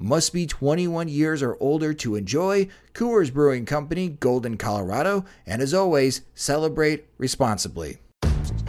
must 0.00 0.32
be 0.32 0.46
21 0.46 1.08
years 1.08 1.42
or 1.42 1.56
older 1.60 1.92
to 1.94 2.16
enjoy. 2.16 2.68
Coors 2.94 3.32
Brewing 3.32 3.66
Company, 3.66 4.08
Golden, 4.08 4.56
Colorado. 4.56 5.24
And 5.46 5.62
as 5.62 5.74
always, 5.74 6.22
celebrate 6.34 7.06
responsibly. 7.18 7.98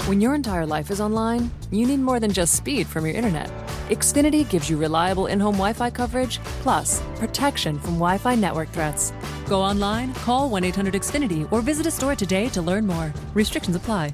When 0.05 0.19
your 0.19 0.35
entire 0.35 0.65
life 0.65 0.91
is 0.91 0.99
online, 0.99 1.51
you 1.71 1.85
need 1.87 1.99
more 1.99 2.19
than 2.19 2.33
just 2.33 2.55
speed 2.55 2.87
from 2.87 3.05
your 3.05 3.15
internet. 3.15 3.49
Xfinity 3.89 4.47
gives 4.49 4.69
you 4.69 4.77
reliable 4.77 5.27
in 5.27 5.39
home 5.39 5.55
Wi 5.55 5.73
Fi 5.73 5.89
coverage, 5.89 6.39
plus 6.63 7.01
protection 7.15 7.79
from 7.79 7.93
Wi 7.93 8.17
Fi 8.17 8.35
network 8.35 8.69
threats. 8.69 9.13
Go 9.47 9.61
online, 9.61 10.13
call 10.15 10.49
1 10.49 10.63
800 10.63 10.93
Xfinity, 10.95 11.49
or 11.51 11.61
visit 11.61 11.85
a 11.85 11.91
store 11.91 12.15
today 12.15 12.49
to 12.49 12.61
learn 12.61 12.85
more. 12.85 13.13
Restrictions 13.33 13.75
apply. 13.75 14.13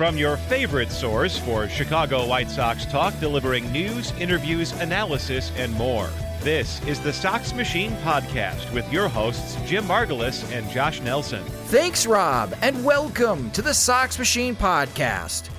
From 0.00 0.16
your 0.16 0.38
favorite 0.38 0.90
source 0.90 1.36
for 1.36 1.68
Chicago 1.68 2.26
White 2.26 2.48
Sox 2.48 2.86
talk, 2.86 3.12
delivering 3.20 3.70
news, 3.70 4.12
interviews, 4.12 4.72
analysis, 4.80 5.52
and 5.56 5.70
more. 5.74 6.08
This 6.40 6.82
is 6.86 7.00
the 7.00 7.12
Sox 7.12 7.52
Machine 7.52 7.92
Podcast 7.96 8.72
with 8.72 8.90
your 8.90 9.08
hosts, 9.08 9.58
Jim 9.66 9.84
Margalus 9.84 10.50
and 10.52 10.66
Josh 10.70 11.02
Nelson. 11.02 11.44
Thanks, 11.66 12.06
Rob, 12.06 12.54
and 12.62 12.82
welcome 12.82 13.50
to 13.50 13.60
the 13.60 13.74
Sox 13.74 14.18
Machine 14.18 14.56
Podcast. 14.56 15.50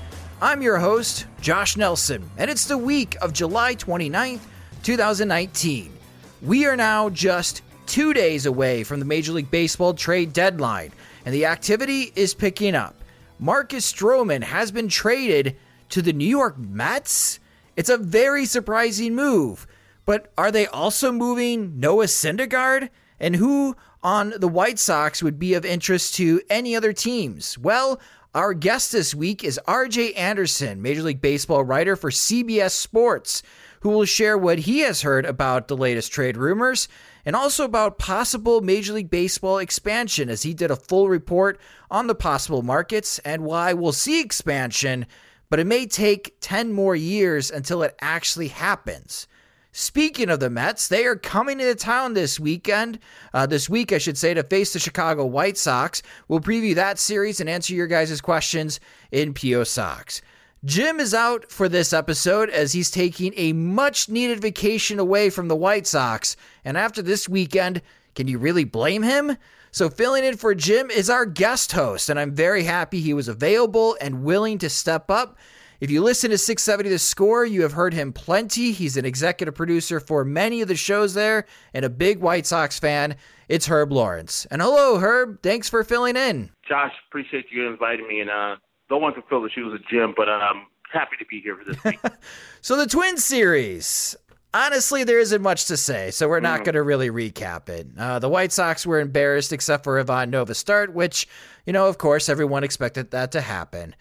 I'm 0.42 0.64
your 0.64 0.80
host, 0.80 1.28
Josh 1.40 1.78
Nelson, 1.78 2.28
and 2.40 2.50
it's 2.50 2.66
the 2.66 2.80
week 2.80 3.16
of 3.22 3.34
July 3.34 3.76
29th, 3.76 4.42
2019. 4.82 5.94
We 6.42 6.66
are 6.66 6.76
now 6.76 7.12
just 7.12 7.62
two 7.86 8.12
days 8.12 8.48
away 8.48 8.84
from 8.86 8.98
the 8.98 9.06
Major 9.06 9.34
League 9.34 9.52
Baseball 9.52 9.94
trade 9.94 10.34
deadline, 10.34 10.94
and 11.28 11.36
the 11.36 11.46
activity 11.46 12.12
is 12.16 12.34
picking 12.34 12.74
up. 12.74 12.96
Marcus 13.44 13.92
Stroman 13.92 14.44
has 14.44 14.72
been 14.72 14.88
traded 14.88 15.58
to 15.90 16.04
the 16.04 16.14
New 16.14 16.28
York 16.28 16.60
Mets. 16.60 17.40
It's 17.76 17.90
a 17.90 17.98
very 17.98 18.46
surprising 18.46 19.16
move. 19.16 19.66
But 20.06 20.32
are 20.38 20.52
they 20.52 20.68
also 20.68 21.12
moving 21.12 21.80
Noah 21.80 22.06
Syndergaard? 22.06 22.90
And 23.20 23.36
who 23.36 23.76
on 24.04 24.36
the 24.38 24.48
White 24.48 24.78
Sox 24.78 25.24
would 25.24 25.40
be 25.40 25.56
of 25.56 25.66
interest 25.66 26.14
to 26.16 26.40
any 26.52 26.76
other 26.76 26.94
teams? 26.94 27.58
Well, 27.58 28.00
our 28.36 28.54
guest 28.54 28.92
this 28.92 29.16
week 29.16 29.44
is 29.44 29.60
RJ 29.68 30.16
Anderson, 30.16 30.84
Major 30.84 31.02
League 31.02 31.20
Baseball 31.20 31.64
writer 31.64 31.96
for 31.96 32.12
CBS 32.12 32.72
Sports, 32.72 33.42
who 33.80 33.90
will 33.90 34.06
share 34.06 34.38
what 34.38 34.60
he 34.60 34.82
has 34.82 35.02
heard 35.02 35.26
about 35.26 35.68
the 35.68 35.76
latest 35.76 36.12
trade 36.12 36.38
rumors 36.38 36.88
and 37.26 37.36
also 37.36 37.66
about 37.66 38.00
possible 38.00 38.62
Major 38.62 38.94
League 38.94 39.10
Baseball 39.10 39.58
expansion, 39.58 40.30
as 40.30 40.44
he 40.44 40.54
did 40.54 40.72
a 40.72 40.76
full 40.76 41.10
report 41.10 41.60
on 41.90 42.08
the 42.08 42.16
possible 42.16 42.62
markets 42.62 43.20
and 43.20 43.44
why 43.44 43.74
we'll 43.74 43.92
see 43.92 44.22
expansion, 44.22 45.06
but 45.50 45.60
it 45.60 45.68
may 45.68 45.86
take 45.86 46.36
10 46.42 46.72
more 46.72 46.96
years 46.96 47.52
until 47.52 47.84
it 47.84 47.96
actually 48.02 48.48
happens. 48.48 49.28
Speaking 49.74 50.30
of 50.30 50.42
the 50.42 50.50
Mets, 50.50 50.90
they 50.90 51.06
are 51.06 51.16
coming 51.16 51.62
into 51.62 51.76
town 51.76 52.14
this 52.14 52.40
weekend, 52.40 53.00
uh, 53.34 53.46
this 53.46 53.70
week, 53.70 53.94
I 53.94 54.00
should 54.00 54.18
say, 54.18 54.34
to 54.34 54.44
face 54.44 54.74
the 54.74 54.80
Chicago 54.80 55.26
White 55.26 55.58
Sox. 55.58 56.02
We'll 56.28 56.42
preview 56.42 56.76
that 56.76 57.00
series 57.00 57.40
and 57.40 57.50
answer 57.50 57.74
your 57.74 57.88
guys' 57.88 58.20
questions 58.20 58.82
in 59.12 59.34
PO 59.34 59.64
Sox. 59.64 60.22
Jim 60.64 61.00
is 61.00 61.12
out 61.16 61.52
for 61.52 61.68
this 61.68 61.92
episode 61.92 62.48
as 62.52 62.72
he's 62.72 62.92
taking 62.92 63.34
a 63.36 63.52
much 63.52 64.08
needed 64.08 64.40
vacation 64.40 65.00
away 65.00 65.32
from 65.32 65.48
the 65.48 65.56
White 65.56 65.88
Sox. 65.88 66.36
And 66.64 66.78
after 66.78 67.02
this 67.02 67.28
weekend, 67.28 67.82
can 68.14 68.28
you 68.28 68.38
really 68.38 68.64
blame 68.64 69.02
him? 69.02 69.38
So, 69.72 69.90
filling 69.90 70.24
in 70.24 70.38
for 70.38 70.54
Jim 70.54 70.92
is 70.92 71.10
our 71.10 71.26
guest 71.26 71.72
host, 71.72 72.10
and 72.10 72.20
I'm 72.20 72.36
very 72.36 72.64
happy 72.64 73.00
he 73.00 73.16
was 73.16 73.28
available 73.28 73.98
and 74.00 74.24
willing 74.24 74.60
to 74.60 74.70
step 74.70 75.10
up. 75.10 75.40
If 75.80 75.90
you 75.90 76.04
listen 76.04 76.30
to 76.30 76.38
670 76.38 76.90
The 76.90 77.00
Score, 77.00 77.44
you 77.44 77.64
have 77.64 77.74
heard 77.74 77.96
him 77.96 78.14
plenty. 78.14 78.72
He's 78.72 78.98
an 78.98 79.06
executive 79.06 79.56
producer 79.56 80.00
for 80.00 80.24
many 80.24 80.62
of 80.62 80.68
the 80.68 80.76
shows 80.76 81.16
there 81.16 81.46
and 81.74 81.84
a 81.84 81.90
big 81.90 82.20
White 82.20 82.46
Sox 82.46 82.78
fan. 82.78 83.16
It's 83.50 83.66
Herb 83.66 83.92
Lawrence. 83.92 84.46
And 84.52 84.62
hello, 84.62 85.00
Herb. 85.00 85.42
Thanks 85.42 85.70
for 85.70 85.84
filling 85.84 86.18
in. 86.18 86.52
Josh, 86.70 86.94
appreciate 87.10 87.46
you 87.50 87.68
inviting 87.68 88.08
me. 88.08 88.20
And 88.20 88.30
uh, 88.30 88.56
don't 88.92 89.02
want 89.02 89.16
to 89.16 89.24
fill 89.24 89.42
the 89.42 89.50
shoes 89.50 89.74
of 89.74 89.80
Jim, 89.88 90.14
but 90.16 90.30
I'm 90.30 90.68
happy 90.92 91.16
to 91.18 91.26
be 91.26 91.40
here 91.42 91.56
for 91.56 91.64
this 91.64 91.82
week. 91.84 92.00
so 92.62 92.76
the 92.76 92.86
Twin 92.86 93.18
Series. 93.18 94.16
Honestly, 94.54 95.06
there 95.06 95.18
isn't 95.18 95.42
much 95.42 95.64
to 95.68 95.78
say, 95.78 96.12
so 96.12 96.28
we're 96.28 96.42
not 96.42 96.56
mm-hmm. 96.56 96.66
going 96.66 96.76
to 96.76 96.84
really 96.84 97.10
recap 97.10 97.70
it. 97.70 97.88
Uh, 97.98 98.20
the 98.20 98.28
White 98.28 98.52
Sox 98.52 98.86
were 98.86 99.00
embarrassed 99.00 99.54
except 99.54 99.86
for 99.86 99.98
Ivan 99.98 100.30
Nova's 100.30 100.58
start, 100.58 100.94
which, 100.94 101.26
you 101.66 101.72
know, 101.72 101.88
of 101.88 101.98
course, 101.98 102.28
everyone 102.28 102.66
expected 102.66 103.12
that 103.12 103.32
to 103.32 103.40
happen. 103.40 103.96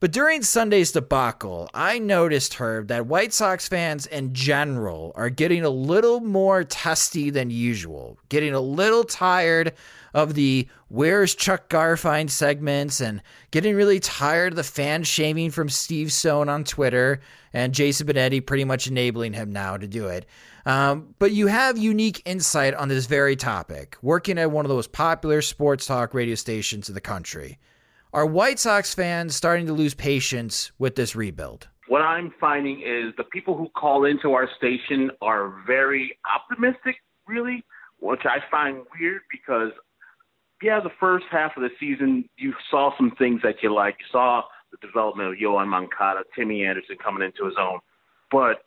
But 0.00 0.12
during 0.12 0.42
Sunday's 0.42 0.92
debacle, 0.92 1.68
I 1.74 1.98
noticed, 1.98 2.54
Herb, 2.54 2.88
that 2.88 3.08
White 3.08 3.34
Sox 3.34 3.68
fans 3.68 4.06
in 4.06 4.32
general 4.32 5.12
are 5.16 5.28
getting 5.28 5.62
a 5.66 5.68
little 5.68 6.20
more 6.20 6.64
testy 6.64 7.28
than 7.28 7.50
usual, 7.50 8.18
getting 8.30 8.54
a 8.54 8.60
little 8.60 9.04
tired 9.04 9.74
of 10.14 10.34
the 10.34 10.68
Where's 10.88 11.34
Chuck 11.34 11.68
Garfien 11.68 12.28
segments 12.28 13.00
and 13.00 13.22
getting 13.50 13.76
really 13.76 14.00
tired 14.00 14.52
of 14.52 14.56
the 14.56 14.64
fan 14.64 15.02
shaming 15.04 15.50
from 15.50 15.68
Steve 15.68 16.12
Stone 16.12 16.48
on 16.48 16.64
Twitter 16.64 17.20
and 17.52 17.74
Jason 17.74 18.06
Benetti 18.06 18.44
pretty 18.44 18.64
much 18.64 18.86
enabling 18.86 19.32
him 19.32 19.52
now 19.52 19.76
to 19.76 19.86
do 19.86 20.08
it. 20.08 20.26
Um, 20.66 21.14
but 21.18 21.32
you 21.32 21.46
have 21.46 21.78
unique 21.78 22.22
insight 22.24 22.74
on 22.74 22.88
this 22.88 23.06
very 23.06 23.36
topic, 23.36 23.96
working 24.02 24.38
at 24.38 24.50
one 24.50 24.64
of 24.64 24.68
the 24.68 24.74
most 24.74 24.92
popular 24.92 25.42
sports 25.42 25.86
talk 25.86 26.14
radio 26.14 26.34
stations 26.34 26.88
in 26.88 26.94
the 26.94 27.00
country. 27.00 27.58
Are 28.12 28.26
White 28.26 28.58
Sox 28.58 28.92
fans 28.92 29.36
starting 29.36 29.66
to 29.66 29.72
lose 29.72 29.94
patience 29.94 30.72
with 30.78 30.96
this 30.96 31.14
rebuild? 31.14 31.68
What 31.86 32.02
I'm 32.02 32.32
finding 32.40 32.82
is 32.82 33.14
the 33.16 33.24
people 33.24 33.56
who 33.56 33.68
call 33.68 34.04
into 34.04 34.32
our 34.32 34.48
station 34.56 35.10
are 35.22 35.62
very 35.66 36.16
optimistic, 36.32 36.96
really, 37.26 37.64
which 38.00 38.22
I 38.24 38.38
find 38.50 38.84
weird 38.98 39.22
because 39.30 39.70
yeah, 40.62 40.80
the 40.80 40.90
first 41.00 41.24
half 41.30 41.52
of 41.56 41.62
the 41.62 41.70
season, 41.78 42.28
you 42.36 42.52
saw 42.70 42.90
some 42.96 43.12
things 43.18 43.40
that 43.42 43.62
you 43.62 43.74
like. 43.74 43.96
You 43.98 44.06
saw 44.12 44.42
the 44.70 44.86
development 44.86 45.32
of 45.32 45.38
Yoan 45.38 45.68
Moncada, 45.68 46.20
Timmy 46.36 46.64
Anderson 46.64 46.96
coming 47.02 47.22
into 47.22 47.46
his 47.46 47.54
own. 47.58 47.78
But 48.30 48.64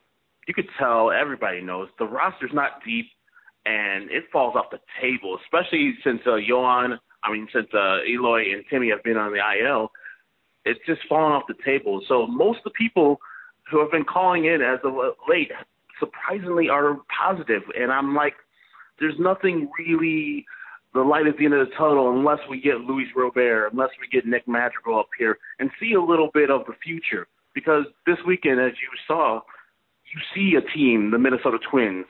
you 0.48 0.54
could 0.54 0.68
tell, 0.78 1.12
everybody 1.12 1.62
knows, 1.62 1.90
the 2.00 2.06
roster's 2.06 2.52
not 2.54 2.84
deep, 2.86 3.06
and 3.66 4.10
it 4.10 4.26
falls 4.32 4.56
off 4.56 4.72
the 4.72 4.80
table, 5.02 5.38
especially 5.44 5.94
since 6.04 6.20
uh, 6.26 6.32
Yoan, 6.32 6.98
I 7.24 7.32
mean, 7.32 7.48
since 7.54 7.68
uh, 7.74 8.00
Eloy 8.10 8.54
and 8.54 8.64
Timmy 8.70 8.90
have 8.90 9.04
been 9.04 9.18
on 9.18 9.32
the 9.32 9.40
IL. 9.40 9.92
It's 10.66 10.80
just 10.86 11.02
fallen 11.08 11.34
off 11.34 11.44
the 11.48 11.56
table. 11.64 12.02
So 12.08 12.26
most 12.26 12.60
of 12.60 12.64
the 12.66 12.72
people 12.72 13.20
who 13.70 13.80
have 13.80 13.92
been 13.92 14.04
calling 14.04 14.46
in 14.46 14.62
as 14.62 14.80
of 14.84 14.94
late, 15.30 15.52
surprisingly, 16.00 16.70
are 16.70 16.98
positive. 17.16 17.62
And 17.80 17.92
I'm 17.92 18.16
like, 18.16 18.34
there's 19.00 19.20
nothing 19.20 19.70
really– 19.78 20.46
the 20.94 21.02
light 21.02 21.28
at 21.28 21.38
the 21.38 21.46
end 21.46 21.54
of 21.54 21.68
the 21.68 21.76
tunnel 21.76 22.12
unless 22.12 22.40
we 22.50 22.62
get 22.62 22.82
Luis 22.82 23.08
Robert, 23.16 23.70
unless 23.72 23.90
we 24.00 24.08
get 24.08 24.28
Nick 24.28 24.48
Madrigal 24.48 25.00
up 25.00 25.10
here 25.18 25.38
and 25.60 25.70
see 25.80 25.94
a 25.94 26.02
little 26.02 26.30
bit 26.34 26.52
of 26.52 26.66
the 26.66 26.74
future. 26.84 27.28
Because 27.56 27.86
this 28.06 28.18
weekend, 28.26 28.60
as 28.60 28.74
you 28.82 28.90
saw, 29.08 29.42
you 30.14 30.22
see 30.36 30.56
a 30.56 30.62
team, 30.76 31.12
the 31.12 31.20
Minnesota 31.20 31.58
Twins, 31.70 32.06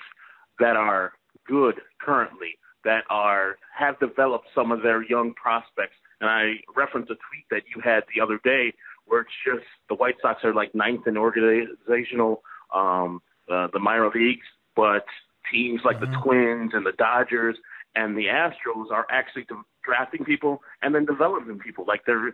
that 0.60 0.76
are 0.76 1.14
good 1.48 1.76
currently, 2.02 2.58
that 2.84 3.04
are 3.10 3.58
have 3.78 4.00
developed 4.00 4.48
some 4.54 4.72
of 4.72 4.82
their 4.82 5.04
young 5.04 5.34
prospects. 5.34 5.96
And 6.22 6.30
I 6.30 6.56
referenced 6.76 7.12
a 7.12 7.16
tweet 7.16 7.46
that 7.52 7.64
you 7.74 7.82
had 7.84 8.04
the 8.14 8.22
other 8.22 8.40
day 8.44 8.74
where 9.06 9.22
it's 9.22 9.32
just 9.46 9.66
the 9.90 9.96
White 9.96 10.16
Sox 10.22 10.44
are 10.44 10.54
like 10.54 10.74
ninth 10.74 11.08
in 11.08 11.18
organizational, 11.18 12.42
um, 12.74 13.22
uh, 13.52 13.68
the 13.74 13.80
minor 13.80 14.10
leagues, 14.14 14.46
but 14.76 15.06
teams 15.52 15.82
like 15.84 15.98
mm-hmm. 15.98 16.12
the 16.12 16.20
Twins 16.20 16.72
and 16.74 16.86
the 16.86 16.94
Dodgers 16.94 17.58
and 17.96 18.18
the 18.18 18.26
Astros 18.26 18.92
are 18.92 19.06
actually 19.12 19.46
drafting 19.84 20.24
people 20.24 20.62
and 20.82 20.96
then 20.96 21.06
developing 21.06 21.60
people. 21.60 21.86
Like 21.88 22.02
they're, 22.06 22.28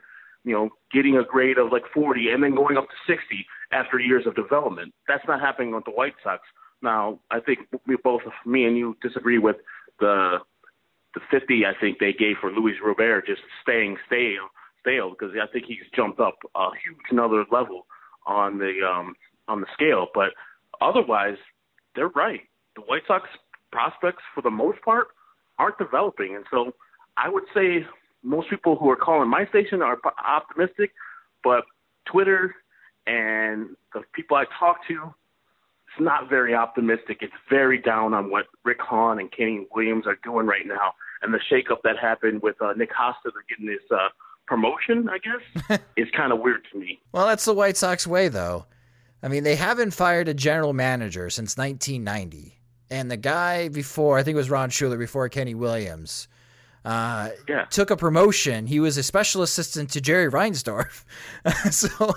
you 0.43 0.53
know, 0.53 0.69
getting 0.91 1.17
a 1.17 1.23
grade 1.23 1.57
of 1.57 1.71
like 1.71 1.83
40 1.93 2.29
and 2.29 2.43
then 2.43 2.55
going 2.55 2.77
up 2.77 2.87
to 2.87 3.13
60 3.13 3.45
after 3.71 3.99
years 3.99 4.25
of 4.25 4.35
development. 4.35 4.93
That's 5.07 5.25
not 5.27 5.41
happening 5.41 5.73
with 5.73 5.85
the 5.85 5.91
White 5.91 6.15
Sox. 6.23 6.41
Now, 6.81 7.19
I 7.29 7.39
think 7.39 7.59
we 7.87 7.97
both, 8.03 8.21
me 8.45 8.65
and 8.65 8.77
you, 8.77 8.95
disagree 9.01 9.37
with 9.37 9.57
the 9.99 10.39
the 11.15 11.21
50. 11.31 11.65
I 11.65 11.73
think 11.79 11.99
they 11.99 12.13
gave 12.13 12.35
for 12.39 12.51
Luis 12.51 12.75
Robert 12.83 13.25
just 13.25 13.41
staying 13.61 13.97
stale, 14.05 14.47
stale 14.81 15.09
because 15.09 15.35
I 15.41 15.51
think 15.51 15.65
he's 15.65 15.89
jumped 15.95 16.19
up 16.19 16.37
a 16.55 16.69
huge 16.83 16.97
another 17.09 17.45
level 17.51 17.87
on 18.27 18.59
the 18.59 18.79
um 18.87 19.15
on 19.47 19.61
the 19.61 19.67
scale. 19.73 20.07
But 20.13 20.29
otherwise, 20.81 21.37
they're 21.95 22.09
right. 22.09 22.41
The 22.75 22.81
White 22.83 23.03
Sox 23.07 23.27
prospects, 23.71 24.23
for 24.33 24.41
the 24.41 24.51
most 24.51 24.81
part, 24.81 25.07
aren't 25.59 25.77
developing. 25.77 26.35
And 26.35 26.45
so 26.49 26.73
I 27.17 27.29
would 27.29 27.43
say 27.53 27.85
most 28.23 28.49
people 28.49 28.75
who 28.75 28.89
are 28.89 28.95
calling 28.95 29.29
my 29.29 29.45
station 29.47 29.81
are 29.81 29.97
optimistic, 30.25 30.91
but 31.43 31.65
Twitter 32.05 32.55
and 33.05 33.75
the 33.93 34.01
people 34.13 34.37
I 34.37 34.45
talk 34.57 34.77
to, 34.87 35.13
it's 35.87 36.01
not 36.01 36.29
very 36.29 36.55
optimistic. 36.55 37.17
It's 37.21 37.33
very 37.49 37.77
down 37.79 38.13
on 38.13 38.31
what 38.31 38.45
Rick 38.63 38.79
Hahn 38.81 39.19
and 39.19 39.31
Kenny 39.31 39.67
Williams 39.75 40.05
are 40.07 40.17
doing 40.23 40.45
right 40.45 40.65
now. 40.65 40.93
And 41.21 41.33
the 41.33 41.39
shakeup 41.51 41.81
that 41.83 41.97
happened 41.99 42.41
with 42.41 42.61
uh, 42.61 42.73
Nick 42.73 42.91
Hostetler 42.91 43.41
getting 43.49 43.65
this 43.65 43.83
uh, 43.91 44.09
promotion, 44.47 45.09
I 45.09 45.17
guess, 45.17 45.79
is 45.97 46.07
kind 46.15 46.31
of 46.31 46.39
weird 46.39 46.61
to 46.71 46.79
me. 46.79 46.99
Well, 47.11 47.27
that's 47.27 47.45
the 47.45 47.53
White 47.53 47.77
Sox 47.77 48.07
way, 48.07 48.27
though. 48.27 48.65
I 49.21 49.27
mean, 49.27 49.43
they 49.43 49.55
haven't 49.55 49.91
fired 49.91 50.29
a 50.29 50.33
general 50.33 50.73
manager 50.73 51.29
since 51.29 51.57
1990 51.57 52.58
and 52.91 53.09
the 53.09 53.17
guy 53.17 53.69
before, 53.69 54.17
I 54.17 54.23
think 54.23 54.35
it 54.35 54.37
was 54.37 54.49
Ron 54.49 54.69
Schueler 54.69 54.97
before 54.97 55.29
Kenny 55.29 55.53
Williams, 55.53 56.27
uh, 56.85 57.29
yeah. 57.47 57.65
took 57.65 57.91
a 57.91 57.97
promotion. 57.97 58.65
He 58.65 58.79
was 58.79 58.97
a 58.97 59.03
special 59.03 59.41
assistant 59.43 59.91
to 59.91 60.01
Jerry 60.01 60.31
Reinsdorf. 60.31 61.03
so 61.71 62.15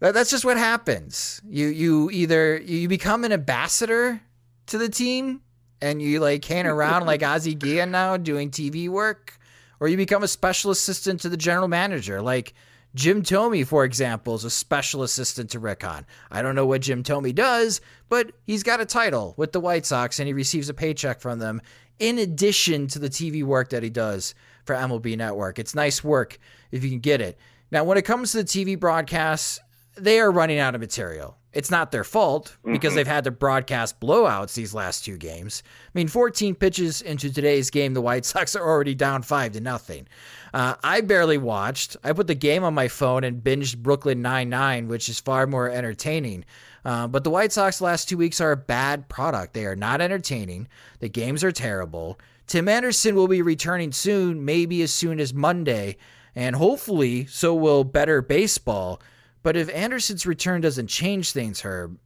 that, 0.00 0.14
that's 0.14 0.30
just 0.30 0.44
what 0.44 0.56
happens. 0.56 1.42
You 1.46 1.66
you 1.66 2.10
either 2.10 2.56
you 2.58 2.88
become 2.88 3.24
an 3.24 3.32
ambassador 3.32 4.20
to 4.66 4.78
the 4.78 4.88
team 4.88 5.42
and 5.82 6.00
you 6.00 6.20
like 6.20 6.44
hang 6.44 6.66
around 6.66 7.06
like 7.06 7.22
Ozzie 7.24 7.54
Guillen 7.54 7.90
now 7.90 8.16
doing 8.16 8.50
TV 8.50 8.88
work, 8.88 9.38
or 9.80 9.88
you 9.88 9.96
become 9.96 10.22
a 10.22 10.28
special 10.28 10.70
assistant 10.70 11.20
to 11.22 11.28
the 11.28 11.36
general 11.36 11.68
manager. 11.68 12.22
Like 12.22 12.54
Jim 12.94 13.22
Thome, 13.22 13.66
for 13.66 13.84
example, 13.84 14.36
is 14.36 14.44
a 14.44 14.50
special 14.50 15.02
assistant 15.02 15.50
to 15.50 15.58
Rick 15.58 15.82
Hahn. 15.82 16.06
I 16.30 16.42
don't 16.42 16.54
know 16.54 16.66
what 16.66 16.82
Jim 16.82 17.02
Thome 17.02 17.34
does, 17.34 17.80
but 18.08 18.30
he's 18.46 18.62
got 18.62 18.80
a 18.80 18.86
title 18.86 19.34
with 19.36 19.50
the 19.50 19.60
White 19.60 19.84
Sox 19.84 20.20
and 20.20 20.28
he 20.28 20.32
receives 20.32 20.68
a 20.68 20.74
paycheck 20.74 21.20
from 21.20 21.40
them 21.40 21.60
in 21.98 22.18
addition 22.18 22.86
to 22.88 23.00
the 23.00 23.10
TV 23.10 23.42
work 23.42 23.70
that 23.70 23.82
he 23.82 23.90
does 23.90 24.34
for 24.64 24.76
MLB 24.76 25.16
Network. 25.16 25.58
It's 25.58 25.74
nice 25.74 26.04
work 26.04 26.38
if 26.70 26.84
you 26.84 26.90
can 26.90 27.00
get 27.00 27.20
it. 27.20 27.36
Now, 27.70 27.82
when 27.82 27.98
it 27.98 28.02
comes 28.02 28.30
to 28.32 28.38
the 28.38 28.44
TV 28.44 28.78
broadcasts, 28.78 29.58
they 29.96 30.20
are 30.20 30.30
running 30.30 30.58
out 30.60 30.76
of 30.76 30.80
material. 30.80 31.36
It's 31.54 31.70
not 31.70 31.92
their 31.92 32.04
fault 32.04 32.56
because 32.64 32.90
mm-hmm. 32.90 32.96
they've 32.96 33.06
had 33.06 33.24
to 33.24 33.30
broadcast 33.30 34.00
blowouts 34.00 34.54
these 34.54 34.74
last 34.74 35.04
two 35.04 35.16
games. 35.16 35.62
I 35.86 35.90
mean, 35.94 36.08
14 36.08 36.56
pitches 36.56 37.00
into 37.00 37.32
today's 37.32 37.70
game, 37.70 37.94
the 37.94 38.02
White 38.02 38.24
Sox 38.24 38.56
are 38.56 38.68
already 38.68 38.94
down 38.94 39.22
five 39.22 39.52
to 39.52 39.60
nothing. 39.60 40.08
Uh, 40.52 40.74
I 40.82 41.00
barely 41.00 41.38
watched. 41.38 41.96
I 42.02 42.12
put 42.12 42.26
the 42.26 42.34
game 42.34 42.64
on 42.64 42.74
my 42.74 42.88
phone 42.88 43.22
and 43.22 43.42
binged 43.42 43.78
Brooklyn 43.78 44.20
Nine 44.20 44.48
Nine, 44.48 44.88
which 44.88 45.08
is 45.08 45.20
far 45.20 45.46
more 45.46 45.70
entertaining. 45.70 46.44
Uh, 46.84 47.06
but 47.06 47.24
the 47.24 47.30
White 47.30 47.52
Sox 47.52 47.80
last 47.80 48.08
two 48.08 48.18
weeks 48.18 48.40
are 48.40 48.52
a 48.52 48.56
bad 48.56 49.08
product. 49.08 49.54
They 49.54 49.64
are 49.64 49.76
not 49.76 50.00
entertaining. 50.00 50.68
The 50.98 51.08
games 51.08 51.42
are 51.44 51.52
terrible. 51.52 52.18
Tim 52.46 52.68
Anderson 52.68 53.14
will 53.14 53.28
be 53.28 53.42
returning 53.42 53.92
soon, 53.92 54.44
maybe 54.44 54.82
as 54.82 54.92
soon 54.92 55.18
as 55.18 55.32
Monday, 55.32 55.96
and 56.34 56.56
hopefully 56.56 57.26
so 57.26 57.54
will 57.54 57.84
better 57.84 58.20
baseball. 58.20 59.00
But 59.44 59.56
if 59.56 59.72
Anderson's 59.72 60.26
return 60.26 60.62
doesn't 60.62 60.88
change 60.88 61.32
things, 61.32 61.60
Herb, 61.60 61.98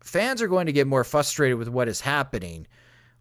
fans 0.00 0.40
are 0.40 0.46
going 0.46 0.66
to 0.66 0.72
get 0.72 0.86
more 0.86 1.02
frustrated 1.02 1.58
with 1.58 1.68
what 1.68 1.88
is 1.88 2.00
happening, 2.00 2.68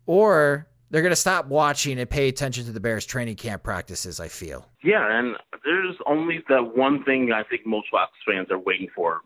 or 0.06 0.68
they're 0.92 1.02
going 1.02 1.12
to 1.12 1.16
stop 1.16 1.48
watching 1.48 2.00
and 2.00 2.08
pay 2.08 2.28
attention 2.30 2.66
to 2.66 2.72
the 2.72 2.80
Bears 2.80 3.04
training 3.04 3.36
camp 3.36 3.64
practices, 3.64 4.20
I 4.20 4.28
feel. 4.28 4.70
Yeah, 4.84 5.20
and 5.20 5.36
there's 5.66 5.96
only 6.06 6.44
the 6.48 6.60
one 6.60 7.04
thing 7.04 7.32
I 7.34 7.42
think 7.42 7.66
most 7.66 7.88
Sox 7.90 8.12
fans 8.28 8.52
are 8.52 8.60
waiting 8.60 8.90
for 8.96 9.22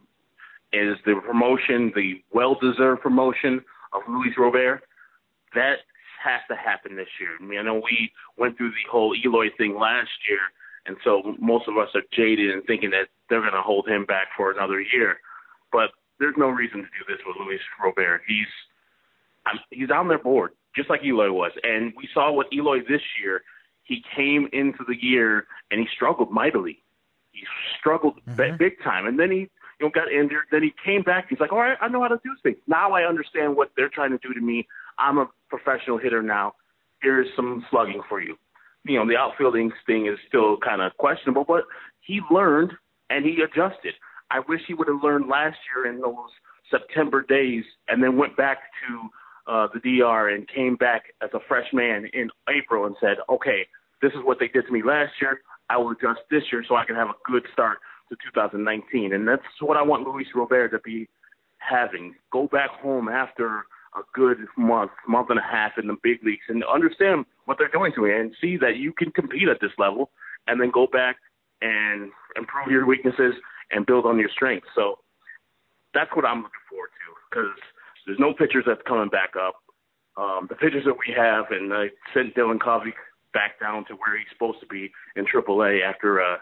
is 0.72 0.96
the 1.06 1.16
promotion, 1.26 1.92
the 1.94 2.24
well-deserved 2.32 3.02
promotion 3.02 3.62
of 3.92 4.02
Luis 4.08 4.34
Robert. 4.38 4.82
That 5.56 5.80
has 6.24 6.40
to 6.50 6.56
happen 6.56 6.96
this 6.96 7.10
year. 7.20 7.32
I 7.38 7.44
mean, 7.44 7.60
I 7.60 7.64
know 7.64 7.82
we 7.84 8.12
went 8.38 8.56
through 8.56 8.70
the 8.70 8.90
whole 8.90 9.14
Eloy 9.14 9.50
thing 9.58 9.78
last 9.78 10.10
year, 10.30 10.40
and 10.86 10.96
so 11.04 11.36
most 11.38 11.68
of 11.68 11.78
us 11.78 11.90
are 11.96 12.02
jaded 12.14 12.52
and 12.52 12.64
thinking 12.66 12.92
that 12.92 13.10
they're 13.30 13.42
going 13.42 13.54
to 13.54 13.62
hold 13.62 13.88
him 13.88 14.06
back 14.06 14.28
for 14.36 14.52
another 14.52 14.82
year. 14.82 15.18
But 15.72 15.92
there's 16.20 16.36
no 16.38 16.50
reason 16.50 16.78
to 16.78 16.84
do 16.84 17.06
this 17.08 17.20
with 17.26 17.38
Luis 17.40 17.62
Robert. 17.84 18.22
He's 18.28 18.48
he's 19.70 19.92
on 19.92 20.08
their 20.08 20.20
board 20.20 20.52
just 20.76 20.90
like 20.90 21.02
Eloy 21.04 21.32
was, 21.32 21.52
and 21.64 21.94
we 21.98 22.08
saw 22.14 22.32
what 22.32 22.48
Eloy 22.54 22.80
this 22.82 23.02
year. 23.22 23.42
He 23.84 24.04
came 24.16 24.50
into 24.52 24.84
the 24.86 24.96
year 25.02 25.48
and 25.72 25.80
he 25.80 25.88
struggled 25.96 26.30
mightily. 26.30 26.84
He 27.32 27.42
struggled 27.80 28.20
mm-hmm. 28.28 28.58
big 28.58 28.74
time, 28.84 29.08
and 29.08 29.20
then 29.20 29.32
he 29.32 29.38
you 29.38 29.50
know 29.82 29.90
got 29.90 30.12
injured. 30.12 30.46
Then 30.52 30.64
he 30.64 30.74
came 30.84 31.02
back. 31.02 31.28
He's 31.30 31.40
like, 31.40 31.52
all 31.52 31.60
right, 31.60 31.78
I 31.82 31.88
know 31.88 32.02
how 32.02 32.10
to 32.10 32.20
do 32.24 32.32
things. 32.44 32.58
Now 32.68 32.92
I 32.92 33.08
understand 33.08 33.56
what 33.56 33.72
they're 33.76 33.90
trying 33.90 34.12
to 34.12 34.20
do 34.20 34.34
to 34.34 34.42
me. 34.42 34.68
I'm 35.00 35.18
a 35.18 35.28
professional 35.50 35.98
hitter 35.98 36.22
now. 36.22 36.54
Here's 37.02 37.28
some 37.36 37.66
slugging 37.70 38.02
for 38.10 38.22
you 38.22 38.38
you 38.88 38.98
know, 38.98 39.08
the 39.08 39.18
outfielding 39.18 39.72
thing 39.86 40.08
is 40.08 40.18
still 40.28 40.58
kind 40.58 40.82
of 40.82 40.96
questionable, 40.98 41.44
but 41.48 41.64
he 42.02 42.22
learned 42.32 42.72
and 43.10 43.26
he 43.26 43.42
adjusted. 43.42 43.94
I 44.30 44.40
wish 44.48 44.62
he 44.68 44.74
would 44.74 44.88
have 44.88 45.04
learned 45.04 45.28
last 45.28 45.58
year 45.74 45.92
in 45.92 46.02
those 46.02 46.30
September 46.70 47.24
days 47.24 47.64
and 47.88 48.04
then 48.04 48.18
went 48.18 48.36
back 48.36 48.58
to 48.88 49.52
uh, 49.52 49.68
the 49.74 49.80
DR 49.80 50.30
and 50.30 50.48
came 50.50 50.76
back 50.76 51.04
as 51.22 51.30
a 51.34 51.40
fresh 51.48 51.68
man 51.74 52.10
in 52.14 52.30
April 52.50 52.86
and 52.86 52.96
said, 53.00 53.18
okay, 53.30 53.66
this 54.02 54.12
is 54.12 54.20
what 54.24 54.38
they 54.40 54.48
did 54.48 54.66
to 54.66 54.72
me 54.72 54.84
last 54.84 55.14
year. 55.22 55.42
I 55.70 55.78
will 55.78 55.92
adjust 55.92 56.20
this 56.30 56.44
year 56.52 56.64
so 56.68 56.76
I 56.76 56.86
can 56.86 56.96
have 56.96 57.10
a 57.10 57.16
good 57.26 57.44
start 57.54 57.80
to 58.10 58.16
2019. 58.34 59.14
And 59.14 59.28
that's 59.28 59.42
what 59.62 59.78
I 59.78 59.82
want 59.82 60.08
Luis 60.08 60.28
Robert 60.36 60.70
to 60.72 60.80
be 60.80 61.08
having. 61.60 62.16
Go 62.32 62.48
back 62.48 62.70
home 62.82 63.08
after 63.08 63.66
a 63.96 64.02
good 64.14 64.38
month, 64.58 64.92
month 65.08 65.30
and 65.30 65.40
a 65.40 65.42
half 65.42 65.72
in 65.78 65.88
the 65.88 65.96
big 66.04 66.24
leagues 66.24 66.44
and 66.50 66.64
understand 66.64 67.26
what 67.46 67.58
they're 67.58 67.70
doing 67.70 67.92
to 67.96 68.04
me 68.04 68.14
and 68.14 68.36
see 68.40 68.58
that 68.58 68.78
you 68.78 68.94
can 68.94 69.12
compete 69.12 69.48
at 69.48 69.60
this 69.62 69.72
level 69.78 70.12
and 70.46 70.62
then 70.62 70.72
go 70.72 70.88
back 70.88 71.18
and 71.62 72.12
improve 72.36 72.70
your 72.70 72.86
weaknesses 72.86 73.34
and 73.72 73.86
build 73.86 74.06
on 74.06 74.20
your 74.20 74.30
strengths. 74.30 74.68
So 74.76 75.00
that's 75.94 76.10
what 76.16 76.26
I'm 76.26 76.44
looking 76.44 76.66
forward 76.70 76.90
to 76.94 77.08
because 77.30 77.58
there's 78.06 78.20
no 78.20 78.34
pitchers 78.34 78.64
that's 78.66 78.82
coming 78.88 79.10
back 79.10 79.34
up. 79.40 79.56
Um, 80.18 80.48
the 80.50 80.56
pitchers 80.56 80.86
that 80.86 80.98
we 80.98 81.14
have, 81.16 81.46
and 81.52 81.74
I 81.74 81.90
sent 82.14 82.36
Dylan 82.36 82.60
Covey 82.60 82.94
back 83.34 83.60
down 83.60 83.86
to 83.86 83.94
where 83.94 84.18
he's 84.18 84.28
supposed 84.34 84.60
to 84.62 84.66
be 84.66 84.92
in 85.16 85.26
AAA 85.26 85.84
after 85.84 86.20
a 86.20 86.38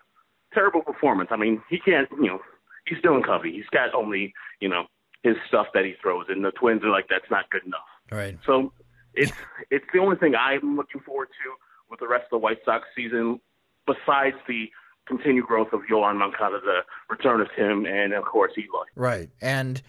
terrible 0.53 0.81
performance. 0.81 1.29
I 1.31 1.35
mean, 1.35 1.61
he 1.69 1.79
can't, 1.79 2.07
you 2.11 2.27
know, 2.27 2.39
he's 2.85 2.99
Dylan 2.99 3.25
Covey. 3.25 3.51
He's 3.51 3.67
got 3.71 3.93
only, 3.93 4.33
you 4.61 4.69
know, 4.69 4.85
his 5.23 5.35
stuff 5.47 5.67
that 5.73 5.83
he 5.85 5.95
throws, 6.01 6.27
and 6.29 6.45
the 6.45 6.51
Twins 6.51 6.83
are 6.83 6.91
like, 6.91 7.07
that's 7.09 7.29
not 7.31 7.49
good 7.49 7.65
enough. 7.65 7.89
Right. 8.11 8.37
So 8.45 8.71
it's 9.13 9.33
it's 9.71 9.85
the 9.93 9.99
only 9.99 10.17
thing 10.17 10.35
I'm 10.35 10.75
looking 10.75 11.01
forward 11.01 11.29
to 11.29 11.51
with 11.89 11.99
the 11.99 12.07
rest 12.07 12.25
of 12.25 12.29
the 12.31 12.37
White 12.37 12.59
Sox 12.63 12.85
season, 12.95 13.39
besides 13.87 14.35
the 14.47 14.69
continued 15.07 15.45
growth 15.45 15.73
of 15.73 15.81
Yoan 15.89 16.17
Moncada, 16.17 16.59
the 16.63 16.81
return 17.09 17.41
of 17.41 17.47
Tim, 17.55 17.85
and 17.85 18.13
of 18.13 18.25
course 18.25 18.53
Eloy. 18.57 18.85
Right, 18.95 19.29
and 19.41 19.81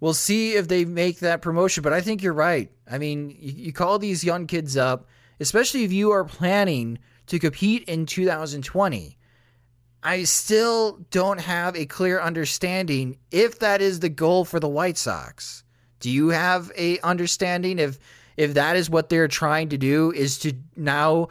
we'll 0.00 0.14
see 0.14 0.54
if 0.54 0.68
they 0.68 0.84
make 0.84 1.20
that 1.20 1.42
promotion. 1.42 1.82
But 1.82 1.92
I 1.92 2.00
think 2.00 2.22
you're 2.22 2.32
right. 2.32 2.70
I 2.90 2.98
mean, 2.98 3.30
you, 3.30 3.52
you 3.52 3.72
call 3.72 3.98
these 3.98 4.24
young 4.24 4.46
kids 4.46 4.76
up, 4.76 5.06
especially 5.40 5.84
if 5.84 5.92
you 5.92 6.10
are 6.10 6.24
planning 6.24 6.98
to 7.26 7.38
compete 7.38 7.84
in 7.84 8.06
2020. 8.06 9.16
I 10.02 10.22
still 10.22 11.00
don't 11.10 11.40
have 11.40 11.74
a 11.74 11.86
clear 11.86 12.20
understanding 12.20 13.18
if 13.32 13.58
that 13.58 13.80
is 13.80 14.00
the 14.00 14.08
goal 14.08 14.44
for 14.44 14.60
the 14.60 14.68
White 14.68 14.96
Sox. 14.96 15.64
Do 15.98 16.10
you 16.10 16.28
have 16.28 16.70
a 16.76 17.00
understanding 17.00 17.78
if 17.78 17.98
if 18.36 18.54
that 18.54 18.76
is 18.76 18.90
what 18.90 19.08
they're 19.08 19.28
trying 19.28 19.70
to 19.70 19.78
do 19.78 20.12
is 20.12 20.38
to 20.40 20.52
now 20.76 21.28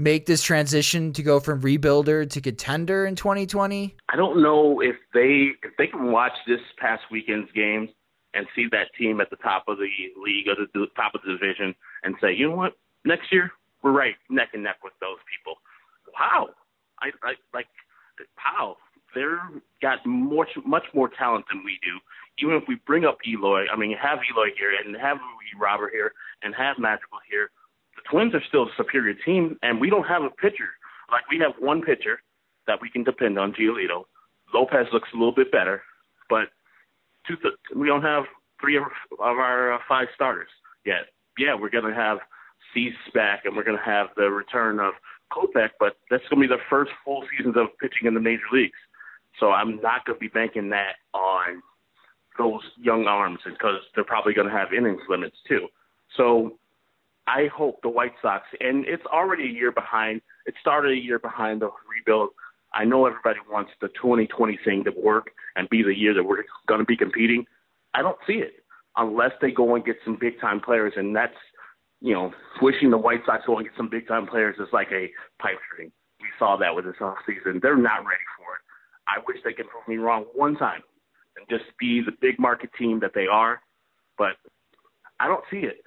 make 0.00 0.24
this 0.24 0.42
transition 0.42 1.12
to 1.12 1.22
go 1.22 1.38
from 1.38 1.60
rebuilder 1.60 2.28
to 2.30 2.40
contender 2.40 3.04
in 3.04 3.14
2020? 3.14 3.94
I 4.08 4.16
don't 4.16 4.42
know 4.42 4.80
if 4.80 4.96
they 5.12 5.52
if 5.62 5.76
they 5.76 5.86
can 5.86 6.10
watch 6.10 6.32
this 6.46 6.60
past 6.78 7.02
weekend's 7.10 7.52
games 7.52 7.90
and 8.32 8.46
see 8.56 8.66
that 8.72 8.88
team 8.98 9.20
at 9.20 9.28
the 9.28 9.36
top 9.36 9.64
of 9.68 9.76
the 9.76 9.88
league 10.24 10.48
or 10.48 10.54
the 10.56 10.86
top 10.96 11.14
of 11.14 11.20
the 11.24 11.32
division 11.32 11.74
and 12.02 12.14
say, 12.20 12.32
you 12.32 12.48
know 12.48 12.56
what, 12.56 12.72
next 13.04 13.30
year 13.30 13.52
we're 13.82 13.92
right 13.92 14.14
neck 14.30 14.48
and 14.54 14.62
neck 14.62 14.76
with 14.82 14.94
those 15.00 15.18
people. 15.28 15.56
Wow, 16.18 16.48
I, 17.00 17.10
I 17.22 17.34
like 17.52 17.66
how 18.36 18.76
they're 19.14 19.40
got 19.82 19.98
much 20.06 20.50
much 20.64 20.84
more 20.94 21.08
talent 21.08 21.44
than 21.50 21.62
we 21.64 21.78
do. 21.82 21.98
Even 22.38 22.54
if 22.56 22.64
we 22.68 22.76
bring 22.86 23.04
up 23.04 23.18
Eloy, 23.26 23.66
I 23.70 23.76
mean, 23.76 23.94
have 24.00 24.18
Eloy 24.32 24.48
here 24.56 24.72
and 24.82 24.96
have 24.96 25.18
Robert 25.60 25.90
here 25.92 26.12
and 26.42 26.54
have 26.54 26.78
Madrigal 26.78 27.20
here, 27.30 27.50
the 28.02 28.10
Twins 28.10 28.34
are 28.34 28.42
still 28.48 28.64
a 28.64 28.70
superior 28.76 29.14
team, 29.14 29.58
and 29.62 29.80
we 29.80 29.90
don't 29.90 30.06
have 30.06 30.22
a 30.22 30.30
pitcher. 30.30 30.70
Like 31.10 31.28
we 31.30 31.38
have 31.38 31.52
one 31.58 31.82
pitcher 31.82 32.20
that 32.66 32.80
we 32.80 32.90
can 32.90 33.04
depend 33.04 33.38
on, 33.38 33.52
Giolito. 33.52 34.04
Lopez 34.54 34.86
looks 34.92 35.08
a 35.12 35.16
little 35.16 35.34
bit 35.34 35.50
better, 35.50 35.82
but 36.28 36.48
two 37.26 37.36
th- 37.36 37.54
we 37.74 37.86
don't 37.86 38.02
have 38.02 38.24
three 38.60 38.76
of, 38.76 38.84
our 39.18 39.74
uh, 39.74 39.78
five 39.88 40.08
starters 40.14 40.48
yet. 40.84 41.06
Yeah, 41.38 41.54
we're 41.54 41.70
gonna 41.70 41.94
have 41.94 42.18
Cease 42.74 42.94
back, 43.14 43.44
and 43.44 43.56
we're 43.56 43.64
gonna 43.64 43.78
have 43.84 44.08
the 44.16 44.30
return 44.30 44.78
of 44.78 44.94
Kopech, 45.32 45.70
but 45.78 45.96
that's 46.10 46.22
gonna 46.28 46.40
be 46.40 46.46
the 46.48 46.58
first 46.68 46.90
full 47.04 47.24
seasons 47.36 47.56
of 47.56 47.66
pitching 47.80 48.06
in 48.06 48.14
the 48.14 48.20
major 48.20 48.42
leagues. 48.52 48.78
So 49.38 49.50
I'm 49.50 49.80
not 49.80 50.04
gonna 50.04 50.18
be 50.18 50.28
banking 50.28 50.70
that 50.70 50.96
on 51.14 51.62
those 52.38 52.62
young 52.76 53.06
arms 53.06 53.40
because 53.44 53.80
they're 53.94 54.04
probably 54.04 54.34
gonna 54.34 54.50
have 54.50 54.72
innings 54.72 55.02
limits 55.08 55.36
too. 55.48 55.68
So 56.16 56.58
I 57.30 57.46
hope 57.46 57.80
the 57.82 57.88
White 57.88 58.14
Sox, 58.20 58.44
and 58.58 58.84
it's 58.86 59.04
already 59.06 59.44
a 59.44 59.52
year 59.52 59.70
behind. 59.70 60.20
It 60.46 60.54
started 60.60 60.92
a 60.92 61.00
year 61.00 61.20
behind 61.20 61.62
the 61.62 61.70
rebuild. 61.88 62.30
I 62.74 62.84
know 62.84 63.06
everybody 63.06 63.38
wants 63.48 63.70
the 63.80 63.88
2020 63.88 64.58
thing 64.64 64.82
to 64.84 64.90
work 64.90 65.30
and 65.54 65.68
be 65.68 65.82
the 65.82 65.96
year 65.96 66.12
that 66.14 66.24
we're 66.24 66.42
going 66.66 66.80
to 66.80 66.84
be 66.84 66.96
competing. 66.96 67.46
I 67.94 68.02
don't 68.02 68.18
see 68.26 68.34
it 68.34 68.64
unless 68.96 69.30
they 69.40 69.52
go 69.52 69.76
and 69.76 69.84
get 69.84 69.96
some 70.04 70.18
big 70.20 70.40
time 70.40 70.60
players, 70.60 70.94
and 70.96 71.14
that's 71.14 71.36
you 72.00 72.14
know 72.14 72.32
wishing 72.60 72.90
the 72.90 72.98
White 72.98 73.20
Sox 73.26 73.44
go 73.46 73.58
and 73.58 73.66
get 73.66 73.76
some 73.76 73.88
big 73.88 74.08
time 74.08 74.26
players 74.26 74.56
is 74.58 74.68
like 74.72 74.88
a 74.90 75.10
pipe 75.40 75.58
dream. 75.76 75.92
We 76.20 76.28
saw 76.36 76.56
that 76.56 76.74
with 76.74 76.84
this 76.84 77.00
off 77.00 77.18
season. 77.26 77.60
They're 77.62 77.76
not 77.76 77.98
ready 77.98 78.26
for 78.38 78.56
it. 78.56 78.62
I 79.06 79.22
wish 79.26 79.38
they 79.44 79.52
could 79.52 79.68
prove 79.68 79.86
me 79.86 79.96
wrong 79.98 80.24
one 80.34 80.56
time 80.56 80.82
and 81.36 81.46
just 81.48 81.70
be 81.78 82.02
the 82.04 82.12
big 82.20 82.40
market 82.40 82.70
team 82.76 82.98
that 83.00 83.12
they 83.14 83.26
are, 83.28 83.60
but 84.18 84.32
I 85.20 85.28
don't 85.28 85.44
see 85.48 85.58
it. 85.58 85.84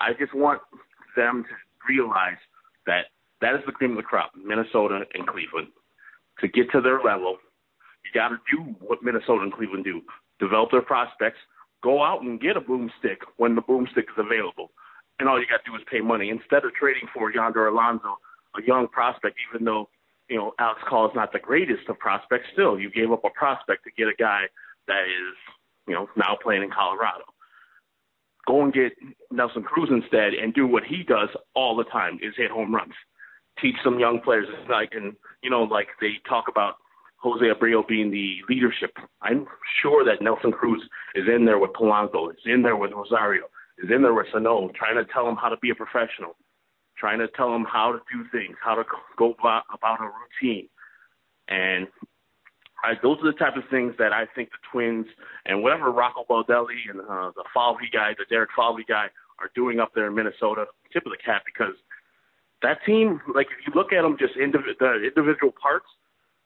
I 0.00 0.12
just 0.18 0.34
want 0.34 0.60
them 1.16 1.44
to 1.44 1.54
realize 1.88 2.38
that 2.86 3.06
that 3.40 3.54
is 3.54 3.60
the 3.66 3.72
cream 3.72 3.92
of 3.92 3.96
the 3.98 4.02
crop, 4.02 4.32
Minnesota 4.36 5.00
and 5.14 5.26
Cleveland. 5.26 5.68
To 6.40 6.48
get 6.48 6.70
to 6.72 6.80
their 6.80 7.02
level, 7.02 7.38
you 8.04 8.10
got 8.14 8.28
to 8.28 8.38
do 8.50 8.74
what 8.80 9.02
Minnesota 9.02 9.42
and 9.42 9.52
Cleveland 9.52 9.84
do: 9.84 10.02
develop 10.38 10.70
their 10.70 10.82
prospects, 10.82 11.38
go 11.82 12.02
out 12.02 12.22
and 12.22 12.40
get 12.40 12.56
a 12.56 12.60
boomstick 12.60 13.18
when 13.36 13.54
the 13.54 13.62
boomstick 13.62 14.06
is 14.06 14.18
available, 14.18 14.70
and 15.18 15.28
all 15.28 15.40
you 15.40 15.46
got 15.50 15.64
to 15.64 15.70
do 15.70 15.76
is 15.76 15.82
pay 15.90 16.00
money 16.00 16.30
instead 16.30 16.64
of 16.64 16.72
trading 16.74 17.08
for 17.12 17.32
Yonder 17.32 17.66
Alonso, 17.66 18.18
a 18.56 18.62
young 18.62 18.86
prospect. 18.88 19.36
Even 19.52 19.64
though 19.64 19.88
you 20.28 20.36
know 20.36 20.54
Alex 20.60 20.80
Call 20.88 21.06
is 21.08 21.14
not 21.14 21.32
the 21.32 21.40
greatest 21.40 21.88
of 21.88 21.98
prospects, 21.98 22.46
still 22.52 22.78
you 22.78 22.90
gave 22.90 23.10
up 23.10 23.24
a 23.24 23.30
prospect 23.30 23.82
to 23.84 23.90
get 23.96 24.06
a 24.06 24.14
guy 24.16 24.42
that 24.86 25.02
is 25.04 25.34
you 25.88 25.94
know 25.94 26.08
now 26.16 26.36
playing 26.40 26.62
in 26.62 26.70
Colorado 26.70 27.24
go 28.48 28.64
and 28.64 28.72
get 28.72 28.92
Nelson 29.30 29.62
Cruz 29.62 29.90
instead 29.92 30.32
and 30.32 30.54
do 30.54 30.66
what 30.66 30.82
he 30.82 31.02
does 31.02 31.28
all 31.54 31.76
the 31.76 31.84
time 31.84 32.18
is 32.22 32.34
hit 32.36 32.50
home 32.50 32.74
runs. 32.74 32.94
Teach 33.60 33.76
some 33.84 34.00
young 34.00 34.20
players 34.20 34.48
like 34.70 34.90
and 34.92 35.14
you 35.42 35.50
know 35.50 35.62
like 35.62 35.88
they 36.00 36.14
talk 36.28 36.46
about 36.48 36.76
Jose 37.18 37.44
Abreu 37.44 37.86
being 37.86 38.10
the 38.10 38.38
leadership. 38.48 38.96
I'm 39.20 39.46
sure 39.82 40.04
that 40.04 40.22
Nelson 40.22 40.52
Cruz 40.52 40.82
is 41.14 41.24
in 41.28 41.44
there 41.44 41.58
with 41.58 41.72
Polanco, 41.72 42.30
is 42.30 42.38
in 42.46 42.62
there 42.62 42.76
with 42.76 42.92
Rosario, 42.92 43.44
is 43.78 43.90
in 43.94 44.02
there 44.02 44.14
with 44.14 44.26
Sano, 44.32 44.70
trying 44.74 44.96
to 44.96 45.12
tell 45.12 45.28
him 45.28 45.36
how 45.36 45.48
to 45.48 45.56
be 45.58 45.70
a 45.70 45.74
professional, 45.74 46.36
trying 46.96 47.18
to 47.18 47.28
tell 47.36 47.54
him 47.54 47.64
how 47.64 47.92
to 47.92 47.98
do 48.10 48.24
things, 48.30 48.56
how 48.62 48.76
to 48.76 48.84
go 49.16 49.34
about, 49.38 49.64
about 49.74 50.00
a 50.00 50.04
routine. 50.04 50.68
And 51.48 51.88
I, 52.84 52.94
those 53.02 53.18
are 53.22 53.32
the 53.32 53.38
type 53.38 53.56
of 53.56 53.64
things 53.70 53.94
that 53.98 54.12
I 54.12 54.26
think 54.34 54.50
the 54.50 54.58
Twins 54.70 55.06
and 55.46 55.62
whatever 55.62 55.90
Rocco 55.90 56.24
Baldelli 56.28 56.88
and 56.88 57.00
uh, 57.00 57.32
the 57.34 57.44
Falvey 57.52 57.90
guy, 57.92 58.14
the 58.16 58.24
Derek 58.30 58.50
Falvey 58.54 58.84
guy, 58.88 59.06
are 59.40 59.50
doing 59.54 59.80
up 59.80 59.92
there 59.94 60.06
in 60.06 60.14
Minnesota, 60.14 60.66
tip 60.92 61.04
of 61.06 61.12
the 61.12 61.18
cap 61.18 61.42
because 61.44 61.74
that 62.62 62.78
team, 62.84 63.20
like 63.34 63.46
if 63.46 63.66
you 63.66 63.72
look 63.74 63.92
at 63.92 64.02
them 64.02 64.16
just 64.18 64.34
indiv- 64.34 64.78
the 64.78 65.10
individual 65.16 65.52
parts, 65.60 65.86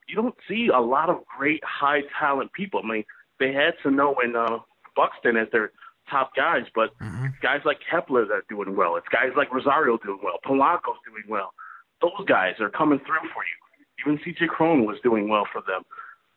you 0.08 0.16
don't 0.16 0.34
see 0.48 0.68
a 0.68 0.80
lot 0.80 1.08
of 1.08 1.24
great 1.26 1.62
high 1.64 2.00
talent 2.18 2.52
people. 2.52 2.80
I 2.84 2.88
mean, 2.88 3.04
they 3.38 3.52
had 3.52 3.74
Sano 3.82 4.14
and 4.22 4.36
uh, 4.36 4.58
Buxton 4.96 5.36
as 5.36 5.48
their 5.52 5.72
top 6.10 6.34
guys, 6.34 6.64
but 6.74 6.96
mm-hmm. 6.98 7.26
guys 7.40 7.60
like 7.64 7.78
Kepler 7.88 8.26
that 8.26 8.32
are 8.32 8.44
doing 8.48 8.76
well. 8.76 8.96
It's 8.96 9.08
guys 9.08 9.30
like 9.36 9.52
Rosario 9.52 9.98
doing 9.98 10.20
well. 10.22 10.38
Polanco's 10.44 11.00
doing 11.06 11.24
well. 11.28 11.54
Those 12.00 12.26
guys 12.26 12.54
are 12.60 12.70
coming 12.70 12.98
through 12.98 13.28
for 13.32 13.44
you. 13.44 13.56
Even 14.04 14.18
CJ 14.18 14.48
Cron 14.48 14.84
was 14.84 14.98
doing 15.02 15.28
well 15.28 15.46
for 15.52 15.62
them. 15.66 15.82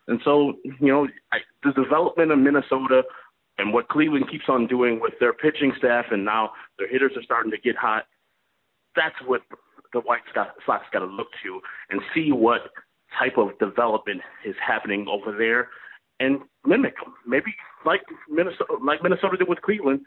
And 0.08 0.20
so, 0.24 0.54
you 0.64 0.88
know, 0.88 1.08
I, 1.32 1.38
the 1.64 1.72
development 1.72 2.32
of 2.32 2.40
Minnesota 2.40 3.04
and 3.58 3.74
what 3.74 3.88
Cleveland 3.88 4.30
keeps 4.30 4.46
on 4.48 4.68
doing 4.68 5.00
with 5.00 5.14
their 5.20 5.34
pitching 5.34 5.74
staff, 5.78 6.06
and 6.12 6.26
now 6.26 6.52
their 6.78 6.88
hitters 6.88 7.14
are 7.16 7.24
starting 7.24 7.52
to 7.52 7.58
get 7.58 7.76
hot. 7.76 8.06
That's 8.96 9.16
what 9.26 9.42
the 9.94 10.02
White 10.02 10.22
Sox 10.34 10.86
got 10.92 11.00
to 11.00 11.06
look 11.06 11.28
to 11.44 11.62
and 11.90 12.02
see 12.14 12.32
what 12.32 12.62
type 13.18 13.38
of 13.38 13.58
development 13.60 14.22
is 14.46 14.56
happening 14.66 15.08
over 15.10 15.36
there, 15.38 15.70
and 16.20 16.42
mimic 16.66 16.96
them. 16.98 17.14
Maybe 17.26 17.56
like 17.86 18.02
Minnesota, 18.30 18.78
like 18.84 19.02
Minnesota 19.02 19.38
did 19.38 19.48
with 19.48 19.62
Cleveland, 19.62 20.02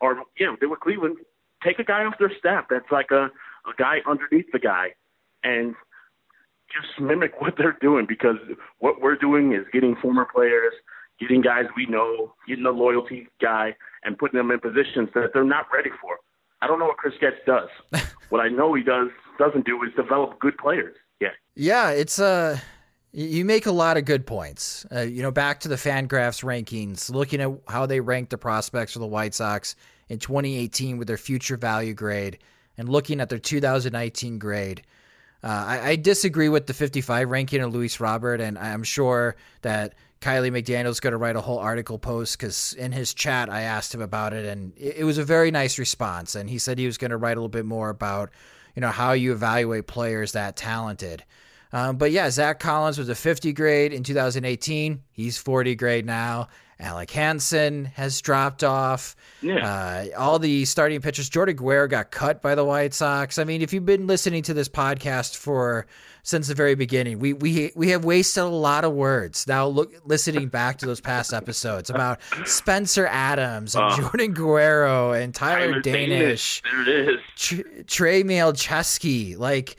or 0.00 0.22
yeah, 0.38 0.54
did 0.60 0.68
with 0.68 0.80
Cleveland. 0.80 1.18
Take 1.64 1.78
a 1.78 1.84
guy 1.84 2.04
off 2.04 2.14
their 2.18 2.32
staff 2.38 2.64
that's 2.70 2.90
like 2.90 3.10
a 3.10 3.30
a 3.66 3.74
guy 3.78 3.98
underneath 4.08 4.46
the 4.52 4.58
guy, 4.58 4.94
and 5.42 5.74
just 6.72 7.00
mimic 7.00 7.40
what 7.40 7.54
they're 7.56 7.76
doing 7.80 8.06
because 8.08 8.36
what 8.78 9.00
we're 9.00 9.16
doing 9.16 9.52
is 9.52 9.64
getting 9.72 9.96
former 9.96 10.26
players, 10.32 10.72
getting 11.20 11.40
guys 11.40 11.64
we 11.76 11.86
know, 11.86 12.34
getting 12.48 12.66
a 12.66 12.70
loyalty 12.70 13.28
guy, 13.40 13.74
and 14.04 14.18
putting 14.18 14.38
them 14.38 14.50
in 14.50 14.60
positions 14.60 15.08
that 15.14 15.30
they're 15.32 15.44
not 15.44 15.66
ready 15.72 15.90
for. 16.00 16.18
I 16.62 16.66
don't 16.66 16.78
know 16.78 16.86
what 16.86 16.96
Chris 16.96 17.14
Getz 17.20 17.36
does. 17.46 17.68
what 18.30 18.40
I 18.40 18.48
know 18.48 18.74
he 18.74 18.82
does 18.82 19.08
doesn't 19.38 19.66
do 19.66 19.82
is 19.82 19.90
develop 19.94 20.38
good 20.40 20.56
players. 20.58 20.96
Yeah. 21.20 21.28
Yeah, 21.54 21.90
it's 21.90 22.18
uh 22.18 22.58
you 23.12 23.46
make 23.46 23.64
a 23.64 23.72
lot 23.72 23.96
of 23.96 24.04
good 24.04 24.26
points. 24.26 24.84
Uh, 24.94 25.00
you 25.00 25.22
know, 25.22 25.30
back 25.30 25.60
to 25.60 25.68
the 25.68 25.76
Fangraphs 25.76 26.44
rankings, 26.44 27.10
looking 27.10 27.40
at 27.40 27.50
how 27.66 27.86
they 27.86 28.00
ranked 28.00 28.28
the 28.28 28.36
prospects 28.36 28.92
for 28.92 28.98
the 28.98 29.06
White 29.06 29.32
Sox 29.32 29.74
in 30.10 30.18
2018 30.18 30.98
with 30.98 31.08
their 31.08 31.16
future 31.16 31.56
value 31.56 31.94
grade 31.94 32.38
and 32.76 32.90
looking 32.90 33.20
at 33.20 33.30
their 33.30 33.38
2019 33.38 34.38
grade. 34.38 34.82
Uh, 35.46 35.64
I, 35.64 35.90
I, 35.90 35.96
disagree 35.96 36.48
with 36.48 36.66
the 36.66 36.74
55 36.74 37.30
ranking 37.30 37.60
of 37.60 37.72
Luis 37.72 38.00
Robert, 38.00 38.40
and 38.40 38.58
I'm 38.58 38.82
sure 38.82 39.36
that 39.62 39.94
Kiley 40.20 40.50
McDaniel's 40.50 40.98
going 40.98 41.12
to 41.12 41.18
write 41.18 41.36
a 41.36 41.40
whole 41.40 41.60
article 41.60 42.00
post 42.00 42.36
because 42.36 42.72
in 42.72 42.90
his 42.90 43.14
chat 43.14 43.48
I 43.48 43.60
asked 43.60 43.94
him 43.94 44.00
about 44.00 44.32
it, 44.32 44.44
and 44.44 44.72
it, 44.76 44.96
it 44.96 45.04
was 45.04 45.18
a 45.18 45.24
very 45.24 45.52
nice 45.52 45.78
response. 45.78 46.34
And 46.34 46.50
he 46.50 46.58
said 46.58 46.80
he 46.80 46.86
was 46.86 46.98
going 46.98 47.12
to 47.12 47.16
write 47.16 47.36
a 47.36 47.40
little 47.40 47.48
bit 47.48 47.64
more 47.64 47.90
about, 47.90 48.30
you 48.74 48.80
know, 48.80 48.88
how 48.88 49.12
you 49.12 49.30
evaluate 49.30 49.86
players 49.86 50.32
that 50.32 50.56
talented. 50.56 51.22
Um, 51.72 51.96
but 51.96 52.10
yeah, 52.10 52.28
Zack 52.28 52.58
Collins 52.58 52.98
was 52.98 53.08
a 53.08 53.14
50 53.14 53.52
grade 53.52 53.92
in 53.92 54.02
2018. 54.02 55.00
He's 55.12 55.38
40 55.38 55.76
grade 55.76 56.06
now. 56.06 56.48
Alec 56.78 57.10
Hansen 57.10 57.86
has 57.86 58.20
dropped 58.20 58.62
off. 58.62 59.16
Yeah. 59.40 59.66
Uh, 59.66 60.18
all 60.18 60.38
the 60.38 60.64
starting 60.66 61.00
pitchers. 61.00 61.28
Jordan 61.28 61.56
Guerrero 61.56 61.88
got 61.88 62.10
cut 62.10 62.42
by 62.42 62.54
the 62.54 62.64
White 62.64 62.92
Sox. 62.92 63.38
I 63.38 63.44
mean, 63.44 63.62
if 63.62 63.72
you've 63.72 63.86
been 63.86 64.06
listening 64.06 64.42
to 64.44 64.54
this 64.54 64.68
podcast 64.68 65.36
for 65.36 65.86
since 66.22 66.48
the 66.48 66.54
very 66.54 66.74
beginning, 66.74 67.18
we 67.18 67.32
we 67.32 67.72
we 67.74 67.90
have 67.90 68.04
wasted 68.04 68.42
a 68.42 68.48
lot 68.48 68.84
of 68.84 68.92
words. 68.92 69.46
Now, 69.46 69.66
look, 69.66 69.94
listening 70.04 70.48
back 70.48 70.76
to 70.78 70.86
those 70.86 71.00
past 71.00 71.32
episodes 71.32 71.88
about 71.88 72.20
Spencer 72.44 73.06
Adams 73.06 73.74
and 73.74 73.84
uh, 73.84 73.96
Jordan 73.96 74.34
Guerrero 74.34 75.12
and 75.12 75.34
Tyler 75.34 75.80
Danish. 75.80 76.62
There 76.62 76.82
it 76.82 76.88
is. 77.08 77.20
Tr- 77.36 77.82
Trey 77.86 78.22
Michalczewski. 78.22 79.38
Like 79.38 79.76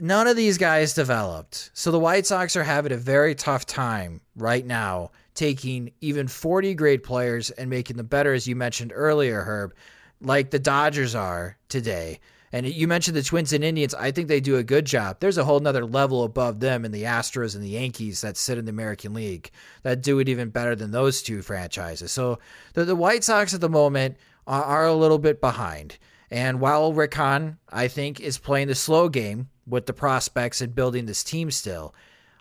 none 0.00 0.26
of 0.26 0.36
these 0.36 0.58
guys 0.58 0.94
developed. 0.94 1.70
So 1.74 1.92
the 1.92 2.00
White 2.00 2.26
Sox 2.26 2.56
are 2.56 2.64
having 2.64 2.90
a 2.90 2.96
very 2.96 3.36
tough 3.36 3.66
time 3.66 4.20
right 4.34 4.66
now 4.66 5.12
taking 5.34 5.92
even 6.00 6.28
40 6.28 6.74
grade 6.74 7.02
players 7.02 7.50
and 7.50 7.68
making 7.68 7.96
them 7.96 8.06
better, 8.06 8.32
as 8.32 8.46
you 8.46 8.56
mentioned 8.56 8.92
earlier, 8.94 9.42
Herb, 9.42 9.74
like 10.20 10.50
the 10.50 10.58
Dodgers 10.58 11.14
are 11.14 11.58
today. 11.68 12.20
And 12.52 12.66
you 12.66 12.86
mentioned 12.86 13.16
the 13.16 13.22
Twins 13.22 13.52
and 13.52 13.64
Indians. 13.64 13.94
I 13.94 14.12
think 14.12 14.28
they 14.28 14.40
do 14.40 14.56
a 14.56 14.62
good 14.62 14.84
job. 14.84 15.16
There's 15.18 15.38
a 15.38 15.44
whole 15.44 15.58
nother 15.58 15.84
level 15.84 16.22
above 16.22 16.60
them 16.60 16.84
in 16.84 16.92
the 16.92 17.02
Astros 17.02 17.56
and 17.56 17.64
the 17.64 17.70
Yankees 17.70 18.20
that 18.20 18.36
sit 18.36 18.58
in 18.58 18.64
the 18.64 18.70
American 18.70 19.12
League 19.12 19.50
that 19.82 20.02
do 20.02 20.20
it 20.20 20.28
even 20.28 20.50
better 20.50 20.76
than 20.76 20.92
those 20.92 21.20
two 21.20 21.42
franchises. 21.42 22.12
So 22.12 22.38
the, 22.74 22.84
the 22.84 22.94
White 22.94 23.24
Sox 23.24 23.54
at 23.54 23.60
the 23.60 23.68
moment 23.68 24.18
are, 24.46 24.62
are 24.62 24.86
a 24.86 24.94
little 24.94 25.18
bit 25.18 25.40
behind. 25.40 25.98
And 26.30 26.60
while 26.60 26.92
Rick 26.92 27.14
Hahn, 27.14 27.58
I 27.72 27.88
think, 27.88 28.20
is 28.20 28.38
playing 28.38 28.68
the 28.68 28.76
slow 28.76 29.08
game, 29.08 29.48
with 29.66 29.86
the 29.86 29.92
prospects 29.92 30.60
and 30.60 30.74
building 30.74 31.06
this 31.06 31.24
team 31.24 31.50
still. 31.50 31.94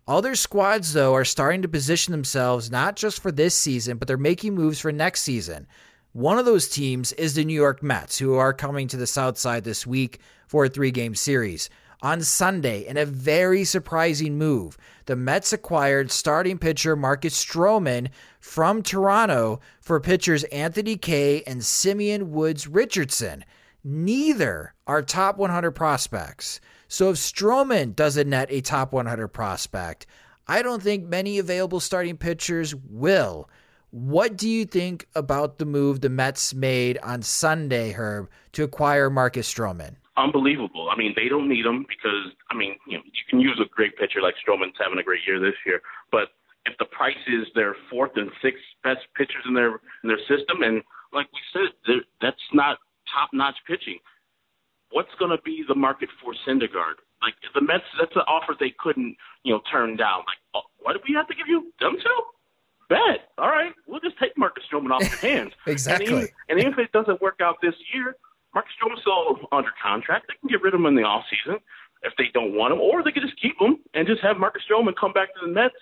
All 0.06 0.22
their 0.22 0.36
squads, 0.36 0.92
though, 0.92 1.16
are 1.16 1.24
starting 1.24 1.62
to 1.62 1.70
position 1.70 2.12
themselves 2.12 2.70
not 2.70 2.98
just 2.98 3.22
for 3.22 3.32
this 3.32 3.56
season, 3.56 3.98
but 3.98 4.08
they're 4.08 4.18
making 4.18 4.54
moves 4.54 4.80
for 4.80 4.92
next 4.92 5.22
season. 5.22 5.66
One 6.12 6.38
of 6.38 6.46
those 6.46 6.68
teams 6.68 7.14
is 7.14 7.36
the 7.36 7.46
New 7.46 7.54
York 7.54 7.82
Mets, 7.82 8.20
who 8.20 8.36
are 8.36 8.54
coming 8.54 8.90
to 8.90 8.98
the 8.98 9.08
South 9.08 9.38
Side 9.38 9.64
this 9.64 9.88
week 9.88 10.20
for 10.46 10.66
a 10.66 10.70
three 10.70 10.92
game 10.92 11.16
series. 11.16 11.70
On 12.02 12.22
Sunday, 12.22 12.86
in 12.86 12.98
a 12.98 13.06
very 13.06 13.64
surprising 13.64 14.38
move, 14.38 14.78
the 15.06 15.16
Mets 15.16 15.54
acquired 15.54 16.12
starting 16.12 16.58
pitcher 16.58 16.98
Marcus 16.98 17.42
Stroman 17.42 18.10
from 18.42 18.84
Toronto 18.84 19.62
for 19.80 20.02
pitchers 20.02 20.44
Anthony 20.46 20.98
Kay 20.98 21.44
and 21.48 21.64
Simeon 21.64 22.32
Woods 22.32 22.68
Richardson. 22.68 23.46
Neither 23.86 24.74
are 24.86 25.02
top 25.02 25.38
100 25.38 25.72
prospects. 25.72 26.60
So 26.94 27.10
if 27.10 27.16
Stroman 27.16 27.96
doesn't 27.96 28.30
net 28.30 28.50
a 28.52 28.62
top 28.62 28.94
100 28.94 29.30
prospect, 29.30 30.06
I 30.48 30.62
don't 30.62 30.80
think 30.80 31.06
many 31.06 31.40
available 31.40 31.80
starting 31.80 32.18
pitchers 32.18 32.76
will. 32.76 33.50
What 33.90 34.38
do 34.38 34.48
you 34.48 34.64
think 34.64 35.08
about 35.16 35.58
the 35.58 35.66
move 35.66 36.02
the 36.02 36.10
Mets 36.10 36.54
made 36.54 37.00
on 37.00 37.24
Sunday, 37.24 37.94
Herb, 37.94 38.30
to 38.52 38.64
acquire 38.64 39.10
Marcus 39.10 39.52
Stroman? 39.52 39.96
Unbelievable. 40.18 40.88
I 40.92 40.96
mean, 40.96 41.14
they 41.16 41.30
don't 41.30 41.50
need 41.50 41.66
him 41.66 41.84
because 41.90 42.32
I 42.52 42.56
mean, 42.56 42.76
you 42.88 43.00
know, 43.00 43.04
you 43.06 43.24
can 43.28 43.40
use 43.40 43.60
a 43.60 43.68
great 43.74 43.98
pitcher 43.98 44.22
like 44.22 44.36
Stroman's 44.48 44.76
having 44.80 45.00
a 45.00 45.04
great 45.04 45.22
year 45.26 45.40
this 45.40 45.58
year, 45.66 45.82
but 46.12 46.30
if 46.68 46.78
the 46.78 46.86
price 46.86 47.18
is 47.26 47.48
their 47.56 47.76
fourth 47.90 48.12
and 48.18 48.30
sixth 48.40 48.62
best 48.84 49.02
pitchers 49.18 49.42
in 49.48 49.56
their 49.56 49.82
in 50.04 50.10
their 50.10 50.22
system, 50.30 50.62
and 50.62 50.84
like 51.12 51.26
we 51.34 51.40
said, 51.88 52.04
that's 52.22 52.38
not 52.54 52.78
top 53.12 53.32
notch 53.34 53.58
pitching 53.66 53.98
what's 54.94 55.14
going 55.20 55.32
to 55.32 55.42
be 55.44 55.64
the 55.68 55.76
market 55.76 56.10
for 56.22 56.34
Syndergaard? 56.48 57.02
Like 57.22 57.36
the 57.54 57.62
Mets, 57.62 57.84
that's 58.00 58.16
an 58.16 58.24
offer 58.28 58.56
they 58.60 58.74
couldn't, 58.78 59.18
you 59.44 59.54
know, 59.54 59.62
turn 59.72 59.98
down. 59.98 60.20
Like, 60.20 60.38
oh, 60.56 60.62
what 60.80 60.94
do 60.94 61.00
we 61.08 61.16
have 61.16 61.28
to 61.28 61.36
give 61.36 61.48
you? 61.48 61.74
Them 61.80 61.98
two? 62.02 62.22
Bet. 62.90 63.32
All 63.38 63.48
right, 63.48 63.74
we'll 63.88 64.02
just 64.02 64.20
take 64.20 64.38
Marcus 64.38 64.64
Stroman 64.72 64.92
off 64.92 65.02
your 65.02 65.32
hands. 65.32 65.54
exactly. 65.66 66.06
And 66.06 66.16
even, 66.16 66.30
and 66.50 66.60
even 66.60 66.74
if 66.74 66.80
it 66.80 66.92
doesn't 66.92 67.22
work 67.22 67.40
out 67.42 67.56
this 67.62 67.76
year, 67.94 68.16
Marcus 68.54 68.72
Stroman's 68.78 69.02
still 69.02 69.48
under 69.52 69.72
contract. 69.82 70.28
They 70.28 70.36
can 70.40 70.50
get 70.50 70.62
rid 70.62 70.74
of 70.74 70.80
him 70.80 70.86
in 70.86 70.96
the 70.96 71.04
off 71.04 71.26
season 71.30 71.60
if 72.04 72.14
they 72.18 72.26
don't 72.34 72.54
want 72.54 72.74
him, 72.74 72.80
or 72.80 73.04
they 73.04 73.12
can 73.12 73.24
just 73.24 73.42
keep 73.42 73.60
him 73.60 73.78
and 73.94 74.06
just 74.06 74.22
have 74.22 74.38
Marcus 74.38 74.62
Stroman 74.70 74.94
come 75.00 75.14
back 75.14 75.34
to 75.34 75.40
the 75.46 75.52
Mets 75.52 75.76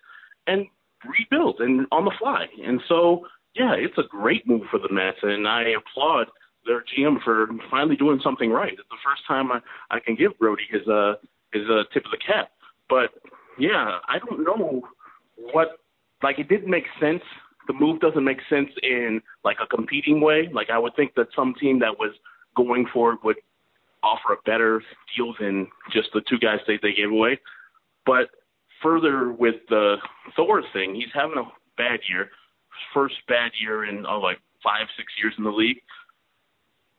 and 0.48 0.68
rebuild 1.04 1.60
and 1.60 1.88
on 1.92 2.06
the 2.06 2.12
fly. 2.20 2.46
And 2.64 2.80
so, 2.88 3.26
yeah, 3.56 3.74
it's 3.74 3.98
a 3.98 4.04
great 4.08 4.48
move 4.48 4.64
for 4.70 4.80
the 4.80 4.92
Mets, 4.92 5.18
and 5.24 5.48
I 5.48 5.74
applaud 5.74 6.28
their 6.66 6.84
GM 6.84 7.22
for 7.24 7.48
finally 7.70 7.96
doing 7.96 8.20
something 8.24 8.52
right. 8.52 8.74
It's 8.74 8.90
the 8.90 8.98
first 9.04 9.22
time 9.28 9.52
I, 9.52 9.60
I 9.90 10.00
can 10.00 10.16
give 10.16 10.38
Brodie 10.40 10.68
his 10.70 10.88
uh 10.88 11.14
his 11.52 11.64
uh, 11.70 11.84
tip 11.94 12.06
of 12.06 12.12
the 12.12 12.18
cap. 12.26 12.52
But 12.90 13.10
yeah, 13.60 14.00
I 14.08 14.20
don't 14.20 14.44
know 14.44 14.82
what 15.36 15.80
like 16.24 16.40
it 16.40 16.50
didn't 16.50 16.70
make 16.70 16.86
sense. 17.00 17.22
The 17.68 17.74
move 17.74 18.00
doesn't 18.00 18.24
make 18.24 18.40
sense 18.50 18.70
in 18.82 19.22
like 19.44 19.58
a 19.62 19.68
competing 19.68 20.22
way. 20.22 20.50
Like 20.52 20.70
I 20.70 20.78
would 20.78 20.96
think 20.96 21.14
that 21.16 21.28
some 21.36 21.54
team 21.60 21.80
that 21.80 21.98
was 22.00 22.12
going 22.56 22.86
for 22.94 23.14
it 23.14 23.20
would 23.24 23.38
offer 24.04 24.34
a 24.34 24.42
better 24.46 24.82
deal 25.16 25.34
than 25.40 25.68
just 25.92 26.10
the 26.14 26.22
two 26.28 26.40
guys 26.40 26.60
they, 26.68 26.80
they 26.82 26.94
gave 26.94 27.12
away. 27.12 27.40
But 28.06 28.30
further 28.82 29.32
with 29.32 29.56
the 29.70 29.98
Thor 30.36 30.64
thing, 30.74 30.96
he's 30.96 31.14
having 31.14 31.38
a 31.38 31.44
bad 31.78 32.00
year, 32.10 32.30
first 32.94 33.16
bad 33.28 33.52
year 33.60 33.86
in 33.86 34.06
oh, 34.06 34.20
like 34.20 34.40
five 34.64 34.88
six 34.98 35.12
years 35.22 35.34
in 35.38 35.44
the 35.44 35.52
league. 35.52 35.82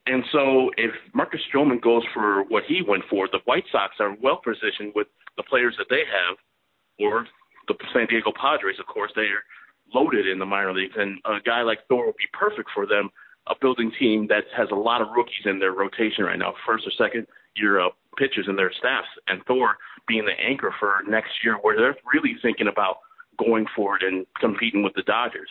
And 0.06 0.25
so 0.32 0.71
if 0.76 0.90
Marcus 1.14 1.40
Stroman 1.52 1.80
goes 1.80 2.02
for 2.12 2.44
what 2.49 2.64
he 2.66 2.82
went 2.87 3.04
for, 3.09 3.28
the 3.28 3.38
White 3.44 3.64
Sox 3.71 3.97
are 4.00 4.16
well 4.21 4.40
positioned 4.42 4.92
with 4.94 5.06
the 5.37 5.44
players 5.44 5.75
that 5.78 5.87
they 5.88 6.02
have, 6.06 6.37
or 6.99 7.26
the 7.68 7.75
San 7.92 8.06
Diego 8.06 8.32
Padres, 8.35 8.80
of 8.80 8.87
course, 8.87 9.12
they 9.14 9.30
are 9.30 9.44
loaded 9.94 10.26
in 10.26 10.38
the 10.38 10.47
minor 10.47 10.73
leagues. 10.73 10.94
And 10.97 11.18
a 11.25 11.38
guy 11.44 11.62
like 11.62 11.87
Thor 11.88 12.06
would 12.06 12.16
be 12.16 12.26
perfect 12.32 12.71
for 12.75 12.87
them, 12.87 13.11
a 13.47 13.54
building 13.60 13.93
team 13.99 14.26
that 14.28 14.45
has 14.56 14.69
a 14.73 14.75
lot 14.76 15.02
of 15.02 15.08
rookies 15.15 15.47
in 15.47 15.60
their 15.60 15.73
rotation 15.73 16.25
right 16.25 16.38
now, 16.38 16.54
first 16.67 16.84
or 16.86 16.91
second 16.99 17.26
year 17.54 17.80
uh, 17.80 17.91
pitchers 18.19 18.47
in 18.49 18.56
their 18.56 18.73
staffs. 18.73 19.08
And 19.28 19.41
Thor 19.47 19.76
being 20.08 20.25
the 20.25 20.38
anchor 20.45 20.75
for 20.80 20.97
next 21.06 21.30
year, 21.45 21.54
where 21.62 21.76
they're 21.76 21.97
really 22.12 22.34
thinking 22.43 22.67
about 22.67 22.97
going 23.38 23.67
for 23.76 23.97
it 23.97 24.02
and 24.02 24.26
competing 24.41 24.82
with 24.82 24.95
the 24.95 25.02
Dodgers. 25.02 25.49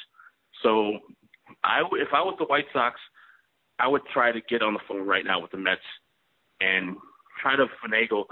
So 0.62 1.00
I, 1.64 1.82
if 1.94 2.10
I 2.14 2.22
was 2.22 2.36
the 2.38 2.46
White 2.46 2.66
Sox– 2.74 3.00
I 3.82 3.88
would 3.88 4.04
try 4.14 4.32
to 4.32 4.42
get 4.42 4.62
on 4.62 4.74
the 4.74 4.80
phone 4.88 5.08
right 5.08 5.26
now 5.26 5.42
with 5.42 5.52
the 5.52 5.58
Mets 5.58 5.82
and 6.60 6.96
try 7.42 7.56
to 7.56 7.66
finagle 7.82 8.26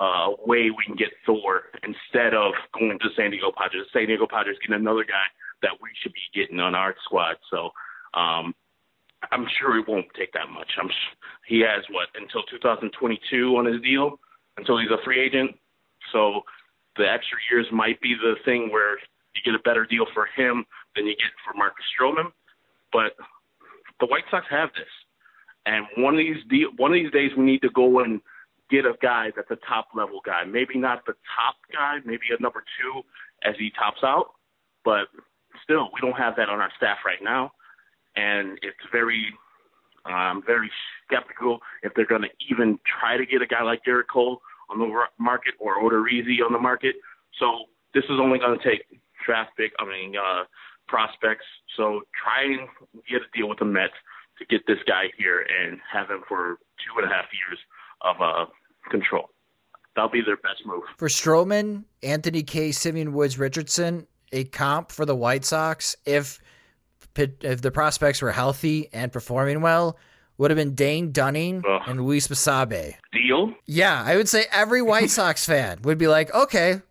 a 0.00 0.30
way 0.46 0.70
we 0.70 0.84
can 0.86 0.96
get 0.96 1.08
Thor 1.24 1.64
instead 1.82 2.32
of 2.34 2.52
going 2.72 2.98
to 2.98 3.08
San 3.16 3.30
Diego 3.30 3.52
Padres. 3.54 3.86
San 3.92 4.06
Diego 4.06 4.26
Padres 4.26 4.56
getting 4.60 4.80
another 4.80 5.04
guy 5.04 5.28
that 5.62 5.72
we 5.82 5.90
should 6.00 6.12
be 6.12 6.20
getting 6.34 6.60
on 6.60 6.74
our 6.74 6.94
squad. 7.04 7.36
So 7.50 7.70
um, 8.14 8.54
I'm 9.30 9.46
sure 9.58 9.78
it 9.78 9.88
won't 9.88 10.06
take 10.16 10.32
that 10.32 10.48
much. 10.48 10.72
I'm 10.80 10.88
he 11.46 11.60
has 11.60 11.84
what 11.90 12.08
until 12.14 12.42
2022 12.50 13.56
on 13.56 13.66
his 13.66 13.80
deal 13.82 14.18
until 14.56 14.78
he's 14.78 14.90
a 14.90 15.02
free 15.04 15.20
agent. 15.20 15.52
So 16.12 16.42
the 16.96 17.04
extra 17.04 17.38
years 17.50 17.66
might 17.70 18.00
be 18.00 18.14
the 18.14 18.36
thing 18.44 18.70
where 18.72 18.96
you 19.34 19.42
get 19.44 19.54
a 19.54 19.62
better 19.62 19.84
deal 19.84 20.06
for 20.14 20.26
him 20.36 20.64
than 20.94 21.06
you 21.06 21.12
get 21.12 21.32
for 21.44 21.56
Marcus 21.56 21.84
Stroman. 21.92 22.32
But 22.92 23.12
the 24.00 24.06
White 24.06 24.24
Sox 24.30 24.46
have 24.50 24.70
this, 24.74 24.92
and 25.64 25.86
one 25.96 26.14
of 26.14 26.18
these 26.18 26.42
de- 26.48 26.70
one 26.76 26.92
of 26.92 26.94
these 26.94 27.12
days 27.12 27.30
we 27.36 27.44
need 27.44 27.62
to 27.62 27.70
go 27.70 28.00
and 28.00 28.20
get 28.70 28.84
a 28.84 28.94
guy 29.00 29.30
that's 29.34 29.50
a 29.50 29.58
top 29.66 29.88
level 29.94 30.20
guy. 30.24 30.44
Maybe 30.44 30.78
not 30.78 31.06
the 31.06 31.14
top 31.36 31.56
guy, 31.72 31.98
maybe 32.04 32.24
a 32.36 32.42
number 32.42 32.64
two 32.80 33.02
as 33.48 33.54
he 33.58 33.70
tops 33.70 34.00
out, 34.02 34.30
but 34.84 35.08
still 35.62 35.90
we 35.94 36.00
don't 36.00 36.18
have 36.18 36.36
that 36.36 36.48
on 36.48 36.60
our 36.60 36.70
staff 36.76 36.98
right 37.04 37.22
now, 37.22 37.52
and 38.16 38.58
it's 38.62 38.76
very 38.92 39.32
I'm 40.04 40.42
very 40.44 40.70
skeptical 41.06 41.58
if 41.82 41.92
they're 41.94 42.06
going 42.06 42.22
to 42.22 42.28
even 42.50 42.78
try 43.00 43.16
to 43.16 43.26
get 43.26 43.42
a 43.42 43.46
guy 43.46 43.62
like 43.62 43.84
Gerrit 43.84 44.08
Cole 44.12 44.40
on 44.70 44.78
the 44.78 44.86
market 45.18 45.54
or 45.58 45.82
Odorizzi 45.82 46.44
on 46.44 46.52
the 46.52 46.58
market. 46.58 46.96
So 47.38 47.66
this 47.94 48.04
is 48.04 48.18
only 48.20 48.38
going 48.38 48.58
to 48.58 48.64
take 48.64 48.82
draft 49.24 49.50
pick. 49.56 49.72
I 49.78 49.84
mean, 49.84 50.14
uh, 50.16 50.44
prospects. 50.86 51.44
So 51.76 52.02
try 52.22 52.44
and 52.44 52.68
get 53.08 53.22
a 53.22 53.36
deal 53.36 53.48
with 53.48 53.58
the 53.58 53.64
Mets 53.64 53.94
to 54.38 54.44
get 54.46 54.66
this 54.66 54.78
guy 54.86 55.04
here 55.18 55.40
and 55.40 55.80
have 55.92 56.10
him 56.10 56.22
for 56.28 56.58
two 56.78 57.00
and 57.00 57.10
a 57.10 57.14
half 57.14 57.26
years 57.32 57.58
of 58.02 58.16
uh, 58.20 58.46
control. 58.90 59.30
That'll 59.94 60.10
be 60.10 60.20
their 60.20 60.36
best 60.36 60.66
move. 60.66 60.82
For 60.98 61.08
Stroman, 61.08 61.84
Anthony 62.02 62.42
Kay, 62.42 62.72
Simeon 62.72 63.14
Woods, 63.14 63.38
Richardson, 63.38 64.06
a 64.32 64.44
comp 64.44 64.92
for 64.92 65.06
the 65.06 65.16
White 65.16 65.44
Sox 65.44 65.96
if 66.04 66.38
if 67.18 67.62
the 67.62 67.70
prospects 67.70 68.20
were 68.20 68.32
healthy 68.32 68.90
and 68.92 69.10
performing 69.10 69.62
well 69.62 69.96
would 70.36 70.50
have 70.50 70.56
been 70.56 70.74
Dane 70.74 71.12
Dunning 71.12 71.62
Ugh. 71.66 71.82
and 71.86 72.04
Luis 72.04 72.28
Basabe. 72.28 72.94
Deal? 73.12 73.54
Yeah, 73.64 74.02
I 74.04 74.16
would 74.16 74.28
say 74.28 74.44
every 74.52 74.82
White 74.82 75.08
Sox 75.08 75.46
fan 75.46 75.78
would 75.82 75.96
be 75.96 76.08
like, 76.08 76.34
okay, 76.34 76.82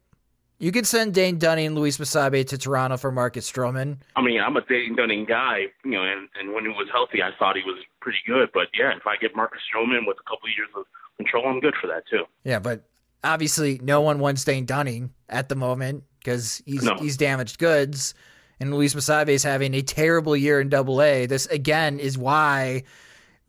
you 0.57 0.71
could 0.71 0.87
send 0.87 1.13
Dane 1.13 1.37
Dunning 1.37 1.67
and 1.67 1.75
Luis 1.75 1.97
Basabe 1.97 2.47
to 2.47 2.57
Toronto 2.57 2.97
for 2.97 3.11
Marcus 3.11 3.49
Stroman. 3.49 3.97
I 4.15 4.21
mean, 4.21 4.39
I'm 4.39 4.55
a 4.55 4.61
Dane 4.61 4.95
Dunning 4.95 5.25
guy, 5.25 5.65
you 5.83 5.91
know, 5.91 6.03
and, 6.03 6.29
and 6.39 6.53
when 6.53 6.63
he 6.63 6.69
was 6.69 6.87
healthy, 6.91 7.21
I 7.21 7.31
thought 7.37 7.55
he 7.55 7.63
was 7.63 7.77
pretty 8.01 8.19
good. 8.25 8.49
But 8.53 8.67
yeah, 8.77 8.95
if 8.95 9.05
I 9.05 9.17
get 9.17 9.35
Marcus 9.35 9.59
Stroman 9.73 10.07
with 10.07 10.17
a 10.19 10.29
couple 10.29 10.47
of 10.47 10.53
years 10.55 10.69
of 10.75 10.85
control, 11.17 11.47
I'm 11.47 11.59
good 11.59 11.75
for 11.79 11.87
that 11.87 12.03
too. 12.09 12.23
Yeah, 12.43 12.59
but 12.59 12.83
obviously, 13.23 13.79
no 13.83 14.01
one 14.01 14.19
wants 14.19 14.43
Dane 14.43 14.65
Dunning 14.65 15.11
at 15.27 15.49
the 15.49 15.55
moment 15.55 16.03
because 16.19 16.61
he's 16.65 16.83
no. 16.83 16.95
he's 16.95 17.17
damaged 17.17 17.59
goods, 17.59 18.13
and 18.59 18.73
Luis 18.73 18.93
Basabe 18.93 19.29
is 19.29 19.43
having 19.43 19.73
a 19.73 19.81
terrible 19.81 20.37
year 20.37 20.61
in 20.61 20.69
Double 20.69 21.01
A. 21.01 21.25
This 21.25 21.47
again 21.47 21.99
is 21.99 22.17
why 22.17 22.83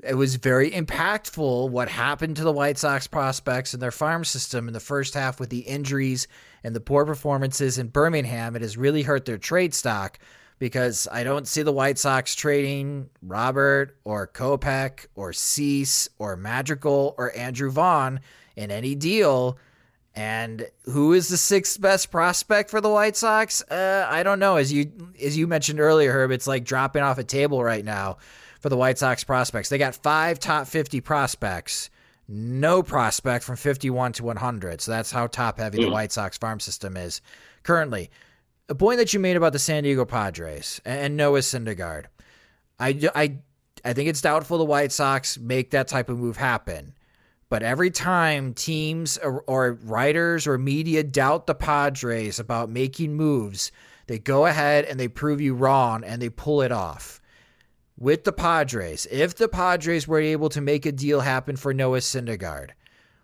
it 0.03 0.15
was 0.15 0.37
very 0.37 0.71
impactful 0.71 1.71
what 1.71 1.89
happened 1.89 2.37
to 2.37 2.45
the 2.45 2.53
White 2.53 2.79
Sox 2.79 3.07
prospects 3.07 3.73
and 3.73 3.83
their 3.83 3.91
farm 3.91 4.25
system 4.25 4.69
in 4.69 4.75
the 4.75 4.81
first 4.81 5.15
half 5.15 5.41
with 5.41 5.49
the 5.49 5.61
injuries 5.61 6.29
and 6.63 6.77
the 6.77 6.81
poor 6.81 7.07
performances 7.07 7.79
in 7.79 7.89
Birmingham. 7.89 8.57
It 8.57 8.63
has 8.63 8.77
really 8.77 9.03
hurt 9.03 9.25
their 9.25 9.39
trade 9.39 9.73
stock 9.73 10.19
because 10.59 11.09
I 11.11 11.25
don't 11.25 11.49
see 11.49 11.63
the 11.63 11.73
White 11.73 11.99
Sox 11.99 12.35
trading 12.35 13.09
Robert 13.23 13.97
or 14.05 14.27
Kopech 14.27 15.07
or 15.15 15.33
Cease 15.33 16.09
or 16.19 16.37
Madrigal 16.37 17.15
or 17.17 17.35
Andrew 17.37 17.71
Vaughn 17.71 18.21
in 18.55 18.71
any 18.71 18.95
deal. 18.95 19.59
And 20.15 20.67
who 20.85 21.13
is 21.13 21.29
the 21.29 21.37
sixth 21.37 21.81
best 21.81 22.11
prospect 22.11 22.71
for 22.71 22.81
the 22.81 22.89
White 22.89 23.17
Sox? 23.17 23.63
Uh, 23.63 24.07
I 24.11 24.23
don't 24.23 24.39
know. 24.39 24.57
As 24.57 24.73
you 24.73 24.91
as 25.23 25.37
you 25.37 25.47
mentioned 25.47 25.79
earlier, 25.79 26.13
Herb, 26.13 26.31
it's 26.31 26.47
like 26.47 26.65
dropping 26.65 27.03
off 27.03 27.19
a 27.19 27.25
table 27.25 27.63
right 27.63 27.85
now 27.85 28.17
for 28.67 28.71
the 28.71 28.77
White 28.77 28.99
Sox 28.99 29.23
prospects. 29.23 29.69
They 29.69 29.79
got 29.79 29.95
five 29.95 30.41
top 30.41 30.67
50 30.67 31.01
prospects, 31.01 31.89
no 32.27 32.83
prospect 32.83 33.45
from 33.45 33.55
51 33.55 34.15
to 34.15 34.25
100. 34.25 34.81
So 34.81 34.91
that's 34.91 35.13
how 35.13 35.29
top 35.29 35.61
heavy 35.61 35.79
the 35.79 35.85
mm. 35.85 35.93
White 35.93 36.11
Sox 36.11 36.37
farm 36.37 36.59
system 36.59 36.97
is 36.97 37.21
currently. 37.63 38.11
A 38.69 38.75
point 38.75 38.99
that 38.99 39.15
you 39.15 39.21
made 39.21 39.37
about 39.37 39.53
the 39.53 39.61
San 39.61 39.85
Diego 39.85 40.05
Padres 40.05 40.81
and 40.85 41.17
Noah 41.17 41.39
Syndergaard. 41.39 42.07
I, 42.81 43.09
I, 43.15 43.37
I 43.85 43.93
think 43.93 44.09
it's 44.09 44.21
doubtful 44.21 44.59
the 44.59 44.65
White 44.65 44.91
Sox 44.91 45.39
make 45.39 45.71
that 45.71 45.87
type 45.87 46.09
of 46.09 46.19
move 46.19 46.37
happen. 46.37 46.93
But 47.49 47.63
every 47.63 47.93
time 47.93 48.53
teams 48.53 49.17
or, 49.17 49.45
or, 49.47 49.79
writers 49.85 50.49
or 50.49 50.59
media 50.59 51.05
doubt 51.05 51.47
the 51.47 51.55
Padres 51.55 52.41
about 52.41 52.69
making 52.69 53.15
moves, 53.15 53.71
they 54.09 54.19
go 54.19 54.45
ahead 54.45 54.87
and 54.87 54.99
they 54.99 55.07
prove 55.07 55.41
you 55.41 55.55
wrong 55.55 56.03
and 56.03 56.21
they 56.21 56.31
pull 56.31 56.63
it 56.63 56.73
off. 56.73 57.21
With 57.99 58.25
the 58.25 58.33
Padres, 58.33 59.07
if 59.11 59.37
the 59.37 59.49
Padres 59.49 60.07
were 60.07 60.21
able 60.21 60.51
to 60.51 60.61
make 60.61 60.85
a 60.85 60.93
deal 60.93 61.21
happen 61.21 61.57
for 61.57 61.73
Noah 61.73 62.01
Syndergaard, 62.01 62.73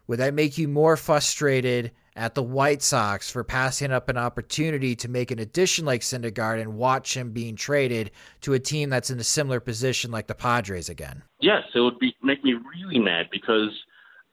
would 0.07 0.19
that 0.19 0.33
make 0.33 0.57
you 0.57 0.67
more 0.67 0.97
frustrated 0.97 1.93
at 2.17 2.35
the 2.35 2.43
White 2.43 2.81
Sox 2.81 3.31
for 3.31 3.45
passing 3.45 3.93
up 3.93 4.09
an 4.09 4.17
opportunity 4.17 4.97
to 4.97 5.11
make 5.11 5.31
an 5.31 5.39
addition 5.39 5.85
like 5.85 6.01
Syndergaard 6.01 6.59
and 6.59 6.79
watch 6.79 7.15
him 7.15 7.33
being 7.33 7.55
traded 7.55 8.13
to 8.41 8.55
a 8.55 8.59
team 8.59 8.89
that's 8.89 9.11
in 9.11 9.21
a 9.21 9.25
similar 9.25 9.61
position 9.61 10.11
like 10.11 10.27
the 10.27 10.35
Padres 10.35 10.89
again? 10.89 11.23
Yes, 11.41 11.65
it 11.75 11.81
would 11.81 11.99
be 11.99 12.15
make 12.23 12.43
me 12.43 12.55
really 12.55 12.99
mad 12.99 13.27
because 13.31 13.71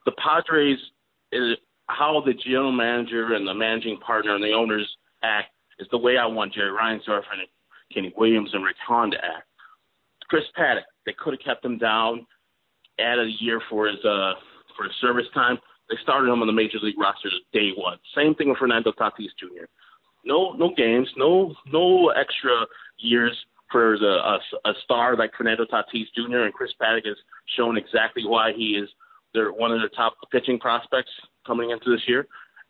the 0.06 0.14
Padres, 0.14 0.80
is, 1.34 1.58
how 1.88 2.22
the 2.26 2.34
general 2.34 2.72
manager 2.72 3.34
and 3.34 3.46
the 3.46 3.54
managing 3.54 3.98
partner 3.98 4.36
and 4.36 4.44
the 4.44 4.54
owners 4.54 4.88
act 5.22 5.50
is 5.80 5.88
the 5.92 5.98
way 5.98 6.18
I 6.18 6.26
want 6.26 6.54
Jerry 6.54 6.72
Reinsdorf 6.72 7.24
and 7.32 7.42
Kenny 7.94 8.14
Williams 8.16 8.52
and 8.54 8.64
Rick 8.64 8.78
Hahn 8.88 9.12
to 9.12 9.18
act. 9.18 9.49
Chris 10.30 10.44
Paddack, 10.58 10.84
they 11.06 11.14
could 11.18 11.34
have 11.34 11.42
kept 11.44 11.66
him 11.66 11.78
down, 11.78 12.26
added 13.00 13.28
a 13.28 13.44
year 13.44 13.62
for 13.70 13.88
his 13.88 13.98
uh, 14.06 14.34
for 14.78 14.84
his 14.86 14.94
service 15.02 15.26
time. 15.34 15.58
They 15.90 15.96
started 16.04 16.32
him 16.32 16.42
on 16.42 16.48
the 16.48 16.54
major 16.54 16.78
league 16.82 17.00
roster 17.00 17.30
day 17.52 17.72
one. 17.76 17.98
Same 18.16 18.36
thing 18.36 18.50
with 18.50 18.60
Fernando 18.60 18.92
Tatis 18.92 19.34
Jr. 19.40 19.66
No, 20.24 20.54
no 20.54 20.72
games, 20.76 21.08
no, 21.18 21.56
no 21.72 22.10
extra 22.10 22.66
years 23.00 23.36
for 23.72 23.98
the 23.98 24.06
a, 24.06 24.70
a 24.70 24.74
star 24.84 25.16
like 25.18 25.32
Fernando 25.36 25.66
Tatis 25.66 26.06
Jr. 26.16 26.40
and 26.40 26.54
Chris 26.54 26.72
Paddack 26.82 27.06
has 27.06 27.18
shown 27.58 27.78
exactly 27.78 28.24
why 28.26 28.52
he 28.56 28.72
is 28.72 28.90
their 29.34 29.52
one 29.52 29.72
of 29.72 29.80
their 29.80 29.90
top 29.90 30.16
pitching 30.32 30.60
prospects 30.60 31.12
coming 31.46 31.72
into 31.72 31.90
this 31.90 32.02
year. 32.08 32.28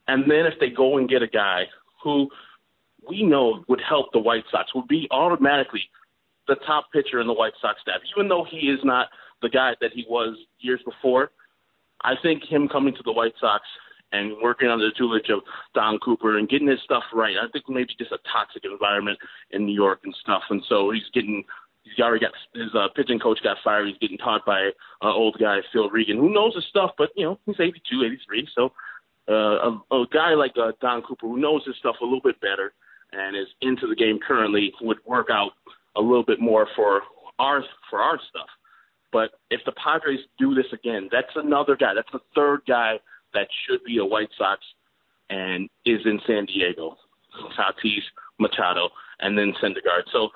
And 0.08 0.24
then 0.24 0.46
if 0.46 0.54
they 0.60 0.70
go 0.70 0.98
and 0.98 1.10
get 1.10 1.22
a 1.22 1.28
guy 1.28 1.64
who 2.04 2.30
we 3.08 3.24
know 3.24 3.64
would 3.68 3.82
help 3.88 4.12
the 4.12 4.20
White 4.20 4.44
Sox, 4.52 4.74
would 4.76 4.88
be 4.88 5.08
automatically 5.12 5.82
the 6.50 6.56
top 6.66 6.92
pitcher 6.92 7.22
in 7.22 7.28
the 7.28 7.34
White 7.34 7.54
Sox 7.62 7.80
staff, 7.82 8.02
even 8.16 8.28
though 8.28 8.46
he 8.50 8.68
is 8.68 8.80
not 8.84 9.08
the 9.42 9.50
guy 9.50 9.74
that 9.82 9.92
he 9.94 10.06
was 10.10 10.36
years 10.60 10.82
before. 10.84 11.32
I 12.02 12.14
think 12.22 12.44
him 12.44 12.68
coming 12.68 12.94
to 12.96 13.04
the 13.04 13.12
White 13.12 13.34
Sox 13.40 13.64
and 14.12 14.34
working 14.42 14.70
under 14.70 14.86
the 14.86 14.96
tutelage 14.98 15.30
of 15.30 15.42
Don 15.76 16.00
Cooper 16.00 16.38
and 16.38 16.50
getting 16.50 16.68
his 16.68 16.80
stuff 16.84 17.04
right. 17.14 17.36
I 17.38 17.50
think 17.52 17.66
maybe 17.70 17.94
just 17.98 18.12
a 18.12 18.20
toxic 18.32 18.64
environment 18.66 19.20
in 19.52 19.66
New 19.66 19.74
York 19.74 20.02
and 20.04 20.16
stuff, 20.22 20.44
and 20.50 20.64
so 20.68 20.92
he's 20.92 21.10
getting. 21.14 21.44
He's 21.84 22.04
already 22.04 22.20
got 22.20 22.34
his 22.54 22.76
uh, 22.76 22.90
pitching 22.96 23.20
coach 23.20 23.40
got 23.42 23.58
fired. 23.64 23.88
He's 23.88 23.98
getting 23.98 24.18
taught 24.18 24.46
by 24.46 24.70
uh, 25.02 25.14
old 25.14 25.38
guy 25.40 25.60
Phil 25.72 25.90
Regan, 25.90 26.18
who 26.18 26.32
knows 26.32 26.54
his 26.54 26.66
stuff, 26.70 26.92
but 26.98 27.10
you 27.16 27.26
know 27.26 27.40
he's 27.46 27.60
82, 27.60 28.04
83, 28.06 28.48
so 28.54 28.72
uh, 29.28 29.34
a, 29.92 29.96
a 29.96 30.06
guy 30.12 30.34
like 30.34 30.54
uh, 30.62 30.74
Don 30.82 31.02
Cooper 31.02 31.28
who 31.28 31.38
knows 31.38 31.66
his 31.66 31.78
stuff 31.78 31.96
a 32.02 32.04
little 32.04 32.22
bit 32.22 32.40
better 32.42 32.74
and 33.12 33.36
is 33.36 33.48
into 33.62 33.88
the 33.88 33.96
game 33.96 34.20
currently 34.20 34.74
would 34.82 34.98
work 35.06 35.28
out 35.32 35.52
a 36.00 36.02
little 36.02 36.24
bit 36.24 36.40
more 36.40 36.68
for 36.76 37.02
our 37.38 37.64
for 37.90 38.00
our 38.00 38.20
stuff. 38.30 38.48
But 39.12 39.32
if 39.52 39.62
the 39.66 39.74
Padres 39.74 40.20
do 40.38 40.56
this 40.56 40.72
again, 40.72 41.10
that's 41.12 41.36
another 41.36 41.76
guy. 41.76 41.94
That's 41.94 42.12
the 42.12 42.22
third 42.34 42.62
guy 42.68 43.00
that 43.34 43.48
should 43.66 43.84
be 43.84 43.98
a 43.98 44.06
White 44.06 44.30
Sox 44.38 44.62
and 45.30 45.70
is 45.86 46.02
in 46.06 46.20
San 46.26 46.46
Diego. 46.46 46.98
Tatis, 47.58 48.04
Machado, 48.40 48.90
and 49.20 49.38
then 49.38 49.54
Syndergaard. 49.62 50.04
So 50.12 50.30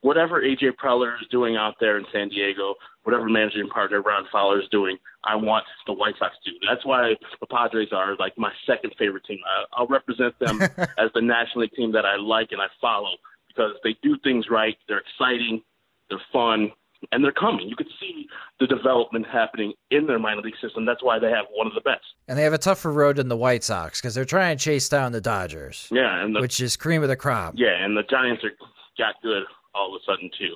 whatever 0.00 0.42
AJ 0.42 0.72
Preller 0.82 1.14
is 1.20 1.28
doing 1.30 1.56
out 1.56 1.74
there 1.80 1.98
in 1.98 2.04
San 2.12 2.28
Diego, 2.28 2.74
whatever 3.04 3.28
managing 3.28 3.68
partner 3.68 4.02
Ron 4.02 4.26
Fowler 4.30 4.60
is 4.60 4.68
doing, 4.70 4.98
I 5.24 5.36
want 5.36 5.64
the 5.86 5.92
White 5.92 6.14
Sox 6.18 6.34
to 6.44 6.50
do. 6.50 6.56
That's 6.68 6.84
why 6.84 7.14
the 7.40 7.46
Padres 7.46 7.88
are 7.92 8.16
like 8.16 8.36
my 8.36 8.52
second 8.66 8.94
favorite 8.98 9.24
team. 9.24 9.40
I, 9.46 9.64
I'll 9.80 9.86
represent 9.86 10.38
them 10.38 10.60
as 10.98 11.10
the 11.14 11.22
National 11.22 11.62
League 11.62 11.72
team 11.72 11.92
that 11.92 12.04
I 12.04 12.16
like 12.16 12.52
and 12.52 12.60
I 12.60 12.66
follow 12.80 13.16
because 13.56 13.72
they 13.82 13.96
do 14.02 14.16
things 14.22 14.46
right. 14.50 14.76
They're 14.88 15.00
exciting, 15.00 15.62
they're 16.10 16.20
fun, 16.32 16.70
and 17.12 17.24
they're 17.24 17.32
coming. 17.32 17.68
You 17.68 17.76
could 17.76 17.88
see 18.00 18.26
the 18.60 18.66
development 18.66 19.26
happening 19.30 19.72
in 19.90 20.06
their 20.06 20.18
minor 20.18 20.42
league 20.42 20.54
system. 20.60 20.84
That's 20.84 21.02
why 21.02 21.18
they 21.18 21.30
have 21.30 21.46
one 21.52 21.66
of 21.66 21.74
the 21.74 21.80
best. 21.80 22.04
And 22.28 22.38
they 22.38 22.42
have 22.42 22.52
a 22.52 22.58
tougher 22.58 22.92
road 22.92 23.16
than 23.16 23.28
the 23.28 23.36
White 23.36 23.64
Sox 23.64 24.00
because 24.00 24.14
they're 24.14 24.24
trying 24.24 24.56
to 24.56 24.64
chase 24.64 24.88
down 24.88 25.12
the 25.12 25.20
Dodgers. 25.20 25.88
Yeah, 25.90 26.22
and 26.22 26.34
the, 26.34 26.40
which 26.40 26.60
is 26.60 26.76
cream 26.76 27.02
of 27.02 27.08
the 27.08 27.16
crop. 27.16 27.54
Yeah, 27.56 27.84
and 27.84 27.96
the 27.96 28.02
Giants 28.02 28.44
are 28.44 28.52
got 28.98 29.14
good 29.22 29.44
all 29.74 29.94
of 29.94 30.00
a 30.00 30.04
sudden 30.10 30.30
too. 30.38 30.54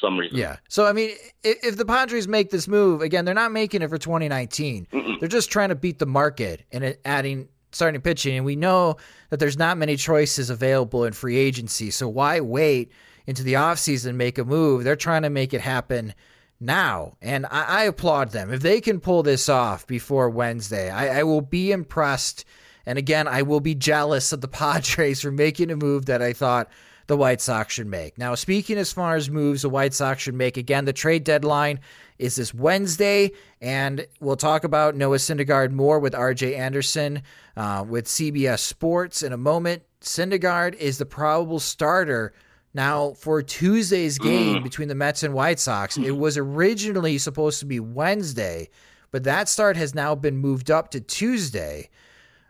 Some 0.00 0.18
reason. 0.18 0.36
Yeah. 0.36 0.56
So 0.68 0.86
I 0.86 0.92
mean, 0.92 1.10
if, 1.42 1.64
if 1.64 1.76
the 1.76 1.84
Padres 1.84 2.26
make 2.26 2.50
this 2.50 2.66
move 2.66 3.00
again, 3.00 3.24
they're 3.24 3.34
not 3.34 3.52
making 3.52 3.82
it 3.82 3.88
for 3.88 3.98
2019. 3.98 4.88
Mm-mm. 4.92 5.20
They're 5.20 5.28
just 5.28 5.50
trying 5.50 5.68
to 5.68 5.74
beat 5.74 5.98
the 5.98 6.06
market 6.06 6.64
and 6.72 6.96
adding 7.04 7.48
starting 7.74 8.00
pitching. 8.00 8.36
And 8.36 8.44
we 8.44 8.56
know 8.56 8.96
that 9.30 9.40
there's 9.40 9.58
not 9.58 9.78
many 9.78 9.96
choices 9.96 10.50
available 10.50 11.04
in 11.04 11.12
free 11.12 11.36
agency. 11.36 11.90
So 11.90 12.08
why 12.08 12.40
wait 12.40 12.92
into 13.26 13.42
the 13.42 13.54
offseason 13.54 14.14
make 14.16 14.38
a 14.38 14.44
move? 14.44 14.84
They're 14.84 14.96
trying 14.96 15.22
to 15.22 15.30
make 15.30 15.54
it 15.54 15.60
happen 15.60 16.14
now. 16.60 17.16
And 17.20 17.46
I, 17.46 17.62
I 17.62 17.82
applaud 17.84 18.30
them. 18.30 18.52
If 18.52 18.60
they 18.60 18.80
can 18.80 19.00
pull 19.00 19.22
this 19.22 19.48
off 19.48 19.86
before 19.86 20.30
Wednesday, 20.30 20.90
I, 20.90 21.20
I 21.20 21.22
will 21.24 21.40
be 21.40 21.72
impressed. 21.72 22.44
And 22.86 22.98
again, 22.98 23.28
I 23.28 23.42
will 23.42 23.60
be 23.60 23.74
jealous 23.74 24.32
of 24.32 24.40
the 24.40 24.48
Padres 24.60 25.22
for 25.22 25.30
making 25.30 25.70
a 25.70 25.76
move 25.76 26.06
that 26.06 26.22
I 26.22 26.32
thought 26.32 26.70
the 27.06 27.16
White 27.16 27.40
Sox 27.40 27.74
should 27.74 27.86
make. 27.86 28.18
Now, 28.18 28.34
speaking 28.34 28.78
as 28.78 28.92
far 28.92 29.16
as 29.16 29.30
moves 29.30 29.62
the 29.62 29.68
White 29.68 29.94
Sox 29.94 30.22
should 30.22 30.34
make, 30.34 30.56
again, 30.56 30.84
the 30.84 30.92
trade 30.92 31.24
deadline 31.24 31.80
is 32.18 32.36
this 32.36 32.54
Wednesday, 32.54 33.32
and 33.60 34.06
we'll 34.20 34.36
talk 34.36 34.64
about 34.64 34.96
Noah 34.96 35.16
Syndergaard 35.16 35.70
more 35.72 35.98
with 35.98 36.12
RJ 36.12 36.56
Anderson 36.56 37.22
uh, 37.56 37.84
with 37.86 38.06
CBS 38.06 38.60
Sports 38.60 39.22
in 39.22 39.32
a 39.32 39.36
moment. 39.36 39.82
Syndergaard 40.00 40.74
is 40.76 40.98
the 40.98 41.06
probable 41.06 41.60
starter 41.60 42.32
now 42.74 43.12
for 43.12 43.42
Tuesday's 43.42 44.18
game 44.18 44.58
mm. 44.58 44.62
between 44.62 44.88
the 44.88 44.94
Mets 44.94 45.22
and 45.22 45.34
White 45.34 45.60
Sox. 45.60 45.96
It 46.04 46.16
was 46.16 46.36
originally 46.36 47.18
supposed 47.18 47.60
to 47.60 47.66
be 47.66 47.80
Wednesday, 47.80 48.68
but 49.10 49.24
that 49.24 49.48
start 49.48 49.76
has 49.76 49.94
now 49.94 50.14
been 50.14 50.36
moved 50.36 50.70
up 50.70 50.90
to 50.90 51.00
Tuesday. 51.00 51.88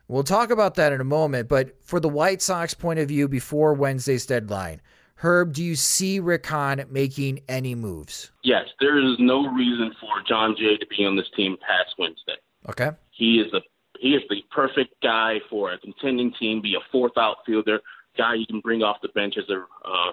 We'll 0.08 0.22
talk 0.24 0.50
about 0.50 0.74
that 0.74 0.92
in 0.92 1.00
a 1.00 1.04
moment, 1.04 1.48
but 1.48 1.82
for 1.82 1.98
the 1.98 2.08
White 2.08 2.42
Sox 2.42 2.74
point 2.74 2.98
of 2.98 3.08
view 3.08 3.26
before 3.26 3.72
Wednesday's 3.72 4.26
deadline, 4.26 4.82
Herb, 5.16 5.54
do 5.54 5.64
you 5.64 5.76
see 5.76 6.20
Rick 6.20 6.44
Hahn 6.46 6.84
making 6.90 7.40
any 7.48 7.74
moves? 7.74 8.30
Yes, 8.42 8.66
there 8.80 8.98
is 8.98 9.16
no 9.18 9.50
reason 9.52 9.94
for 10.00 10.10
Jon 10.28 10.54
Jay 10.58 10.76
to 10.76 10.86
be 10.86 11.06
on 11.06 11.16
this 11.16 11.30
team 11.34 11.56
past 11.66 11.94
Wednesday. 11.98 12.36
Okay. 12.68 12.90
He 13.10 13.40
is 13.40 13.52
a 13.54 13.60
he 13.98 14.10
is 14.10 14.22
the 14.28 14.42
perfect 14.50 14.94
guy 15.02 15.40
for 15.48 15.72
a 15.72 15.78
contending 15.78 16.32
team, 16.38 16.60
be 16.60 16.74
a 16.74 16.84
fourth 16.92 17.16
outfielder, 17.16 17.80
guy 18.18 18.34
you 18.34 18.46
can 18.46 18.60
bring 18.60 18.82
off 18.82 18.98
the 19.00 19.08
bench 19.08 19.36
as 19.38 19.48
a 19.48 19.64
uh, 19.88 20.10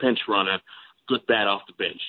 pinch 0.00 0.20
runner, 0.26 0.58
good 1.06 1.24
bat 1.28 1.46
off 1.46 1.62
the 1.68 1.74
bench 1.74 2.00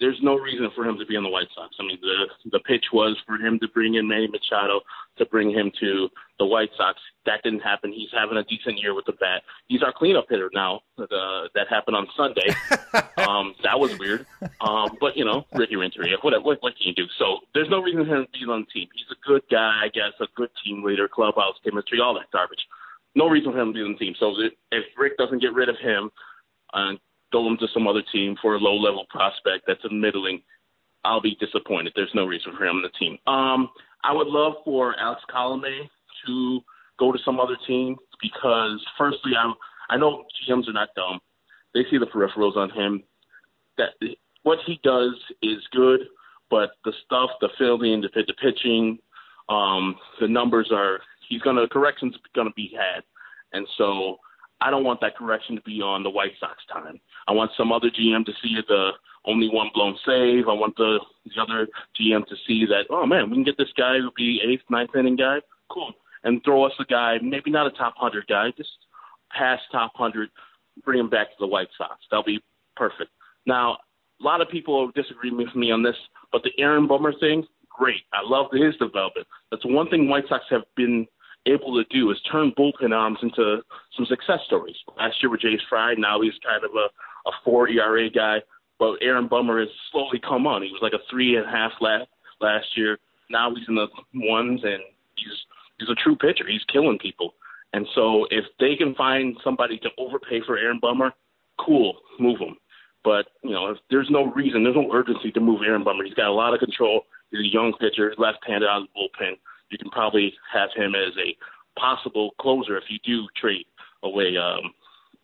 there's 0.00 0.18
no 0.22 0.36
reason 0.36 0.68
for 0.74 0.84
him 0.84 0.98
to 0.98 1.06
be 1.06 1.16
on 1.16 1.22
the 1.22 1.28
White 1.28 1.48
Sox. 1.54 1.74
I 1.80 1.82
mean, 1.82 1.98
the 2.02 2.50
the 2.50 2.60
pitch 2.60 2.86
was 2.92 3.16
for 3.26 3.36
him 3.36 3.58
to 3.60 3.68
bring 3.68 3.94
in 3.94 4.06
Manny 4.06 4.28
Machado 4.28 4.80
to 5.16 5.24
bring 5.26 5.50
him 5.50 5.72
to 5.80 6.08
the 6.38 6.44
White 6.44 6.70
Sox. 6.76 6.98
That 7.24 7.42
didn't 7.42 7.60
happen. 7.60 7.92
He's 7.92 8.10
having 8.12 8.36
a 8.36 8.44
decent 8.44 8.80
year 8.80 8.94
with 8.94 9.06
the 9.06 9.12
bat. 9.12 9.42
He's 9.68 9.82
our 9.82 9.92
cleanup 9.92 10.26
hitter 10.28 10.50
now. 10.52 10.80
Uh, 10.98 11.48
that 11.54 11.68
happened 11.70 11.96
on 11.96 12.06
Sunday. 12.16 12.48
um, 13.26 13.54
that 13.62 13.78
was 13.80 13.98
weird. 13.98 14.26
Um, 14.60 14.96
but 15.00 15.16
you 15.16 15.24
know, 15.24 15.46
Ricky 15.54 15.76
Renteria. 15.76 16.16
What, 16.20 16.34
what 16.44 16.62
what 16.62 16.76
can 16.76 16.88
you 16.88 16.94
do? 16.94 17.06
So 17.18 17.38
there's 17.54 17.70
no 17.70 17.80
reason 17.80 18.04
for 18.04 18.16
him 18.16 18.26
to 18.26 18.38
be 18.38 18.52
on 18.52 18.66
the 18.66 18.80
team. 18.80 18.88
He's 18.94 19.10
a 19.10 19.26
good 19.26 19.42
guy, 19.50 19.84
I 19.84 19.88
guess, 19.88 20.12
a 20.20 20.26
good 20.36 20.50
team 20.64 20.84
leader, 20.84 21.08
clubhouse 21.08 21.56
chemistry, 21.64 22.00
all 22.00 22.14
that 22.14 22.30
garbage. 22.32 22.66
No 23.14 23.28
reason 23.28 23.52
for 23.52 23.58
him 23.58 23.68
to 23.68 23.72
be 23.72 23.82
on 23.82 23.92
the 23.92 23.98
team. 23.98 24.14
So 24.20 24.34
if 24.70 24.84
Rick 24.98 25.16
doesn't 25.16 25.40
get 25.40 25.54
rid 25.54 25.70
of 25.70 25.76
him, 25.78 26.10
uh, 26.74 26.92
throw 27.36 27.46
him 27.46 27.58
to 27.58 27.66
some 27.74 27.86
other 27.86 28.02
team 28.12 28.34
for 28.40 28.54
a 28.54 28.58
low 28.58 28.76
level 28.76 29.04
prospect 29.10 29.64
that's 29.66 29.84
a 29.84 29.92
middling, 29.92 30.40
I'll 31.04 31.20
be 31.20 31.36
disappointed. 31.38 31.92
There's 31.94 32.10
no 32.14 32.24
reason 32.24 32.52
for 32.56 32.64
him 32.64 32.76
on 32.76 32.82
the 32.82 32.88
team. 32.98 33.18
Um, 33.26 33.68
I 34.02 34.12
would 34.12 34.26
love 34.26 34.54
for 34.64 34.98
Alex 34.98 35.20
Colome 35.32 35.88
to 36.26 36.60
go 36.98 37.12
to 37.12 37.18
some 37.24 37.38
other 37.38 37.56
team 37.66 37.96
because, 38.22 38.82
firstly, 38.96 39.32
I 39.38 39.52
I 39.88 39.96
know 39.98 40.24
GMs 40.48 40.68
are 40.68 40.72
not 40.72 40.88
dumb. 40.96 41.20
They 41.74 41.82
see 41.90 41.98
the 41.98 42.06
peripherals 42.06 42.56
on 42.56 42.70
him. 42.70 43.02
That 43.76 43.90
what 44.42 44.58
he 44.66 44.80
does 44.82 45.14
is 45.42 45.58
good, 45.72 46.00
but 46.50 46.70
the 46.84 46.92
stuff, 47.04 47.30
the 47.40 47.50
fielding, 47.58 48.00
the, 48.00 48.08
the 48.14 48.34
pitching, 48.42 48.98
um, 49.48 49.96
the 50.20 50.28
numbers 50.28 50.70
are. 50.72 51.00
He's 51.28 51.42
gonna 51.42 51.68
corrections 51.68 52.14
gonna 52.34 52.50
be 52.56 52.72
had, 52.72 53.02
and 53.52 53.66
so 53.76 54.18
I 54.60 54.70
don't 54.70 54.84
want 54.84 55.00
that 55.00 55.16
correction 55.16 55.56
to 55.56 55.62
be 55.62 55.82
on 55.82 56.02
the 56.02 56.10
White 56.10 56.32
Sox 56.40 56.56
time. 56.72 57.00
I 57.28 57.32
want 57.32 57.50
some 57.56 57.72
other 57.72 57.90
GM 57.90 58.24
to 58.24 58.32
see 58.42 58.56
the 58.66 58.90
only 59.26 59.48
one 59.48 59.70
blown 59.74 59.96
save. 60.06 60.48
I 60.48 60.52
want 60.52 60.76
the 60.76 60.98
the 61.24 61.42
other 61.42 61.68
GM 62.00 62.26
to 62.26 62.34
see 62.46 62.64
that 62.66 62.84
oh 62.90 63.06
man, 63.06 63.30
we 63.30 63.36
can 63.36 63.44
get 63.44 63.58
this 63.58 63.72
guy 63.76 63.98
who 63.98 64.10
be 64.16 64.40
eighth, 64.46 64.62
ninth 64.70 64.94
inning 64.96 65.16
guy, 65.16 65.38
cool, 65.70 65.92
and 66.24 66.42
throw 66.44 66.64
us 66.64 66.72
a 66.80 66.84
guy, 66.84 67.18
maybe 67.22 67.50
not 67.50 67.66
a 67.66 67.70
top 67.70 67.94
hundred 67.96 68.26
guy, 68.28 68.50
just 68.56 68.70
past 69.36 69.62
top 69.72 69.92
hundred, 69.94 70.30
bring 70.84 71.00
him 71.00 71.10
back 71.10 71.28
to 71.28 71.36
the 71.40 71.46
White 71.46 71.68
Sox. 71.76 71.96
That'll 72.10 72.24
be 72.24 72.40
perfect. 72.76 73.10
Now, 73.46 73.78
a 74.20 74.24
lot 74.24 74.40
of 74.40 74.48
people 74.48 74.90
disagree 74.94 75.30
with 75.30 75.54
me 75.54 75.70
on 75.70 75.82
this, 75.82 75.96
but 76.32 76.42
the 76.42 76.50
Aaron 76.58 76.86
Bummer 76.86 77.12
thing, 77.20 77.46
great. 77.68 78.02
I 78.12 78.20
love 78.24 78.46
his 78.52 78.74
development. 78.76 79.26
That's 79.50 79.64
one 79.66 79.88
thing 79.90 80.08
White 80.08 80.24
Sox 80.28 80.44
have 80.50 80.62
been 80.76 81.06
able 81.46 81.74
to 81.76 81.84
do 81.90 82.10
is 82.10 82.18
turn 82.30 82.52
bullpen 82.58 82.92
arms 82.92 83.18
into 83.22 83.62
some 83.96 84.06
success 84.06 84.40
stories. 84.46 84.76
Last 84.96 85.22
year 85.22 85.30
with 85.30 85.40
Jace 85.40 85.66
Fry, 85.68 85.94
now 85.96 86.20
he's 86.20 86.34
kind 86.44 86.64
of 86.64 86.70
a, 86.74 87.28
a 87.28 87.32
four 87.44 87.68
ERA 87.68 88.10
guy. 88.10 88.38
But 88.78 88.98
Aaron 89.00 89.28
Bummer 89.28 89.60
has 89.60 89.68
slowly 89.90 90.20
come 90.20 90.46
on. 90.46 90.62
He 90.62 90.70
was 90.70 90.82
like 90.82 90.92
a 90.92 91.02
three 91.10 91.36
and 91.36 91.46
a 91.46 91.50
half 91.50 91.72
last 91.80 92.08
last 92.40 92.66
year. 92.76 92.98
Now 93.30 93.54
he's 93.54 93.66
in 93.68 93.74
the 93.74 93.88
ones, 94.14 94.60
and 94.62 94.82
he's 95.16 95.32
he's 95.78 95.88
a 95.88 95.94
true 95.94 96.16
pitcher. 96.16 96.44
He's 96.46 96.64
killing 96.70 96.98
people. 96.98 97.34
And 97.72 97.86
so 97.94 98.26
if 98.30 98.44
they 98.60 98.76
can 98.76 98.94
find 98.94 99.36
somebody 99.42 99.78
to 99.78 99.88
overpay 99.98 100.42
for 100.46 100.58
Aaron 100.58 100.78
Bummer, 100.80 101.12
cool, 101.58 101.96
move 102.20 102.38
him. 102.38 102.56
But 103.02 103.26
you 103.42 103.50
know, 103.50 103.68
if 103.68 103.78
there's 103.90 104.08
no 104.10 104.32
reason, 104.32 104.64
there's 104.64 104.76
no 104.76 104.92
urgency 104.92 105.30
to 105.32 105.40
move 105.40 105.60
Aaron 105.66 105.84
Bummer. 105.84 106.04
He's 106.04 106.14
got 106.14 106.28
a 106.28 106.32
lot 106.32 106.54
of 106.54 106.60
control. 106.60 107.02
He's 107.30 107.40
a 107.40 107.52
young 107.52 107.72
pitcher, 107.80 108.14
left-handed 108.18 108.68
out 108.68 108.82
of 108.82 108.88
the 108.88 109.00
bullpen. 109.00 109.36
You 109.70 109.78
can 109.78 109.90
probably 109.90 110.34
have 110.52 110.70
him 110.74 110.94
as 110.94 111.12
a 111.16 111.36
possible 111.78 112.30
closer 112.40 112.76
if 112.76 112.84
you 112.88 112.98
do 113.04 113.26
trade 113.40 113.66
away 114.02 114.36
um, 114.36 114.72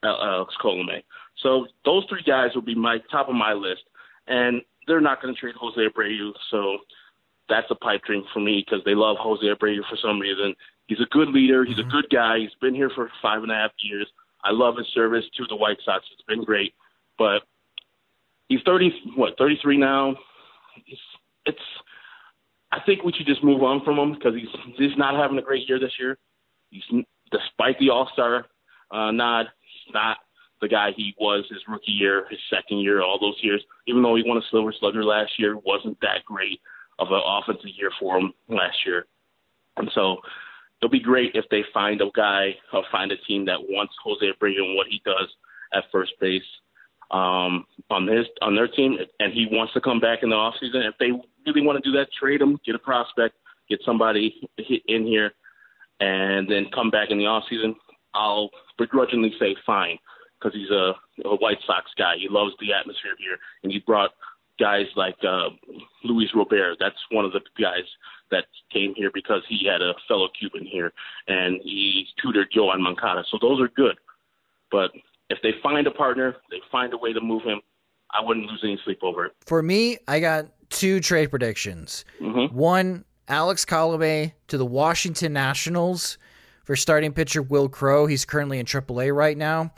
Alex 0.05 0.55
Colome. 0.63 1.03
So 1.43 1.67
those 1.85 2.05
three 2.09 2.23
guys 2.23 2.51
will 2.55 2.63
be 2.63 2.75
my 2.75 2.99
top 3.11 3.29
of 3.29 3.35
my 3.35 3.53
list, 3.53 3.83
and 4.27 4.63
they're 4.87 5.01
not 5.01 5.23
going 5.23 5.35
to 5.35 5.41
trade 5.41 5.55
Jose 5.59 5.81
Abreu. 5.81 6.33
So 6.51 6.79
that's 7.49 7.67
a 7.71 7.75
pipe 7.75 8.03
dream 8.05 8.25
for 8.33 8.41
me 8.41 8.65
because 8.65 8.85
they 8.85 8.95
love 8.95 9.17
Jose 9.21 9.45
Abreu 9.45 9.79
for 9.89 9.97
some 10.03 10.21
reason. 10.21 10.55
He's 10.87 11.01
a 11.01 11.07
good 11.11 11.29
leader. 11.29 11.65
He's 11.65 11.79
a 11.79 11.85
good 11.85 12.07
guy. 12.11 12.39
He's 12.39 12.55
been 12.61 12.75
here 12.75 12.91
for 12.95 13.11
five 13.23 13.43
and 13.43 13.53
a 13.53 13.55
half 13.55 13.71
years. 13.79 14.09
I 14.45 14.51
love 14.51 14.77
his 14.77 14.89
service 14.89 15.25
to 15.37 15.45
the 15.49 15.57
White 15.57 15.79
Sox. 15.85 16.05
It's 16.13 16.27
been 16.27 16.45
great, 16.45 16.75
but 17.17 17.43
he's 18.49 18.61
thirty, 18.67 18.93
what, 19.17 19.39
thirty 19.39 19.59
three 19.63 19.79
now. 19.79 20.17
It's, 20.87 21.01
it's. 21.47 21.59
I 22.73 22.81
think 22.87 23.05
we 23.05 23.13
should 23.13 23.27
just 23.27 23.45
move 23.45 23.63
on 23.63 23.85
from 23.85 23.99
him 23.99 24.15
because 24.15 24.35
he's 24.35 24.49
he's 24.77 24.97
not 24.97 25.15
having 25.15 25.39
a 25.39 25.43
great 25.43 25.69
year 25.69 25.79
this 25.79 25.93
year. 26.01 26.17
He's 26.71 26.83
despite 27.31 27.79
the 27.79 27.91
All 27.91 28.09
Star 28.15 28.47
uh, 28.91 29.11
nod, 29.11 29.47
he's 29.61 29.95
not 29.95 30.17
the 30.63 30.69
guy 30.69 30.91
he 30.97 31.15
was 31.21 31.45
his 31.51 31.61
rookie 31.69 31.93
year, 31.93 32.27
his 32.31 32.39
second 32.49 32.79
year, 32.79 33.03
all 33.03 33.19
those 33.21 33.37
years. 33.43 33.63
Even 33.87 34.03
though 34.03 34.17
he 34.17 34.23
won 34.25 34.39
a 34.39 34.43
Silver 34.51 34.73
Slugger 34.79 35.05
last 35.05 35.33
year, 35.39 35.57
wasn't 35.59 36.01
that 36.01 36.25
great 36.25 36.61
of 36.99 37.09
an 37.11 37.21
offensive 37.25 37.71
year 37.77 37.91
for 38.01 38.19
him 38.19 38.33
last 38.49 38.77
year. 38.87 39.07
And 39.77 39.91
so 39.95 40.19
it'll 40.81 40.91
be 40.91 41.01
great 41.01 41.33
if 41.35 41.45
they 41.51 41.65
find 41.75 42.01
a 42.01 42.11
guy 42.15 42.55
or 42.73 42.85
find 42.91 43.13
a 43.13 43.17
team 43.19 43.45
that 43.47 43.61
wants 43.61 43.95
Jose 44.03 44.25
Abreu 44.25 44.57
and 44.57 44.77
what 44.77 44.87
he 44.89 45.03
does 45.05 45.29
at 45.75 45.85
first 45.91 46.13
base 46.21 46.43
um, 47.11 47.67
on 47.91 48.07
his 48.07 48.27
on 48.41 48.55
their 48.55 48.69
team, 48.69 48.97
and 49.21 49.33
he 49.33 49.47
wants 49.51 49.73
to 49.75 49.81
come 49.81 50.01
back 50.01 50.23
in 50.23 50.31
the 50.31 50.37
offseason. 50.37 50.89
If 50.89 50.95
they 50.99 51.11
really 51.47 51.65
want 51.65 51.83
to 51.83 51.91
do 51.91 51.97
that, 51.97 52.09
trade 52.13 52.41
him, 52.41 52.59
get 52.65 52.75
a 52.75 52.79
prospect, 52.79 53.37
get 53.69 53.81
somebody 53.85 54.49
in 54.87 55.07
here, 55.07 55.33
and 56.01 56.51
then 56.51 56.67
come 56.75 56.91
back 56.91 57.11
in 57.11 57.19
the 57.19 57.25
offseason. 57.25 57.75
I'll 58.15 58.51
begrudgingly 58.79 59.33
say 59.39 59.57
fine 59.65 59.99
because 60.39 60.57
he's 60.59 60.71
a, 60.71 60.93
a 61.29 61.37
White 61.37 61.59
Sox 61.67 61.91
guy. 61.97 62.15
He 62.19 62.29
loves 62.29 62.53
the 62.61 62.73
atmosphere 62.73 63.15
here, 63.19 63.39
and 63.63 63.73
he 63.73 63.79
brought 63.81 64.11
guys 64.59 64.87
like 64.97 65.17
uh, 65.27 65.51
Luis 66.05 66.29
Robert. 66.35 66.77
That's 66.79 66.97
one 67.11 67.25
of 67.25 67.33
the 67.33 67.41
guys 67.61 67.85
that 68.31 68.45
came 68.73 68.95
here 68.97 69.11
because 69.13 69.43
he 69.49 69.67
had 69.71 69.83
a 69.83 69.95
fellow 70.09 70.29
Cuban 70.39 70.67
here, 70.67 70.93
and 71.29 71.61
he 71.63 72.07
tutored 72.21 72.53
Yoan 72.57 72.81
Moncada. 72.81 73.25
So 73.31 73.39
those 73.41 73.61
are 73.61 73.69
good. 73.69 73.97
But 74.71 74.91
if 75.31 75.39
they 75.43 75.53
find 75.63 75.87
a 75.87 75.91
partner, 75.91 76.37
they 76.51 76.59
find 76.71 76.93
a 76.93 76.99
way 76.99 77.13
to 77.13 77.21
move 77.21 77.43
him. 77.43 77.61
I 78.11 78.23
wouldn't 78.23 78.47
lose 78.47 78.61
any 78.63 78.79
sleep 78.85 78.99
over 79.03 79.27
it. 79.27 79.33
For 79.47 79.63
me, 79.63 79.99
I 80.07 80.21
got 80.21 80.47
two 80.73 81.01
trade 81.01 81.31
predictions. 81.31 82.05
Mm-hmm. 82.21 82.57
One, 82.57 83.05
Alex 83.29 83.65
Colome 83.65 84.33
to 84.49 84.59
the 84.59 84.67
Washington 84.67 85.33
Nationals 85.33 86.19
for 86.65 86.77
starting 86.77 87.13
pitcher 87.13 87.43
Wil 87.43 87.69
Crowe. 87.69 88.07
He's 88.07 88.25
currently 88.25 88.59
in 88.59 88.67
AAA 88.67 89.15
right 89.15 89.37
now 89.37 89.73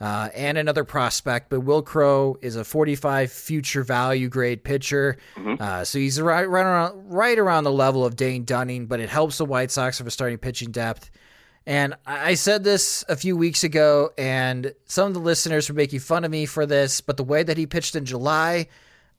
uh, 0.00 0.28
and 0.34 0.58
another 0.58 0.84
prospect. 0.84 1.50
But 1.50 1.60
Wil 1.60 1.82
Crowe 1.82 2.36
is 2.42 2.56
a 2.56 2.64
45 2.64 3.30
future 3.30 3.82
value 3.82 4.28
grade 4.28 4.64
pitcher, 4.64 5.18
mm-hmm. 5.36 5.62
uh, 5.62 5.84
so 5.84 5.98
he's 5.98 6.20
right, 6.20 6.48
right 6.48 6.66
around 6.66 7.10
right 7.10 7.38
around 7.38 7.64
the 7.64 7.72
level 7.72 8.04
of 8.04 8.16
Dane 8.16 8.44
Dunning. 8.44 8.86
But 8.86 9.00
it 9.00 9.08
helps 9.08 9.38
the 9.38 9.44
White 9.44 9.70
Sox 9.70 10.00
for 10.00 10.10
starting 10.10 10.38
pitching 10.38 10.70
depth. 10.70 11.10
And 11.66 11.94
I 12.06 12.32
said 12.32 12.64
this 12.64 13.04
a 13.10 13.16
few 13.16 13.36
weeks 13.36 13.62
ago, 13.62 14.10
and 14.16 14.72
some 14.86 15.08
of 15.08 15.12
the 15.12 15.20
listeners 15.20 15.68
were 15.68 15.74
making 15.74 16.00
fun 16.00 16.24
of 16.24 16.30
me 16.30 16.46
for 16.46 16.64
this. 16.64 17.02
But 17.02 17.18
the 17.18 17.24
way 17.24 17.42
that 17.42 17.58
he 17.58 17.66
pitched 17.66 17.94
in 17.94 18.06
July 18.06 18.68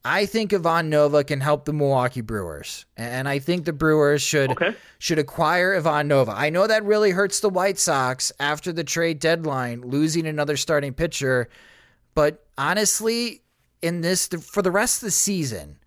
I 0.05 0.25
think 0.25 0.53
Ivan 0.53 0.89
Nova 0.89 1.23
can 1.25 1.41
help 1.41 1.65
the 1.65 1.73
Milwaukee 1.73 2.21
Brewers, 2.21 2.85
and 2.95 3.27
I 3.27 3.39
think 3.39 3.65
the 3.65 3.73
Brewers 3.73 4.21
should 4.21 4.51
okay. 4.51 4.73
should 4.97 5.19
acquire 5.19 5.75
Ivan 5.75 6.07
Nova. 6.07 6.31
I 6.31 6.49
know 6.49 6.67
that 6.67 6.85
really 6.85 7.11
hurts 7.11 7.41
the 7.41 7.49
White 7.49 7.77
Sox 7.77 8.31
after 8.39 8.71
the 8.71 8.85
trade 8.85 9.19
deadline, 9.19 9.81
losing 9.81 10.25
another 10.25 10.55
starting 10.55 10.93
pitcher, 10.93 11.49
but 12.15 12.45
honestly, 12.57 13.41
in 13.81 13.99
this 13.99 14.27
for 14.27 14.61
the 14.61 14.71
rest 14.71 15.01
of 15.01 15.07
the 15.07 15.11
season, 15.11 15.77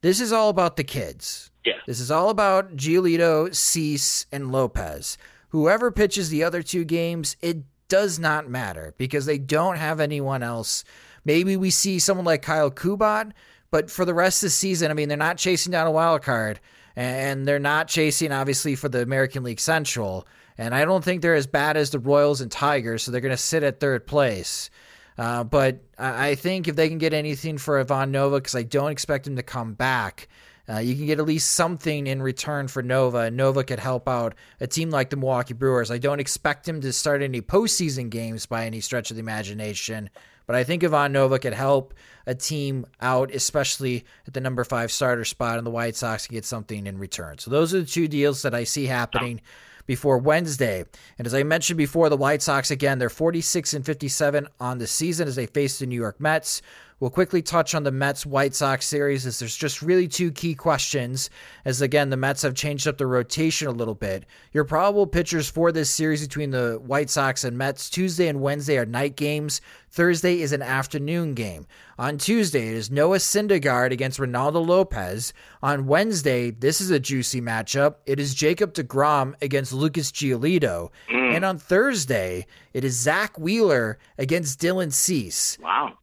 this 0.00 0.20
is 0.20 0.32
all 0.32 0.48
about 0.48 0.76
the 0.76 0.84
kids. 0.84 1.50
Yeah, 1.64 1.74
this 1.86 2.00
is 2.00 2.10
all 2.10 2.30
about 2.30 2.76
Giolito, 2.76 3.54
Cease, 3.54 4.24
and 4.32 4.50
Lopez. 4.50 5.18
Whoever 5.50 5.90
pitches 5.90 6.30
the 6.30 6.44
other 6.44 6.62
two 6.62 6.84
games, 6.84 7.36
it 7.42 7.58
does 7.88 8.18
not 8.18 8.48
matter 8.48 8.94
because 8.96 9.26
they 9.26 9.36
don't 9.36 9.76
have 9.76 10.00
anyone 10.00 10.42
else. 10.42 10.82
Maybe 11.24 11.56
we 11.56 11.70
see 11.70 11.98
someone 11.98 12.24
like 12.24 12.40
Kyle 12.40 12.70
Kubat 12.70 13.32
but 13.70 13.90
for 13.90 14.04
the 14.04 14.14
rest 14.14 14.42
of 14.42 14.48
the 14.48 14.50
season, 14.50 14.90
I 14.90 14.94
mean, 14.94 15.08
they're 15.08 15.16
not 15.16 15.38
chasing 15.38 15.72
down 15.72 15.86
a 15.86 15.90
wild 15.90 16.22
card, 16.22 16.60
and 16.96 17.46
they're 17.46 17.58
not 17.58 17.88
chasing 17.88 18.32
obviously 18.32 18.74
for 18.74 18.88
the 18.88 19.02
American 19.02 19.42
League 19.42 19.60
Central. 19.60 20.26
And 20.58 20.74
I 20.74 20.84
don't 20.84 21.02
think 21.02 21.22
they're 21.22 21.34
as 21.34 21.46
bad 21.46 21.76
as 21.76 21.90
the 21.90 21.98
Royals 21.98 22.40
and 22.40 22.50
Tigers, 22.50 23.02
so 23.02 23.10
they're 23.10 23.20
going 23.20 23.30
to 23.30 23.36
sit 23.36 23.62
at 23.62 23.80
third 23.80 24.06
place. 24.06 24.70
Uh, 25.16 25.44
but 25.44 25.80
I 25.98 26.34
think 26.34 26.68
if 26.68 26.76
they 26.76 26.88
can 26.88 26.98
get 26.98 27.12
anything 27.12 27.58
for 27.58 27.78
Ivan 27.78 28.10
Nova, 28.10 28.36
because 28.36 28.54
I 28.54 28.62
don't 28.62 28.90
expect 28.90 29.26
him 29.26 29.36
to 29.36 29.42
come 29.42 29.74
back, 29.74 30.28
uh, 30.68 30.78
you 30.78 30.94
can 30.94 31.06
get 31.06 31.18
at 31.18 31.26
least 31.26 31.52
something 31.52 32.06
in 32.06 32.22
return 32.22 32.68
for 32.68 32.82
Nova, 32.82 33.18
and 33.18 33.36
Nova 33.36 33.64
could 33.64 33.80
help 33.80 34.08
out 34.08 34.34
a 34.60 34.66
team 34.66 34.90
like 34.90 35.10
the 35.10 35.16
Milwaukee 35.16 35.54
Brewers. 35.54 35.90
I 35.90 35.98
don't 35.98 36.20
expect 36.20 36.68
him 36.68 36.80
to 36.82 36.92
start 36.92 37.22
any 37.22 37.40
postseason 37.40 38.08
games 38.08 38.46
by 38.46 38.66
any 38.66 38.80
stretch 38.80 39.10
of 39.10 39.16
the 39.16 39.20
imagination, 39.20 40.10
but 40.50 40.56
I 40.56 40.64
think 40.64 40.82
Ivan 40.82 41.12
Nova 41.12 41.38
could 41.38 41.54
help 41.54 41.94
a 42.26 42.34
team 42.34 42.84
out, 43.00 43.32
especially 43.32 44.04
at 44.26 44.34
the 44.34 44.40
number 44.40 44.64
five 44.64 44.90
starter 44.90 45.24
spot, 45.24 45.58
and 45.58 45.64
the 45.64 45.70
White 45.70 45.94
Sox 45.94 46.26
can 46.26 46.34
get 46.34 46.44
something 46.44 46.88
in 46.88 46.98
return. 46.98 47.38
So 47.38 47.52
those 47.52 47.72
are 47.72 47.78
the 47.78 47.86
two 47.86 48.08
deals 48.08 48.42
that 48.42 48.52
I 48.52 48.64
see 48.64 48.86
happening 48.86 49.42
before 49.86 50.18
Wednesday. 50.18 50.84
And 51.18 51.26
as 51.28 51.34
I 51.34 51.44
mentioned 51.44 51.78
before, 51.78 52.08
the 52.08 52.16
White 52.16 52.42
Sox 52.42 52.72
again, 52.72 52.98
they're 52.98 53.08
46 53.08 53.74
and 53.74 53.86
57 53.86 54.48
on 54.58 54.78
the 54.78 54.88
season 54.88 55.28
as 55.28 55.36
they 55.36 55.46
face 55.46 55.78
the 55.78 55.86
New 55.86 55.94
York 55.94 56.20
Mets. 56.20 56.62
We'll 57.00 57.10
quickly 57.10 57.40
touch 57.40 57.74
on 57.74 57.82
the 57.82 57.90
Mets 57.90 58.26
White 58.26 58.54
Sox 58.54 58.86
series 58.86 59.24
as 59.24 59.38
there's 59.38 59.56
just 59.56 59.80
really 59.80 60.06
two 60.06 60.30
key 60.30 60.54
questions. 60.54 61.30
As 61.64 61.80
again, 61.80 62.10
the 62.10 62.16
Mets 62.18 62.42
have 62.42 62.54
changed 62.54 62.86
up 62.86 62.98
their 62.98 63.08
rotation 63.08 63.68
a 63.68 63.72
little 63.72 63.94
bit. 63.94 64.26
Your 64.52 64.64
probable 64.64 65.06
pitchers 65.06 65.48
for 65.48 65.72
this 65.72 65.90
series 65.90 66.20
between 66.26 66.50
the 66.50 66.78
White 66.84 67.08
Sox 67.08 67.42
and 67.42 67.56
Mets 67.56 67.88
Tuesday 67.88 68.28
and 68.28 68.42
Wednesday 68.42 68.76
are 68.76 68.84
night 68.84 69.16
games. 69.16 69.62
Thursday 69.90 70.42
is 70.42 70.52
an 70.52 70.60
afternoon 70.60 71.32
game. 71.32 71.66
On 71.98 72.18
Tuesday, 72.18 72.68
it 72.68 72.74
is 72.74 72.90
Noah 72.90 73.16
Syndergaard 73.16 73.92
against 73.92 74.20
Reynaldo 74.20 74.64
Lopez. 74.64 75.32
On 75.62 75.86
Wednesday, 75.86 76.50
this 76.50 76.82
is 76.82 76.90
a 76.90 77.00
juicy 77.00 77.40
matchup. 77.40 77.96
It 78.04 78.20
is 78.20 78.34
Jacob 78.34 78.74
DeGrom 78.74 79.34
against 79.40 79.72
Lucas 79.72 80.12
Giolito. 80.12 80.90
Mm. 81.10 81.36
And 81.36 81.44
on 81.46 81.58
Thursday, 81.58 82.46
it 82.74 82.84
is 82.84 82.98
Zack 82.98 83.38
Wheeler 83.38 83.98
against 84.18 84.60
Dylan 84.60 84.92
Cease. 84.92 85.56
Wow. 85.62 85.96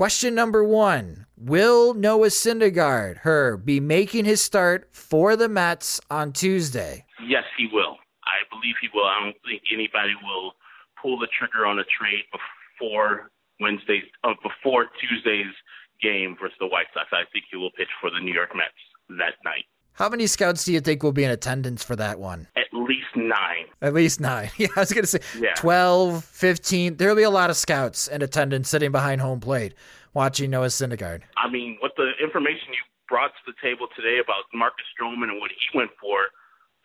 Question 0.00 0.34
number 0.34 0.64
one 0.64 1.26
Will 1.36 1.92
Noah 1.92 2.28
Syndergaard, 2.32 3.18
Herb, 3.18 3.66
be 3.66 3.80
making 3.80 4.24
his 4.24 4.40
start 4.40 4.88
for 4.92 5.36
the 5.36 5.46
Mets 5.46 6.00
on 6.08 6.32
Tuesday? 6.32 7.04
Yes, 7.28 7.44
he 7.58 7.68
will. 7.70 7.98
I 8.24 8.40
believe 8.48 8.76
he 8.80 8.88
will. 8.94 9.04
I 9.04 9.20
don't 9.20 9.36
think 9.44 9.60
anybody 9.70 10.14
will 10.24 10.52
pull 10.96 11.18
the 11.18 11.28
trigger 11.38 11.66
on 11.66 11.80
a 11.80 11.84
trade 11.84 12.24
before 12.32 13.28
Wednesday's, 13.60 14.08
uh, 14.24 14.32
before 14.42 14.86
Tuesday's 14.96 15.52
game 16.00 16.34
versus 16.40 16.56
the 16.60 16.66
White 16.66 16.88
Sox. 16.94 17.08
I 17.12 17.28
think 17.30 17.44
he 17.50 17.58
will 17.58 17.72
pitch 17.76 17.92
for 18.00 18.08
the 18.08 18.20
New 18.20 18.32
York 18.32 18.56
Mets 18.56 18.80
that 19.20 19.36
night. 19.44 19.68
How 19.94 20.08
many 20.08 20.26
scouts 20.26 20.64
do 20.64 20.72
you 20.72 20.80
think 20.80 21.02
will 21.02 21.12
be 21.12 21.24
in 21.24 21.30
attendance 21.30 21.84
for 21.84 21.96
that 21.96 22.18
one? 22.18 22.48
At 22.56 22.72
least 22.72 23.14
nine. 23.16 23.66
At 23.82 23.94
least 23.94 24.20
nine. 24.20 24.50
Yeah, 24.58 24.68
I 24.76 24.80
was 24.80 24.92
going 24.92 25.04
to 25.04 25.08
say 25.08 25.20
yeah. 25.38 25.54
12, 25.56 26.24
15. 26.24 26.96
There'll 26.96 27.16
be 27.16 27.22
a 27.22 27.30
lot 27.30 27.50
of 27.50 27.56
scouts 27.56 28.08
in 28.08 28.22
attendance 28.22 28.68
sitting 28.68 28.92
behind 28.92 29.20
home 29.20 29.40
plate 29.40 29.74
watching 30.14 30.50
Noah 30.50 30.66
Syndergaard. 30.68 31.22
I 31.36 31.50
mean, 31.50 31.76
what 31.80 31.92
the 31.96 32.12
information 32.22 32.72
you 32.72 32.82
brought 33.08 33.32
to 33.34 33.52
the 33.52 33.56
table 33.62 33.88
today 33.96 34.22
about 34.22 34.44
Marcus 34.54 34.86
Stroman 34.94 35.28
and 35.34 35.40
what 35.40 35.50
he 35.50 35.78
went 35.78 35.90
for, 36.00 36.30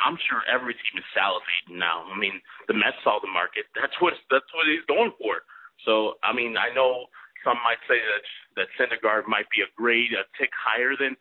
I'm 0.01 0.17
sure 0.27 0.41
every 0.51 0.73
team 0.73 0.97
is 0.97 1.07
salivating 1.15 1.77
now. 1.79 2.03
I 2.11 2.17
mean, 2.17 2.41
the 2.67 2.73
Mets 2.73 2.97
saw 3.03 3.19
the 3.21 3.31
market. 3.31 3.65
That's 3.75 3.95
what 4.01 4.13
that's 4.29 4.49
what 4.53 4.67
he's 4.67 4.83
going 4.87 5.13
for. 5.21 5.45
So, 5.85 6.17
I 6.23 6.33
mean, 6.33 6.57
I 6.57 6.73
know 6.73 7.07
some 7.45 7.61
might 7.63 7.79
say 7.87 8.01
that 8.01 8.23
that 8.57 8.67
Syndergaard 8.75 9.27
might 9.27 9.45
be 9.53 9.61
a 9.61 9.69
grade 9.77 10.11
a 10.17 10.25
tick 10.41 10.49
higher 10.57 10.97
than 10.97 11.15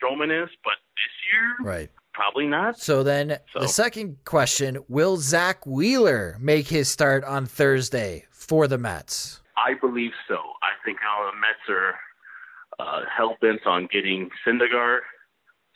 what 0.00 0.18
Stroman 0.18 0.44
is, 0.44 0.50
but 0.64 0.74
this 0.94 1.12
year, 1.32 1.72
right? 1.72 1.90
Probably 2.12 2.46
not. 2.46 2.78
So 2.78 3.02
then, 3.02 3.38
so. 3.52 3.60
the 3.60 3.68
second 3.68 4.16
question: 4.24 4.78
Will 4.88 5.16
Zack 5.16 5.66
Wheeler 5.66 6.36
make 6.40 6.68
his 6.68 6.88
start 6.88 7.24
on 7.24 7.46
Thursday 7.46 8.24
for 8.30 8.66
the 8.66 8.78
Mets? 8.78 9.42
I 9.56 9.74
believe 9.74 10.12
so. 10.28 10.36
I 10.36 10.72
think 10.84 10.98
how 11.00 11.30
the 11.30 11.38
Mets 11.38 11.68
are 11.68 11.94
uh, 12.78 13.04
hell 13.14 13.36
bent 13.40 13.66
on 13.66 13.88
getting 13.92 14.30
Syndergaard 14.46 15.00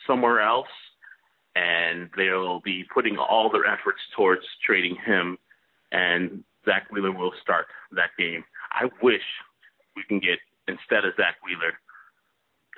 somewhere 0.07 0.41
else, 0.41 0.69
and 1.55 2.11
they'll 2.17 2.61
be 2.61 2.85
putting 2.93 3.17
all 3.19 3.51
their 3.51 3.67
efforts 3.67 4.01
towards 4.17 4.43
trading 4.65 4.97
him, 5.05 5.39
and 5.93 6.45
Zack 6.65 6.91
Wheeler 6.91 7.13
will 7.13 7.33
start 7.43 7.67
that 7.93 8.11
game. 8.19 8.45
I 8.73 8.89
wish 9.03 9.23
we 9.97 10.05
can 10.05 10.21
get 10.21 10.39
instead 10.69 11.05
of 11.05 11.15
Zach 11.17 11.37
Wheeler. 11.45 11.75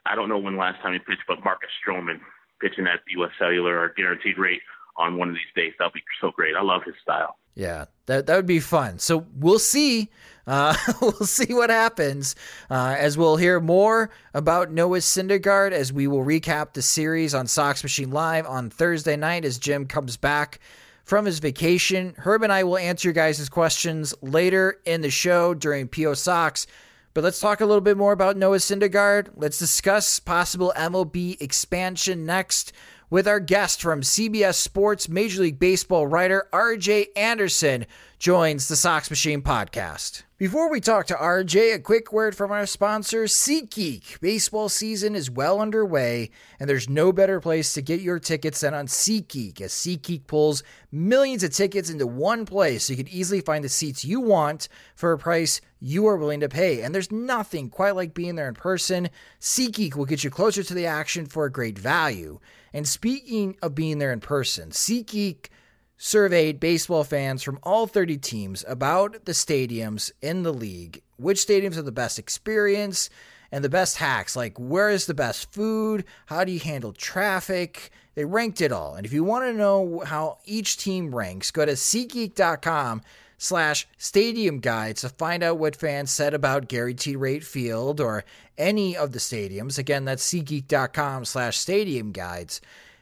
I 0.06 0.14
don't 0.14 0.28
know 0.28 0.38
when 0.38 0.56
last 0.56 0.80
time 0.82 0.92
he 0.92 0.98
pitched, 0.98 1.24
but 1.28 1.44
Marcus 1.44 1.70
Stroman 1.86 2.20
pitching 2.60 2.86
at 2.86 3.00
U.S. 3.16 3.30
Cellular 3.38 3.78
or 3.78 3.92
guaranteed 3.96 4.38
rate 4.38 4.62
on 4.96 5.16
one 5.16 5.28
of 5.28 5.34
these 5.34 5.42
days. 5.54 5.72
That'll 5.78 5.92
be 5.92 6.02
so 6.20 6.30
great. 6.30 6.54
I 6.56 6.62
love 6.62 6.82
his 6.84 6.94
style. 7.02 7.36
Yeah, 7.54 7.86
that 8.06 8.26
that 8.26 8.36
would 8.36 8.46
be 8.46 8.60
fun. 8.60 8.98
So 8.98 9.26
we'll 9.36 9.58
see. 9.58 10.08
Uh, 10.46 10.74
we'll 11.00 11.12
see 11.12 11.52
what 11.52 11.70
happens 11.70 12.34
uh, 12.70 12.96
as 12.98 13.16
we'll 13.18 13.36
hear 13.36 13.60
more 13.60 14.10
about 14.34 14.72
Noah 14.72 14.98
Syndergaard 14.98 15.72
as 15.72 15.92
we 15.92 16.06
will 16.06 16.24
recap 16.24 16.72
the 16.72 16.82
series 16.82 17.34
on 17.34 17.46
Sox 17.46 17.82
Machine 17.82 18.10
Live 18.10 18.46
on 18.46 18.70
Thursday 18.70 19.16
night 19.16 19.44
as 19.44 19.58
Jim 19.58 19.86
comes 19.86 20.16
back 20.16 20.60
from 21.04 21.26
his 21.26 21.38
vacation. 21.38 22.14
Herb 22.16 22.42
and 22.42 22.52
I 22.52 22.64
will 22.64 22.78
answer 22.78 23.08
your 23.08 23.14
guys' 23.14 23.48
questions 23.48 24.14
later 24.22 24.78
in 24.84 25.02
the 25.02 25.10
show 25.10 25.54
during 25.54 25.88
PO 25.88 26.14
Sox. 26.14 26.66
But 27.14 27.24
let's 27.24 27.40
talk 27.40 27.60
a 27.60 27.66
little 27.66 27.82
bit 27.82 27.96
more 27.96 28.12
about 28.12 28.38
Noah 28.38 28.56
Syndergaard. 28.56 29.28
Let's 29.36 29.58
discuss 29.58 30.18
possible 30.18 30.72
MLB 30.76 31.40
expansion 31.42 32.24
next 32.24 32.72
with 33.12 33.28
our 33.28 33.40
guest 33.40 33.82
from 33.82 34.00
CBS 34.00 34.54
Sports 34.54 35.06
Major 35.06 35.42
League 35.42 35.58
Baseball 35.58 36.06
writer 36.06 36.48
RJ 36.50 37.08
Anderson 37.14 37.84
joins 38.18 38.68
the 38.68 38.74
Sox 38.74 39.10
Machine 39.10 39.42
podcast. 39.42 40.22
Before 40.38 40.70
we 40.70 40.80
talk 40.80 41.08
to 41.08 41.14
RJ, 41.14 41.74
a 41.74 41.78
quick 41.78 42.10
word 42.10 42.34
from 42.34 42.50
our 42.50 42.64
sponsor, 42.64 43.24
SeatGeek. 43.24 44.18
Baseball 44.20 44.70
season 44.70 45.14
is 45.14 45.30
well 45.30 45.60
underway, 45.60 46.30
and 46.58 46.70
there's 46.70 46.88
no 46.88 47.12
better 47.12 47.38
place 47.38 47.74
to 47.74 47.82
get 47.82 48.00
your 48.00 48.18
tickets 48.18 48.62
than 48.62 48.72
on 48.72 48.86
SeatGeek, 48.86 49.60
as 49.60 49.72
SeatGeek 49.72 50.26
pulls 50.26 50.62
millions 50.90 51.42
of 51.42 51.52
tickets 51.52 51.90
into 51.90 52.06
one 52.06 52.46
place 52.46 52.84
so 52.84 52.94
you 52.94 53.04
can 53.04 53.12
easily 53.12 53.42
find 53.42 53.62
the 53.62 53.68
seats 53.68 54.06
you 54.06 54.20
want 54.20 54.70
for 54.94 55.12
a 55.12 55.18
price 55.18 55.60
you 55.80 56.06
are 56.06 56.16
willing 56.16 56.40
to 56.40 56.48
pay. 56.48 56.80
And 56.80 56.94
there's 56.94 57.12
nothing 57.12 57.68
quite 57.68 57.94
like 57.94 58.14
being 58.14 58.36
there 58.36 58.48
in 58.48 58.54
person. 58.54 59.10
SeatGeek 59.38 59.96
will 59.96 60.06
get 60.06 60.24
you 60.24 60.30
closer 60.30 60.62
to 60.62 60.72
the 60.72 60.86
action 60.86 61.26
for 61.26 61.44
a 61.44 61.52
great 61.52 61.78
value. 61.78 62.40
And 62.72 62.86
speaking 62.86 63.56
of 63.62 63.74
being 63.74 63.98
there 63.98 64.12
in 64.12 64.20
person, 64.20 64.70
SeatGeek 64.70 65.48
surveyed 65.96 66.58
baseball 66.58 67.04
fans 67.04 67.42
from 67.42 67.58
all 67.62 67.86
30 67.86 68.16
teams 68.18 68.64
about 68.66 69.24
the 69.24 69.32
stadiums 69.32 70.10
in 70.20 70.42
the 70.42 70.52
league, 70.52 71.02
which 71.16 71.46
stadiums 71.46 71.76
are 71.76 71.82
the 71.82 71.92
best 71.92 72.18
experience 72.18 73.08
and 73.52 73.62
the 73.62 73.68
best 73.68 73.98
hacks, 73.98 74.34
like 74.34 74.58
where 74.58 74.90
is 74.90 75.06
the 75.06 75.14
best 75.14 75.52
food, 75.52 76.04
how 76.26 76.42
do 76.42 76.50
you 76.50 76.58
handle 76.58 76.92
traffic. 76.92 77.90
They 78.14 78.24
ranked 78.24 78.60
it 78.60 78.72
all. 78.72 78.94
And 78.94 79.06
if 79.06 79.12
you 79.12 79.22
want 79.24 79.44
to 79.44 79.52
know 79.52 80.02
how 80.04 80.38
each 80.44 80.76
team 80.76 81.14
ranks, 81.14 81.50
go 81.50 81.64
to 81.64 81.72
SeatGeek.com 81.72 83.02
slash 83.42 83.88
stadium 83.98 84.60
guides 84.60 85.00
to 85.00 85.08
find 85.08 85.42
out 85.42 85.58
what 85.58 85.74
fans 85.74 86.12
said 86.12 86.32
about 86.32 86.68
Guaranteed 86.68 87.16
Rate 87.16 87.42
Field 87.42 88.00
or 88.00 88.22
any 88.56 88.96
of 88.96 89.10
the 89.10 89.18
stadiums. 89.18 89.78
Again, 89.78 90.04
that's 90.04 90.24
SeatGeek.com 90.32 91.24
slash 91.24 91.58
stadium 91.58 92.12
guides. 92.12 92.60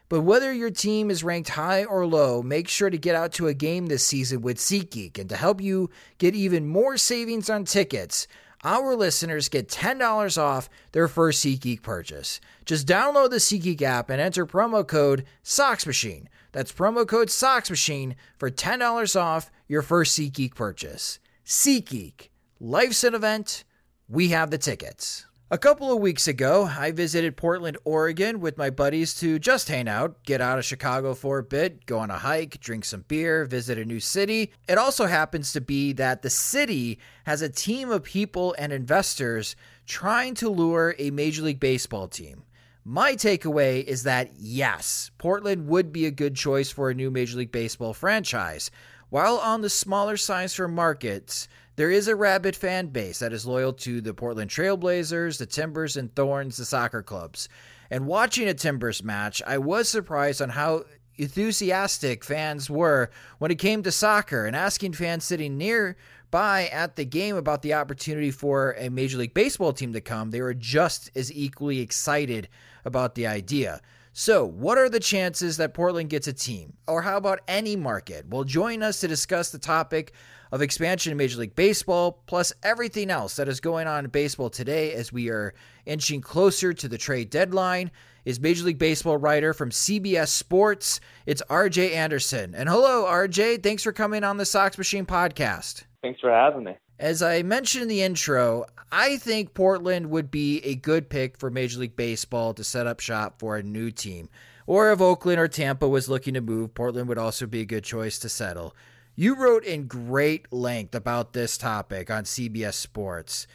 But 0.09 0.23
whether 0.23 0.51
your 0.51 0.71
team 0.71 1.11
is 1.11 1.23
ranked 1.23 1.51
high 1.51 1.85
or 1.85 2.07
low, 2.07 2.43
make 2.43 2.69
sure 2.69 2.89
to 2.89 2.97
get 2.97 3.15
out 3.15 3.33
to 3.35 3.49
a 3.49 3.55
game 3.55 3.87
this 3.87 4.07
season 4.07 4.41
with 4.41 4.57
SeatGeek. 4.57 5.19
And 5.19 5.29
to 5.29 5.37
help 5.37 5.61
you 5.61 5.91
get 6.17 6.35
even 6.35 6.67
more 6.67 6.97
savings 6.97 7.51
on 7.51 7.65
tickets, 7.67 8.27
our 8.65 8.97
listeners 8.97 9.51
get 9.51 9.69
$10 9.69 10.39
off 10.39 10.71
their 10.93 11.07
first 11.07 11.45
SeatGeek 11.45 11.83
purchase. 11.83 12.41
Just 12.65 12.89
download 12.89 13.29
the 13.29 13.37
SeatGeek 13.37 13.83
app 13.83 14.09
and 14.09 14.23
enter 14.23 14.47
promo 14.47 14.89
code 14.89 15.27
SOXMachine. 15.45 16.29
That's 16.53 16.73
promo 16.73 17.07
code 17.07 17.29
SOXMachine 17.29 18.15
for 18.39 18.51
$10 18.51 19.21
off 19.21 19.51
your 19.71 19.83
first 19.83 20.19
SeatGeek 20.19 20.57
purchase. 20.57 21.21
SeatGeek, 21.47 22.31
life's 22.59 23.05
an 23.05 23.15
event. 23.15 23.63
We 24.09 24.31
have 24.31 24.51
the 24.51 24.59
tickets. 24.59 25.27
A 25.49 25.59
couple 25.59 25.93
of 25.93 26.01
weeks 26.01 26.27
ago, 26.27 26.69
I 26.77 26.91
visited 26.91 27.37
Portland, 27.37 27.79
Oregon 27.85 28.41
with 28.41 28.59
my 28.59 28.71
buddies 28.71 29.15
to 29.21 29.39
just 29.39 29.69
hang 29.69 29.87
out, 29.87 30.25
get 30.25 30.41
out 30.41 30.59
of 30.59 30.65
Chicago 30.65 31.15
for 31.15 31.39
a 31.39 31.45
bit, 31.45 31.87
go 31.87 32.01
on 32.01 32.11
a 32.11 32.19
hike, 32.19 32.59
drink 32.59 32.85
some 32.85 33.05
beer, 33.07 33.45
visit 33.45 33.79
a 33.79 33.85
new 33.85 34.01
city. 34.01 34.53
It 34.69 34.77
also 34.77 35.07
happens 35.07 35.53
to 35.53 35.61
be 35.61 35.93
that 35.93 36.23
the 36.23 36.31
city 36.31 36.99
has 37.25 37.41
a 37.41 37.49
team 37.49 37.93
of 37.93 38.03
people 38.03 38.57
and 38.59 38.73
investors 38.73 39.55
trying 39.87 40.35
to 40.35 40.49
lure 40.49 40.97
a 40.99 41.13
Major 41.13 41.43
League 41.43 41.61
Baseball 41.61 42.09
team. 42.09 42.43
My 42.85 43.13
takeaway 43.13 43.85
is 43.85 44.03
that 44.03 44.33
yes, 44.37 45.11
Portland 45.19 45.69
would 45.69 45.93
be 45.93 46.07
a 46.07 46.11
good 46.11 46.35
choice 46.35 46.71
for 46.71 46.91
a 46.91 46.95
new 46.95 47.11
Major 47.11 47.39
League 47.39 47.53
Baseball 47.53 47.93
franchise. 47.93 48.71
While 49.11 49.39
on 49.39 49.61
the 49.61 49.69
smaller 49.69 50.17
size 50.17 50.55
for 50.55 50.69
markets, 50.69 51.49
there 51.75 51.91
is 51.91 52.07
a 52.07 52.15
rabid 52.15 52.55
fan 52.55 52.87
base 52.89 53.19
that 53.19 53.33
is 53.33 53.45
loyal 53.45 53.73
to 53.73 54.01
the 54.01 54.15
Portland 54.15 54.53
Trailblazers, 54.53 55.37
the 55.37 55.47
Timbers, 55.47 55.97
and 55.97 56.15
Thorns, 56.15 56.57
the 56.57 56.65
soccer 56.65 57.03
clubs. 57.03 57.49
And 57.91 58.07
watching 58.07 58.47
a 58.47 58.55
Timbers 58.55 59.03
match, 59.03 59.43
I 59.45 59.59
was 59.59 59.89
surprised 59.89 60.41
on 60.41 60.51
how 60.51 60.85
enthusiastic 61.17 62.23
fans 62.23 62.71
were 62.71 63.11
when 63.39 63.51
it 63.51 63.59
came 63.59 63.83
to 63.83 63.91
soccer 63.91 64.47
and 64.47 64.55
asking 64.55 64.93
fans 64.93 65.25
sitting 65.25 65.59
nearby 65.59 66.69
at 66.73 66.95
the 66.95 67.05
game 67.05 67.35
about 67.35 67.63
the 67.63 67.75
opportunity 67.75 68.31
for 68.31 68.77
a 68.79 68.91
Major 68.91 69.19
League 69.19 69.35
Baseball 69.35 69.73
team 69.73 69.93
to 69.93 70.01
come. 70.01 70.31
They 70.31 70.41
were 70.41 70.55
just 70.55 71.11
as 71.17 71.33
equally 71.33 71.81
excited 71.81 72.49
about 72.85 73.17
the 73.17 73.27
idea. 73.27 73.81
So, 74.13 74.45
what 74.45 74.77
are 74.77 74.89
the 74.89 74.99
chances 74.99 75.57
that 75.59 75.73
Portland 75.73 76.11
gets 76.11 76.27
a 76.27 76.33
team? 76.33 76.73
Or 76.89 77.03
how 77.03 77.17
about 77.17 77.41
any 77.47 77.77
market? 77.77 78.27
Well, 78.29 78.43
join 78.43 78.83
us 78.83 79.01
to 79.01 79.09
discuss 79.09 79.51
the 79.51 79.59
topic 79.59 80.13
of 80.51 80.63
expansion 80.63 81.13
in 81.13 81.17
Major 81.17 81.39
League 81.39 81.55
Baseball, 81.55 82.23
plus 82.27 82.53
everything 82.65 83.09
else 83.09 83.37
that 83.37 83.49
is 83.49 83.61
going 83.61 83.87
on 83.87 84.05
in 84.05 84.11
baseball 84.11 84.51
today 84.51 84.95
as 84.95 85.13
we 85.13 85.29
are 85.29 85.55
inching 85.87 86.21
closer 86.21 86.73
to 86.73 86.89
the 86.89 86.99
trade 86.99 87.31
deadline. 87.31 87.91
Is 88.25 88.41
Major 88.41 88.65
League 88.65 88.79
Baseball 88.79 89.17
writer 89.17 89.55
from 89.55 89.71
CBS 89.71 90.29
Sports. 90.29 91.01
It's 91.25 91.43
RJ 91.49 91.95
Anderson. 91.95 92.55
And 92.55 92.69
hello, 92.69 93.05
RJ. 93.05 93.63
Thanks 93.63 93.83
for 93.83 93.93
coming 93.93 94.25
on 94.25 94.37
the 94.37 94.45
Sox 94.45 94.77
Machine 94.77 95.07
podcast. 95.07 95.85
Thanks 96.03 96.21
for 96.21 96.31
having 96.31 96.65
me. 96.65 96.77
As 97.01 97.23
I 97.23 97.43
mentioned 97.43 97.85
in 97.85 97.89
the 97.89 98.03
intro, 98.03 98.67
I 98.93 99.17
think 99.17 99.55
Portland 99.55 100.11
would 100.11 100.31
be 100.31 100.59
a 100.59 100.75
good 100.75 101.09
pick 101.09 101.39
for 101.39 101.49
Major 101.51 101.81
League 101.81 101.97
Baseball 101.97 102.53
to 102.53 102.63
set 102.63 102.87
up 102.87 103.01
shop 103.01 103.39
for 103.39 103.57
a 103.57 103.63
new 103.63 103.91
team. 103.91 104.29
Or 104.67 104.93
if 104.93 105.01
Oakland 105.01 105.41
or 105.41 105.49
Tampa 105.49 105.89
was 105.89 106.11
looking 106.11 106.35
to 106.35 106.43
move, 106.43 106.75
Portland 106.75 107.09
would 107.09 107.17
also 107.17 107.47
be 107.47 107.63
a 107.63 107.65
good 107.65 107.85
choice 107.85 108.19
to 108.19 108.29
settle. 108.29 108.77
You 109.17 109.35
wrote 109.35 109.65
in 109.65 109.87
great 109.87 110.53
length 110.53 110.95
about 110.95 111.33
this 111.33 111.57
topic 111.57 112.11
on 112.11 112.25
CBS 112.25 112.75
Sports 112.75 113.47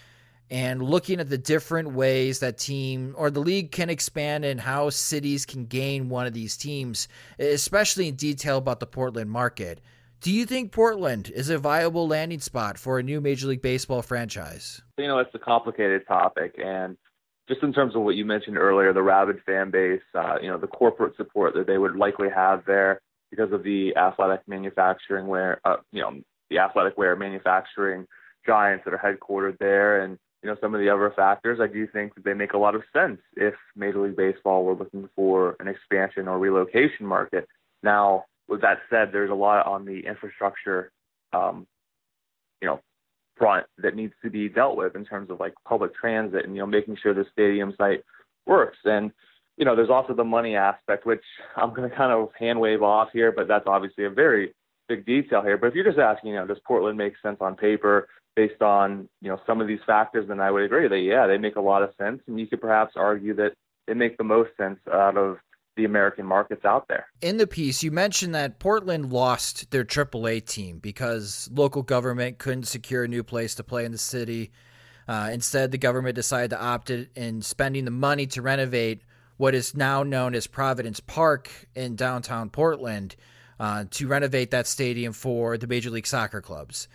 and 0.49 0.81
looking 0.81 1.19
at 1.19 1.29
the 1.29 1.37
different 1.37 1.91
ways 1.91 2.39
that 2.39 2.57
team 2.57 3.13
or 3.15 3.29
the 3.29 3.41
league 3.41 3.71
can 3.71 3.91
expand 3.91 4.43
and 4.43 4.59
how 4.59 4.89
cities 4.89 5.45
can 5.45 5.67
gain 5.67 6.09
one 6.09 6.25
of 6.25 6.33
these 6.33 6.57
teams, 6.57 7.07
especially 7.37 8.07
in 8.07 8.15
detail 8.15 8.57
about 8.57 8.79
the 8.79 8.87
Portland 8.87 9.29
market. 9.29 9.81
Do 10.21 10.31
you 10.31 10.45
think 10.45 10.71
Portland 10.71 11.29
is 11.29 11.49
a 11.49 11.57
viable 11.57 12.07
landing 12.07 12.39
spot 12.39 12.77
for 12.77 12.97
a 12.97 13.03
new 13.03 13.21
Major 13.21 13.47
League 13.47 13.61
Baseball 13.61 14.01
franchise? 14.01 14.81
You 14.97 15.07
know, 15.07 15.19
it's 15.19 15.33
a 15.35 15.39
complicated 15.39 16.07
topic, 16.07 16.55
and 16.57 16.97
just 17.47 17.61
in 17.61 17.73
terms 17.73 17.95
of 17.95 18.01
what 18.01 18.15
you 18.15 18.25
mentioned 18.25 18.57
earlier, 18.57 18.91
the 18.91 19.03
rabid 19.03 19.39
fan 19.45 19.69
base, 19.69 20.01
uh, 20.15 20.37
you 20.41 20.49
know, 20.49 20.57
the 20.57 20.67
corporate 20.67 21.15
support 21.15 21.53
that 21.53 21.67
they 21.67 21.77
would 21.77 21.95
likely 21.95 22.29
have 22.33 22.63
there 22.65 22.99
because 23.29 23.51
of 23.51 23.63
the 23.63 23.95
athletic 23.95 24.41
manufacturing 24.47 25.27
where, 25.27 25.61
uh, 25.65 25.77
you 25.91 26.01
know, 26.01 26.19
the 26.49 26.59
athletic 26.59 26.97
wear 26.97 27.15
manufacturing 27.15 28.07
giants 28.45 28.85
that 28.85 28.93
are 28.93 28.97
headquartered 28.97 29.57
there, 29.59 30.01
and 30.01 30.17
you 30.41 30.49
know 30.49 30.55
some 30.61 30.73
of 30.75 30.81
the 30.81 30.89
other 30.89 31.11
factors. 31.15 31.59
I 31.59 31.67
do 31.67 31.87
think 31.87 32.15
that 32.15 32.23
they 32.23 32.33
make 32.33 32.53
a 32.53 32.57
lot 32.57 32.75
of 32.75 32.83
sense 32.93 33.19
if 33.35 33.55
Major 33.75 34.03
League 34.03 34.15
Baseball 34.15 34.63
were 34.63 34.75
looking 34.75 35.09
for 35.15 35.55
an 35.59 35.67
expansion 35.67 36.27
or 36.27 36.37
relocation 36.37 37.05
market. 37.05 37.47
Now, 37.83 38.25
with 38.47 38.61
that 38.61 38.79
said, 38.89 39.09
there's 39.11 39.31
a 39.31 39.35
lot 39.35 39.65
on 39.65 39.85
the 39.85 39.99
infrastructure, 39.99 40.91
um, 41.33 41.65
you 42.61 42.67
know, 42.67 42.79
front 43.37 43.65
that 43.77 43.95
needs 43.95 44.13
to 44.23 44.29
be 44.29 44.47
dealt 44.47 44.77
with 44.77 44.95
in 44.95 45.05
terms 45.05 45.29
of 45.29 45.39
like 45.39 45.53
public 45.67 45.93
transit 45.93 46.45
and 46.45 46.55
you 46.55 46.61
know 46.61 46.65
making 46.65 46.97
sure 47.01 47.13
the 47.13 47.25
stadium 47.31 47.73
site 47.77 48.03
works. 48.45 48.77
And 48.85 49.11
you 49.57 49.65
know, 49.65 49.75
there's 49.75 49.89
also 49.89 50.13
the 50.13 50.23
money 50.23 50.55
aspect, 50.55 51.05
which 51.05 51.23
I'm 51.55 51.73
going 51.73 51.89
to 51.89 51.95
kind 51.95 52.11
of 52.11 52.29
hand 52.37 52.59
wave 52.59 52.83
off 52.83 53.09
here, 53.13 53.31
but 53.31 53.47
that's 53.47 53.67
obviously 53.67 54.05
a 54.05 54.09
very 54.09 54.53
big 54.87 55.05
detail 55.05 55.41
here. 55.41 55.57
But 55.57 55.67
if 55.67 55.75
you're 55.75 55.85
just 55.85 55.97
asking, 55.97 56.31
you 56.31 56.35
know, 56.35 56.47
does 56.47 56.59
Portland 56.65 56.97
make 56.97 57.13
sense 57.21 57.37
on 57.39 57.55
paper 57.55 58.07
based 58.35 58.61
on 58.61 59.07
you 59.21 59.29
know 59.29 59.39
some 59.47 59.61
of 59.61 59.67
these 59.67 59.79
factors, 59.85 60.27
then 60.27 60.39
I 60.39 60.51
would 60.51 60.63
agree 60.63 60.87
that 60.87 60.99
yeah, 60.99 61.27
they 61.27 61.37
make 61.37 61.55
a 61.55 61.61
lot 61.61 61.83
of 61.83 61.91
sense, 61.97 62.21
and 62.27 62.39
you 62.39 62.47
could 62.47 62.61
perhaps 62.61 62.93
argue 62.95 63.33
that 63.35 63.53
they 63.87 63.93
make 63.93 64.17
the 64.17 64.23
most 64.23 64.51
sense 64.57 64.79
out 64.91 65.17
of 65.17 65.37
the 65.75 65.85
American 65.85 66.25
markets 66.25 66.65
out 66.65 66.87
there. 66.87 67.07
In 67.21 67.37
the 67.37 67.47
piece, 67.47 67.83
you 67.83 67.91
mentioned 67.91 68.33
that 68.35 68.59
Portland 68.59 69.11
lost 69.11 69.71
their 69.71 69.83
AAA 69.83 70.45
team 70.45 70.79
because 70.79 71.49
local 71.53 71.81
government 71.81 72.37
couldn't 72.37 72.63
secure 72.63 73.03
a 73.03 73.07
new 73.07 73.23
place 73.23 73.55
to 73.55 73.63
play 73.63 73.85
in 73.85 73.91
the 73.91 73.97
city. 73.97 74.51
Uh, 75.07 75.29
instead, 75.31 75.71
the 75.71 75.77
government 75.77 76.15
decided 76.15 76.51
to 76.51 76.61
opt 76.61 76.89
in 76.89 77.41
spending 77.41 77.85
the 77.85 77.91
money 77.91 78.25
to 78.27 78.41
renovate 78.41 79.01
what 79.37 79.53
is 79.53 79.75
now 79.75 80.01
known 80.01 80.33
as 80.33 80.47
Providence 80.47 80.99
Park 80.99 81.51
in 81.75 81.95
downtown 81.95 82.49
Portland 82.49 83.15
uh, 83.59 83.85
to 83.91 84.07
renovate 84.07 84.51
that 84.51 84.67
stadium 84.67 85.13
for 85.13 85.57
the 85.57 85.67
Major 85.67 85.89
League 85.89 86.07
Soccer 86.07 86.41
clubs. 86.41 86.87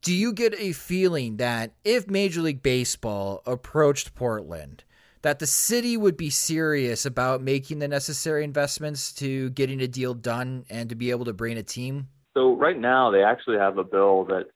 Do 0.00 0.14
you 0.14 0.32
get 0.32 0.54
a 0.58 0.72
feeling 0.72 1.38
that 1.38 1.72
if 1.84 2.08
Major 2.08 2.40
League 2.40 2.62
Baseball 2.62 3.42
approached 3.46 4.14
Portland, 4.14 4.84
that 5.22 5.38
the 5.38 5.46
city 5.46 5.96
would 5.96 6.16
be 6.16 6.30
serious 6.30 7.04
about 7.06 7.42
making 7.42 7.78
the 7.78 7.88
necessary 7.88 8.44
investments 8.44 9.12
to 9.14 9.50
getting 9.50 9.80
a 9.80 9.88
deal 9.88 10.14
done 10.14 10.64
and 10.70 10.88
to 10.88 10.94
be 10.94 11.10
able 11.10 11.24
to 11.24 11.32
bring 11.32 11.58
a 11.58 11.62
team? 11.62 12.08
So 12.34 12.54
right 12.56 12.78
now 12.78 13.10
they 13.10 13.22
actually 13.22 13.58
have 13.58 13.78
a 13.78 13.84
bill 13.84 14.24
that 14.26 14.46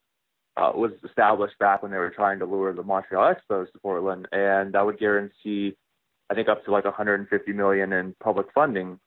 uh, 0.57 0.73
was 0.75 0.93
established 1.05 1.59
back 1.59 1.83
when 1.83 1.91
they 1.91 1.99
were 1.99 2.11
trying 2.11 2.39
to 2.39 2.45
lure 2.45 2.73
the 2.73 2.83
Montreal 2.83 3.35
Expos 3.35 3.73
to 3.73 3.79
Portland, 3.81 4.29
and 4.33 4.73
that 4.75 4.85
would 4.85 4.99
guarantee, 4.99 5.77
I 6.31 6.35
think, 6.35 6.49
up 6.49 6.65
to 6.65 6.71
like 6.71 6.85
150 6.85 7.53
million 7.53 7.93
in 7.93 8.15
public 8.23 8.47
funding 8.55 8.99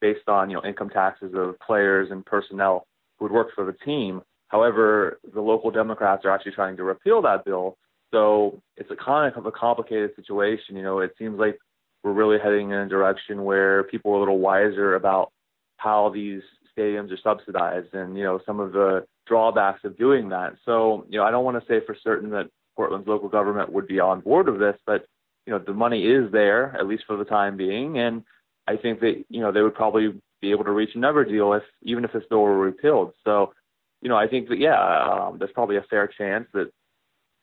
based 0.00 0.28
on 0.28 0.50
you 0.50 0.56
know 0.56 0.64
income 0.64 0.90
taxes 0.90 1.32
of 1.34 1.58
players 1.60 2.10
and 2.10 2.24
personnel 2.26 2.86
who 3.18 3.26
would 3.26 3.32
work 3.32 3.48
for 3.54 3.64
the 3.64 3.72
team. 3.84 4.22
However, 4.48 5.20
the 5.34 5.40
local 5.40 5.70
Democrats 5.70 6.24
are 6.24 6.30
actually 6.30 6.52
trying 6.52 6.76
to 6.78 6.84
repeal 6.84 7.22
that 7.22 7.44
bill 7.44 7.76
so 8.12 8.60
it's 8.76 8.90
a 8.90 8.96
kind 8.96 9.34
of 9.34 9.46
a 9.46 9.52
complicated 9.52 10.10
situation. 10.16 10.76
You 10.76 10.82
know, 10.82 11.00
it 11.00 11.14
seems 11.18 11.38
like 11.38 11.58
we're 12.02 12.12
really 12.12 12.38
heading 12.38 12.70
in 12.70 12.78
a 12.78 12.88
direction 12.88 13.44
where 13.44 13.84
people 13.84 14.12
are 14.12 14.16
a 14.16 14.20
little 14.20 14.38
wiser 14.38 14.94
about 14.94 15.32
how 15.76 16.10
these 16.10 16.42
stadiums 16.76 17.12
are 17.12 17.18
subsidized 17.22 17.92
and, 17.94 18.16
you 18.16 18.24
know, 18.24 18.40
some 18.46 18.60
of 18.60 18.72
the 18.72 19.04
drawbacks 19.26 19.84
of 19.84 19.98
doing 19.98 20.28
that. 20.30 20.54
So, 20.64 21.06
you 21.08 21.18
know, 21.18 21.24
I 21.24 21.30
don't 21.30 21.44
want 21.44 21.60
to 21.60 21.66
say 21.66 21.84
for 21.84 21.96
certain 22.02 22.30
that 22.30 22.50
Portland's 22.76 23.08
local 23.08 23.28
government 23.28 23.72
would 23.72 23.88
be 23.88 24.00
on 24.00 24.20
board 24.20 24.48
with 24.48 24.60
this, 24.60 24.76
but, 24.86 25.06
you 25.46 25.52
know, 25.52 25.58
the 25.58 25.74
money 25.74 26.04
is 26.06 26.30
there, 26.30 26.76
at 26.78 26.86
least 26.86 27.04
for 27.06 27.16
the 27.16 27.24
time 27.24 27.56
being. 27.56 27.98
And 27.98 28.22
I 28.66 28.76
think 28.76 29.00
that, 29.00 29.24
you 29.28 29.40
know, 29.40 29.50
they 29.50 29.62
would 29.62 29.74
probably 29.74 30.20
be 30.40 30.52
able 30.52 30.64
to 30.64 30.70
reach 30.70 30.94
another 30.94 31.24
deal 31.24 31.52
if, 31.54 31.64
even 31.82 32.04
if 32.04 32.12
this 32.12 32.22
bill 32.30 32.42
were 32.42 32.56
repealed. 32.56 33.12
So, 33.24 33.52
you 34.00 34.08
know, 34.08 34.16
I 34.16 34.28
think 34.28 34.48
that, 34.48 34.58
yeah, 34.58 34.78
um, 34.78 35.38
there's 35.38 35.50
probably 35.52 35.76
a 35.76 35.86
fair 35.90 36.06
chance 36.06 36.46
that 36.54 36.70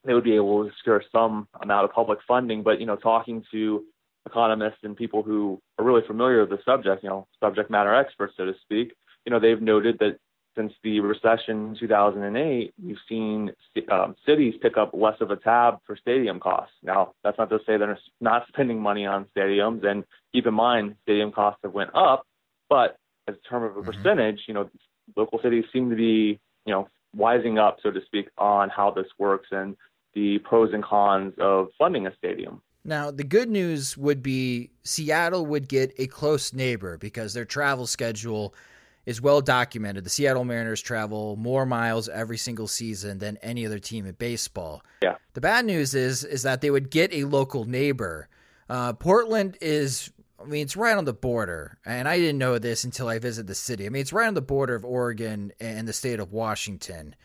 they 0.06 0.14
would 0.14 0.24
be 0.24 0.36
able 0.36 0.64
to 0.64 0.72
secure 0.78 1.04
some 1.12 1.48
amount 1.62 1.86
of 1.86 1.92
public 1.92 2.20
funding. 2.28 2.64
But 2.64 2.80
you 2.80 2.86
know, 2.86 2.96
talking 2.96 3.44
to 3.52 3.84
economists 4.26 4.80
and 4.84 4.96
people 4.96 5.24
who 5.24 5.60
are 5.78 5.86
really 5.86 6.02
familiar 6.08 6.42
with 6.42 6.50
the 6.50 6.60
subject, 6.66 7.04
you 7.04 7.10
know, 7.10 7.28
subject 7.40 7.70
matter 7.70 7.94
experts, 7.94 8.34
so 8.38 8.46
to 8.46 8.54
speak, 8.62 8.94
you 9.26 9.32
know, 9.32 9.40
they've 9.40 9.62
noted 9.62 9.98
that 10.00 10.18
since 10.56 10.74
the 10.84 11.00
recession 11.02 11.70
in 11.70 11.78
2008, 11.80 12.74
we've 12.84 12.96
seen 13.10 13.52
um, 13.92 14.16
cities 14.26 14.54
pick 14.62 14.78
up 14.78 14.92
less 14.94 15.20
of 15.20 15.30
a 15.32 15.36
tab 15.36 15.80
for 15.86 15.98
stadium 15.98 16.40
costs. 16.40 16.74
Now, 16.82 17.14
that's 17.24 17.38
not 17.38 17.50
to 17.50 17.60
say 17.68 17.78
they're 17.78 18.00
not 18.22 18.48
spending 18.48 18.80
money 18.80 19.06
on 19.06 19.26
stadiums, 19.36 19.86
and 19.86 20.06
keep 20.34 20.48
in 20.48 20.54
mind, 20.54 20.96
stadium 21.04 21.32
costs 21.32 21.60
have 21.64 21.74
went 21.74 21.92
up, 21.94 22.26
but 22.70 22.98
as 23.28 23.36
a 23.36 23.50
term 23.50 23.64
of 23.64 23.76
a 23.76 23.82
mm-hmm. 23.82 23.92
percentage, 23.92 24.40
you 24.48 24.54
know, 24.54 24.70
local 25.16 25.40
cities 25.44 25.66
seem 25.74 25.90
to 25.90 25.96
be, 25.96 26.40
you 26.66 26.74
know, 26.74 26.88
wising 27.18 27.60
up, 27.60 27.78
so 27.84 27.92
to 27.92 28.00
speak, 28.06 28.28
on 28.38 28.70
how 28.70 28.92
this 28.92 29.08
works 29.18 29.48
and 29.52 29.76
the 30.16 30.40
pros 30.40 30.74
and 30.74 30.84
cons 30.84 31.34
of 31.40 31.68
funding 31.78 32.08
a 32.08 32.16
stadium. 32.16 32.62
Now, 32.84 33.12
the 33.12 33.24
good 33.24 33.50
news 33.50 33.98
would 33.98 34.24
be 34.24 34.72
Seattle 34.84 35.46
would 35.48 35.68
get 35.68 35.94
a 35.98 36.08
close 36.08 36.54
neighbor 36.54 36.98
because 36.98 37.34
their 37.34 37.46
travel 37.46 37.88
schedule 37.88 38.54
is 39.06 39.22
well 39.22 39.42
documented. 39.42 40.04
The 40.04 40.10
Seattle 40.10 40.46
Mariners 40.46 40.82
travel 40.82 41.36
more 41.36 41.66
miles 41.66 42.10
every 42.10 42.38
single 42.38 42.68
season 42.68 43.20
than 43.20 43.38
any 43.38 43.66
other 43.66 43.80
team 43.80 44.06
in 44.06 44.14
baseball. 44.14 44.84
Yeah. 45.02 45.16
The 45.34 45.42
bad 45.42 45.66
news 45.66 45.94
is 45.94 46.24
is 46.24 46.44
that 46.44 46.62
they 46.62 46.72
would 46.72 46.90
get 46.90 47.14
a 47.14 47.26
local 47.26 47.66
neighbor. 47.66 48.28
Uh, 48.70 48.94
Portland 48.94 49.58
is, 49.62 50.12
I 50.40 50.46
mean, 50.46 50.64
it's 50.64 50.76
right 50.76 50.98
on 50.98 51.06
the 51.06 51.14
border, 51.14 51.78
and 51.86 52.08
I 52.08 52.18
didn't 52.18 52.40
know 52.40 52.58
this 52.58 52.84
until 52.84 53.08
I 53.08 53.20
visited 53.20 53.48
the 53.48 53.56
city. 53.56 53.86
I 53.86 53.90
mean, 53.90 54.02
it's 54.02 54.14
right 54.14 54.28
on 54.28 54.34
the 54.34 54.42
border 54.42 54.74
of 54.74 54.84
Oregon 54.84 55.52
and 55.60 55.88
the 55.88 55.94
state 55.94 56.20
of 56.20 56.32
Washington. 56.32 57.16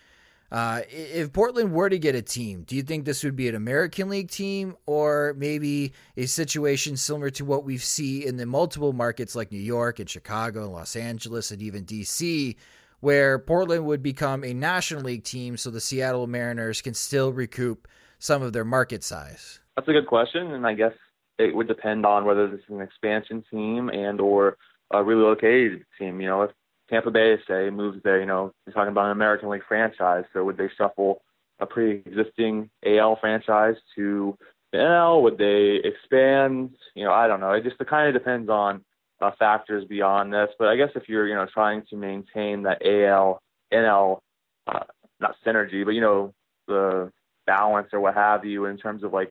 Uh, 0.51 0.80
if 0.88 1.32
Portland 1.32 1.72
were 1.72 1.88
to 1.88 1.98
get 1.98 2.14
a 2.14 2.22
team, 2.22 2.64
do 2.64 2.74
you 2.74 2.82
think 2.82 3.05
this 3.05 3.22
would 3.22 3.36
be 3.36 3.48
an 3.48 3.55
American 3.55 4.09
League 4.09 4.30
team 4.30 4.76
or 4.84 5.34
maybe 5.38 5.92
a 6.16 6.26
situation 6.26 6.96
similar 6.96 7.30
to 7.30 7.44
what 7.44 7.64
we 7.64 7.78
see 7.78 8.26
in 8.26 8.36
the 8.36 8.46
multiple 8.46 8.92
markets 8.92 9.36
like 9.36 9.53
New 9.53 9.59
York 9.59 10.01
and 10.01 10.11
Chicago 10.11 10.64
and 10.64 10.72
Los 10.72 10.96
Angeles 10.96 11.53
and 11.53 11.62
even 11.62 11.84
DC, 11.84 12.57
where 12.98 13.38
Portland 13.38 13.86
would 13.86 14.03
become 14.03 14.42
a 14.42 14.53
National 14.53 15.03
League 15.03 15.24
team 15.24 15.57
so 15.57 15.70
the 15.70 15.80
Seattle 15.80 16.26
Mariners 16.26 16.82
can 16.82 16.94
still 16.94 17.32
recoup 17.32 17.86
some 18.18 18.42
of 18.42 18.53
their 18.53 18.64
market 18.64 19.05
size? 19.05 19.61
That's 19.76 19.88
a 19.88 19.92
good 19.92 20.07
question, 20.07 20.51
and 20.53 20.66
I 20.66 20.74
guess 20.74 20.92
it 21.38 21.55
would 21.55 21.68
depend 21.68 22.05
on 22.05 22.24
whether 22.24 22.48
this 22.48 22.61
is 22.61 22.70
an 22.70 22.80
expansion 22.80 23.44
team 23.51 23.88
and 23.88 24.20
or 24.20 24.57
a 24.92 25.03
relocated 25.03 25.84
team. 25.98 26.20
You 26.20 26.26
know, 26.26 26.42
if 26.42 26.51
Tampa 26.91 27.11
Bay, 27.11 27.36
say, 27.49 27.70
moves 27.70 28.03
there, 28.03 28.20
you 28.20 28.26
know, 28.26 28.53
you're 28.66 28.74
talking 28.74 28.91
about 28.91 29.07
an 29.07 29.12
American 29.12 29.49
League 29.49 29.62
franchise. 29.66 30.24
So 30.32 30.45
would 30.45 30.57
they 30.57 30.68
shuffle 30.76 31.22
a 31.61 31.66
pre-existing 31.66 32.70
AL 32.84 33.18
franchise 33.20 33.76
to 33.95 34.36
the 34.72 34.78
NL? 34.78 35.22
Would 35.22 35.38
they 35.38 35.80
expand? 35.88 36.70
You 36.95 37.05
know, 37.05 37.12
I 37.12 37.28
don't 37.28 37.41
know. 37.41 37.53
It 37.53 37.64
just 37.64 37.78
kind 37.88 38.09
of 38.09 38.20
depends 38.20 38.51
on 38.51 38.84
uh, 39.20 39.30
factors 39.38 39.84
beyond 39.84 40.32
this. 40.32 40.49
But 40.59 40.68
I 40.68 40.76
guess 40.76 40.91
if 40.95 41.09
you're, 41.09 41.28
you 41.28 41.34
know, 41.34 41.47
trying 41.53 41.82
to 41.91 41.97
maintain 41.97 42.62
that 42.64 42.84
AL, 42.84 43.41
NL, 43.72 44.18
uh, 44.66 44.80
not 45.20 45.36
synergy, 45.47 45.84
but 45.84 45.93
you 45.93 46.01
know, 46.01 46.34
the 46.66 47.12
balance 47.47 47.88
or 47.93 48.01
what 48.01 48.14
have 48.14 48.45
you 48.45 48.66
in 48.66 48.76
terms 48.76 49.03
of 49.05 49.12
like 49.12 49.30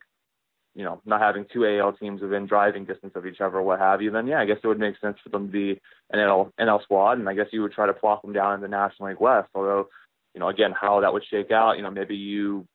you 0.79 0.85
know, 0.85 1.01
not 1.05 1.19
having 1.19 1.45
two 1.51 1.67
AL 1.67 1.91
teams 1.97 2.21
within 2.21 2.45
driving 2.45 2.85
distance 2.85 3.11
of 3.13 3.25
each 3.25 3.41
other, 3.41 3.57
or 3.57 3.63
what 3.63 3.79
have 3.79 4.01
you, 4.01 4.11
then 4.11 4.27
yeah, 4.27 4.39
I 4.39 4.45
guess 4.45 4.59
it 4.63 4.67
would 4.67 4.79
make 4.79 4.97
sense 5.01 5.17
for 5.21 5.27
them 5.27 5.47
to 5.47 5.51
be 5.51 5.81
an 6.09 6.19
NL, 6.19 6.53
NL 6.57 6.81
squad, 6.83 7.19
and 7.19 7.27
I 7.27 7.33
guess 7.33 7.47
you 7.51 7.61
would 7.61 7.73
try 7.73 7.85
to 7.85 7.91
plop 7.91 8.21
them 8.21 8.31
down 8.31 8.53
in 8.53 8.61
the 8.61 8.69
National 8.69 9.09
League 9.09 9.19
West. 9.19 9.49
Although, 9.53 9.89
you 10.33 10.39
know, 10.39 10.47
again, 10.47 10.71
how 10.79 11.01
that 11.01 11.11
would 11.11 11.25
shake 11.29 11.51
out, 11.51 11.75
you 11.75 11.83
know, 11.83 11.91
maybe 11.91 12.15
you, 12.15 12.65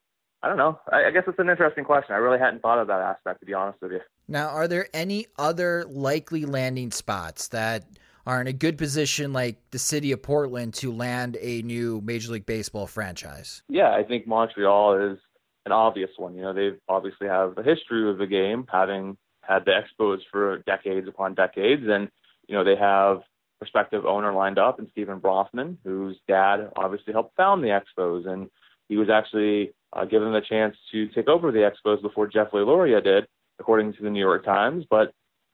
I 0.43 0.49
don't 0.49 0.57
know. 0.59 0.79
I, 0.91 1.05
I 1.05 1.11
guess 1.11 1.23
it's 1.25 1.39
an 1.39 1.49
interesting 1.49 1.83
question. 1.83 2.13
I 2.13 2.19
really 2.19 2.37
hadn't 2.37 2.61
thought 2.61 2.77
of 2.77 2.85
that 2.89 3.01
aspect, 3.01 3.39
to 3.39 3.47
be 3.47 3.55
honest 3.55 3.81
with 3.81 3.93
you. 3.93 4.01
Now, 4.27 4.49
are 4.49 4.67
there 4.67 4.87
any 4.93 5.25
other 5.39 5.83
likely 5.89 6.45
landing 6.45 6.91
spots 6.91 7.47
that 7.47 7.85
are 8.27 8.39
in 8.39 8.45
a 8.45 8.53
good 8.53 8.77
position, 8.77 9.33
like 9.33 9.57
the 9.71 9.79
city 9.79 10.11
of 10.11 10.21
Portland, 10.21 10.75
to 10.75 10.93
land 10.93 11.39
a 11.41 11.63
new 11.63 12.01
Major 12.01 12.33
League 12.33 12.45
Baseball 12.45 12.85
franchise? 12.85 13.63
Yeah, 13.67 13.89
I 13.89 14.03
think 14.03 14.27
Montreal 14.27 15.11
is 15.13 15.17
an 15.65 15.71
obvious 15.71 16.11
one. 16.17 16.35
You 16.35 16.43
know, 16.43 16.53
they 16.53 16.71
obviously 16.87 17.27
have 17.27 17.57
a 17.57 17.63
history 17.63 18.09
of 18.09 18.17
the 18.17 18.27
game, 18.27 18.65
having 18.71 19.17
had 19.41 19.65
the 19.65 19.71
Expos 19.71 20.19
for 20.31 20.59
decades 20.59 21.07
upon 21.07 21.35
decades, 21.35 21.83
and 21.87 22.09
you 22.47 22.55
know 22.55 22.63
they 22.63 22.75
have 22.75 23.21
prospective 23.59 24.05
owner 24.05 24.33
lined 24.33 24.59
up 24.59 24.79
and 24.79 24.89
Stephen 24.91 25.19
Bronfman, 25.19 25.77
whose 25.83 26.17
dad 26.27 26.69
obviously 26.75 27.13
helped 27.13 27.35
found 27.35 27.63
the 27.63 27.79
Expos, 27.79 28.27
and 28.27 28.49
he 28.89 28.97
was 28.97 29.09
actually 29.09 29.73
uh, 29.93 30.05
given 30.05 30.33
the 30.33 30.41
chance 30.41 30.75
to 30.91 31.07
take 31.09 31.27
over 31.27 31.51
the 31.51 31.69
Expos 31.69 32.01
before 32.01 32.27
Jeff 32.27 32.49
Loria 32.53 33.01
did, 33.01 33.25
according 33.59 33.93
to 33.93 34.03
the 34.03 34.09
New 34.09 34.19
York 34.19 34.45
Times. 34.45 34.85
But 34.89 35.13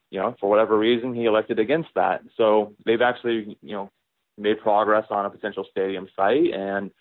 you 0.09 0.19
know, 0.19 0.35
for 0.39 0.49
whatever 0.49 0.77
reason, 0.77 1.13
he 1.13 1.25
elected 1.25 1.59
against 1.59 1.89
that. 1.95 2.21
So 2.35 2.73
they've 2.85 3.01
actually, 3.01 3.57
you 3.61 3.73
know, 3.73 3.89
made 4.37 4.59
progress 4.59 5.05
on 5.09 5.25
a 5.25 5.29
potential 5.29 5.65
stadium 5.69 6.07
site, 6.15 6.53
and 6.53 6.91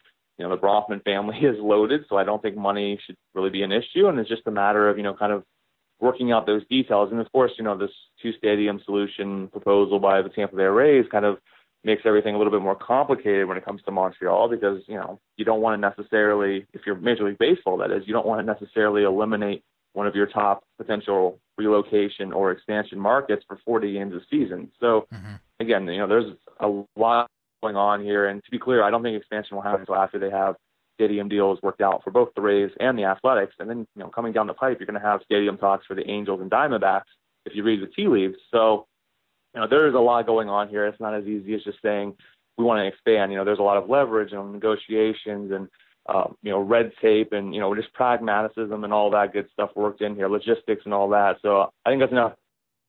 you 0.40 0.48
know, 0.48 0.56
the 0.56 0.62
Bronfman 0.62 1.04
family 1.04 1.36
is 1.42 1.56
loaded, 1.60 2.06
so 2.08 2.16
I 2.16 2.24
don't 2.24 2.40
think 2.40 2.56
money 2.56 2.98
should 3.04 3.16
really 3.34 3.50
be 3.50 3.62
an 3.62 3.72
issue. 3.72 4.08
And 4.08 4.18
it's 4.18 4.28
just 4.28 4.46
a 4.46 4.50
matter 4.50 4.88
of, 4.88 4.96
you 4.96 5.02
know, 5.02 5.14
kind 5.14 5.32
of 5.32 5.44
working 6.00 6.32
out 6.32 6.46
those 6.46 6.66
details. 6.68 7.10
And 7.12 7.20
of 7.20 7.30
course, 7.30 7.52
you 7.58 7.64
know, 7.64 7.76
this 7.76 7.90
two 8.22 8.32
stadium 8.32 8.80
solution 8.86 9.48
proposal 9.48 10.00
by 10.00 10.22
the 10.22 10.30
Tampa 10.30 10.56
Bay 10.56 10.64
Rays 10.64 11.04
kind 11.12 11.26
of 11.26 11.36
makes 11.84 12.02
everything 12.06 12.34
a 12.34 12.38
little 12.38 12.52
bit 12.52 12.62
more 12.62 12.74
complicated 12.74 13.46
when 13.46 13.58
it 13.58 13.64
comes 13.66 13.82
to 13.82 13.90
Montreal 13.90 14.48
because, 14.48 14.82
you 14.86 14.94
know, 14.94 15.20
you 15.36 15.44
don't 15.44 15.60
want 15.60 15.80
to 15.80 15.88
necessarily, 15.88 16.66
if 16.72 16.82
you're 16.86 16.94
Major 16.94 17.24
League 17.24 17.38
Baseball, 17.38 17.76
that 17.78 17.90
is, 17.90 18.04
you 18.06 18.14
don't 18.14 18.26
want 18.26 18.40
to 18.40 18.50
necessarily 18.50 19.02
eliminate 19.02 19.62
one 19.92 20.06
of 20.06 20.14
your 20.14 20.26
top 20.26 20.62
potential 20.78 21.38
relocation 21.58 22.32
or 22.32 22.50
expansion 22.50 22.98
markets 22.98 23.44
for 23.46 23.58
40 23.66 23.92
games 23.92 24.14
a 24.14 24.20
season. 24.30 24.70
So, 24.80 25.06
mm-hmm. 25.12 25.34
again, 25.58 25.86
you 25.86 25.98
know, 25.98 26.06
there's 26.06 26.32
a 26.60 26.82
lot 26.96 27.28
going 27.62 27.76
on 27.76 28.02
here. 28.02 28.26
And 28.26 28.42
to 28.44 28.50
be 28.50 28.58
clear, 28.58 28.82
I 28.82 28.90
don't 28.90 29.02
think 29.02 29.16
expansion 29.16 29.56
will 29.56 29.62
happen 29.62 29.80
until 29.80 29.96
after 29.96 30.18
they 30.18 30.30
have 30.30 30.56
stadium 30.94 31.28
deals 31.28 31.58
worked 31.62 31.80
out 31.80 32.02
for 32.04 32.10
both 32.10 32.28
the 32.34 32.42
Rays 32.42 32.70
and 32.78 32.98
the 32.98 33.04
Athletics. 33.04 33.54
And 33.58 33.68
then, 33.68 33.86
you 33.96 34.02
know, 34.02 34.08
coming 34.08 34.32
down 34.32 34.46
the 34.46 34.54
pipe, 34.54 34.78
you're 34.78 34.86
going 34.86 35.00
to 35.00 35.06
have 35.06 35.20
stadium 35.24 35.56
talks 35.56 35.86
for 35.86 35.94
the 35.94 36.08
Angels 36.08 36.40
and 36.40 36.50
Diamondbacks 36.50 37.08
if 37.46 37.54
you 37.54 37.62
read 37.62 37.80
the 37.80 37.86
tea 37.86 38.08
leaves. 38.08 38.36
So, 38.50 38.86
you 39.54 39.60
know, 39.60 39.66
there 39.66 39.88
is 39.88 39.94
a 39.94 39.98
lot 39.98 40.26
going 40.26 40.48
on 40.48 40.68
here. 40.68 40.86
It's 40.86 41.00
not 41.00 41.14
as 41.14 41.24
easy 41.24 41.54
as 41.54 41.62
just 41.62 41.78
saying 41.82 42.14
we 42.58 42.64
want 42.64 42.80
to 42.80 42.86
expand. 42.86 43.32
You 43.32 43.38
know, 43.38 43.44
there's 43.44 43.58
a 43.58 43.62
lot 43.62 43.78
of 43.78 43.88
leverage 43.88 44.32
and 44.32 44.52
negotiations 44.52 45.52
and 45.52 45.68
um, 46.08 46.36
you 46.42 46.50
know, 46.50 46.58
red 46.60 46.92
tape 47.00 47.32
and, 47.32 47.54
you 47.54 47.60
know, 47.60 47.74
just 47.74 47.92
pragmatism 47.92 48.84
and 48.84 48.92
all 48.92 49.10
that 49.10 49.32
good 49.32 49.48
stuff 49.52 49.70
worked 49.76 50.00
in 50.00 50.16
here, 50.16 50.28
logistics 50.28 50.82
and 50.84 50.94
all 50.94 51.08
that. 51.10 51.36
So 51.42 51.70
I 51.84 51.90
think 51.90 52.00
that's 52.00 52.12
enough 52.12 52.34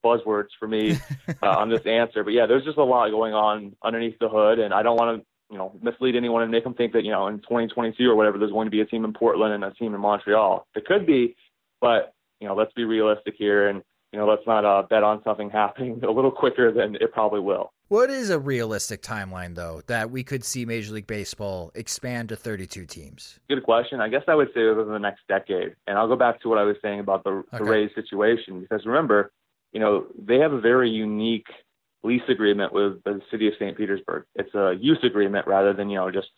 buzzwords 0.03 0.49
for 0.59 0.67
me 0.67 0.97
uh, 1.41 1.47
on 1.47 1.69
this 1.69 1.85
answer. 1.85 2.23
But 2.23 2.33
yeah, 2.33 2.45
there's 2.45 2.65
just 2.65 2.77
a 2.77 2.83
lot 2.83 3.09
going 3.09 3.33
on 3.33 3.75
underneath 3.83 4.19
the 4.19 4.29
hood, 4.29 4.59
and 4.59 4.73
I 4.73 4.83
don't 4.83 4.97
want 4.97 5.19
to 5.19 5.25
you 5.51 5.57
know 5.57 5.77
mislead 5.81 6.15
anyone 6.15 6.41
and 6.41 6.51
make 6.51 6.63
them 6.63 6.73
think 6.73 6.93
that 6.93 7.03
you 7.03 7.11
know 7.11 7.27
in 7.27 7.39
2022 7.39 8.09
or 8.09 8.15
whatever 8.15 8.37
there's 8.37 8.51
going 8.51 8.67
to 8.67 8.71
be 8.71 8.81
a 8.81 8.85
team 8.85 9.05
in 9.05 9.13
Portland 9.13 9.53
and 9.53 9.63
a 9.63 9.71
team 9.71 9.93
in 9.93 10.01
Montreal. 10.01 10.65
It 10.75 10.85
could 10.85 11.05
be, 11.05 11.35
but 11.79 12.13
you 12.39 12.47
know 12.47 12.55
let's 12.55 12.73
be 12.73 12.85
realistic 12.85 13.35
here 13.37 13.67
and 13.67 13.83
you 14.13 14.19
know 14.19 14.27
let's 14.27 14.47
not 14.47 14.65
uh, 14.65 14.83
bet 14.89 15.03
on 15.03 15.21
something 15.23 15.49
happening 15.53 16.01
a 16.03 16.11
little 16.11 16.31
quicker 16.31 16.71
than 16.71 16.95
it 16.95 17.11
probably 17.11 17.41
will. 17.41 17.73
What 17.91 18.09
is 18.09 18.29
a 18.29 18.39
realistic 18.39 19.01
timeline, 19.01 19.53
though, 19.53 19.81
that 19.87 20.11
we 20.11 20.23
could 20.23 20.45
see 20.45 20.63
Major 20.63 20.93
League 20.93 21.07
Baseball 21.07 21.73
expand 21.75 22.29
to 22.29 22.37
32 22.37 22.85
teams? 22.85 23.37
Good 23.49 23.63
question. 23.63 23.99
I 23.99 24.07
guess 24.07 24.21
I 24.29 24.35
would 24.35 24.47
say 24.53 24.63
within 24.63 24.93
the 24.93 24.97
next 24.97 25.27
decade. 25.27 25.75
And 25.87 25.97
I'll 25.97 26.07
go 26.07 26.15
back 26.15 26.41
to 26.43 26.47
what 26.47 26.57
I 26.57 26.63
was 26.63 26.77
saying 26.81 27.01
about 27.01 27.25
the, 27.25 27.31
okay. 27.31 27.57
the 27.57 27.63
Rays 27.65 27.89
situation, 27.93 28.61
because 28.61 28.85
remember, 28.85 29.33
you 29.71 29.79
know, 29.79 30.07
they 30.17 30.39
have 30.39 30.53
a 30.53 30.59
very 30.59 30.89
unique 30.89 31.47
lease 32.03 32.21
agreement 32.29 32.73
with 32.73 33.03
the 33.03 33.21
city 33.29 33.47
of 33.47 33.53
St. 33.55 33.77
Petersburg. 33.77 34.25
It's 34.35 34.53
a 34.55 34.73
use 34.79 34.99
agreement 35.03 35.47
rather 35.47 35.73
than, 35.73 35.89
you 35.89 35.97
know, 35.97 36.11
just 36.11 36.31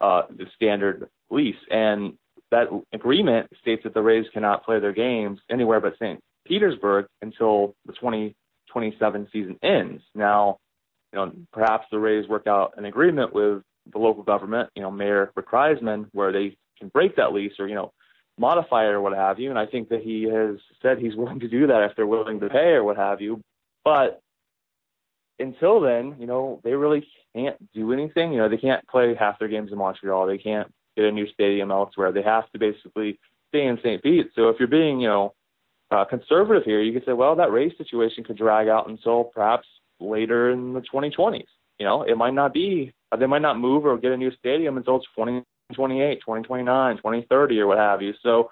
uh, 0.00 0.22
the 0.30 0.46
standard 0.54 1.08
lease. 1.30 1.56
And 1.70 2.14
that 2.50 2.68
agreement 2.92 3.48
states 3.60 3.82
that 3.84 3.94
the 3.94 4.02
Rays 4.02 4.26
cannot 4.32 4.64
play 4.64 4.80
their 4.80 4.92
games 4.92 5.40
anywhere 5.50 5.80
but 5.80 5.94
St. 5.94 6.20
Petersburg 6.46 7.06
until 7.22 7.74
the 7.86 7.92
2027 7.92 9.28
season 9.32 9.58
ends. 9.62 10.02
Now, 10.14 10.58
you 11.12 11.18
know, 11.18 11.32
perhaps 11.52 11.86
the 11.90 11.98
Rays 11.98 12.28
work 12.28 12.46
out 12.46 12.74
an 12.76 12.84
agreement 12.84 13.32
with 13.32 13.62
the 13.92 13.98
local 13.98 14.22
government, 14.22 14.70
you 14.74 14.82
know, 14.82 14.90
Mayor 14.90 15.30
Rick 15.34 15.48
Kriseman, 15.48 16.06
where 16.12 16.32
they 16.32 16.56
can 16.78 16.88
break 16.88 17.16
that 17.16 17.32
lease 17.32 17.52
or, 17.58 17.68
you 17.68 17.74
know, 17.74 17.92
modify 18.38 18.84
or 18.84 19.00
what 19.00 19.14
have 19.14 19.38
you. 19.38 19.50
And 19.50 19.58
I 19.58 19.66
think 19.66 19.88
that 19.90 20.02
he 20.02 20.24
has 20.24 20.56
said 20.82 20.98
he's 20.98 21.16
willing 21.16 21.40
to 21.40 21.48
do 21.48 21.66
that 21.66 21.82
if 21.82 21.96
they're 21.96 22.06
willing 22.06 22.40
to 22.40 22.48
pay 22.48 22.72
or 22.72 22.84
what 22.84 22.96
have 22.96 23.20
you. 23.20 23.40
But 23.84 24.20
until 25.38 25.80
then, 25.80 26.16
you 26.18 26.26
know, 26.26 26.60
they 26.64 26.72
really 26.72 27.06
can't 27.34 27.56
do 27.72 27.92
anything. 27.92 28.32
You 28.32 28.38
know, 28.38 28.48
they 28.48 28.56
can't 28.56 28.86
play 28.88 29.14
half 29.14 29.38
their 29.38 29.48
games 29.48 29.72
in 29.72 29.78
Montreal. 29.78 30.26
They 30.26 30.38
can't 30.38 30.72
get 30.96 31.06
a 31.06 31.12
new 31.12 31.26
stadium 31.32 31.70
elsewhere. 31.70 32.12
They 32.12 32.22
have 32.22 32.50
to 32.52 32.58
basically 32.58 33.18
stay 33.48 33.66
in 33.66 33.78
St. 33.78 34.02
Pete. 34.02 34.28
So 34.34 34.48
if 34.48 34.56
you're 34.58 34.68
being, 34.68 35.00
you 35.00 35.08
know, 35.08 35.34
uh, 35.90 36.04
conservative 36.04 36.64
here, 36.64 36.80
you 36.80 36.92
could 36.92 37.04
say, 37.04 37.12
well, 37.12 37.36
that 37.36 37.52
Rays 37.52 37.72
situation 37.76 38.24
could 38.24 38.36
drag 38.36 38.68
out 38.68 38.88
until 38.88 39.24
perhaps 39.24 39.66
later 40.00 40.50
in 40.50 40.72
the 40.72 40.80
2020s. 40.80 41.44
You 41.78 41.86
know, 41.86 42.02
it 42.02 42.16
might 42.16 42.34
not 42.34 42.52
be, 42.52 42.92
they 43.16 43.26
might 43.26 43.42
not 43.42 43.58
move 43.58 43.84
or 43.84 43.98
get 43.98 44.12
a 44.12 44.16
new 44.16 44.30
stadium 44.38 44.76
until 44.76 45.00
2028, 45.72 46.20
2029, 46.20 46.96
2030, 46.96 47.60
or 47.60 47.66
what 47.66 47.78
have 47.78 48.02
you. 48.02 48.12
So, 48.22 48.50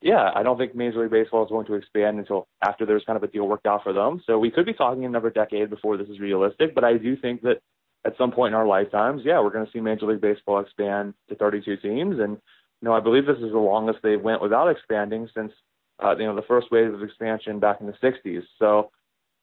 yeah, 0.00 0.30
I 0.34 0.42
don't 0.42 0.58
think 0.58 0.74
Major 0.74 1.02
League 1.02 1.10
Baseball 1.10 1.44
is 1.44 1.50
going 1.50 1.66
to 1.66 1.74
expand 1.74 2.18
until 2.18 2.46
after 2.62 2.86
there's 2.86 3.04
kind 3.04 3.16
of 3.16 3.22
a 3.22 3.28
deal 3.28 3.48
worked 3.48 3.66
out 3.66 3.82
for 3.82 3.92
them. 3.92 4.22
So 4.26 4.38
we 4.38 4.50
could 4.50 4.66
be 4.66 4.72
talking 4.72 5.04
another 5.04 5.30
decade 5.30 5.70
before 5.70 5.96
this 5.96 6.08
is 6.08 6.20
realistic. 6.20 6.74
But 6.74 6.84
I 6.84 6.98
do 6.98 7.16
think 7.16 7.42
that 7.42 7.60
at 8.04 8.16
some 8.16 8.30
point 8.30 8.52
in 8.52 8.54
our 8.54 8.66
lifetimes, 8.66 9.22
yeah, 9.24 9.40
we're 9.40 9.50
going 9.50 9.66
to 9.66 9.72
see 9.72 9.80
Major 9.80 10.06
League 10.06 10.20
Baseball 10.20 10.60
expand 10.60 11.14
to 11.28 11.34
32 11.34 11.78
teams. 11.78 12.20
And, 12.20 12.32
you 12.80 12.88
know, 12.88 12.92
I 12.92 13.00
believe 13.00 13.26
this 13.26 13.38
is 13.38 13.52
the 13.52 13.58
longest 13.58 13.98
they 14.02 14.16
went 14.16 14.40
without 14.40 14.68
expanding 14.68 15.28
since, 15.34 15.52
uh, 16.02 16.16
you 16.16 16.26
know, 16.26 16.36
the 16.36 16.42
first 16.42 16.70
wave 16.70 16.94
of 16.94 17.02
expansion 17.02 17.58
back 17.58 17.80
in 17.80 17.86
the 17.86 17.94
60s. 17.94 18.42
So 18.58 18.90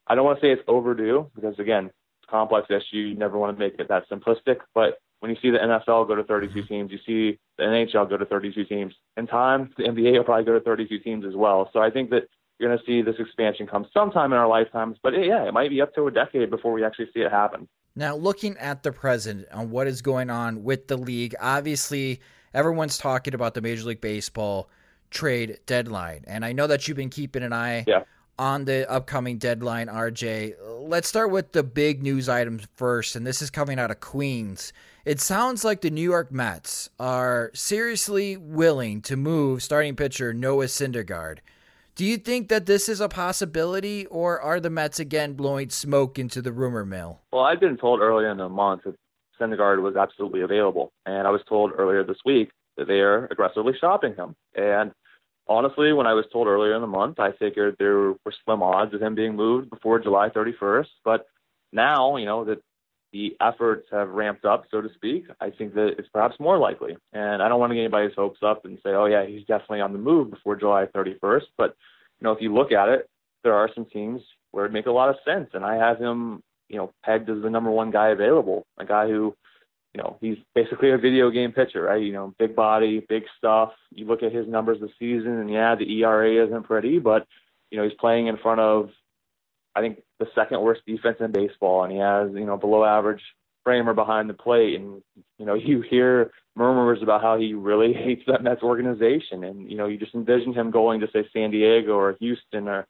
I 0.08 0.16
don't 0.16 0.26
want 0.26 0.40
to 0.40 0.46
say 0.46 0.52
it's 0.52 0.64
overdue 0.68 1.30
because 1.36 1.60
again, 1.60 1.88
it's 1.88 2.30
a 2.30 2.32
complex 2.32 2.68
issue. 2.70 2.98
You 2.98 3.16
never 3.16 3.38
want 3.38 3.58
to 3.58 3.60
make 3.60 3.78
it 3.78 3.90
that 3.90 4.10
simplistic. 4.10 4.60
But 4.74 5.00
when 5.20 5.32
you 5.32 5.38
see 5.42 5.50
the 5.50 5.58
NFL 5.58 6.08
go 6.08 6.16
to 6.16 6.24
32 6.24 6.54
mm-hmm. 6.54 6.68
teams, 6.68 6.92
you 6.92 7.00
see 7.06 7.40
the 7.58 7.64
NHL 7.64 8.10
go 8.10 8.18
to 8.18 8.26
32 8.26 8.66
teams. 8.66 8.94
In 9.18 9.28
time, 9.28 9.74
the 9.78 9.84
NBA 9.84 10.14
will 10.14 10.24
probably 10.24 10.46
go 10.46 10.54
to 10.54 10.60
32 10.60 11.00
teams 11.00 11.26
as 11.26 11.36
well. 11.36 11.70
So 11.74 11.80
I 11.80 11.90
think 11.90 12.10
that 12.12 12.28
you're 12.60 12.70
going 12.70 12.80
to 12.80 12.86
see 12.86 13.02
this 13.02 13.16
expansion 13.20 13.68
come 13.68 13.86
sometime 13.94 14.32
in 14.32 14.38
our 14.38 14.48
lifetimes. 14.48 14.98
But 15.02 15.14
yeah, 15.14 15.48
it 15.48 15.54
might 15.54 15.70
be 15.70 15.82
up 15.82 15.94
to 15.96 16.08
a 16.08 16.12
decade 16.12 16.50
before 16.50 16.74
we 16.74 16.84
actually 16.84 17.08
see 17.14 17.22
it 17.22 17.32
happen. 17.32 17.68
Now, 17.96 18.16
looking 18.16 18.58
at 18.58 18.84
the 18.84 18.92
present 18.92 19.48
on 19.54 19.72
what 19.72 19.88
is 19.88 20.02
going 20.02 20.30
on 20.30 20.64
with 20.64 20.88
the 20.88 20.98
league, 20.98 21.34
obviously 21.40 22.20
everyone's 22.54 22.98
talking 22.98 23.34
about 23.34 23.54
the 23.54 23.62
Major 23.62 23.86
League 23.86 24.02
Baseball 24.02 24.70
trade 25.12 25.60
deadline. 25.66 26.26
And 26.28 26.44
I 26.44 26.52
know 26.52 26.68
that 26.68 26.88
you've 26.88 26.98
been 26.98 27.10
keeping 27.10 27.44
an 27.44 27.54
eye 27.54 27.86
yeah 27.88 28.04
on 28.38 28.66
the 28.66 28.90
upcoming 28.90 29.38
deadline, 29.38 29.88
RJ. 29.88 30.56
Let's 30.80 31.08
start 31.08 31.32
with 31.32 31.52
the 31.52 31.64
big 31.64 32.04
news 32.04 32.30
items 32.30 32.68
first, 32.76 33.16
and 33.16 33.26
this 33.26 33.42
is 33.42 33.50
coming 33.50 33.80
out 33.80 33.92
of 33.92 34.00
Queens. 34.00 34.74
It 35.06 35.20
sounds 35.22 35.64
like 35.64 35.82
the 35.82 35.90
New 35.90 36.02
York 36.02 36.32
Mets 36.32 36.90
are 37.00 37.52
seriously 37.54 38.38
willing 38.38 39.02
to 39.04 39.16
move 39.16 39.62
starting 39.64 39.96
pitcher 39.96 40.34
Noah 40.34 40.66
Syndergaard. 40.66 41.40
Do 41.96 42.04
you 42.04 42.18
think 42.18 42.50
that 42.50 42.66
this 42.66 42.90
is 42.90 43.00
a 43.00 43.08
possibility, 43.08 44.06
or 44.08 44.42
are 44.42 44.60
the 44.60 44.70
Mets 44.70 45.00
again 45.00 45.34
blowing 45.34 45.70
smoke 45.70 46.20
into 46.20 46.42
the 46.42 46.52
rumor 46.52 46.86
mill? 46.86 47.22
Well, 47.32 47.44
I've 47.44 47.60
been 47.62 47.78
told 47.78 48.02
earlier 48.02 48.30
in 48.32 48.38
the 48.38 48.50
month 48.50 48.84
that 48.84 48.96
Syndergaard 49.40 49.82
was 49.82 49.96
absolutely 49.96 50.42
available, 50.42 50.92
and 51.06 51.28
I 51.28 51.32
was 51.32 51.42
told 51.48 51.72
earlier 51.78 52.04
this 52.04 52.18
week 52.26 52.50
that 52.78 52.88
they 52.88 53.00
are 53.00 53.26
aggressively 53.32 53.74
shopping 53.80 54.16
him. 54.16 54.36
And 54.56 54.92
honestly, 55.48 55.94
when 55.94 56.08
I 56.08 56.14
was 56.14 56.26
told 56.32 56.48
earlier 56.48 56.76
in 56.76 56.82
the 56.82 56.88
month, 56.88 57.20
I 57.20 57.32
figured 57.32 57.76
there 57.78 57.98
were 57.98 58.34
slim 58.44 58.64
odds 58.64 58.94
of 58.94 59.02
him 59.02 59.16
being 59.16 59.36
moved 59.36 59.70
before 59.70 60.00
July 60.00 60.30
31st. 60.30 60.88
But 61.04 61.28
now, 61.72 62.18
you 62.18 62.26
know, 62.26 62.46
that 62.46 62.62
the 63.14 63.36
efforts 63.40 63.88
have 63.92 64.10
ramped 64.10 64.44
up, 64.44 64.66
so 64.70 64.82
to 64.82 64.90
speak, 64.94 65.26
I 65.40 65.50
think 65.50 65.74
that 65.76 65.96
it's 65.98 66.10
perhaps 66.10 66.40
more 66.40 66.58
likely. 66.58 66.98
And 67.14 67.42
I 67.42 67.48
don't 67.48 67.60
want 67.60 67.72
to 67.72 67.76
get 67.76 67.82
anybody's 67.82 68.16
hopes 68.16 68.40
up 68.46 68.66
and 68.66 68.78
say, 68.84 68.90
oh, 68.90 69.06
yeah, 69.06 69.26
he's 69.26 69.46
definitely 69.46 69.82
on 69.82 69.94
the 69.94 70.00
move 70.00 70.32
before 70.32 70.56
July 70.56 70.88
31st. 70.94 71.46
But, 71.58 71.76
you 72.20 72.26
know, 72.26 72.32
if 72.34 72.42
you 72.42 72.54
look 72.54 72.72
at 72.72 72.90
it, 72.90 73.10
there 73.44 73.54
are 73.54 73.70
some 73.74 73.86
teams 73.86 74.22
where 74.52 74.66
it 74.66 74.74
make 74.74 74.88
a 74.88 74.92
lot 74.92 75.10
of 75.10 75.16
sense. 75.24 75.50
And 75.54 75.64
I 75.64 75.76
have 75.76 75.98
him, 75.98 76.42
you 76.68 76.78
know, 76.78 76.92
pegged 77.06 77.30
as 77.30 77.42
the 77.42 77.50
number 77.50 77.72
one 77.72 77.92
guy 77.92 78.10
available, 78.10 78.66
a 78.78 78.86
guy 78.86 79.08
who 79.08 79.36
you 79.96 80.02
know, 80.02 80.18
he's 80.20 80.38
basically 80.54 80.92
a 80.92 80.98
video 80.98 81.30
game 81.32 81.54
pitcher, 81.54 81.84
right? 81.84 82.02
You 82.04 82.12
know, 82.12 82.36
big 82.38 82.54
body, 82.54 83.06
big 83.08 83.24
stuff. 83.38 83.72
You 83.92 84.06
look 84.06 84.24
at 84.24 84.34
his 84.34 84.46
numbers 84.46 84.78
this 84.82 84.92
season, 85.00 85.40
and 85.40 85.50
yeah, 85.50 85.76
the 85.76 85.90
ERA 86.02 86.46
isn't 86.46 86.64
pretty, 86.64 87.00
but 87.00 87.26
you 87.72 87.78
know, 87.78 87.86
he's 87.86 87.98
playing 87.98 88.28
in 88.28 88.36
front 88.36 88.60
of, 88.60 88.90
I 89.74 89.80
think, 89.80 90.02
the 90.20 90.28
second 90.36 90.60
worst 90.60 90.82
defense 90.86 91.18
in 91.22 91.32
baseball, 91.32 91.86
and 91.86 91.94
he 91.94 92.00
has 92.00 92.32
you 92.34 92.46
know 92.46 92.58
below 92.58 92.84
average 92.84 93.22
framer 93.64 93.94
behind 93.94 94.30
the 94.30 94.34
plate, 94.34 94.76
and 94.76 95.02
you 95.40 95.46
know, 95.46 95.54
you 95.66 95.80
hear 95.80 96.32
murmurs 96.58 97.00
about 97.02 97.22
how 97.22 97.38
he 97.38 97.54
really 97.54 97.94
hates 98.04 98.24
that 98.28 98.44
Mets 98.44 98.64
organization, 98.64 99.46
and 99.46 99.72
you 99.72 99.78
know, 99.78 99.88
you 99.88 99.98
just 99.98 100.14
envision 100.14 100.54
him 100.54 100.72
going 100.72 101.00
to 101.00 101.08
say 101.14 101.26
San 101.32 101.52
Diego 101.52 101.94
or 101.94 102.18
Houston 102.20 102.68
or 102.68 102.86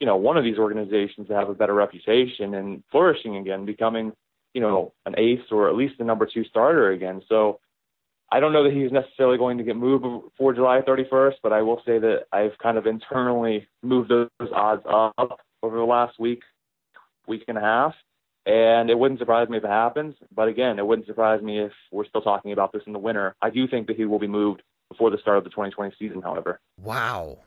you 0.00 0.08
know 0.08 0.16
one 0.16 0.36
of 0.36 0.42
these 0.42 0.58
organizations 0.58 1.28
that 1.28 1.38
have 1.38 1.50
a 1.50 1.54
better 1.54 1.74
reputation 1.74 2.54
and 2.54 2.82
flourishing 2.90 3.36
again, 3.36 3.64
becoming 3.64 4.12
you 4.54 4.60
know, 4.60 4.92
an 5.06 5.14
ace 5.18 5.44
or 5.50 5.68
at 5.68 5.76
least 5.76 5.94
the 5.98 6.04
number 6.04 6.26
two 6.32 6.44
starter 6.44 6.90
again. 6.90 7.22
So 7.28 7.60
I 8.30 8.40
don't 8.40 8.52
know 8.52 8.64
that 8.64 8.72
he's 8.72 8.92
necessarily 8.92 9.38
going 9.38 9.58
to 9.58 9.64
get 9.64 9.76
moved 9.76 10.02
before 10.02 10.52
July 10.52 10.80
31st, 10.86 11.34
but 11.42 11.52
I 11.52 11.62
will 11.62 11.80
say 11.86 11.98
that 11.98 12.26
I've 12.32 12.58
kind 12.62 12.76
of 12.76 12.86
internally 12.86 13.66
moved 13.82 14.10
those 14.10 14.28
odds 14.54 14.82
up 14.86 15.40
over 15.62 15.76
the 15.76 15.84
last 15.84 16.18
week, 16.18 16.42
week 17.26 17.44
and 17.48 17.56
a 17.56 17.62
half. 17.62 17.94
And 18.44 18.88
it 18.88 18.98
wouldn't 18.98 19.20
surprise 19.20 19.48
me 19.48 19.58
if 19.58 19.64
it 19.64 19.70
happens. 19.70 20.14
But 20.34 20.48
again, 20.48 20.78
it 20.78 20.86
wouldn't 20.86 21.06
surprise 21.06 21.42
me 21.42 21.60
if 21.60 21.72
we're 21.90 22.06
still 22.06 22.22
talking 22.22 22.52
about 22.52 22.72
this 22.72 22.82
in 22.86 22.92
the 22.92 22.98
winter. 22.98 23.34
I 23.42 23.50
do 23.50 23.66
think 23.68 23.86
that 23.88 23.96
he 23.96 24.04
will 24.04 24.18
be 24.18 24.26
moved 24.26 24.62
before 24.90 25.10
the 25.10 25.18
start 25.18 25.38
of 25.38 25.44
the 25.44 25.50
2020 25.50 25.94
season, 25.98 26.22
however. 26.22 26.60
Wow. 26.80 27.40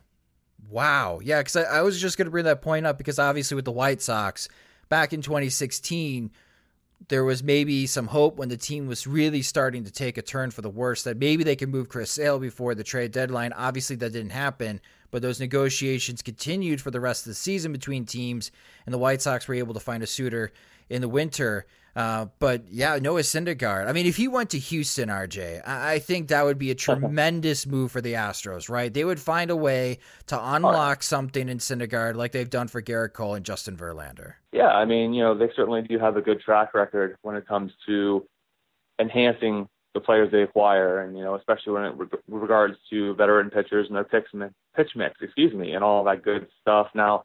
Wow. 0.70 1.20
Yeah, 1.24 1.39
because 1.39 1.56
I, 1.56 1.64
I 1.64 1.82
was 1.82 1.99
just 1.99 2.18
going 2.18 2.26
to 2.26 2.32
bring 2.32 2.45
that 2.45 2.62
point 2.62 2.86
up 2.86 2.97
because 2.97 3.18
obviously 3.18 3.56
with 3.56 3.66
the 3.66 3.72
White 3.72 4.02
Sox 4.02 4.47
back 4.89 5.14
in 5.14 5.22
2016, 5.22 6.32
there 7.08 7.24
was 7.24 7.43
maybe 7.43 7.88
some 7.88 8.08
hope 8.08 8.38
when 8.38 8.49
the 8.49 8.58
team 8.58 8.88
was 8.88 9.08
really 9.08 9.41
starting 9.41 9.84
to 9.84 9.91
take 9.91 10.18
a 10.18 10.22
turn 10.22 10.52
for 10.52 10.62
the 10.62 10.70
worse 10.70 11.04
that 11.04 11.18
maybe 11.18 11.43
they 11.43 11.56
could 11.56 11.70
move 11.70 11.89
Chris 11.89 12.12
Sale 12.12 12.39
before 12.39 12.76
the 12.76 12.84
trade 12.84 13.12
deadline. 13.12 13.54
Obviously, 13.54 13.95
that 13.97 14.14
didn't 14.14 14.32
happen, 14.32 14.80
but 15.10 15.22
those 15.22 15.39
negotiations 15.39 16.22
continued 16.22 16.80
for 16.82 16.91
the 16.91 16.99
rest 16.99 17.26
of 17.26 17.32
the 17.32 17.36
season 17.36 17.72
between 17.72 18.06
teams, 18.06 18.52
and 18.86 18.93
the 18.93 18.99
White 18.99 19.22
Sox 19.22 19.47
were 19.47 19.56
able 19.56 19.74
to 19.74 19.80
find 19.80 20.04
a 20.04 20.08
suitor 20.08 20.52
in 20.89 21.02
the 21.02 21.10
winter. 21.10 21.66
Uh, 21.96 22.28
but 22.39 22.64
yeah, 22.70 22.98
Noah 23.02 23.22
Syndergaard. 23.22 23.88
I 23.88 23.92
mean, 23.92 24.06
if 24.06 24.16
he 24.16 24.28
went 24.28 24.52
to 24.52 24.60
Houston, 24.60 25.10
RJ, 25.10 25.62
I, 25.66 25.94
I 25.94 26.00
think 26.00 26.30
that 26.30 26.46
would 26.46 26.58
be 26.58 26.72
a 26.72 26.76
tremendous 26.76 27.68
move 27.68 27.92
for 27.92 28.02
the 28.02 28.14
Astros, 28.14 28.70
right? 28.70 28.94
They 28.94 29.04
would 29.04 29.20
find 29.20 29.52
a 29.52 29.56
way 29.56 30.00
to 30.28 30.54
unlock 30.54 31.04
something 31.04 31.50
in 31.50 31.58
Syndergaard 31.58 32.16
like 32.16 32.32
they've 32.32 32.50
done 32.50 32.68
for 32.68 32.82
Gerrit 32.82 33.14
Cole 33.14 33.36
and 33.36 33.46
Justin 33.46 33.76
Verlander. 33.76 34.36
Yeah, 34.52 34.70
I 34.70 34.86
mean, 34.86 35.14
you 35.14 35.24
know, 35.24 35.38
they 35.38 35.50
certainly 35.56 35.82
do 35.82 36.00
have 36.00 36.18
a 36.18 36.22
good 36.22 36.42
track 36.42 36.74
record 36.74 37.18
when 37.22 37.36
it 37.36 37.48
comes 37.48 37.72
to 37.88 38.26
enhancing 39.00 39.68
the 39.94 40.00
players 40.00 40.32
they 40.32 40.42
acquire, 40.42 41.02
and 41.02 41.18
you 41.18 41.24
know, 41.24 41.36
especially 41.36 41.74
when 41.74 41.84
it 41.84 41.94
re- 41.98 42.08
regards 42.30 42.76
to 42.89 43.14
veteran 43.16 43.50
pitchers 43.50 43.88
and 43.88 43.96
their 43.96 44.04
pitch 44.04 44.28
mix, 44.34 44.54
pitch 44.76 44.92
mix, 44.96 45.16
excuse 45.22 45.54
me, 45.54 45.74
and 45.74 45.84
all 45.84 46.04
that 46.06 46.24
good 46.24 46.48
stuff. 46.62 46.88
Now, 46.96 47.24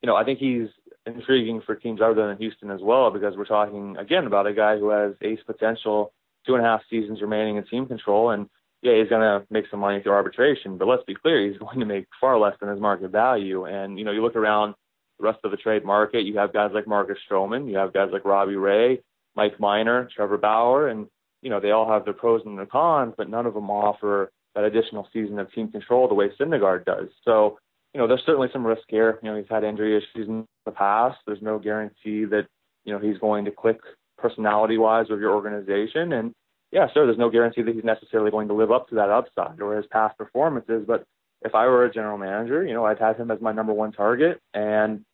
you 0.00 0.06
know, 0.06 0.14
I 0.14 0.24
think 0.24 0.38
he's 0.38 0.68
intriguing 1.06 1.60
for 1.64 1.74
teams 1.74 2.00
other 2.00 2.26
than 2.26 2.38
Houston 2.38 2.70
as 2.70 2.80
well 2.82 3.10
because 3.10 3.36
we're 3.36 3.44
talking 3.44 3.96
again 3.98 4.26
about 4.26 4.46
a 4.46 4.54
guy 4.54 4.78
who 4.78 4.90
has 4.90 5.12
ace 5.22 5.40
potential, 5.46 6.12
two 6.46 6.54
and 6.54 6.64
a 6.64 6.68
half 6.68 6.80
seasons 6.88 7.20
remaining 7.20 7.56
in 7.56 7.66
team 7.66 7.86
control, 7.86 8.30
and 8.30 8.48
yeah, 8.82 8.98
he's 9.00 9.08
going 9.08 9.22
to 9.22 9.46
make 9.50 9.64
some 9.70 9.80
money 9.80 10.02
through 10.02 10.12
arbitration. 10.12 10.76
But 10.76 10.88
let's 10.88 11.04
be 11.04 11.14
clear, 11.14 11.46
he's 11.46 11.58
going 11.58 11.80
to 11.80 11.86
make 11.86 12.06
far 12.20 12.38
less 12.38 12.54
than 12.60 12.68
his 12.68 12.80
market 12.80 13.10
value. 13.10 13.64
And 13.64 13.98
you 13.98 14.04
know, 14.04 14.12
you 14.12 14.22
look 14.22 14.36
around 14.36 14.74
the 15.18 15.24
rest 15.24 15.40
of 15.44 15.50
the 15.50 15.56
trade 15.56 15.84
market. 15.84 16.24
You 16.24 16.38
have 16.38 16.52
guys 16.52 16.70
like 16.74 16.86
Marcus 16.86 17.18
Stroman, 17.30 17.70
you 17.70 17.76
have 17.76 17.92
guys 17.92 18.10
like 18.12 18.24
Robbie 18.24 18.56
Ray, 18.56 19.02
Mike 19.36 19.58
Minor, 19.60 20.08
Trevor 20.14 20.38
Bauer, 20.38 20.88
and 20.88 21.06
you 21.42 21.50
know 21.50 21.60
they 21.60 21.70
all 21.70 21.90
have 21.90 22.04
their 22.04 22.14
pros 22.14 22.42
and 22.44 22.58
their 22.58 22.66
cons, 22.66 23.14
but 23.16 23.28
none 23.28 23.46
of 23.46 23.54
them 23.54 23.70
offer 23.70 24.30
that 24.54 24.64
additional 24.64 25.08
season 25.12 25.38
of 25.38 25.52
team 25.52 25.70
control 25.70 26.08
the 26.08 26.14
way 26.14 26.28
Syndergaard 26.40 26.84
does. 26.84 27.08
So 27.24 27.58
you 27.94 28.00
know 28.00 28.06
there's 28.06 28.22
certainly 28.26 28.48
some 28.52 28.66
risk 28.66 28.82
here. 28.88 29.18
You 29.22 29.30
know 29.30 29.36
he's 29.36 29.46
had 29.48 29.64
injury 29.64 29.96
issues 29.96 30.28
in 30.28 30.44
the 30.66 30.72
past. 30.72 31.18
There's 31.26 31.42
no 31.42 31.58
guarantee 31.58 32.24
that 32.26 32.46
you 32.84 32.92
know 32.92 32.98
he's 32.98 33.18
going 33.18 33.44
to 33.46 33.50
click 33.50 33.78
personality 34.18 34.78
wise 34.78 35.06
with 35.08 35.20
your 35.20 35.34
organization 35.34 36.12
and 36.12 36.32
yeah, 36.74 36.88
sure, 36.92 37.06
there's 37.06 37.18
no 37.18 37.30
guarantee 37.30 37.62
that 37.62 37.72
he's 37.72 37.84
necessarily 37.84 38.32
going 38.32 38.48
to 38.48 38.54
live 38.54 38.72
up 38.72 38.88
to 38.88 38.96
that 38.96 39.08
upside 39.08 39.60
or 39.60 39.76
his 39.76 39.86
past 39.92 40.18
performances, 40.18 40.82
but 40.84 41.04
if 41.42 41.54
I 41.54 41.66
were 41.66 41.84
a 41.84 41.92
general 41.92 42.18
manager, 42.18 42.64
you 42.64 42.74
know, 42.74 42.84
I'd 42.84 42.98
have 42.98 43.16
him 43.16 43.30
as 43.30 43.40
my 43.40 43.52
number 43.52 43.72
one 43.72 43.92
target. 43.92 44.40
And, 44.54 45.04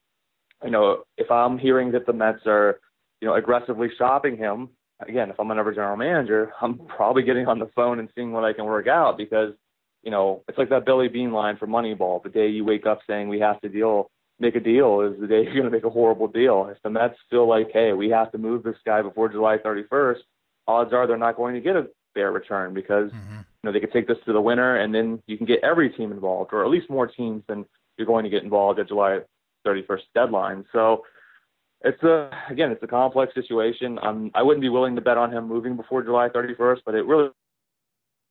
you 0.64 0.70
know, 0.70 1.02
if 1.18 1.30
I'm 1.30 1.58
hearing 1.58 1.92
that 1.92 2.06
the 2.06 2.14
Mets 2.14 2.46
are, 2.46 2.80
you 3.20 3.28
know, 3.28 3.34
aggressively 3.34 3.88
shopping 3.98 4.38
him, 4.38 4.70
again, 5.06 5.28
if 5.28 5.38
I'm 5.38 5.50
another 5.50 5.72
general 5.72 5.98
manager, 5.98 6.52
I'm 6.62 6.78
probably 6.86 7.24
getting 7.24 7.46
on 7.46 7.58
the 7.58 7.68
phone 7.76 7.98
and 7.98 8.08
seeing 8.14 8.32
what 8.32 8.44
I 8.44 8.54
can 8.54 8.64
work 8.64 8.86
out 8.86 9.18
because, 9.18 9.52
you 10.02 10.10
know, 10.10 10.42
it's 10.48 10.58
like 10.58 10.70
that 10.70 10.86
Billy 10.86 11.08
Beane 11.08 11.32
line 11.32 11.56
for 11.56 11.66
Moneyball. 11.66 12.22
The 12.22 12.30
day 12.30 12.48
you 12.48 12.64
wake 12.64 12.86
up 12.86 13.00
saying 13.06 13.28
we 13.28 13.40
have 13.40 13.60
to 13.60 13.68
deal, 13.68 14.10
make 14.38 14.56
a 14.56 14.60
deal 14.60 15.00
is 15.02 15.20
the 15.20 15.26
day 15.26 15.42
you're 15.44 15.54
going 15.54 15.64
to 15.64 15.70
make 15.70 15.84
a 15.84 15.90
horrible 15.90 16.28
deal. 16.28 16.68
If 16.70 16.82
the 16.82 16.90
Mets 16.90 17.16
feel 17.28 17.48
like, 17.48 17.70
hey, 17.72 17.92
we 17.92 18.08
have 18.10 18.32
to 18.32 18.38
move 18.38 18.62
this 18.62 18.76
guy 18.84 19.02
before 19.02 19.28
July 19.28 19.58
31st, 19.58 20.20
odds 20.66 20.92
are 20.92 21.06
they're 21.06 21.18
not 21.18 21.36
going 21.36 21.54
to 21.54 21.60
get 21.60 21.76
a 21.76 21.88
fair 22.14 22.32
return 22.32 22.74
because 22.74 23.10
mm-hmm. 23.10 23.36
you 23.36 23.44
know 23.64 23.72
they 23.72 23.80
could 23.80 23.92
take 23.92 24.08
this 24.08 24.18
to 24.26 24.32
the 24.32 24.40
winner 24.40 24.76
and 24.76 24.94
then 24.94 25.22
you 25.26 25.36
can 25.36 25.46
get 25.46 25.60
every 25.62 25.90
team 25.90 26.10
involved 26.10 26.52
or 26.52 26.64
at 26.64 26.70
least 26.70 26.90
more 26.90 27.06
teams 27.06 27.42
than 27.48 27.64
you're 27.96 28.06
going 28.06 28.24
to 28.24 28.30
get 28.30 28.42
involved 28.42 28.80
at 28.80 28.88
July 28.88 29.20
31st 29.66 30.00
deadline. 30.14 30.64
So 30.72 31.04
it's 31.82 32.02
a 32.02 32.30
again 32.50 32.70
it's 32.70 32.82
a 32.82 32.86
complex 32.86 33.34
situation. 33.34 33.98
Um, 34.02 34.30
I 34.34 34.42
wouldn't 34.42 34.62
be 34.62 34.68
willing 34.68 34.96
to 34.96 35.00
bet 35.00 35.18
on 35.18 35.32
him 35.32 35.48
moving 35.48 35.76
before 35.76 36.02
July 36.02 36.28
31st, 36.28 36.80
but 36.84 36.94
it 36.94 37.06
really 37.06 37.30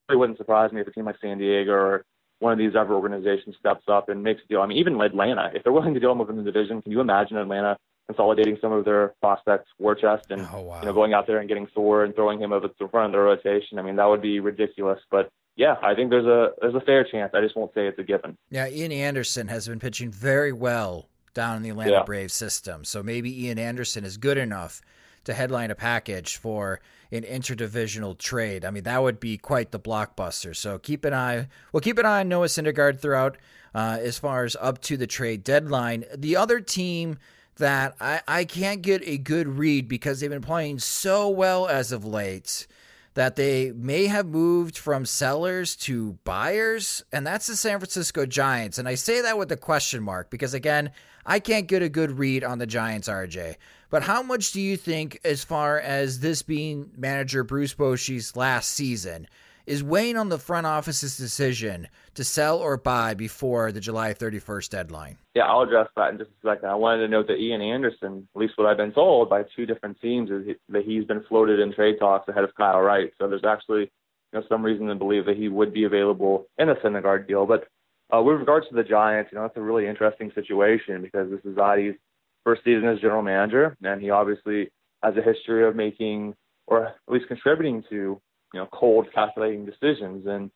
really 0.09 0.19
wouldn't 0.19 0.37
surprise 0.37 0.71
me 0.71 0.81
if 0.81 0.87
a 0.87 0.91
team 0.91 1.05
like 1.05 1.17
San 1.21 1.37
Diego 1.37 1.71
or 1.71 2.05
one 2.39 2.53
of 2.53 2.57
these 2.57 2.75
other 2.75 2.93
organizations 2.93 3.55
steps 3.59 3.83
up 3.87 4.09
and 4.09 4.23
makes 4.23 4.41
a 4.43 4.47
deal. 4.47 4.61
I 4.61 4.65
mean, 4.65 4.77
even 4.77 4.99
Atlanta, 4.99 5.51
if 5.53 5.63
they're 5.63 5.73
willing 5.73 5.93
to 5.93 5.99
deal 5.99 6.11
him 6.11 6.19
within 6.19 6.37
the 6.37 6.43
division, 6.43 6.81
can 6.81 6.91
you 6.91 7.01
imagine 7.01 7.37
Atlanta 7.37 7.77
consolidating 8.07 8.57
some 8.59 8.71
of 8.71 8.85
their 8.85 9.13
prospects 9.21 9.69
war 9.77 9.93
chest 9.93 10.25
and 10.31 10.47
oh, 10.51 10.61
wow. 10.61 10.79
you 10.79 10.87
know 10.87 10.93
going 10.93 11.13
out 11.13 11.27
there 11.27 11.37
and 11.37 11.47
getting 11.47 11.67
Thor 11.75 12.03
and 12.03 12.15
throwing 12.15 12.41
him 12.41 12.51
over 12.51 12.67
the 12.67 12.87
front 12.87 13.07
of 13.07 13.11
the 13.11 13.19
rotation. 13.19 13.77
I 13.77 13.83
mean 13.83 13.97
that 13.97 14.05
would 14.05 14.21
be 14.21 14.39
ridiculous, 14.39 14.99
but 15.11 15.29
yeah, 15.55 15.75
I 15.83 15.93
think 15.93 16.09
there's 16.09 16.25
a 16.25 16.49
there's 16.59 16.73
a 16.73 16.81
fair 16.81 17.03
chance. 17.03 17.33
I 17.35 17.41
just 17.41 17.55
won't 17.55 17.71
say 17.75 17.85
it's 17.85 17.99
a 17.99 18.03
given. 18.03 18.35
Yeah, 18.49 18.67
Ian 18.67 18.91
Anderson 18.91 19.47
has 19.49 19.67
been 19.67 19.79
pitching 19.79 20.09
very 20.09 20.51
well 20.51 21.07
down 21.35 21.57
in 21.57 21.61
the 21.61 21.69
Atlanta 21.69 21.91
yeah. 21.91 22.03
Braves 22.03 22.33
system, 22.33 22.83
so 22.83 23.03
maybe 23.03 23.45
Ian 23.45 23.59
Anderson 23.59 24.03
is 24.03 24.17
good 24.17 24.39
enough 24.39 24.81
to 25.25 25.33
headline 25.35 25.69
a 25.69 25.75
package 25.75 26.37
for 26.37 26.79
an 27.11 27.23
interdivisional 27.23 28.17
trade. 28.17 28.63
I 28.63 28.71
mean, 28.71 28.83
that 28.83 29.01
would 29.01 29.19
be 29.19 29.37
quite 29.37 29.71
the 29.71 29.79
blockbuster. 29.79 30.55
So 30.55 30.77
keep 30.77 31.05
an 31.05 31.13
eye. 31.13 31.47
We'll 31.71 31.81
keep 31.81 31.97
an 31.97 32.05
eye 32.05 32.21
on 32.21 32.29
Noah 32.29 32.47
Syndergaard 32.47 32.99
throughout 32.99 33.37
uh, 33.73 33.97
as 34.01 34.17
far 34.19 34.43
as 34.43 34.55
up 34.59 34.81
to 34.83 34.97
the 34.97 35.07
trade 35.07 35.43
deadline. 35.43 36.05
The 36.15 36.35
other 36.35 36.59
team 36.59 37.17
that 37.57 37.95
I, 37.99 38.21
I 38.27 38.45
can't 38.45 38.81
get 38.81 39.01
a 39.05 39.17
good 39.17 39.47
read 39.47 39.87
because 39.87 40.19
they've 40.19 40.29
been 40.29 40.41
playing 40.41 40.79
so 40.79 41.29
well 41.29 41.67
as 41.67 41.91
of 41.91 42.05
late 42.05 42.67
that 43.13 43.35
they 43.35 43.71
may 43.71 44.07
have 44.07 44.27
moved 44.27 44.77
from 44.77 45.05
sellers 45.05 45.75
to 45.75 46.13
buyers, 46.23 47.03
and 47.11 47.25
that's 47.25 47.47
the 47.47 47.55
San 47.55 47.79
Francisco 47.79 48.25
Giants. 48.25 48.77
And 48.77 48.87
I 48.87 48.95
say 48.95 49.21
that 49.21 49.37
with 49.37 49.51
a 49.51 49.57
question 49.57 50.03
mark 50.03 50.29
because, 50.29 50.53
again, 50.53 50.91
I 51.25 51.39
can't 51.39 51.67
get 51.67 51.81
a 51.81 51.89
good 51.89 52.17
read 52.17 52.43
on 52.43 52.59
the 52.59 52.67
Giants, 52.67 53.07
RJ. 53.07 53.55
But 53.89 54.03
how 54.03 54.21
much 54.21 54.51
do 54.51 54.61
you 54.61 54.77
think, 54.77 55.19
as 55.23 55.43
far 55.43 55.79
as 55.79 56.19
this 56.19 56.41
being 56.43 56.91
manager 56.95 57.43
Bruce 57.43 57.73
Bochy's 57.73 58.35
last 58.35 58.71
season, 58.71 59.27
is 59.69 59.83
weighing 59.83 60.17
on 60.17 60.29
the 60.29 60.39
front 60.39 60.65
office's 60.65 61.15
decision 61.15 61.87
to 62.15 62.23
sell 62.23 62.57
or 62.57 62.75
buy 62.75 63.13
before 63.13 63.71
the 63.71 63.79
July 63.79 64.15
31st 64.15 64.69
deadline? 64.69 65.17
Yeah, 65.35 65.43
I'll 65.43 65.61
address 65.61 65.87
that 65.95 66.09
in 66.09 66.17
just 66.17 66.31
a 66.31 66.47
second. 66.47 66.69
I 66.69 66.75
wanted 66.75 67.01
to 67.01 67.07
note 67.07 67.27
that 67.27 67.37
Ian 67.37 67.61
Anderson, 67.61 68.27
at 68.35 68.39
least 68.39 68.53
what 68.55 68.65
I've 68.65 68.77
been 68.77 68.91
told 68.91 69.29
by 69.29 69.43
two 69.55 69.67
different 69.67 70.01
teams, 70.01 70.31
is 70.31 70.55
that 70.69 70.85
he's 70.85 71.05
been 71.05 71.23
floated 71.29 71.59
in 71.59 71.71
trade 71.71 71.97
talks 71.99 72.27
ahead 72.27 72.43
of 72.43 72.55
Kyle 72.55 72.81
Wright. 72.81 73.11
So 73.19 73.29
there's 73.29 73.45
actually 73.47 73.91
you 74.31 74.39
know 74.39 74.43
some 74.49 74.63
reason 74.63 74.87
to 74.87 74.95
believe 74.95 75.27
that 75.27 75.37
he 75.37 75.49
would 75.49 75.71
be 75.71 75.83
available 75.83 76.47
in 76.57 76.69
a 76.69 76.75
Syndergaard 76.75 77.27
deal. 77.27 77.45
But 77.45 77.67
uh, 78.11 78.23
with 78.23 78.37
regards 78.39 78.67
to 78.69 78.75
the 78.75 78.83
Giants, 78.83 79.29
you 79.31 79.37
know, 79.37 79.45
it's 79.45 79.55
a 79.55 79.61
really 79.61 79.85
interesting 79.85 80.31
situation 80.33 81.03
because 81.03 81.29
this 81.29 81.41
is 81.45 81.55
Zaidi's 81.55 81.95
first 82.43 82.63
season 82.63 82.89
as 82.89 82.99
general 83.01 83.21
manager, 83.21 83.77
and 83.83 84.01
he 84.01 84.09
obviously 84.09 84.71
has 85.03 85.13
a 85.15 85.21
history 85.21 85.67
of 85.67 85.75
making 85.75 86.33
or 86.65 86.87
at 86.87 86.95
least 87.07 87.27
contributing 87.27 87.83
to 87.91 88.19
you 88.53 88.59
know, 88.59 88.67
cold 88.71 89.07
calculating 89.13 89.65
decisions. 89.65 90.25
And 90.27 90.51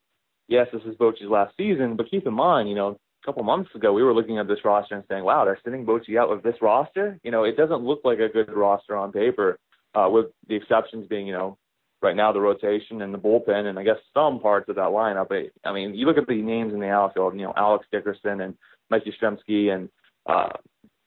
yes, 0.48 0.66
this 0.72 0.82
is 0.82 0.96
Bochy's 0.96 1.30
last 1.30 1.56
season, 1.56 1.96
but 1.96 2.10
keep 2.10 2.26
in 2.26 2.34
mind, 2.34 2.68
you 2.68 2.74
know, 2.74 2.88
a 2.88 3.26
couple 3.26 3.42
months 3.42 3.70
ago 3.74 3.92
we 3.92 4.02
were 4.02 4.14
looking 4.14 4.38
at 4.38 4.48
this 4.48 4.64
roster 4.64 4.94
and 4.94 5.04
saying, 5.08 5.24
wow, 5.24 5.44
they're 5.44 5.58
sending 5.64 5.86
Bochy 5.86 6.18
out 6.18 6.30
with 6.30 6.42
this 6.42 6.56
roster. 6.60 7.18
You 7.22 7.30
know, 7.30 7.44
it 7.44 7.56
doesn't 7.56 7.82
look 7.82 8.00
like 8.04 8.18
a 8.18 8.28
good 8.28 8.52
roster 8.54 8.96
on 8.96 9.12
paper, 9.12 9.58
uh, 9.94 10.08
with 10.10 10.26
the 10.48 10.56
exceptions 10.56 11.06
being, 11.08 11.26
you 11.26 11.32
know, 11.32 11.56
right 12.02 12.16
now 12.16 12.32
the 12.32 12.40
rotation 12.40 13.00
and 13.00 13.14
the 13.14 13.18
bullpen 13.18 13.66
and 13.66 13.78
I 13.78 13.84
guess 13.84 13.96
some 14.12 14.40
parts 14.40 14.68
of 14.68 14.76
that 14.76 14.90
lineup. 14.90 15.28
But, 15.28 15.68
I 15.68 15.72
mean, 15.72 15.94
you 15.94 16.06
look 16.06 16.18
at 16.18 16.26
the 16.26 16.42
names 16.42 16.74
in 16.74 16.80
the 16.80 16.90
outfield, 16.90 17.34
you 17.34 17.42
know, 17.42 17.54
Alex 17.56 17.86
Dickerson 17.90 18.42
and 18.42 18.54
Mike 18.90 19.04
Yastrzemski 19.04 19.74
and 19.74 19.88
uh, 20.26 20.50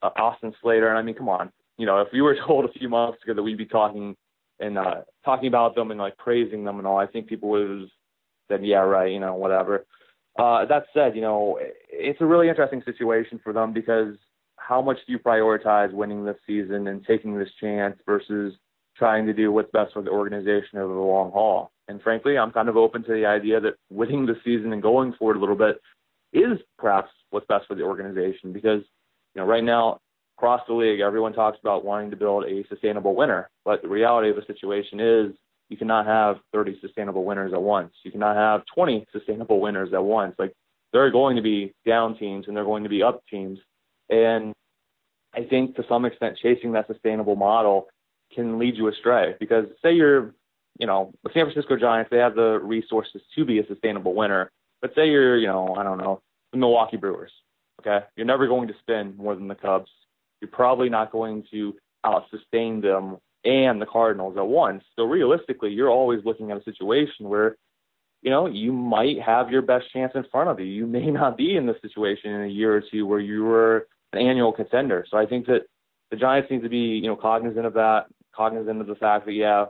uh, 0.01 0.09
Austin 0.15 0.53
Slater. 0.61 0.89
And 0.89 0.97
I 0.97 1.01
mean, 1.01 1.15
come 1.15 1.29
on, 1.29 1.51
you 1.77 1.85
know, 1.85 2.01
if 2.01 2.07
you 2.13 2.23
were 2.23 2.37
told 2.47 2.65
a 2.65 2.79
few 2.79 2.89
months 2.89 3.19
ago 3.23 3.33
that 3.33 3.43
we'd 3.43 3.57
be 3.57 3.65
talking 3.65 4.15
and 4.59 4.77
uh, 4.77 5.01
talking 5.23 5.47
about 5.47 5.75
them 5.75 5.91
and 5.91 5.99
like 5.99 6.17
praising 6.17 6.63
them 6.63 6.77
and 6.77 6.87
all, 6.87 6.97
I 6.97 7.07
think 7.07 7.27
people 7.27 7.49
would 7.49 7.69
have 7.69 7.89
said, 8.49 8.65
yeah, 8.65 8.77
right, 8.77 9.11
you 9.11 9.19
know, 9.19 9.35
whatever. 9.35 9.85
Uh, 10.37 10.65
that 10.65 10.85
said, 10.93 11.15
you 11.15 11.21
know, 11.21 11.59
it's 11.89 12.21
a 12.21 12.25
really 12.25 12.49
interesting 12.49 12.83
situation 12.85 13.39
for 13.43 13.53
them 13.53 13.73
because 13.73 14.15
how 14.57 14.81
much 14.81 14.97
do 15.05 15.13
you 15.13 15.19
prioritize 15.19 15.93
winning 15.93 16.25
this 16.25 16.37
season 16.45 16.87
and 16.87 17.05
taking 17.05 17.37
this 17.37 17.49
chance 17.59 17.97
versus 18.05 18.53
trying 18.95 19.25
to 19.25 19.33
do 19.33 19.51
what's 19.51 19.71
best 19.71 19.93
for 19.93 20.01
the 20.01 20.09
organization 20.09 20.79
over 20.79 20.93
the 20.93 20.99
long 20.99 21.31
haul? 21.31 21.71
And 21.87 22.01
frankly, 22.01 22.37
I'm 22.37 22.51
kind 22.51 22.69
of 22.69 22.77
open 22.77 23.03
to 23.03 23.13
the 23.13 23.25
idea 23.25 23.59
that 23.61 23.75
winning 23.89 24.25
the 24.25 24.35
season 24.43 24.73
and 24.73 24.81
going 24.81 25.13
forward 25.13 25.37
a 25.37 25.39
little 25.39 25.55
bit 25.55 25.81
is 26.33 26.59
perhaps 26.77 27.09
what's 27.29 27.47
best 27.47 27.65
for 27.67 27.75
the 27.75 27.83
organization 27.83 28.51
because, 28.51 28.81
you 29.33 29.41
know, 29.41 29.45
right 29.45 29.63
now 29.63 29.99
across 30.37 30.61
the 30.67 30.73
league, 30.73 30.99
everyone 30.99 31.33
talks 31.33 31.57
about 31.59 31.83
wanting 31.83 32.11
to 32.11 32.15
build 32.15 32.45
a 32.45 32.63
sustainable 32.69 33.15
winner. 33.15 33.49
But 33.65 33.81
the 33.81 33.87
reality 33.87 34.29
of 34.29 34.35
the 34.35 34.45
situation 34.45 34.99
is 34.99 35.35
you 35.69 35.77
cannot 35.77 36.05
have 36.05 36.37
30 36.53 36.79
sustainable 36.79 37.25
winners 37.25 37.53
at 37.53 37.61
once. 37.61 37.91
You 38.03 38.11
cannot 38.11 38.35
have 38.35 38.61
20 38.73 39.05
sustainable 39.11 39.59
winners 39.59 39.93
at 39.93 40.03
once. 40.03 40.35
Like 40.37 40.53
there 40.93 41.03
are 41.03 41.11
going 41.11 41.35
to 41.37 41.41
be 41.41 41.73
down 41.85 42.17
teams 42.17 42.47
and 42.47 42.55
they're 42.55 42.63
going 42.63 42.83
to 42.83 42.89
be 42.89 43.01
up 43.01 43.23
teams. 43.29 43.57
And 44.09 44.53
I 45.33 45.43
think 45.43 45.75
to 45.75 45.83
some 45.89 46.05
extent, 46.05 46.37
chasing 46.41 46.71
that 46.73 46.87
sustainable 46.87 47.35
model 47.35 47.87
can 48.33 48.59
lead 48.59 48.75
you 48.75 48.87
astray 48.89 49.35
because 49.39 49.65
say 49.81 49.93
you're, 49.93 50.35
you 50.79 50.85
know, 50.85 51.11
the 51.23 51.31
San 51.33 51.45
Francisco 51.45 51.77
Giants, 51.77 52.11
they 52.11 52.17
have 52.17 52.35
the 52.35 52.59
resources 52.61 53.21
to 53.35 53.43
be 53.43 53.57
a 53.57 53.65
sustainable 53.65 54.13
winner. 54.13 54.51
But 54.81 54.93
say 54.93 55.09
you're, 55.09 55.37
you 55.37 55.47
know, 55.47 55.75
I 55.75 55.81
don't 55.81 55.97
know, 55.97 56.21
the 56.51 56.59
Milwaukee 56.59 56.97
Brewers. 56.97 57.31
Okay. 57.81 58.05
You're 58.15 58.27
never 58.27 58.47
going 58.47 58.67
to 58.67 58.75
spend 58.81 59.17
more 59.17 59.35
than 59.35 59.47
the 59.47 59.55
Cubs 59.55 59.89
you're 60.41 60.51
probably 60.51 60.89
not 60.89 61.11
going 61.11 61.43
to 61.51 61.75
out 62.03 62.23
sustain 62.31 62.81
them 62.81 63.17
and 63.43 63.81
the 63.81 63.85
Cardinals 63.85 64.37
at 64.37 64.47
once. 64.47 64.83
So 64.95 65.03
realistically, 65.03 65.71
you're 65.71 65.89
always 65.89 66.23
looking 66.25 66.51
at 66.51 66.57
a 66.57 66.63
situation 66.63 67.29
where, 67.29 67.55
you 68.21 68.29
know, 68.29 68.47
you 68.47 68.73
might 68.73 69.21
have 69.21 69.49
your 69.49 69.61
best 69.61 69.91
chance 69.93 70.11
in 70.15 70.25
front 70.31 70.49
of 70.49 70.59
you. 70.59 70.65
You 70.65 70.85
may 70.85 71.05
not 71.11 71.37
be 71.37 71.55
in 71.55 71.65
the 71.65 71.75
situation 71.81 72.31
in 72.31 72.41
a 72.41 72.47
year 72.47 72.75
or 72.75 72.81
two 72.91 73.05
where 73.05 73.19
you 73.19 73.43
were 73.43 73.87
an 74.13 74.19
annual 74.19 74.51
contender. 74.51 75.05
So 75.09 75.17
I 75.17 75.25
think 75.25 75.47
that 75.47 75.61
the 76.11 76.17
Giants 76.17 76.49
need 76.49 76.63
to 76.63 76.69
be, 76.69 76.99
you 77.01 77.07
know, 77.07 77.15
cognizant 77.15 77.65
of 77.65 77.73
that, 77.73 78.05
cognizant 78.35 78.81
of 78.81 78.87
the 78.87 78.95
fact 78.95 79.25
that 79.25 79.33
yeah, 79.33 79.65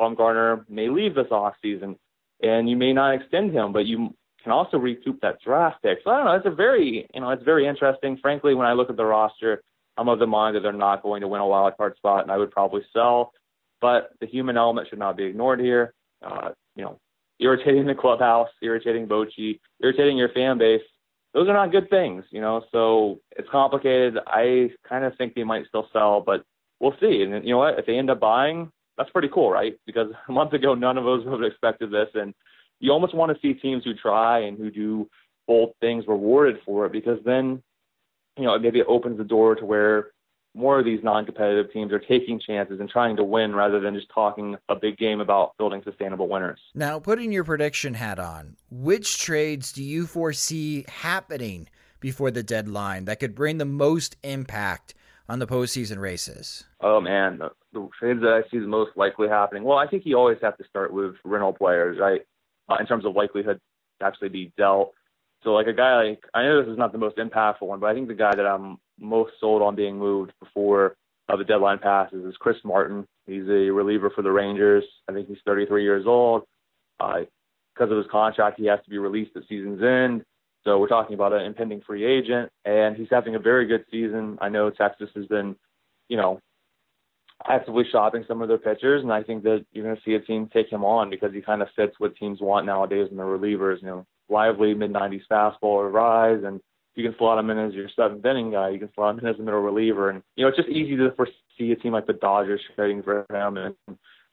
Bumgarner 0.00 0.68
may 0.68 0.88
leave 0.88 1.14
this 1.14 1.30
off 1.30 1.54
season 1.62 1.96
and 2.42 2.68
you 2.68 2.76
may 2.76 2.92
not 2.92 3.14
extend 3.14 3.52
him, 3.52 3.72
but 3.72 3.86
you 3.86 4.14
can 4.42 4.52
also 4.52 4.76
recoup 4.76 5.20
that 5.20 5.40
draft 5.42 5.82
pick. 5.82 5.98
So 6.04 6.10
I 6.10 6.16
don't 6.16 6.26
know. 6.26 6.36
It's 6.36 6.46
a 6.46 6.54
very, 6.54 7.08
you 7.14 7.20
know, 7.20 7.30
it's 7.30 7.42
very 7.42 7.66
interesting. 7.66 8.18
Frankly, 8.20 8.54
when 8.54 8.66
I 8.66 8.72
look 8.72 8.90
at 8.90 8.96
the 8.96 9.04
roster, 9.04 9.62
I'm 9.96 10.08
of 10.08 10.18
the 10.18 10.26
mind 10.26 10.56
that 10.56 10.60
they're 10.60 10.72
not 10.72 11.02
going 11.02 11.20
to 11.20 11.28
win 11.28 11.40
a 11.40 11.46
wild 11.46 11.76
card 11.76 11.96
spot, 11.96 12.22
and 12.22 12.32
I 12.32 12.36
would 12.36 12.50
probably 12.50 12.82
sell. 12.92 13.32
But 13.80 14.10
the 14.20 14.26
human 14.26 14.56
element 14.56 14.88
should 14.88 14.98
not 14.98 15.16
be 15.16 15.24
ignored 15.24 15.60
here. 15.60 15.94
Uh, 16.24 16.50
you 16.74 16.82
know, 16.82 16.98
irritating 17.38 17.86
the 17.86 17.94
clubhouse, 17.94 18.48
irritating 18.62 19.06
Bochy, 19.06 19.60
irritating 19.82 20.16
your 20.16 20.30
fan 20.30 20.58
base. 20.58 20.82
Those 21.32 21.48
are 21.48 21.52
not 21.52 21.72
good 21.72 21.90
things, 21.90 22.24
you 22.30 22.40
know. 22.40 22.64
So 22.72 23.20
it's 23.36 23.48
complicated. 23.50 24.18
I 24.26 24.70
kind 24.88 25.04
of 25.04 25.16
think 25.16 25.34
they 25.34 25.44
might 25.44 25.66
still 25.66 25.88
sell, 25.92 26.20
but 26.20 26.44
we'll 26.80 26.94
see. 27.00 27.22
And 27.22 27.44
you 27.44 27.50
know 27.50 27.58
what? 27.58 27.78
If 27.78 27.86
they 27.86 27.98
end 27.98 28.10
up 28.10 28.20
buying, 28.20 28.70
that's 28.96 29.10
pretty 29.10 29.30
cool, 29.32 29.50
right? 29.50 29.74
Because 29.86 30.12
a 30.28 30.32
month 30.32 30.52
ago, 30.52 30.74
none 30.74 30.98
of 30.98 31.06
us 31.06 31.24
would 31.24 31.42
have 31.42 31.50
expected 31.50 31.90
this, 31.90 32.08
and 32.14 32.34
you 32.80 32.92
almost 32.92 33.14
want 33.14 33.32
to 33.32 33.40
see 33.40 33.58
teams 33.58 33.84
who 33.84 33.94
try 33.94 34.40
and 34.40 34.58
who 34.58 34.70
do 34.70 35.08
bold 35.46 35.74
things 35.80 36.04
rewarded 36.06 36.56
for 36.64 36.86
it, 36.86 36.92
because 36.92 37.18
then 37.24 37.62
you 38.36 38.44
know, 38.44 38.58
maybe 38.58 38.80
it 38.80 38.86
opens 38.88 39.18
the 39.18 39.24
door 39.24 39.54
to 39.54 39.64
where 39.64 40.08
more 40.54 40.78
of 40.78 40.84
these 40.84 41.02
non-competitive 41.02 41.72
teams 41.72 41.92
are 41.92 41.98
taking 41.98 42.38
chances 42.38 42.78
and 42.78 42.88
trying 42.88 43.16
to 43.16 43.24
win 43.24 43.54
rather 43.54 43.80
than 43.80 43.94
just 43.94 44.08
talking 44.14 44.56
a 44.68 44.76
big 44.76 44.96
game 44.96 45.20
about 45.20 45.56
building 45.58 45.82
sustainable 45.84 46.28
winners. 46.28 46.60
Now, 46.74 47.00
putting 47.00 47.32
your 47.32 47.44
prediction 47.44 47.94
hat 47.94 48.18
on, 48.18 48.56
which 48.70 49.20
trades 49.20 49.72
do 49.72 49.82
you 49.82 50.06
foresee 50.06 50.84
happening 50.88 51.68
before 51.98 52.30
the 52.30 52.42
deadline 52.42 53.06
that 53.06 53.18
could 53.18 53.34
bring 53.34 53.58
the 53.58 53.64
most 53.64 54.16
impact 54.22 54.94
on 55.28 55.38
the 55.38 55.46
postseason 55.46 55.98
races? 55.98 56.64
Oh 56.80 57.00
man, 57.00 57.38
the, 57.38 57.50
the 57.72 57.88
trades 57.98 58.20
that 58.20 58.32
I 58.32 58.48
see 58.50 58.58
the 58.58 58.66
most 58.66 58.92
likely 58.96 59.28
happening. 59.28 59.64
Well, 59.64 59.78
I 59.78 59.88
think 59.88 60.04
you 60.06 60.16
always 60.16 60.38
have 60.42 60.56
to 60.58 60.64
start 60.68 60.92
with 60.92 61.14
rental 61.24 61.52
players, 61.52 61.98
right? 61.98 62.20
Uh, 62.68 62.76
in 62.78 62.86
terms 62.86 63.04
of 63.04 63.14
likelihood 63.14 63.60
to 64.00 64.06
actually 64.06 64.28
be 64.28 64.52
dealt. 64.56 64.94
So 65.44 65.50
like 65.50 65.66
a 65.66 65.72
guy 65.72 66.02
like 66.02 66.24
I 66.32 66.42
know 66.42 66.62
this 66.62 66.72
is 66.72 66.78
not 66.78 66.92
the 66.92 66.98
most 66.98 67.18
impactful 67.18 67.62
one, 67.62 67.78
but 67.78 67.86
I 67.86 67.94
think 67.94 68.08
the 68.08 68.14
guy 68.14 68.34
that 68.34 68.46
I'm 68.46 68.78
most 68.98 69.32
sold 69.38 69.62
on 69.62 69.76
being 69.76 69.98
moved 69.98 70.32
before 70.40 70.96
uh, 71.28 71.36
the 71.36 71.44
deadline 71.44 71.78
passes 71.78 72.24
is 72.24 72.36
Chris 72.38 72.56
Martin. 72.64 73.06
He's 73.26 73.48
a 73.48 73.70
reliever 73.70 74.10
for 74.10 74.22
the 74.22 74.32
Rangers. 74.32 74.84
I 75.08 75.12
think 75.12 75.28
he's 75.28 75.38
33 75.46 75.82
years 75.82 76.06
old. 76.06 76.42
Uh, 76.98 77.20
because 77.74 77.90
of 77.90 77.98
his 77.98 78.06
contract, 78.10 78.58
he 78.58 78.66
has 78.66 78.78
to 78.84 78.90
be 78.90 78.98
released 78.98 79.36
at 79.36 79.42
season's 79.48 79.82
end. 79.82 80.24
So 80.62 80.78
we're 80.78 80.88
talking 80.88 81.14
about 81.14 81.32
an 81.32 81.42
impending 81.42 81.82
free 81.86 82.04
agent, 82.04 82.50
and 82.64 82.96
he's 82.96 83.08
having 83.10 83.34
a 83.34 83.38
very 83.38 83.66
good 83.66 83.84
season. 83.90 84.38
I 84.40 84.48
know 84.48 84.70
Texas 84.70 85.10
has 85.14 85.26
been, 85.26 85.56
you 86.08 86.16
know, 86.16 86.40
actively 87.46 87.84
shopping 87.90 88.24
some 88.26 88.40
of 88.40 88.48
their 88.48 88.58
pitchers, 88.58 89.02
and 89.02 89.12
I 89.12 89.22
think 89.22 89.42
that 89.42 89.66
you're 89.72 89.84
going 89.84 89.96
to 89.96 90.02
see 90.04 90.14
a 90.14 90.20
team 90.20 90.48
take 90.52 90.70
him 90.70 90.84
on 90.84 91.10
because 91.10 91.34
he 91.34 91.42
kind 91.42 91.62
of 91.62 91.68
fits 91.76 91.96
what 91.98 92.16
teams 92.16 92.40
want 92.40 92.64
nowadays 92.64 93.08
in 93.10 93.16
the 93.16 93.24
relievers. 93.24 93.82
You 93.82 93.88
know, 93.88 94.06
lively 94.28 94.74
mid 94.74 94.92
90s 94.92 95.22
fastball 95.30 95.54
or 95.62 95.90
rise, 95.90 96.42
and 96.44 96.60
you 96.94 97.04
can 97.04 97.16
slot 97.18 97.38
him 97.38 97.50
in 97.50 97.58
as 97.58 97.74
your 97.74 97.88
seventh 97.94 98.24
inning 98.24 98.52
guy. 98.52 98.70
You 98.70 98.78
can 98.78 98.92
slot 98.94 99.14
him 99.14 99.20
in 99.20 99.26
as 99.26 99.38
a 99.38 99.42
middle 99.42 99.60
reliever, 99.60 100.10
and 100.10 100.22
you 100.36 100.44
know 100.44 100.48
it's 100.48 100.56
just 100.56 100.68
easy 100.68 100.96
to 100.96 101.12
foresee 101.12 101.72
a 101.72 101.76
team 101.76 101.92
like 101.92 102.06
the 102.06 102.12
Dodgers 102.12 102.60
trading 102.74 103.02
for 103.02 103.26
him 103.30 103.56
and 103.56 103.74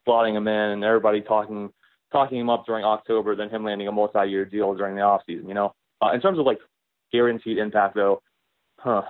slotting 0.08 0.36
him 0.36 0.48
in, 0.48 0.70
and 0.72 0.84
everybody 0.84 1.22
talking 1.22 1.72
talking 2.12 2.40
him 2.40 2.50
up 2.50 2.66
during 2.66 2.84
October, 2.84 3.36
then 3.36 3.50
him 3.50 3.64
landing 3.64 3.88
a 3.88 3.92
multi-year 3.92 4.46
deal 4.46 4.74
during 4.76 4.96
the 4.96 5.02
off 5.02 5.22
season. 5.26 5.48
You 5.48 5.54
know, 5.54 5.74
uh, 6.02 6.12
in 6.14 6.22
terms 6.22 6.40
of 6.40 6.46
like 6.46 6.60
guaranteed 7.12 7.58
impact 7.58 7.96
though, 7.96 8.22
huh. 8.78 9.04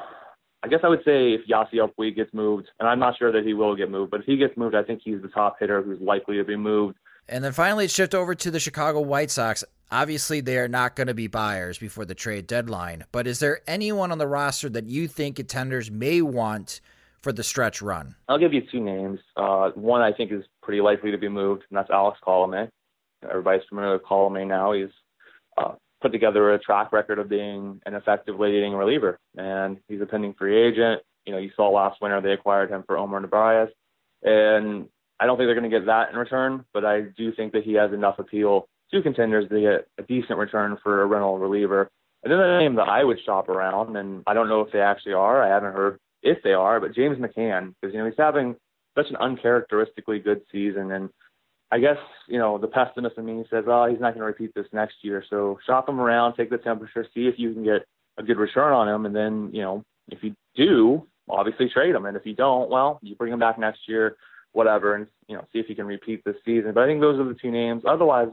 I 0.63 0.67
guess 0.67 0.81
I 0.83 0.89
would 0.89 1.03
say 1.03 1.33
if 1.33 1.41
Yasiel 1.47 1.91
Puig 1.99 2.15
gets 2.15 2.31
moved, 2.35 2.67
and 2.79 2.87
I'm 2.87 2.99
not 2.99 3.17
sure 3.17 3.31
that 3.31 3.43
he 3.43 3.55
will 3.55 3.75
get 3.75 3.89
moved, 3.89 4.11
but 4.11 4.19
if 4.19 4.27
he 4.27 4.37
gets 4.37 4.55
moved, 4.55 4.75
I 4.75 4.83
think 4.83 5.01
he's 5.03 5.19
the 5.19 5.27
top 5.27 5.55
hitter 5.59 5.81
who's 5.81 5.99
likely 5.99 6.37
to 6.37 6.43
be 6.43 6.55
moved. 6.55 6.97
And 7.27 7.43
then 7.43 7.51
finally, 7.51 7.87
shift 7.87 8.13
over 8.13 8.35
to 8.35 8.51
the 8.51 8.59
Chicago 8.59 8.99
White 8.99 9.31
Sox. 9.31 9.63
Obviously, 9.91 10.39
they 10.39 10.57
are 10.57 10.69
not 10.69 10.95
going 10.95 11.07
to 11.07 11.13
be 11.13 11.27
buyers 11.27 11.77
before 11.77 12.05
the 12.05 12.15
trade 12.15 12.47
deadline, 12.47 13.03
but 13.11 13.27
is 13.27 13.39
there 13.39 13.59
anyone 13.67 14.09
on 14.09 14.19
the 14.19 14.27
roster 14.27 14.69
that 14.69 14.87
you 14.87 15.05
think 15.05 15.35
contenders 15.35 15.91
may 15.91 16.21
want 16.21 16.79
for 17.19 17.33
the 17.33 17.43
stretch 17.43 17.81
run? 17.81 18.15
I'll 18.29 18.39
give 18.39 18.53
you 18.53 18.61
two 18.71 18.79
names. 18.79 19.19
Uh, 19.35 19.71
one 19.71 20.01
I 20.01 20.13
think 20.13 20.31
is 20.31 20.45
pretty 20.63 20.79
likely 20.79 21.11
to 21.11 21.17
be 21.17 21.27
moved, 21.27 21.63
and 21.69 21.77
that's 21.77 21.89
Alex 21.89 22.19
Colome. 22.25 22.69
Everybody's 23.29 23.63
familiar 23.67 23.91
with 23.93 24.03
Colome 24.03 24.47
now. 24.47 24.71
He's 24.71 24.89
uh, 25.57 25.73
put 26.01 26.13
together 26.13 26.53
a 26.53 26.59
track 26.59 26.93
record 26.93 27.19
of 27.19 27.27
being 27.27 27.81
an 27.85 27.93
effective 27.93 28.39
leading 28.39 28.73
reliever, 28.73 29.19
and 29.35 29.77
he's 29.89 29.99
a 29.99 30.05
pending 30.05 30.35
free 30.35 30.69
agent. 30.69 31.01
You 31.25 31.33
know, 31.33 31.39
you 31.39 31.51
saw 31.57 31.69
last 31.69 32.01
winter 32.01 32.21
they 32.21 32.31
acquired 32.31 32.71
him 32.71 32.83
for 32.87 32.97
Omar 32.97 33.19
Narvaez, 33.19 33.73
and 34.23 34.87
I 35.19 35.25
don't 35.25 35.37
think 35.37 35.47
they're 35.49 35.59
going 35.59 35.69
to 35.69 35.79
get 35.79 35.85
that 35.87 36.11
in 36.11 36.15
return, 36.15 36.63
but 36.73 36.85
I 36.85 37.01
do 37.01 37.33
think 37.33 37.51
that 37.51 37.63
he 37.63 37.73
has 37.73 37.91
enough 37.91 38.17
appeal 38.17 38.69
to 38.91 39.01
contenders 39.01 39.49
to 39.49 39.61
get 39.61 39.87
a 39.97 40.07
decent 40.07 40.37
return 40.37 40.77
for 40.83 41.01
a 41.01 41.05
rental 41.05 41.37
reliever. 41.37 41.89
The 42.23 42.59
name 42.59 42.75
that 42.75 42.87
I 42.87 43.03
would 43.03 43.17
shop 43.25 43.49
around, 43.49 43.95
and 43.97 44.23
I 44.27 44.33
don't 44.33 44.49
know 44.49 44.61
if 44.61 44.71
they 44.71 44.79
actually 44.79 45.13
are. 45.13 45.41
I 45.43 45.49
haven't 45.49 45.73
heard 45.73 45.99
if 46.21 46.37
they 46.43 46.53
are, 46.53 46.79
but 46.79 46.93
James 46.93 47.17
McCann, 47.17 47.73
because 47.81 47.93
you 47.93 47.99
know 47.99 48.05
he's 48.05 48.13
having 48.17 48.55
such 48.95 49.07
an 49.09 49.15
uncharacteristically 49.15 50.19
good 50.19 50.41
season, 50.51 50.91
and 50.91 51.09
I 51.71 51.79
guess, 51.79 51.97
you 52.27 52.37
know, 52.37 52.57
the 52.57 52.67
pessimist 52.67 53.17
in 53.17 53.25
me 53.25 53.45
says, 53.49 53.63
oh, 53.65 53.87
he's 53.89 54.01
not 54.01 54.13
going 54.13 54.19
to 54.19 54.25
repeat 54.25 54.53
this 54.53 54.67
next 54.73 54.95
year. 55.03 55.23
So 55.29 55.57
shop 55.65 55.87
him 55.87 56.01
around, 56.01 56.35
take 56.35 56.49
the 56.49 56.57
temperature, 56.57 57.05
see 57.13 57.27
if 57.27 57.35
you 57.37 57.53
can 57.53 57.63
get 57.63 57.85
a 58.17 58.23
good 58.23 58.37
return 58.37 58.73
on 58.73 58.89
him. 58.89 59.05
And 59.05 59.15
then, 59.15 59.49
you 59.53 59.61
know, 59.61 59.83
if 60.09 60.21
you 60.21 60.35
do, 60.53 61.07
obviously 61.29 61.69
trade 61.69 61.95
him. 61.95 62.05
And 62.05 62.17
if 62.17 62.25
you 62.25 62.35
don't, 62.35 62.69
well, 62.69 62.99
you 63.01 63.15
bring 63.15 63.31
him 63.31 63.39
back 63.39 63.57
next 63.57 63.87
year, 63.87 64.17
whatever, 64.51 64.95
and, 64.95 65.07
you 65.27 65.35
know, 65.37 65.45
see 65.53 65.59
if 65.59 65.67
he 65.67 65.75
can 65.75 65.85
repeat 65.85 66.21
this 66.25 66.35
season. 66.43 66.73
But 66.73 66.83
I 66.83 66.87
think 66.87 66.99
those 66.99 67.17
are 67.21 67.23
the 67.23 67.39
two 67.41 67.51
names. 67.51 67.83
Otherwise, 67.87 68.27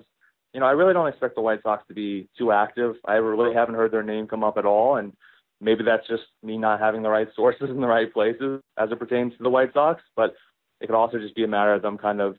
you 0.59 0.61
know, 0.61 0.67
I 0.67 0.73
really 0.73 0.93
don't 0.93 1.07
expect 1.07 1.37
the 1.37 1.41
White 1.41 1.63
Sox 1.63 1.87
to 1.87 1.95
be 1.95 2.29
too 2.37 2.51
active. 2.51 2.97
I 3.05 3.13
really 3.13 3.55
haven't 3.55 3.77
heard 3.77 3.93
their 3.93 4.03
name 4.03 4.27
come 4.27 4.43
up 4.43 4.59
at 4.59 4.67
all. 4.67 4.97
And 4.97 5.13
maybe 5.61 5.85
that's 5.85 6.09
just 6.09 6.25
me 6.43 6.59
not 6.59 6.81
having 6.81 7.01
the 7.01 7.09
right 7.09 7.29
sources 7.37 7.71
in 7.71 7.81
the 7.81 7.87
right 7.87 8.13
places 8.13 8.61
as 8.77 8.91
it 8.91 8.99
pertains 8.99 9.37
to 9.37 9.45
the 9.45 9.51
White 9.51 9.73
Sox. 9.73 10.03
But 10.17 10.35
it 10.81 10.87
could 10.87 10.97
also 10.97 11.21
just 11.21 11.37
be 11.37 11.45
a 11.45 11.49
matter 11.49 11.75
of 11.75 11.83
them 11.83 11.97
kind 11.97 12.21
of 12.21 12.35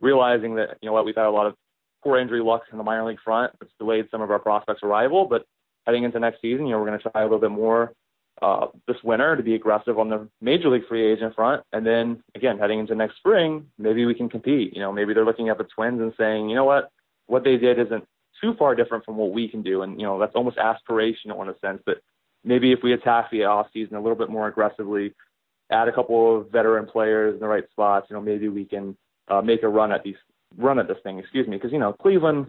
realizing 0.00 0.54
that, 0.54 0.78
you 0.80 0.88
know 0.88 0.94
what, 0.94 1.04
we've 1.04 1.14
had 1.14 1.26
a 1.26 1.30
lot 1.30 1.46
of 1.46 1.56
poor 2.02 2.18
injury 2.18 2.40
luck 2.40 2.62
in 2.72 2.78
the 2.78 2.84
minor 2.84 3.04
league 3.04 3.20
front. 3.22 3.52
It's 3.60 3.70
delayed 3.78 4.08
some 4.10 4.22
of 4.22 4.30
our 4.30 4.38
prospects' 4.38 4.82
arrival, 4.82 5.26
but 5.26 5.44
heading 5.84 6.04
into 6.04 6.18
next 6.18 6.40
season, 6.40 6.66
you 6.66 6.72
know, 6.72 6.78
we're 6.78 6.86
going 6.86 6.98
to 6.98 7.10
try 7.10 7.20
a 7.20 7.24
little 7.24 7.38
bit 7.38 7.50
more 7.50 7.92
uh, 8.40 8.68
this 8.86 8.96
winter 9.04 9.36
to 9.36 9.42
be 9.42 9.56
aggressive 9.56 9.98
on 9.98 10.08
the 10.08 10.26
major 10.40 10.70
league 10.70 10.88
free 10.88 11.12
agent 11.12 11.34
front. 11.34 11.62
And 11.74 11.84
then 11.84 12.22
again, 12.34 12.56
heading 12.56 12.78
into 12.78 12.94
next 12.94 13.16
spring, 13.18 13.66
maybe 13.76 14.06
we 14.06 14.14
can 14.14 14.30
compete. 14.30 14.74
You 14.74 14.80
know, 14.80 14.90
maybe 14.90 15.12
they're 15.12 15.26
looking 15.26 15.50
at 15.50 15.58
the 15.58 15.64
Twins 15.64 16.00
and 16.00 16.14
saying, 16.16 16.48
you 16.48 16.56
know 16.56 16.64
what, 16.64 16.90
what 17.28 17.44
they 17.44 17.56
did 17.56 17.78
isn't 17.78 18.04
too 18.40 18.54
far 18.58 18.74
different 18.74 19.04
from 19.04 19.16
what 19.16 19.32
we 19.32 19.48
can 19.48 19.62
do. 19.62 19.82
And, 19.82 20.00
you 20.00 20.06
know, 20.06 20.18
that's 20.18 20.34
almost 20.34 20.58
aspirational 20.58 21.40
in 21.42 21.48
a 21.48 21.58
sense 21.60 21.82
But 21.86 21.98
maybe 22.44 22.72
if 22.72 22.80
we 22.82 22.92
attack 22.92 23.30
the 23.30 23.44
off 23.44 23.68
season 23.72 23.96
a 23.96 24.00
little 24.00 24.16
bit 24.16 24.30
more 24.30 24.48
aggressively, 24.48 25.14
add 25.70 25.88
a 25.88 25.92
couple 25.92 26.40
of 26.40 26.50
veteran 26.50 26.86
players 26.86 27.34
in 27.34 27.40
the 27.40 27.46
right 27.46 27.68
spots, 27.70 28.06
you 28.10 28.16
know, 28.16 28.22
maybe 28.22 28.48
we 28.48 28.64
can 28.64 28.96
uh, 29.28 29.42
make 29.42 29.62
a 29.62 29.68
run 29.68 29.92
at 29.92 30.02
these 30.02 30.16
run 30.56 30.78
at 30.78 30.88
this 30.88 30.96
thing. 31.02 31.18
Excuse 31.18 31.46
me, 31.46 31.56
because 31.56 31.72
you 31.72 31.78
know 31.78 31.92
Cleveland, 31.92 32.46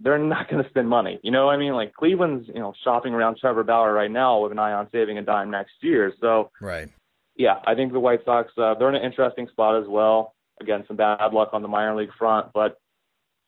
they're 0.00 0.18
not 0.18 0.48
going 0.48 0.62
to 0.62 0.70
spend 0.70 0.88
money. 0.88 1.18
You 1.22 1.30
know, 1.30 1.46
what 1.46 1.52
I 1.52 1.56
mean, 1.56 1.72
like 1.72 1.92
Cleveland's 1.94 2.48
you 2.48 2.60
know 2.60 2.72
shopping 2.84 3.14
around 3.14 3.38
Trevor 3.38 3.64
Bauer 3.64 3.92
right 3.92 4.10
now 4.10 4.40
with 4.40 4.52
an 4.52 4.58
eye 4.58 4.72
on 4.72 4.88
saving 4.92 5.18
a 5.18 5.22
dime 5.22 5.50
next 5.50 5.74
year. 5.80 6.12
So 6.20 6.50
right, 6.60 6.88
yeah, 7.36 7.56
I 7.66 7.74
think 7.74 7.92
the 7.92 8.00
White 8.00 8.24
Sox 8.24 8.52
uh, 8.56 8.74
they're 8.78 8.88
in 8.88 8.94
an 8.94 9.02
interesting 9.02 9.48
spot 9.48 9.82
as 9.82 9.88
well. 9.88 10.34
Again, 10.60 10.84
some 10.86 10.96
bad 10.96 11.32
luck 11.32 11.50
on 11.52 11.62
the 11.62 11.68
minor 11.68 11.96
league 11.96 12.14
front, 12.16 12.52
but 12.54 12.78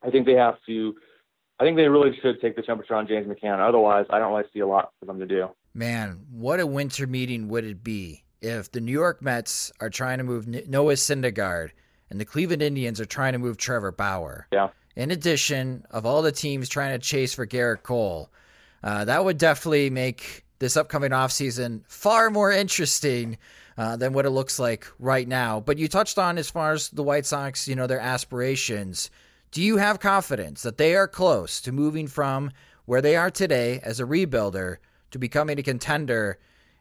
I 0.03 0.11
think 0.11 0.27
they 0.27 0.35
have 0.35 0.57
to. 0.67 0.95
I 1.61 1.65
think 1.65 1.77
they 1.77 1.89
really 1.89 2.17
should 2.23 2.41
take 2.41 2.55
the 2.55 2.63
temperature 2.63 2.95
on 2.95 3.09
James 3.09 3.27
McCann. 3.27 3.59
Otherwise, 3.59 4.07
I 4.11 4.19
don't 4.19 4.33
really 4.33 4.49
see 4.53 4.61
a 4.61 4.67
lot 4.67 4.93
for 5.01 5.07
them 5.07 5.19
to 5.19 5.27
do. 5.27 5.49
Man, 5.75 6.21
what 6.31 6.61
a 6.61 6.67
winter 6.67 7.07
meeting 7.07 7.49
would 7.49 7.65
it 7.65 7.83
be 7.83 8.23
if 8.41 8.71
the 8.71 8.81
New 8.81 8.93
York 8.93 9.21
Mets 9.21 9.73
are 9.81 9.91
trying 9.91 10.19
to 10.19 10.25
move 10.25 10.47
Noah 10.47 10.95
Syndergaard 10.95 11.71
and 12.11 12.21
the 12.21 12.25
Cleveland 12.25 12.63
Indians 12.63 13.01
are 13.01 13.05
trying 13.07 13.33
to 13.33 13.39
move 13.39 13.57
Trevor 13.57 13.93
Bauer. 13.93 14.47
Yeah. 14.53 14.69
In 14.97 15.11
addition 15.11 15.85
of 15.91 16.07
all 16.07 16.23
the 16.23 16.33
teams 16.33 16.69
trying 16.69 16.99
to 16.99 17.05
chase 17.05 17.35
for 17.35 17.47
Gerrit 17.47 17.83
Cole, 17.83 18.31
uh, 18.83 19.05
that 19.05 19.25
would 19.25 19.39
definitely 19.39 19.91
make 19.91 20.45
this 20.59 20.77
upcoming 20.77 21.11
offseason 21.11 21.83
far 21.89 22.31
more 22.31 22.51
interesting 22.51 23.39
uh, 23.77 23.97
than 23.97 24.13
what 24.13 24.27
it 24.27 24.31
looks 24.31 24.59
like 24.59 24.87
right 24.99 25.29
now. 25.29 25.61
But 25.61 25.79
you 25.79 25.87
touched 25.87 26.19
on 26.19 26.39
as 26.39 26.51
far 26.51 26.73
as 26.73 26.89
the 26.89 27.05
White 27.05 27.27
Sox, 27.27 27.69
you 27.69 27.77
know, 27.77 27.87
their 27.87 28.01
aspirations. 28.01 29.11
Do 29.51 29.63
you 29.63 29.79
have 29.79 30.01
confidence 30.01 30.63
that 30.63 30.79
they 30.79 30.95
are 30.95 31.09
close 31.09 31.61
to 31.63 31.73
moving 31.73 32.07
from 32.07 32.51
where 32.85 33.03
they 33.03 33.17
are 33.17 33.31
today 33.31 33.81
as 33.83 34.01
a 34.01 34.05
rebuilder 34.05 34.79
to 35.11 35.19
becoming 35.19 35.59
a 35.59 35.63
contender 35.63 36.39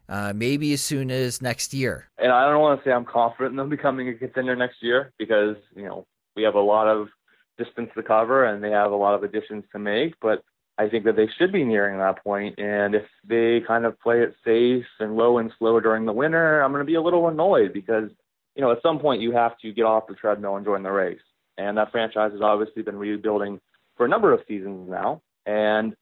uh, 0.09 0.34
maybe 0.36 0.74
as 0.74 0.82
soon 0.82 1.11
as 1.11 1.41
next 1.41 1.74
year. 1.74 2.09
And 2.18 2.32
I 2.32 2.49
don't 2.49 2.61
want 2.61 2.82
to 2.82 2.89
say 2.89 2.93
I'm 2.93 3.05
confident 3.05 3.51
in 3.51 3.57
them 3.57 3.70
becoming 3.70 4.07
a 4.09 4.13
contender 4.13 4.55
next 4.55 4.78
year 4.82 5.11
because 5.18 5.57
you 5.76 5.84
know 5.84 6.05
we 6.36 6.43
have 6.43 6.55
a 6.55 6.61
lot 6.61 6.88
of 6.88 7.09
distance 7.57 7.89
to 7.95 8.03
cover 8.03 8.45
and 8.45 8.63
they 8.63 8.72
have 8.72 8.91
a 8.91 8.95
lot 8.95 9.15
of 9.15 9.24
additions 9.24 9.63
to 9.72 9.80
make, 9.80 10.13
but 10.22 10.43
I 10.78 10.88
think 10.88 11.05
that 11.05 11.15
they 11.15 11.28
should 11.38 11.51
be 11.51 11.63
nearing 11.63 11.97
that 11.97 12.24
point. 12.24 12.59
And 12.59 12.93
if 12.93 13.05
they 13.28 13.61
kind 13.68 13.84
of 13.84 13.99
play 13.99 14.22
it 14.22 14.36
safe 14.45 14.86
and 14.99 15.18
low 15.18 15.39
and 15.39 15.51
slow 15.57 15.80
during 15.80 16.05
the 16.05 16.13
winter, 16.13 16.61
I'm 16.61 16.72
going 16.72 16.82
to 16.82 16.86
be 16.86 16.95
a 16.95 17.01
little 17.01 17.28
annoyed 17.28 17.74
because 17.74 18.09
you 18.55 18.61
know 18.61 18.72
at 18.72 18.82
some 18.82 18.99
point 18.99 19.22
you 19.22 19.32
have 19.34 19.57
to 19.59 19.74
get 19.74 19.84
off 19.84 20.07
the 20.07 20.13
treadmill 20.13 20.55
and 20.55 20.65
join 20.65 20.84
the 20.84 20.91
race. 20.91 21.20
And 21.57 21.77
that 21.77 21.91
franchise 21.91 22.31
has 22.31 22.41
obviously 22.41 22.83
been 22.83 22.97
rebuilding 22.97 23.59
for 23.95 24.05
a 24.05 24.09
number 24.09 24.33
of 24.33 24.41
seasons 24.47 24.89
now. 24.89 25.21
And 25.45 25.95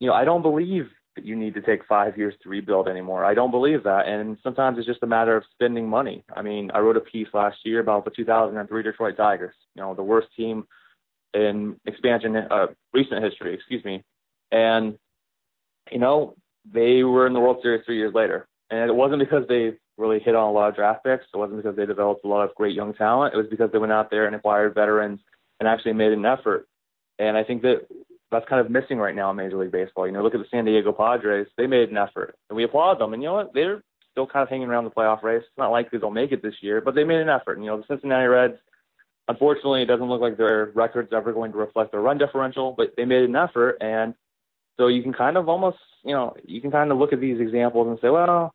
you 0.00 0.08
know 0.08 0.14
I 0.14 0.24
don't 0.24 0.42
believe 0.42 0.88
that 1.18 1.26
you 1.26 1.34
need 1.34 1.54
to 1.54 1.60
take 1.60 1.84
five 1.86 2.16
years 2.16 2.34
to 2.42 2.48
rebuild 2.48 2.86
anymore. 2.86 3.24
I 3.24 3.34
don't 3.34 3.50
believe 3.50 3.82
that. 3.82 4.06
And 4.06 4.38
sometimes 4.42 4.78
it's 4.78 4.86
just 4.86 5.02
a 5.02 5.06
matter 5.06 5.36
of 5.36 5.42
spending 5.52 5.88
money. 5.88 6.24
I 6.34 6.42
mean, 6.42 6.70
I 6.72 6.78
wrote 6.78 6.96
a 6.96 7.00
piece 7.00 7.26
last 7.34 7.56
year 7.64 7.80
about 7.80 8.04
the 8.04 8.12
2003 8.12 8.82
Detroit 8.84 9.16
Tigers, 9.16 9.54
you 9.74 9.82
know, 9.82 9.94
the 9.94 10.02
worst 10.02 10.28
team 10.36 10.64
in 11.34 11.76
expansion, 11.86 12.36
uh, 12.36 12.68
recent 12.92 13.24
history, 13.24 13.52
excuse 13.52 13.84
me. 13.84 14.04
And, 14.52 14.96
you 15.90 15.98
know, 15.98 16.36
they 16.72 17.02
were 17.02 17.26
in 17.26 17.32
the 17.32 17.40
World 17.40 17.58
Series 17.62 17.84
three 17.84 17.96
years 17.96 18.14
later. 18.14 18.46
And 18.70 18.88
it 18.88 18.94
wasn't 18.94 19.18
because 19.18 19.44
they 19.48 19.72
really 19.98 20.20
hit 20.20 20.34
on 20.34 20.48
a 20.48 20.52
lot 20.52 20.68
of 20.68 20.76
draft 20.76 21.04
picks. 21.04 21.24
It 21.32 21.36
wasn't 21.36 21.62
because 21.62 21.76
they 21.76 21.86
developed 21.86 22.24
a 22.24 22.28
lot 22.28 22.48
of 22.48 22.54
great 22.54 22.74
young 22.74 22.94
talent. 22.94 23.34
It 23.34 23.36
was 23.36 23.48
because 23.50 23.70
they 23.72 23.78
went 23.78 23.92
out 23.92 24.10
there 24.10 24.26
and 24.26 24.34
acquired 24.34 24.74
veterans 24.74 25.20
and 25.60 25.68
actually 25.68 25.92
made 25.92 26.12
an 26.12 26.24
effort. 26.24 26.68
And 27.18 27.36
I 27.36 27.44
think 27.44 27.62
that 27.62 27.86
that's 28.30 28.48
kind 28.48 28.64
of 28.64 28.70
missing 28.70 28.98
right 28.98 29.14
now 29.14 29.30
in 29.30 29.36
Major 29.36 29.58
League 29.58 29.72
Baseball. 29.72 30.06
You 30.06 30.12
know, 30.12 30.22
look 30.22 30.34
at 30.34 30.40
the 30.40 30.46
San 30.50 30.64
Diego 30.64 30.92
Padres; 30.92 31.48
they 31.56 31.66
made 31.66 31.90
an 31.90 31.96
effort, 31.96 32.36
and 32.48 32.56
we 32.56 32.64
applaud 32.64 33.00
them. 33.00 33.12
And 33.12 33.22
you 33.22 33.28
know 33.28 33.34
what? 33.34 33.54
They're 33.54 33.82
still 34.12 34.26
kind 34.26 34.42
of 34.42 34.48
hanging 34.48 34.68
around 34.68 34.84
the 34.84 34.90
playoff 34.90 35.22
race. 35.22 35.42
It's 35.42 35.58
not 35.58 35.70
likely 35.70 35.98
they'll 35.98 36.10
make 36.10 36.32
it 36.32 36.42
this 36.42 36.54
year, 36.60 36.80
but 36.80 36.94
they 36.94 37.04
made 37.04 37.20
an 37.20 37.28
effort. 37.28 37.54
And, 37.54 37.64
you 37.64 37.70
know, 37.70 37.78
the 37.78 37.84
Cincinnati 37.88 38.26
Reds, 38.26 38.58
unfortunately, 39.28 39.82
it 39.82 39.86
doesn't 39.86 40.08
look 40.08 40.20
like 40.20 40.36
their 40.36 40.70
record's 40.74 41.12
ever 41.12 41.32
going 41.32 41.52
to 41.52 41.58
reflect 41.58 41.92
their 41.92 42.00
run 42.00 42.18
differential, 42.18 42.74
but 42.76 42.94
they 42.96 43.04
made 43.04 43.22
an 43.22 43.36
effort, 43.36 43.78
and 43.80 44.14
so 44.76 44.86
you 44.86 45.02
can 45.02 45.12
kind 45.12 45.36
of 45.36 45.48
almost, 45.48 45.78
you 46.04 46.12
know, 46.12 46.36
you 46.44 46.60
can 46.60 46.70
kind 46.70 46.92
of 46.92 46.98
look 46.98 47.12
at 47.12 47.20
these 47.20 47.40
examples 47.40 47.88
and 47.88 47.98
say, 48.00 48.10
well, 48.10 48.54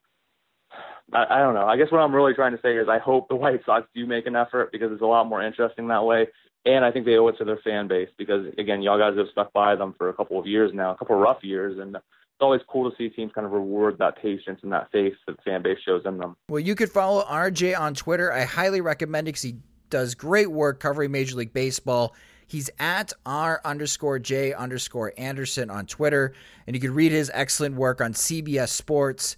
I, 1.11 1.25
I 1.29 1.39
don't 1.39 1.53
know. 1.53 1.65
I 1.65 1.77
guess 1.77 1.91
what 1.91 1.99
I'm 1.99 2.15
really 2.15 2.33
trying 2.33 2.53
to 2.53 2.61
say 2.61 2.77
is 2.77 2.87
I 2.87 2.99
hope 2.99 3.27
the 3.27 3.35
White 3.43 3.61
Sox 3.65 3.87
do 3.93 4.05
make 4.05 4.27
an 4.27 4.35
effort 4.35 4.71
because 4.71 4.91
it's 4.91 5.01
a 5.01 5.05
lot 5.07 5.27
more 5.27 5.41
interesting 5.41 5.87
that 5.87 6.05
way. 6.05 6.27
And 6.65 6.85
I 6.85 6.91
think 6.91 7.05
they 7.05 7.17
owe 7.17 7.27
it 7.27 7.37
to 7.39 7.45
their 7.45 7.57
fan 7.57 7.89
base 7.89 8.07
because, 8.17 8.45
again, 8.57 8.81
y'all 8.81 8.97
guys 8.97 9.17
have 9.17 9.27
stuck 9.31 9.51
by 9.51 9.75
them 9.75 9.93
for 9.97 10.07
a 10.07 10.13
couple 10.13 10.39
of 10.39 10.47
years 10.47 10.71
now, 10.73 10.91
a 10.91 10.97
couple 10.97 11.15
of 11.15 11.21
rough 11.21 11.43
years. 11.43 11.77
And 11.77 11.95
it's 11.95 12.41
always 12.41 12.61
cool 12.69 12.89
to 12.89 12.95
see 12.95 13.09
teams 13.09 13.33
kind 13.35 13.45
of 13.45 13.51
reward 13.51 13.97
that 13.99 14.15
patience 14.21 14.61
and 14.63 14.71
that 14.71 14.89
faith 14.89 15.13
that 15.27 15.35
the 15.35 15.41
fan 15.43 15.61
base 15.61 15.79
shows 15.85 16.03
in 16.05 16.17
them. 16.19 16.37
Well, 16.47 16.61
you 16.61 16.75
could 16.75 16.89
follow 16.89 17.23
RJ 17.25 17.77
on 17.77 17.95
Twitter. 17.95 18.31
I 18.31 18.43
highly 18.43 18.79
recommend 18.79 19.27
it 19.27 19.33
because 19.33 19.41
he 19.41 19.57
does 19.89 20.15
great 20.15 20.49
work 20.49 20.79
covering 20.79 21.11
Major 21.11 21.35
League 21.35 21.53
Baseball. 21.53 22.15
He's 22.47 22.69
at 22.79 23.11
R 23.25 23.59
underscore 23.65 24.19
J 24.19 24.53
underscore 24.53 25.13
Anderson 25.17 25.69
on 25.69 25.85
Twitter. 25.85 26.33
And 26.65 26.75
you 26.75 26.79
can 26.79 26.93
read 26.93 27.11
his 27.11 27.29
excellent 27.33 27.75
work 27.75 27.99
on 27.99 28.13
CBS 28.13 28.69
Sports 28.69 29.35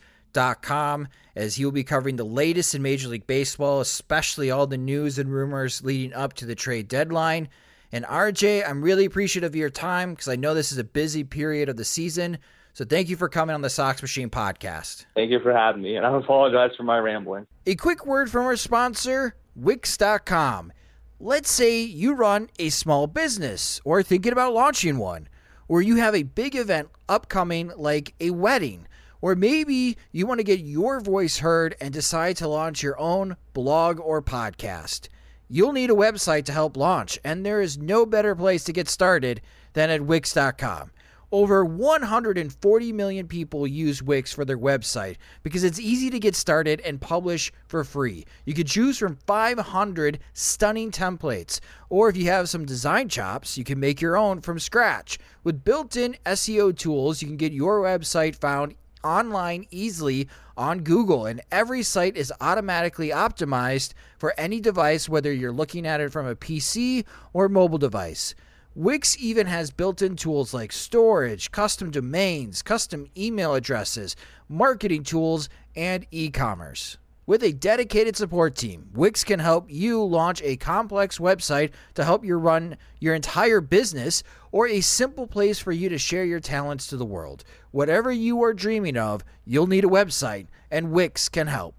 com 0.61 1.07
as 1.35 1.55
he 1.55 1.65
will 1.65 1.71
be 1.71 1.83
covering 1.83 2.15
the 2.15 2.23
latest 2.23 2.75
in 2.75 2.81
Major 2.81 3.07
League 3.07 3.27
Baseball, 3.27 3.81
especially 3.81 4.51
all 4.51 4.67
the 4.67 4.77
news 4.77 5.17
and 5.17 5.31
rumors 5.31 5.83
leading 5.83 6.13
up 6.13 6.33
to 6.33 6.45
the 6.45 6.55
trade 6.55 6.87
deadline. 6.87 7.49
And 7.91 8.05
RJ, 8.05 8.67
I'm 8.67 8.81
really 8.81 9.05
appreciative 9.05 9.51
of 9.51 9.55
your 9.55 9.69
time 9.69 10.11
because 10.11 10.27
I 10.27 10.35
know 10.35 10.53
this 10.53 10.71
is 10.71 10.77
a 10.77 10.83
busy 10.83 11.23
period 11.23 11.69
of 11.69 11.77
the 11.77 11.85
season. 11.85 12.37
So 12.73 12.83
thank 12.83 13.07
you 13.07 13.15
for 13.15 13.29
coming 13.29 13.53
on 13.53 13.61
the 13.61 13.69
Sox 13.69 14.01
Machine 14.01 14.29
podcast. 14.29 15.05
Thank 15.15 15.31
you 15.31 15.39
for 15.39 15.53
having 15.53 15.81
me, 15.81 15.95
and 15.95 16.05
I 16.05 16.17
apologize 16.17 16.71
for 16.75 16.83
my 16.83 16.97
rambling. 16.97 17.47
A 17.65 17.75
quick 17.75 18.05
word 18.05 18.29
from 18.29 18.45
our 18.45 18.57
sponsor, 18.57 19.35
Wix.com. 19.55 20.73
Let's 21.19 21.49
say 21.49 21.81
you 21.81 22.13
run 22.13 22.49
a 22.59 22.69
small 22.69 23.07
business 23.07 23.79
or 23.85 24.03
thinking 24.03 24.33
about 24.33 24.53
launching 24.53 24.97
one, 24.97 25.29
or 25.69 25.81
you 25.81 25.95
have 25.95 26.13
a 26.13 26.23
big 26.23 26.55
event 26.55 26.89
upcoming 27.07 27.71
like 27.77 28.13
a 28.19 28.31
wedding 28.31 28.87
or 29.25 29.33
maybe 29.33 29.97
you 30.11 30.27
want 30.27 30.37
to 30.37 30.43
get 30.43 30.59
your 30.59 30.99
voice 30.99 31.39
heard 31.39 31.75
and 31.81 31.91
decide 31.91 32.37
to 32.37 32.47
launch 32.47 32.83
your 32.83 32.99
own 32.99 33.35
blog 33.53 33.99
or 33.99 34.21
podcast. 34.21 35.07
You'll 35.49 35.73
need 35.73 35.89
a 35.89 35.95
website 35.95 36.45
to 36.45 36.51
help 36.51 36.77
launch, 36.77 37.17
and 37.23 37.43
there 37.43 37.59
is 37.59 37.75
no 37.75 38.05
better 38.05 38.35
place 38.35 38.63
to 38.65 38.71
get 38.71 38.87
started 38.87 39.41
than 39.73 39.89
at 39.89 40.03
Wix.com. 40.03 40.91
Over 41.31 41.65
140 41.65 42.93
million 42.93 43.27
people 43.27 43.65
use 43.65 44.03
Wix 44.03 44.31
for 44.31 44.45
their 44.45 44.59
website 44.59 45.15
because 45.41 45.63
it's 45.63 45.79
easy 45.79 46.11
to 46.11 46.19
get 46.19 46.35
started 46.35 46.79
and 46.81 47.01
publish 47.01 47.51
for 47.67 47.83
free. 47.83 48.25
You 48.45 48.53
can 48.53 48.67
choose 48.67 48.99
from 48.99 49.17
500 49.25 50.19
stunning 50.33 50.91
templates, 50.91 51.59
or 51.89 52.09
if 52.09 52.15
you 52.15 52.25
have 52.25 52.47
some 52.47 52.63
design 52.63 53.09
chops, 53.09 53.57
you 53.57 53.63
can 53.63 53.79
make 53.79 54.01
your 54.01 54.17
own 54.17 54.41
from 54.41 54.59
scratch. 54.59 55.17
With 55.43 55.63
built 55.63 55.97
in 55.97 56.15
SEO 56.27 56.77
tools, 56.77 57.23
you 57.23 57.27
can 57.27 57.37
get 57.37 57.53
your 57.53 57.81
website 57.81 58.35
found 58.35 58.75
online 59.05 59.67
easily 59.69 60.27
on 60.57 60.79
Google, 60.79 61.25
and 61.25 61.41
every 61.51 61.83
site 61.83 62.17
is 62.17 62.33
automatically 62.41 63.09
optimized 63.09 63.93
for 64.17 64.33
any 64.37 64.59
device, 64.59 65.07
whether 65.07 65.31
you're 65.31 65.51
looking 65.51 65.85
at 65.85 66.01
it 66.01 66.11
from 66.11 66.25
a 66.25 66.35
PC 66.35 67.05
or 67.33 67.47
mobile 67.47 67.77
device. 67.77 68.33
Wix 68.73 69.15
even 69.19 69.47
has 69.47 69.71
built 69.71 70.01
in 70.01 70.15
tools 70.17 70.53
like 70.53 70.73
storage, 70.73 71.51
custom 71.51 71.91
domains, 71.91 72.61
custom 72.61 73.07
email 73.17 73.53
addresses, 73.53 74.17
marketing 74.49 75.03
tools, 75.03 75.47
and 75.75 76.05
e 76.11 76.29
commerce. 76.29 76.97
With 77.27 77.41
a 77.41 77.53
dedicated 77.53 78.15
support 78.15 78.55
team, 78.55 78.89
Wix 78.93 79.23
can 79.23 79.39
help 79.39 79.65
you 79.67 80.03
launch 80.03 80.43
a 80.43 80.57
complex 80.57 81.17
website 81.17 81.71
to 81.95 82.03
help 82.03 82.23
you 82.23 82.35
run 82.35 82.77
your 82.99 83.15
entire 83.15 83.61
business 83.61 84.21
or 84.51 84.67
a 84.67 84.81
simple 84.81 85.25
place 85.25 85.57
for 85.57 85.71
you 85.71 85.89
to 85.89 85.97
share 85.97 86.23
your 86.23 86.39
talents 86.39 86.85
to 86.87 86.97
the 86.97 87.05
world. 87.05 87.43
Whatever 87.71 88.11
you 88.11 88.43
are 88.43 88.53
dreaming 88.53 88.95
of, 88.95 89.23
you'll 89.43 89.65
need 89.65 89.85
a 89.85 89.87
website, 89.87 90.45
and 90.69 90.91
Wix 90.91 91.27
can 91.27 91.47
help. 91.47 91.73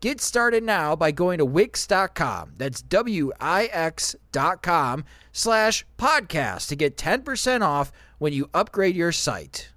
Get 0.00 0.20
started 0.20 0.64
now 0.64 0.94
by 0.94 1.12
going 1.12 1.38
to 1.38 1.46
Wix.com. 1.46 2.52
That's 2.58 2.82
W-I-X.com 2.82 3.44
slash 5.32 5.86
podcast 5.98 6.68
to 6.68 6.76
get 6.76 6.98
10% 6.98 7.62
off 7.62 7.90
when 8.18 8.34
you 8.34 8.50
upgrade 8.52 8.96
your 8.96 9.12
site. 9.12 9.70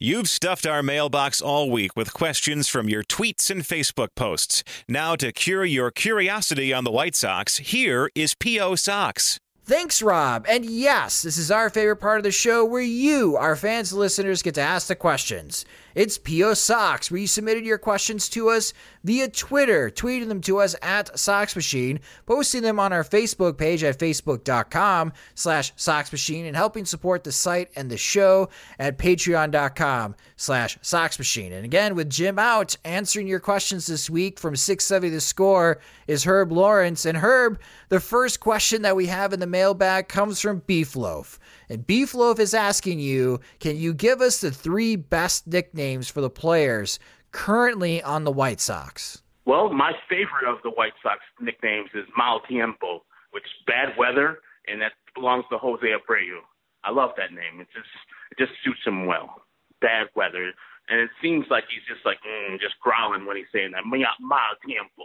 You've 0.00 0.28
stuffed 0.28 0.64
our 0.64 0.80
mailbox 0.80 1.40
all 1.40 1.70
week 1.70 1.96
with 1.96 2.12
questions 2.12 2.68
from 2.68 2.88
your 2.88 3.02
tweets 3.02 3.50
and 3.50 3.62
Facebook 3.62 4.14
posts. 4.14 4.62
Now, 4.86 5.16
to 5.16 5.32
cure 5.32 5.64
your 5.64 5.90
curiosity 5.90 6.72
on 6.72 6.84
the 6.84 6.92
White 6.92 7.16
Sox, 7.16 7.56
here 7.56 8.08
is 8.14 8.36
P.O. 8.36 8.76
Sox. 8.76 9.40
Thanks, 9.64 10.00
Rob. 10.00 10.46
And 10.48 10.64
yes, 10.64 11.22
this 11.22 11.36
is 11.36 11.50
our 11.50 11.68
favorite 11.68 11.96
part 11.96 12.18
of 12.18 12.22
the 12.22 12.30
show 12.30 12.64
where 12.64 12.80
you, 12.80 13.36
our 13.36 13.56
fans 13.56 13.90
and 13.90 13.98
listeners, 13.98 14.40
get 14.40 14.54
to 14.54 14.60
ask 14.60 14.86
the 14.86 14.94
questions. 14.94 15.64
It's 15.98 16.16
PO 16.16 16.54
Sox. 16.54 17.10
you 17.10 17.26
submitted 17.26 17.66
your 17.66 17.76
questions 17.76 18.28
to 18.28 18.50
us 18.50 18.72
via 19.02 19.28
Twitter, 19.28 19.90
tweeting 19.90 20.28
them 20.28 20.40
to 20.42 20.58
us 20.58 20.76
at 20.80 21.18
Sox 21.18 21.56
Machine, 21.56 21.98
posting 22.24 22.62
them 22.62 22.78
on 22.78 22.92
our 22.92 23.02
Facebook 23.02 23.58
page 23.58 23.82
at 23.82 23.98
facebook.com 23.98 25.12
slash 25.34 25.72
Sox 25.74 26.12
Machine, 26.12 26.46
and 26.46 26.54
helping 26.54 26.84
support 26.84 27.24
the 27.24 27.32
site 27.32 27.70
and 27.74 27.90
the 27.90 27.96
show 27.96 28.48
at 28.78 28.96
patreon.com 28.96 30.14
slash 30.36 30.78
Sox 30.82 31.18
Machine. 31.18 31.52
And 31.52 31.64
again, 31.64 31.96
with 31.96 32.10
Jim 32.10 32.38
out, 32.38 32.76
answering 32.84 33.26
your 33.26 33.40
questions 33.40 33.88
this 33.88 34.08
week 34.08 34.38
from 34.38 34.54
670 34.54 35.12
The 35.12 35.20
Score 35.20 35.80
is 36.06 36.22
Herb 36.22 36.52
Lawrence. 36.52 37.06
And 37.06 37.18
Herb, 37.18 37.58
the 37.88 37.98
first 37.98 38.38
question 38.38 38.82
that 38.82 38.94
we 38.94 39.06
have 39.06 39.32
in 39.32 39.40
the 39.40 39.48
mailbag 39.48 40.06
comes 40.06 40.40
from 40.40 40.62
Beef 40.64 40.94
Loaf. 40.94 41.40
And 41.68 41.86
Beefloaf 41.86 42.38
is 42.38 42.54
asking 42.54 43.00
you, 43.00 43.40
can 43.60 43.76
you 43.76 43.92
give 43.92 44.20
us 44.20 44.40
the 44.40 44.50
three 44.50 44.96
best 44.96 45.46
nicknames 45.46 46.08
for 46.08 46.20
the 46.20 46.30
players 46.30 46.98
currently 47.32 48.02
on 48.02 48.24
the 48.24 48.32
White 48.32 48.60
Sox? 48.60 49.22
Well, 49.44 49.72
my 49.72 49.92
favorite 50.08 50.48
of 50.48 50.58
the 50.62 50.70
White 50.70 50.92
Sox 51.02 51.20
nicknames 51.40 51.90
is 51.94 52.04
Mal 52.16 52.40
Tiempo, 52.48 53.02
which 53.30 53.44
is 53.44 53.64
bad 53.66 53.96
weather, 53.98 54.40
and 54.66 54.80
that 54.80 54.92
belongs 55.14 55.44
to 55.50 55.58
Jose 55.58 55.86
Abreu. 55.86 56.40
I 56.84 56.90
love 56.90 57.10
that 57.16 57.32
name. 57.32 57.60
It 57.60 57.68
just 57.74 57.88
it 58.30 58.38
just 58.38 58.52
suits 58.64 58.80
him 58.84 59.06
well. 59.06 59.42
Bad 59.80 60.08
weather, 60.14 60.52
and 60.88 61.00
it 61.00 61.10
seems 61.22 61.46
like 61.50 61.64
he's 61.68 61.84
just 61.88 62.04
like 62.04 62.18
mm, 62.26 62.60
just 62.60 62.74
growling 62.80 63.26
when 63.26 63.36
he's 63.36 63.50
saying 63.52 63.72
that 63.72 63.84
Mal 63.84 64.54
Tiempo. 64.64 65.04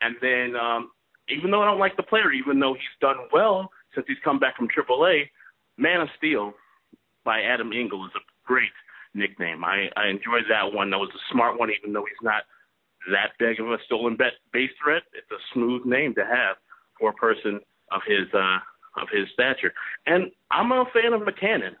And 0.00 0.16
then, 0.20 0.56
um, 0.56 0.90
even 1.28 1.50
though 1.50 1.62
I 1.62 1.66
don't 1.66 1.78
like 1.78 1.96
the 1.96 2.02
player, 2.02 2.30
even 2.32 2.60
though 2.60 2.74
he's 2.74 2.98
done 3.00 3.16
well 3.32 3.70
since 3.94 4.06
he's 4.08 4.18
come 4.24 4.38
back 4.38 4.56
from 4.56 4.68
AAA, 4.68 5.30
Man 5.76 6.00
of 6.00 6.08
Steel 6.18 6.52
by 7.24 7.40
Adam 7.42 7.72
Engel 7.72 8.04
is 8.06 8.12
a 8.14 8.24
great 8.46 8.72
nickname. 9.14 9.64
I, 9.64 9.88
I 9.96 10.08
enjoyed 10.08 10.44
that 10.50 10.72
one. 10.72 10.90
That 10.90 10.98
was 10.98 11.10
a 11.14 11.32
smart 11.32 11.58
one, 11.58 11.70
even 11.70 11.92
though 11.92 12.04
he's 12.04 12.22
not 12.22 12.42
that 13.12 13.32
big 13.38 13.60
of 13.60 13.70
a 13.70 13.78
stolen 13.86 14.16
bet 14.16 14.32
base 14.52 14.70
threat. 14.82 15.02
It's 15.12 15.30
a 15.30 15.42
smooth 15.52 15.84
name 15.84 16.14
to 16.14 16.24
have 16.24 16.56
for 16.98 17.10
a 17.10 17.14
person 17.14 17.60
of 17.90 18.00
his 18.06 18.32
uh, 18.34 18.58
of 19.00 19.08
his 19.12 19.26
stature. 19.32 19.72
And 20.06 20.30
I'm 20.50 20.72
a 20.72 20.84
fan 20.92 21.12
of 21.12 21.22
McCannon 21.22 21.74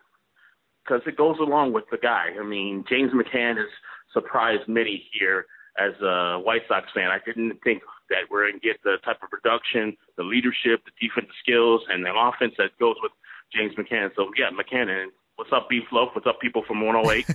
because 0.84 1.02
it 1.06 1.16
goes 1.16 1.36
along 1.40 1.72
with 1.72 1.84
the 1.90 1.98
guy. 1.98 2.28
I 2.38 2.44
mean, 2.44 2.84
James 2.88 3.12
McCann 3.12 3.56
has 3.56 3.70
surprised 4.12 4.68
many 4.68 5.06
here 5.12 5.46
as 5.78 5.92
a 6.02 6.38
White 6.38 6.62
Sox 6.68 6.86
fan. 6.94 7.10
I 7.10 7.18
didn't 7.24 7.58
think 7.64 7.82
that 8.10 8.30
we're 8.30 8.50
going 8.50 8.60
to 8.60 8.66
get 8.66 8.82
the 8.84 8.96
type 9.04 9.22
of 9.22 9.30
production, 9.30 9.96
the 10.16 10.22
leadership, 10.22 10.84
the 10.84 10.92
defensive 11.00 11.34
skills, 11.42 11.80
and 11.88 12.04
the 12.04 12.12
offense 12.14 12.54
that 12.58 12.76
goes 12.78 12.96
with 13.02 13.12
James 13.52 13.74
McCann. 13.76 14.10
So 14.16 14.30
yeah, 14.36 14.50
McCann. 14.50 15.06
What's 15.36 15.50
up, 15.52 15.68
Beef 15.68 15.82
Loaf? 15.90 16.10
What's 16.12 16.28
up, 16.28 16.40
people 16.40 16.62
from 16.62 16.80
108? 16.80 17.26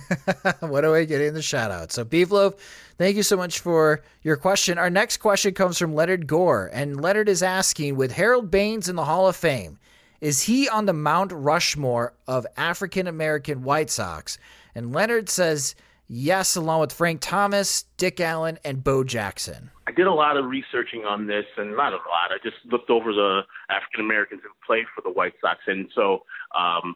108 0.60 1.06
getting 1.06 1.34
the 1.34 1.42
shout 1.42 1.70
out. 1.70 1.92
So, 1.92 2.02
Beef 2.02 2.30
Loaf, 2.30 2.54
thank 2.96 3.14
you 3.14 3.22
so 3.22 3.36
much 3.36 3.58
for 3.60 4.02
your 4.22 4.36
question. 4.38 4.78
Our 4.78 4.88
next 4.88 5.18
question 5.18 5.52
comes 5.52 5.76
from 5.76 5.94
Leonard 5.94 6.26
Gore, 6.26 6.70
and 6.72 6.98
Leonard 6.98 7.28
is 7.28 7.42
asking 7.42 7.96
With 7.96 8.12
Harold 8.12 8.50
Baines 8.50 8.88
in 8.88 8.96
the 8.96 9.04
Hall 9.04 9.28
of 9.28 9.36
Fame, 9.36 9.78
is 10.22 10.42
he 10.42 10.66
on 10.66 10.86
the 10.86 10.94
Mount 10.94 11.30
Rushmore 11.30 12.14
of 12.26 12.46
African 12.56 13.06
American 13.06 13.64
White 13.64 13.90
Sox? 13.90 14.38
And 14.74 14.94
Leonard 14.94 15.28
says 15.28 15.74
yes, 16.08 16.56
along 16.56 16.80
with 16.80 16.92
Frank 16.92 17.20
Thomas, 17.20 17.84
Dick 17.96 18.18
Allen, 18.20 18.58
and 18.64 18.82
Bo 18.82 19.04
Jackson. 19.04 19.70
Did 20.00 20.06
a 20.06 20.14
lot 20.14 20.38
of 20.38 20.46
researching 20.46 21.04
on 21.04 21.26
this, 21.26 21.44
and 21.58 21.76
not 21.76 21.92
a 21.92 21.96
lot. 21.96 22.32
I 22.32 22.38
just 22.42 22.56
looked 22.72 22.88
over 22.88 23.12
the 23.12 23.42
African 23.68 24.00
Americans 24.00 24.40
who 24.42 24.48
played 24.66 24.86
for 24.94 25.02
the 25.02 25.10
White 25.10 25.34
Sox, 25.42 25.60
and 25.66 25.90
so 25.94 26.24
um, 26.56 26.94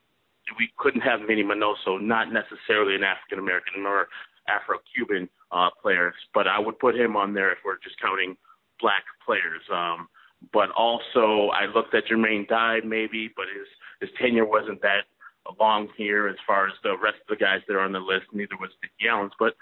we 0.59 0.73
couldn't 0.79 1.03
have 1.03 1.21
Minnie 1.21 1.45
Minoso, 1.45 2.01
not 2.01 2.33
necessarily 2.33 2.95
an 2.95 3.05
African 3.05 3.41
American 3.41 3.85
or 3.85 4.09
Afro 4.49 4.79
Cuban 4.95 5.29
uh, 5.53 5.69
players, 5.83 6.15
but 6.33 6.49
I 6.49 6.59
would 6.59 6.79
put 6.79 6.97
him 6.97 7.15
on 7.15 7.35
there 7.35 7.53
if 7.53 7.59
we're 7.63 7.77
just 7.85 8.01
counting 8.01 8.39
black 8.81 9.05
players. 9.23 9.61
Um, 9.71 10.09
but 10.51 10.71
also, 10.71 11.51
I 11.53 11.67
looked 11.67 11.95
at 11.95 12.07
Jermaine 12.07 12.49
Dye 12.49 12.81
maybe, 12.87 13.31
but 13.37 13.45
his 13.55 13.69
his 14.01 14.17
tenure 14.19 14.47
wasn't 14.47 14.81
that 14.81 15.05
along 15.45 15.89
here 15.99 16.27
as 16.27 16.37
far 16.47 16.69
as 16.69 16.73
the 16.83 16.97
rest 16.97 17.19
of 17.21 17.37
the 17.37 17.45
guys 17.45 17.61
that 17.69 17.75
are 17.75 17.81
on 17.81 17.93
the 17.93 18.01
list. 18.01 18.33
Neither 18.33 18.57
was 18.59 18.71
Dickie 18.81 19.11
Allen's, 19.11 19.37
but 19.39 19.53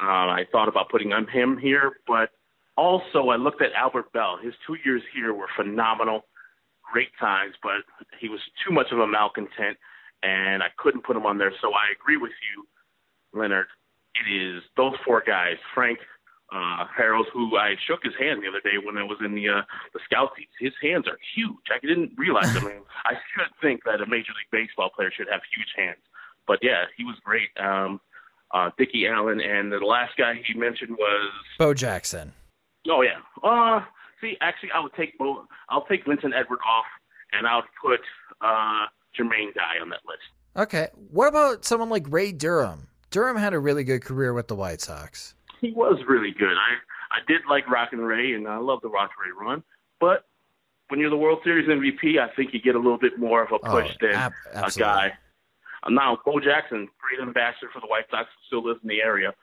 uh, 0.00 0.30
I 0.38 0.46
thought 0.52 0.68
about 0.68 0.88
putting 0.88 1.10
him 1.10 1.58
here. 1.58 1.98
But 2.06 2.30
also, 2.76 3.28
I 3.28 3.36
looked 3.36 3.62
at 3.62 3.72
Albert 3.72 4.12
Belle. 4.12 4.38
His 4.42 4.54
two 4.66 4.76
years 4.84 5.02
here 5.14 5.34
were 5.34 5.48
phenomenal, 5.56 6.22
great 6.92 7.10
times, 7.20 7.54
but 7.62 7.84
he 8.20 8.28
was 8.28 8.40
too 8.66 8.72
much 8.72 8.86
of 8.92 8.98
a 8.98 9.06
malcontent, 9.06 9.76
and 10.22 10.62
I 10.62 10.68
couldn't 10.78 11.04
put 11.04 11.16
him 11.16 11.26
on 11.26 11.38
there. 11.38 11.52
So 11.60 11.68
I 11.68 11.92
agree 11.94 12.16
with 12.16 12.32
you, 12.54 13.38
Leonard. 13.38 13.66
It 14.14 14.30
is 14.30 14.62
those 14.76 14.94
four 15.04 15.22
guys, 15.26 15.56
Frank 15.74 15.98
uh, 16.54 16.84
Harold, 16.94 17.26
who 17.32 17.56
I 17.56 17.74
shook 17.86 18.00
his 18.02 18.12
hand 18.18 18.42
the 18.42 18.48
other 18.48 18.60
day 18.60 18.76
when 18.82 18.96
I 18.98 19.02
was 19.02 19.18
in 19.24 19.34
the 19.34 19.48
uh, 19.48 19.62
the 19.94 20.00
scout 20.04 20.30
seats. 20.36 20.52
His 20.60 20.72
hands 20.82 21.06
are 21.08 21.18
huge. 21.34 21.68
I 21.70 21.78
didn't 21.84 22.12
realize. 22.16 22.54
I 22.56 22.60
mean, 22.64 22.82
I 23.04 23.14
should 23.32 23.48
think 23.60 23.84
that 23.84 24.00
a 24.00 24.06
major 24.06 24.32
league 24.36 24.52
baseball 24.52 24.90
player 24.94 25.10
should 25.10 25.28
have 25.30 25.40
huge 25.54 25.72
hands. 25.76 26.00
But 26.46 26.58
yeah, 26.62 26.84
he 26.96 27.04
was 27.04 27.16
great. 27.24 27.48
Um, 27.58 28.00
uh, 28.52 28.70
Dickie 28.76 29.06
Allen, 29.06 29.40
and 29.40 29.72
the 29.72 29.78
last 29.78 30.12
guy 30.18 30.34
he 30.44 30.52
mentioned 30.54 30.96
was 30.98 31.32
Bo 31.58 31.72
Jackson. 31.72 32.32
Oh 32.88 33.02
yeah. 33.02 33.20
Uh, 33.42 33.84
see, 34.20 34.36
actually, 34.40 34.70
I 34.72 34.80
would 34.80 34.94
take 34.94 35.16
Bo. 35.18 35.46
I'll 35.68 35.86
take 35.86 36.06
Vincent 36.06 36.34
Edward 36.34 36.60
off, 36.66 36.86
and 37.32 37.46
I'll 37.46 37.64
put 37.80 38.00
uh, 38.40 38.86
Jermaine 39.18 39.54
Dye 39.54 39.80
on 39.80 39.88
that 39.90 40.00
list. 40.06 40.22
Okay. 40.56 40.88
What 41.10 41.28
about 41.28 41.64
someone 41.64 41.88
like 41.88 42.04
Ray 42.08 42.32
Durham? 42.32 42.88
Durham 43.10 43.36
had 43.36 43.54
a 43.54 43.58
really 43.58 43.84
good 43.84 44.02
career 44.02 44.32
with 44.32 44.48
the 44.48 44.54
White 44.54 44.80
Sox 44.80 45.34
he 45.62 45.70
was 45.70 45.98
really 46.06 46.32
good. 46.32 46.52
I 46.52 46.76
I 47.10 47.18
did 47.26 47.42
like 47.48 47.68
Rock 47.70 47.90
and 47.92 48.04
Ray, 48.04 48.34
and 48.34 48.46
I 48.46 48.58
love 48.58 48.80
the 48.82 48.88
Rock 48.90 49.12
Ray 49.18 49.30
run. 49.38 49.62
But 50.00 50.26
when 50.88 51.00
you're 51.00 51.10
the 51.10 51.16
World 51.16 51.38
Series 51.44 51.68
MVP, 51.68 52.18
I 52.18 52.34
think 52.34 52.52
you 52.52 52.60
get 52.60 52.74
a 52.74 52.78
little 52.78 52.98
bit 52.98 53.18
more 53.18 53.42
of 53.42 53.52
a 53.52 53.58
push 53.58 53.90
oh, 53.92 54.06
than 54.06 54.14
ab- 54.14 54.32
a 54.52 54.70
guy. 54.76 55.12
Now, 55.88 56.18
Bo 56.24 56.38
Jackson, 56.40 56.88
great 56.98 57.20
ambassador 57.20 57.68
for 57.72 57.80
the 57.80 57.86
White 57.86 58.04
Sox, 58.10 58.28
still 58.46 58.64
lives 58.64 58.80
in 58.82 58.88
the 58.88 59.00
area. 59.00 59.34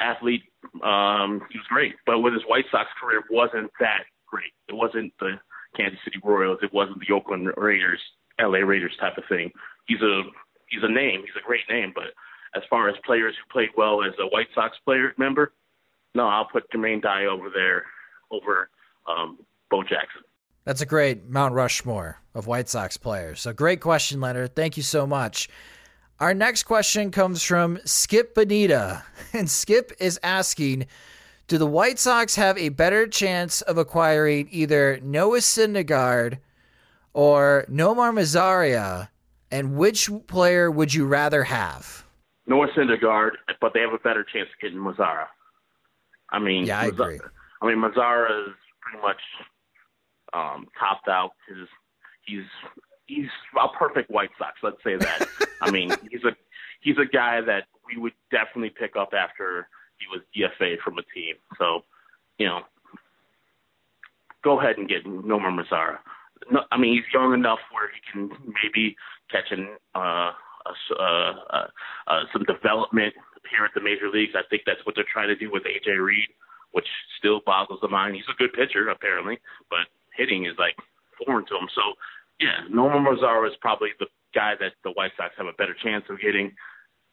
Athlete, 0.00 0.42
um, 0.82 1.42
he 1.50 1.58
was 1.58 1.66
great, 1.68 1.94
but 2.06 2.20
with 2.20 2.34
his 2.34 2.42
White 2.46 2.64
Sox 2.70 2.88
career, 3.00 3.22
wasn't 3.30 3.70
that 3.80 4.04
great. 4.26 4.52
It 4.68 4.74
wasn't 4.74 5.12
the 5.20 5.38
Kansas 5.76 5.98
City 6.04 6.18
Royals. 6.22 6.58
It 6.62 6.72
wasn't 6.72 7.00
the 7.06 7.14
Oakland 7.14 7.48
Raiders, 7.56 8.00
L.A. 8.38 8.64
Raiders 8.64 8.96
type 9.00 9.16
of 9.18 9.24
thing. 9.28 9.50
He's 9.86 10.00
a 10.02 10.22
he's 10.68 10.82
a 10.82 10.90
name. 10.90 11.20
He's 11.20 11.36
a 11.38 11.46
great 11.46 11.64
name, 11.68 11.92
but 11.94 12.14
as 12.56 12.62
far 12.70 12.88
as 12.88 12.94
players 13.04 13.34
who 13.36 13.52
played 13.52 13.70
well 13.76 14.02
as 14.02 14.12
a 14.18 14.26
White 14.26 14.48
Sox 14.54 14.76
player 14.84 15.12
member, 15.18 15.52
no, 16.14 16.28
I'll 16.28 16.46
put 16.46 16.70
Jermaine 16.70 17.02
Dye 17.02 17.26
over 17.26 17.50
there 17.52 17.84
over 18.30 18.70
um, 19.08 19.38
Bo 19.70 19.82
Jackson. 19.82 20.22
That's 20.64 20.80
a 20.80 20.86
great 20.86 21.28
Mount 21.28 21.54
Rushmore 21.54 22.20
of 22.34 22.46
White 22.46 22.68
Sox 22.68 22.96
players. 22.96 23.40
So 23.40 23.52
great 23.52 23.80
question, 23.80 24.20
Leonard. 24.20 24.54
Thank 24.54 24.76
you 24.76 24.82
so 24.82 25.06
much. 25.06 25.48
Our 26.20 26.32
next 26.32 26.62
question 26.62 27.10
comes 27.10 27.42
from 27.42 27.80
Skip 27.84 28.34
Bonita, 28.34 29.02
and 29.32 29.50
Skip 29.50 29.92
is 29.98 30.18
asking, 30.22 30.86
do 31.48 31.58
the 31.58 31.66
White 31.66 31.98
Sox 31.98 32.36
have 32.36 32.56
a 32.56 32.68
better 32.68 33.08
chance 33.08 33.62
of 33.62 33.78
acquiring 33.78 34.48
either 34.52 35.00
Noah 35.02 35.38
Syndergaard 35.38 36.38
or 37.12 37.66
Nomar 37.68 38.12
Mazara, 38.12 39.08
and 39.50 39.76
which 39.76 40.08
player 40.28 40.70
would 40.70 40.94
you 40.94 41.04
rather 41.04 41.42
have? 41.42 42.04
Noah 42.46 42.68
Syndergaard, 42.76 43.32
but 43.60 43.72
they 43.74 43.80
have 43.80 43.92
a 43.92 43.98
better 43.98 44.24
chance 44.24 44.48
of 44.54 44.60
getting 44.60 44.78
Mazara. 44.78 45.26
I 46.30 46.38
mean, 46.38 46.66
yeah, 46.66 46.78
I 46.78 46.90
Mazara, 46.90 47.14
agree. 47.14 47.20
I 47.60 47.66
mean, 47.66 47.78
Mazara 47.78 48.48
is 48.48 48.54
pretty 48.80 49.02
much 49.02 49.20
um, 50.32 50.68
topped 50.78 51.08
out. 51.08 51.32
His 51.48 51.68
he's 52.24 52.44
he's 53.06 53.28
a 53.60 53.68
perfect 53.68 54.10
White 54.10 54.30
Sox. 54.38 54.58
Let's 54.62 54.82
say 54.84 54.96
that. 54.96 55.28
I 55.60 55.70
mean, 55.70 55.90
he's 56.10 56.24
a 56.24 56.36
he's 56.80 56.98
a 56.98 57.06
guy 57.06 57.40
that 57.40 57.64
we 57.86 58.00
would 58.00 58.12
definitely 58.30 58.70
pick 58.70 58.96
up 58.96 59.12
after 59.12 59.68
he 59.98 60.06
was 60.08 60.22
DFA 60.36 60.78
from 60.80 60.98
a 60.98 61.02
team. 61.14 61.36
So, 61.58 61.84
you 62.38 62.46
know, 62.46 62.60
go 64.42 64.60
ahead 64.60 64.76
and 64.78 64.88
get 64.88 65.04
Nomar 65.04 65.52
Mazara. 65.52 65.98
No, 66.50 66.60
I 66.70 66.76
mean, 66.76 66.94
he's 66.94 67.12
young 67.12 67.32
enough 67.32 67.60
where 67.72 67.88
he 67.88 68.00
can 68.12 68.30
maybe 68.62 68.96
catch 69.30 69.50
an 69.50 69.68
uh, 69.94 70.32
uh, 70.66 71.32
uh, 71.50 71.66
uh, 72.06 72.20
some 72.32 72.44
development 72.44 73.14
here 73.50 73.64
at 73.64 73.72
the 73.74 73.80
major 73.80 74.10
leagues. 74.12 74.32
I 74.36 74.42
think 74.50 74.62
that's 74.66 74.84
what 74.84 74.94
they're 74.94 75.08
trying 75.10 75.28
to 75.28 75.36
do 75.36 75.50
with 75.50 75.64
AJ 75.64 76.02
Reed, 76.02 76.28
which 76.72 76.86
still 77.18 77.40
boggles 77.46 77.80
the 77.80 77.88
mind. 77.88 78.16
He's 78.16 78.28
a 78.28 78.36
good 78.36 78.52
pitcher 78.52 78.88
apparently, 78.88 79.38
but 79.70 79.88
hitting 80.16 80.44
is 80.44 80.54
like 80.58 80.76
foreign 81.24 81.46
to 81.46 81.54
him. 81.54 81.68
So 81.74 81.94
yeah, 82.40 82.66
Nomar 82.70 83.04
Mazara 83.04 83.48
is 83.48 83.56
probably 83.60 83.90
the 83.98 84.06
guy 84.34 84.54
that 84.58 84.72
the 84.82 84.90
White 84.92 85.12
Sox 85.16 85.34
have 85.36 85.46
a 85.46 85.52
better 85.52 85.74
chance 85.82 86.04
of 86.08 86.20
getting. 86.20 86.52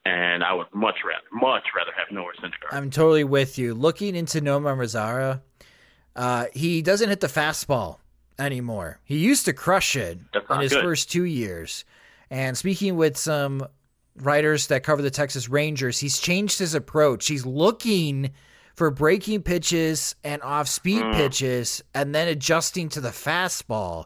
And 0.04 0.44
I 0.44 0.54
would 0.54 0.68
much 0.74 0.96
rather, 1.06 1.28
much 1.32 1.64
rather 1.76 1.92
have 1.96 2.08
Noah 2.12 2.32
Syndergaard. 2.42 2.76
I'm 2.76 2.90
totally 2.90 3.24
with 3.24 3.60
you. 3.60 3.76
Looking 3.76 4.16
into 4.16 4.42
Nomar 4.42 4.76
Mazara, 4.76 5.42
uh, 6.16 6.46
he 6.54 6.82
doesn't 6.82 7.10
hit 7.10 7.20
the 7.20 7.28
fastball 7.28 7.98
anymore. 8.40 9.00
He 9.04 9.20
used 9.20 9.46
to 9.46 9.54
crush 9.54 9.96
it 9.96 10.18
in 10.50 10.60
his 10.60 10.74
good. 10.74 10.82
first 10.82 11.12
two 11.12 11.26
years. 11.26 11.86
And 12.32 12.58
speaking 12.58 12.96
with 12.96 13.16
some 13.16 13.68
writers 14.16 14.68
that 14.68 14.84
cover 14.84 15.02
the 15.04 15.12
Texas 15.12 15.50
Rangers, 15.50 16.00
he's 16.00 16.20
changed 16.20 16.58
his 16.58 16.74
approach. 16.74 17.28
He's 17.28 17.46
looking 17.46 18.32
for 18.76 18.90
breaking 18.90 19.44
pitches 19.44 20.16
and 20.24 20.42
off 20.42 20.68
speed 20.68 21.04
mm. 21.04 21.14
pitches 21.14 21.84
and 21.94 22.16
then 22.16 22.28
adjusting 22.28 22.90
to 22.90 23.02
the 23.02 23.10
fastball. 23.10 24.06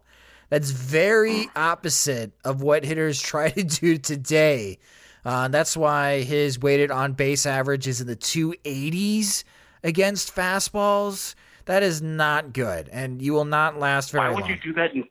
That's 0.50 0.72
very 0.72 1.50
opposite 1.56 2.34
of 2.44 2.62
what 2.62 2.84
hitters 2.84 3.22
try 3.22 3.50
to 3.50 3.64
do 3.64 3.98
today. 3.98 4.80
Uh, 5.24 5.48
that's 5.48 5.76
why 5.76 6.22
his 6.22 6.60
weighted 6.60 6.92
on 6.92 7.14
base 7.14 7.46
average 7.46 7.88
is 7.88 8.00
in 8.00 8.08
the 8.08 8.16
280s 8.16 9.44
against 9.84 10.36
fastballs. 10.36 11.34
That 11.66 11.82
is 11.82 12.02
not 12.02 12.54
good, 12.54 12.90
and 12.90 13.22
you 13.22 13.34
will 13.34 13.46
not 13.46 13.80
last 13.80 14.12
very 14.12 14.26
long. 14.26 14.34
Why 14.36 14.42
would 14.42 14.50
you 14.50 14.58
do 14.62 14.74
that 14.74 14.94
in 14.94 15.04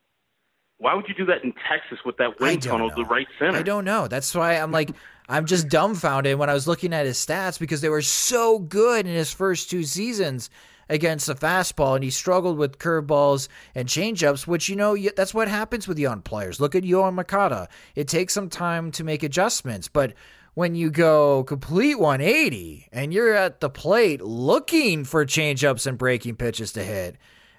why 0.79 0.95
would 0.95 1.09
you 1.09 1.15
do 1.15 1.25
that 1.27 1.43
in 1.43 1.55
Texas 1.69 1.99
with 2.05 2.17
that 2.19 2.39
wind 2.41 2.63
tunnel 2.63 2.91
to 2.91 2.95
the 2.95 3.05
right 3.05 3.27
center? 3.39 3.57
I 3.57 3.63
don't 3.63 3.85
know. 3.85 4.07
That's 4.07 4.35
why 4.35 4.55
I'm 4.57 4.71
like, 4.71 4.91
I'm 5.29 5.47
just 5.47 5.69
dumbfounded 5.69 6.37
when 6.37 6.51
I 6.51 6.55
was 6.55 6.69
looking 6.69 6.93
at 6.93 7.07
his 7.07 7.17
stats 7.17 7.59
because 7.59 7.81
they 7.81 7.89
were 7.89 8.03
so 8.03 8.59
good 8.59 9.07
in 9.07 9.15
his 9.15 9.33
first 9.33 9.71
two 9.71 9.85
seasons 9.85 10.51
against 10.89 11.27
the 11.27 11.35
fastball, 11.35 11.95
and 11.95 12.05
he 12.05 12.11
struggled 12.11 12.59
with 12.59 12.79
curveballs 12.79 13.49
and 13.75 13.89
changeups, 13.89 14.47
which, 14.47 14.69
you 14.69 14.77
know, 14.77 14.97
that's 15.17 15.35
what 15.35 15.49
happens 15.49 15.89
with 15.89 15.99
young 15.99 16.23
players. 16.23 16.61
Look 16.61 16.75
at 16.75 16.83
Yoan 16.83 17.15
Moncada. 17.15 17.69
It 17.95 18.09
takes 18.09 18.35
some 18.35 18.49
time 18.49 18.91
to 18.93 19.05
make 19.05 19.23
adjustments, 19.23 19.89
but 19.89 20.15
when 20.55 20.75
you 20.75 20.91
go 20.91 21.43
complete 21.45 21.99
180 21.99 22.89
and 22.93 23.13
you're 23.13 23.35
at 23.35 23.61
the 23.61 23.71
plate 23.71 24.23
looking 24.23 25.05
for 25.05 25.27
changeups 25.27 25.87
and 25.87 25.99
breaking 25.99 26.37
pitches 26.37 26.73
to 26.73 26.85
hit, 26.85 27.17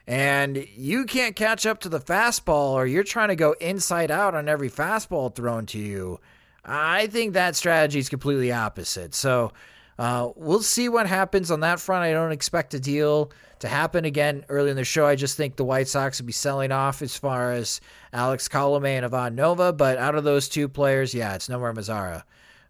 and 0.08 0.66
you 0.76 1.06
can't 1.06 1.36
catch 1.36 1.66
up 1.66 1.80
to 1.82 1.90
the 1.90 2.00
fastball 2.00 2.74
or 2.74 2.86
you're 2.86 3.04
trying 3.04 3.30
to 3.30 3.36
go 3.36 3.54
inside 3.60 4.12
out 4.12 4.36
on 4.36 4.48
every 4.48 4.70
fastball 4.70 5.34
thrown 5.34 5.66
to 5.66 5.80
you, 5.80 6.20
I 6.64 7.08
think 7.08 7.34
that 7.34 7.56
strategy 7.56 8.00
is 8.00 8.10
completely 8.10 8.52
opposite. 8.52 9.14
So 9.14 9.52
uh, 9.98 10.30
we'll 10.36 10.62
see 10.62 10.90
what 10.90 11.08
happens 11.08 11.52
on 11.52 11.62
that 11.62 11.80
front. 11.80 12.04
I 12.04 12.12
don't 12.12 12.32
expect 12.32 12.74
a 12.74 12.80
deal 12.80 13.32
to 13.60 13.68
happen 13.68 14.04
again 14.04 14.46
early 14.50 14.70
in 14.70 14.76
the 14.76 14.84
show. 14.84 15.06
I 15.06 15.16
just 15.16 15.38
think 15.38 15.56
the 15.56 15.64
White 15.64 15.88
Sox 15.88 16.20
will 16.20 16.28
be 16.28 16.34
selling 16.34 16.72
off 16.72 17.02
as 17.02 17.16
far 17.16 17.54
as 17.54 17.80
Alex 18.12 18.48
Colome 18.50 18.86
and 18.86 19.06
Ivan 19.06 19.36
Nova. 19.36 19.72
But 19.72 19.98
out 19.98 20.16
of 20.16 20.24
those 20.24 20.50
two 20.50 20.68
players, 20.68 21.14
yeah, 21.14 21.36
it's 21.36 21.48
Nomar 21.48 21.74
Mazara. 21.74 22.24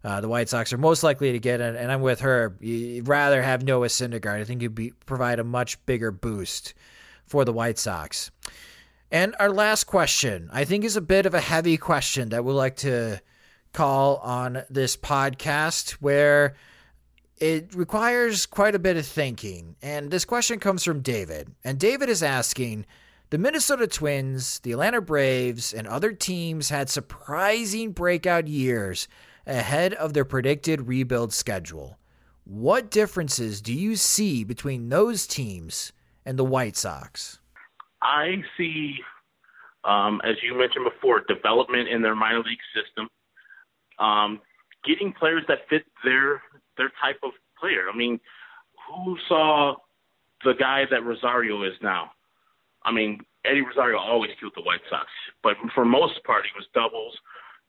Uh, 0.04 0.20
the 0.20 0.28
White 0.28 0.48
Sox 0.48 0.72
are 0.72 0.78
most 0.78 1.02
likely 1.02 1.32
to 1.32 1.40
get, 1.40 1.60
it. 1.60 1.74
and 1.74 1.90
I'm 1.90 2.00
with 2.00 2.20
Herb. 2.20 2.62
You'd 2.62 3.08
rather 3.08 3.42
have 3.42 3.64
Noah 3.64 3.88
Syndergaard. 3.88 4.40
I 4.40 4.44
think 4.44 4.60
he'd 4.60 4.74
be, 4.74 4.92
provide 5.04 5.40
a 5.40 5.44
much 5.44 5.84
bigger 5.84 6.12
boost 6.12 6.74
for 7.24 7.44
the 7.44 7.52
White 7.52 7.76
Sox. 7.76 8.30
And 9.10 9.34
our 9.40 9.50
last 9.50 9.84
question, 9.84 10.48
I 10.52 10.64
think, 10.64 10.84
is 10.84 10.96
a 10.96 11.00
bit 11.00 11.26
of 11.26 11.34
a 11.34 11.40
heavy 11.40 11.76
question 11.76 12.28
that 12.28 12.44
we'd 12.44 12.52
like 12.52 12.76
to 12.76 13.20
call 13.72 14.18
on 14.18 14.62
this 14.70 14.96
podcast 14.96 15.92
where 15.94 16.54
it 17.38 17.74
requires 17.74 18.46
quite 18.46 18.74
a 18.74 18.78
bit 18.78 18.96
of 18.96 19.06
thinking. 19.06 19.76
And 19.82 20.10
this 20.10 20.24
question 20.24 20.58
comes 20.58 20.84
from 20.84 21.00
David. 21.00 21.52
And 21.64 21.78
David 21.78 22.08
is 22.08 22.22
asking 22.22 22.86
The 23.30 23.38
Minnesota 23.38 23.86
Twins, 23.86 24.60
the 24.60 24.72
Atlanta 24.72 25.00
Braves, 25.00 25.72
and 25.72 25.86
other 25.86 26.12
teams 26.12 26.70
had 26.70 26.88
surprising 26.88 27.92
breakout 27.92 28.48
years 28.48 29.08
ahead 29.46 29.94
of 29.94 30.14
their 30.14 30.24
predicted 30.24 30.88
rebuild 30.88 31.32
schedule. 31.32 31.98
What 32.44 32.90
differences 32.90 33.60
do 33.60 33.74
you 33.74 33.96
see 33.96 34.44
between 34.44 34.88
those 34.88 35.26
teams 35.26 35.92
and 36.24 36.38
the 36.38 36.44
White 36.44 36.76
Sox? 36.76 37.40
I 38.02 38.42
see, 38.56 38.94
um, 39.84 40.20
as 40.24 40.36
you 40.42 40.56
mentioned 40.56 40.84
before, 40.84 41.22
development 41.28 41.88
in 41.88 42.02
their 42.02 42.14
minor 42.14 42.38
league 42.38 42.58
system, 42.74 43.08
um, 43.98 44.40
getting 44.84 45.12
players 45.12 45.42
that 45.48 45.68
fit 45.68 45.84
their 46.04 46.40
their 46.76 46.92
type 47.02 47.18
of 47.22 47.32
player. 47.58 47.86
I 47.92 47.96
mean, 47.96 48.20
who 48.88 49.16
saw 49.28 49.76
the 50.44 50.54
guy 50.58 50.84
that 50.90 51.04
Rosario 51.04 51.62
is 51.64 51.74
now? 51.82 52.10
I 52.84 52.92
mean, 52.92 53.20
Eddie 53.44 53.62
Rosario 53.62 53.98
always 53.98 54.30
killed 54.38 54.52
the 54.56 54.62
White 54.62 54.80
Sox, 54.90 55.06
but 55.42 55.56
for 55.74 55.84
most 55.84 56.22
part, 56.24 56.44
he 56.44 56.52
was 56.56 56.66
doubles, 56.74 57.14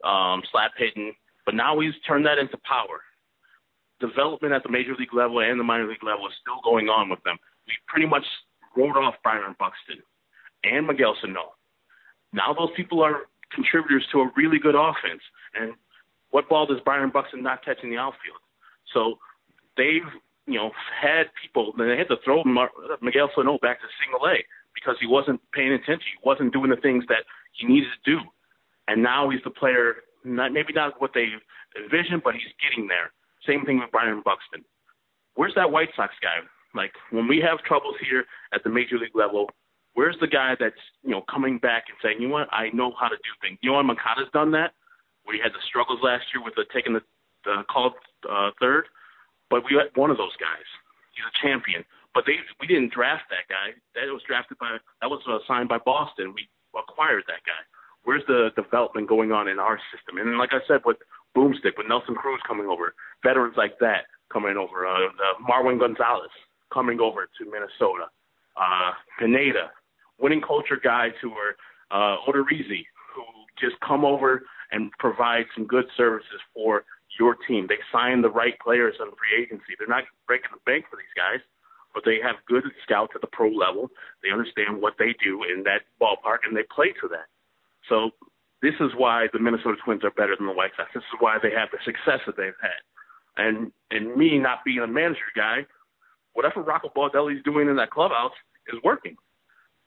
um, 0.03 0.41
slap 0.51 0.71
hitting, 0.77 1.13
but 1.45 1.55
now 1.55 1.79
he's 1.79 1.93
turned 2.05 2.25
that 2.25 2.37
into 2.37 2.57
power. 2.65 3.01
Development 3.99 4.53
at 4.53 4.63
the 4.63 4.69
major 4.69 4.93
league 4.97 5.13
level 5.13 5.39
and 5.39 5.59
the 5.59 5.63
minor 5.63 5.87
league 5.87 6.03
level 6.03 6.27
is 6.27 6.33
still 6.41 6.61
going 6.63 6.87
on 6.87 7.09
with 7.09 7.23
them. 7.23 7.37
We 7.65 7.73
pretty 7.87 8.07
much 8.07 8.25
wrote 8.75 8.95
off 8.95 9.15
Byron 9.23 9.55
Buxton 9.57 10.03
and 10.63 10.85
Miguel 10.85 11.15
Sano. 11.19 11.53
Now 12.33 12.53
those 12.53 12.69
people 12.75 13.01
are 13.01 13.25
contributors 13.51 14.05
to 14.11 14.21
a 14.21 14.31
really 14.35 14.59
good 14.59 14.75
offense. 14.75 15.21
And 15.55 15.73
what 16.29 16.49
ball 16.49 16.65
does 16.65 16.79
Byron 16.85 17.09
Buxton 17.11 17.41
not 17.41 17.63
catch 17.63 17.79
in 17.83 17.89
the 17.89 17.97
outfield? 17.97 18.37
So 18.93 19.19
they've, 19.75 20.07
you 20.45 20.55
know, 20.55 20.71
had 21.01 21.27
people, 21.41 21.73
they 21.77 21.97
had 21.97 22.07
to 22.07 22.17
throw 22.23 22.43
Miguel 23.01 23.29
Sano 23.35 23.57
back 23.61 23.81
to 23.81 23.87
single 24.03 24.27
A 24.27 24.43
because 24.73 24.95
he 24.99 25.07
wasn't 25.07 25.41
paying 25.51 25.73
attention. 25.73 26.07
He 26.13 26.21
wasn't 26.23 26.53
doing 26.53 26.69
the 26.69 26.77
things 26.77 27.03
that 27.07 27.25
he 27.53 27.67
needed 27.67 27.89
to 27.89 28.11
do. 28.11 28.19
And 28.87 29.03
now 29.03 29.29
he's 29.29 29.43
the 29.43 29.49
player, 29.49 30.03
not, 30.23 30.53
maybe 30.53 30.73
not 30.73 31.01
what 31.01 31.11
they 31.13 31.27
envisioned, 31.75 32.23
but 32.23 32.33
he's 32.33 32.53
getting 32.63 32.87
there. 32.87 33.11
Same 33.45 33.65
thing 33.65 33.79
with 33.79 33.91
Byron 33.91 34.21
Buxton. 34.23 34.63
Where's 35.35 35.53
that 35.55 35.71
White 35.71 35.89
Sox 35.95 36.13
guy? 36.21 36.45
Like 36.73 36.93
when 37.11 37.27
we 37.27 37.39
have 37.39 37.59
troubles 37.65 37.95
here 37.99 38.25
at 38.53 38.63
the 38.63 38.69
major 38.69 38.97
league 38.97 39.15
level, 39.15 39.49
where's 39.93 40.17
the 40.21 40.27
guy 40.27 40.55
that's 40.59 40.79
you 41.03 41.11
know 41.11 41.21
coming 41.29 41.57
back 41.57 41.85
and 41.89 41.97
saying, 42.01 42.21
you 42.21 42.27
know 42.27 42.35
what, 42.35 42.53
I 42.53 42.69
know 42.69 42.93
how 42.99 43.07
to 43.07 43.15
do 43.17 43.31
things. 43.41 43.57
You 43.61 43.71
know, 43.71 43.77
what, 43.77 43.85
Moncada's 43.85 44.29
done 44.31 44.51
that. 44.51 44.73
We 45.27 45.39
had 45.41 45.51
the 45.51 45.63
struggles 45.67 45.99
last 46.03 46.25
year 46.33 46.43
with 46.43 46.55
the 46.55 46.65
taking 46.73 46.93
the, 46.93 47.01
the 47.47 47.63
call 47.71 47.95
uh, 48.27 48.51
third, 48.59 48.85
but 49.49 49.63
we 49.63 49.79
had 49.79 49.95
one 49.95 50.11
of 50.11 50.17
those 50.19 50.35
guys. 50.35 50.67
He's 51.15 51.25
a 51.25 51.35
champion. 51.39 51.87
But 52.13 52.25
they 52.25 52.41
we 52.59 52.67
didn't 52.67 52.93
draft 52.93 53.29
that 53.29 53.45
guy. 53.47 53.77
That 53.93 54.11
was 54.11 54.21
drafted 54.27 54.57
by 54.57 54.77
that 55.01 55.09
was 55.09 55.21
uh, 55.29 55.39
signed 55.47 55.69
by 55.69 55.77
Boston. 55.77 56.33
We 56.33 56.49
acquired 56.73 57.23
that 57.27 57.45
guy. 57.45 57.61
Where's 58.03 58.23
the 58.27 58.49
development 58.55 59.07
going 59.07 59.31
on 59.31 59.47
in 59.47 59.59
our 59.59 59.79
system? 59.93 60.17
And 60.17 60.37
like 60.37 60.49
I 60.51 60.65
said, 60.67 60.81
with 60.85 60.97
Boomstick, 61.35 61.77
with 61.77 61.87
Nelson 61.87 62.15
Cruz 62.15 62.39
coming 62.47 62.67
over, 62.67 62.95
veterans 63.23 63.55
like 63.57 63.77
that 63.79 64.09
coming 64.31 64.57
over, 64.57 64.87
uh, 64.87 65.07
uh, 65.13 65.35
Marwin 65.43 65.79
Gonzalez 65.79 66.31
coming 66.73 66.99
over 66.99 67.29
to 67.37 67.45
Minnesota, 67.45 68.09
uh, 68.55 68.91
Pineda, 69.19 69.69
winning 70.19 70.41
culture 70.41 70.79
guys 70.81 71.11
who 71.21 71.33
are 71.33 71.53
uh, 71.91 72.17
Odorizzi, 72.27 72.85
who 73.13 73.23
just 73.59 73.79
come 73.85 74.03
over 74.03 74.41
and 74.71 74.91
provide 74.99 75.45
some 75.55 75.65
good 75.67 75.85
services 75.95 76.41
for 76.53 76.83
your 77.19 77.35
team. 77.47 77.67
They 77.67 77.79
sign 77.91 78.21
the 78.21 78.29
right 78.29 78.57
players 78.59 78.95
on 79.01 79.09
free 79.17 79.43
agency. 79.43 79.75
They're 79.77 79.87
not 79.87 80.05
breaking 80.25 80.51
the 80.53 80.63
bank 80.65 80.85
for 80.89 80.97
these 80.97 81.15
guys, 81.15 81.41
but 81.93 82.03
they 82.05 82.17
have 82.23 82.35
good 82.47 82.63
scouts 82.83 83.13
at 83.15 83.21
the 83.21 83.31
pro 83.31 83.49
level. 83.49 83.89
They 84.23 84.31
understand 84.31 84.81
what 84.81 84.95
they 84.99 85.15
do 85.23 85.43
in 85.43 85.63
that 85.63 85.89
ballpark, 86.01 86.45
and 86.47 86.55
they 86.55 86.63
play 86.73 86.93
to 87.01 87.07
that. 87.09 87.27
So 87.89 88.11
this 88.61 88.75
is 88.79 88.91
why 88.95 89.27
the 89.33 89.39
Minnesota 89.39 89.77
Twins 89.83 90.03
are 90.03 90.11
better 90.11 90.35
than 90.37 90.47
the 90.47 90.53
White 90.53 90.71
Sox. 90.75 90.89
This 90.93 91.03
is 91.03 91.19
why 91.19 91.37
they 91.41 91.51
have 91.51 91.69
the 91.71 91.79
success 91.85 92.21
that 92.25 92.37
they've 92.37 92.61
had. 92.61 92.81
And 93.37 93.71
and 93.91 94.15
me 94.15 94.37
not 94.39 94.65
being 94.65 94.79
a 94.79 94.87
manager 94.87 95.29
guy, 95.35 95.65
whatever 96.33 96.61
Rocco 96.61 96.89
Baldelli's 96.95 97.43
doing 97.43 97.69
in 97.69 97.75
that 97.77 97.91
clubhouse 97.91 98.33
is 98.67 98.79
working 98.83 99.15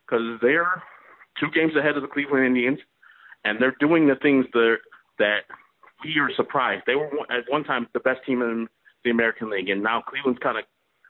because 0.05 0.39
they're 0.41 0.83
two 1.39 1.47
games 1.53 1.75
ahead 1.75 1.95
of 1.95 2.01
the 2.01 2.07
Cleveland 2.07 2.45
Indians, 2.45 2.79
and 3.43 3.61
they're 3.61 3.75
doing 3.79 4.07
the 4.07 4.15
things 4.15 4.45
that 4.53 4.77
that 5.19 5.41
we 6.03 6.19
are 6.19 6.31
surprised. 6.35 6.83
They 6.85 6.95
were 6.95 7.09
at 7.29 7.49
one 7.49 7.63
time 7.63 7.87
the 7.93 7.99
best 7.99 8.19
team 8.25 8.41
in 8.41 8.67
the 9.03 9.09
American 9.11 9.49
League, 9.49 9.69
and 9.69 9.81
now 9.81 10.01
Cleveland's 10.01 10.39
kind 10.39 10.57
of 10.57 10.65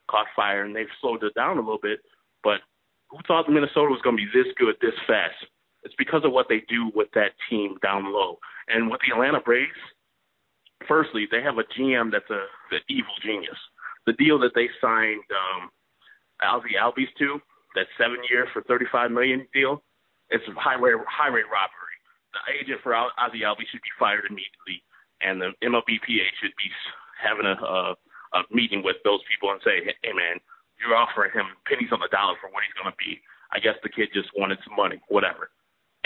caught 0.09 0.27
fire 0.35 0.63
and 0.63 0.75
they've 0.75 0.91
slowed 0.99 1.23
it 1.23 1.33
down 1.35 1.57
a 1.57 1.61
little 1.61 1.79
bit. 1.81 1.99
But 2.43 2.59
who 3.09 3.17
thought 3.27 3.49
Minnesota 3.49 3.91
was 3.91 4.01
going 4.03 4.17
to 4.17 4.23
be 4.23 4.29
this 4.33 4.51
good 4.57 4.75
this 4.81 4.97
fast? 5.07 5.35
It's 5.83 5.95
because 5.97 6.23
of 6.23 6.31
what 6.31 6.47
they 6.49 6.63
do 6.67 6.91
with 6.93 7.09
that 7.15 7.31
team 7.49 7.77
down 7.81 8.11
low. 8.13 8.37
And 8.67 8.91
with 8.91 9.01
the 9.05 9.15
Atlanta 9.15 9.39
Braves, 9.39 9.71
firstly, 10.87 11.27
they 11.31 11.41
have 11.41 11.57
a 11.57 11.65
GM 11.77 12.11
that's 12.11 12.29
a 12.29 12.45
an 12.75 12.81
evil 12.87 13.13
genius. 13.23 13.57
The 14.05 14.13
deal 14.13 14.39
that 14.39 14.51
they 14.55 14.69
signed 14.79 15.23
um, 15.31 15.69
Ozzie 16.43 16.77
Albies 16.79 17.11
to, 17.19 17.39
that 17.75 17.87
seven 17.97 18.17
year 18.29 18.47
for 18.53 18.61
35 18.63 19.11
million 19.11 19.47
deal, 19.53 19.83
it's 20.29 20.43
a 20.47 20.59
highway 20.59 20.91
highway 21.07 21.41
robbery. 21.41 21.80
The 22.31 22.41
agent 22.55 22.79
for 22.81 22.95
Ozzie 22.95 23.43
Albies 23.43 23.67
should 23.71 23.83
be 23.83 23.95
fired 23.99 24.23
immediately, 24.29 24.83
and 25.19 25.41
the 25.41 25.51
MLBPA 25.63 26.25
should 26.39 26.55
be 26.55 26.71
having 27.19 27.45
a, 27.45 27.55
a 27.59 27.95
a 28.33 28.43
meeting 28.49 28.83
with 28.83 28.95
those 29.03 29.19
people 29.27 29.51
and 29.51 29.59
say, 29.63 29.83
hey 29.83 30.15
man, 30.15 30.39
you're 30.79 30.95
offering 30.95 31.31
him 31.35 31.51
pennies 31.67 31.91
on 31.91 31.99
the 31.99 32.07
dollar 32.11 32.35
for 32.39 32.47
what 32.49 32.63
he's 32.63 32.75
going 32.79 32.87
to 32.87 32.95
be. 32.95 33.19
I 33.51 33.59
guess 33.59 33.75
the 33.83 33.91
kid 33.91 34.09
just 34.15 34.31
wanted 34.35 34.59
some 34.63 34.75
money, 34.75 35.03
whatever. 35.11 35.51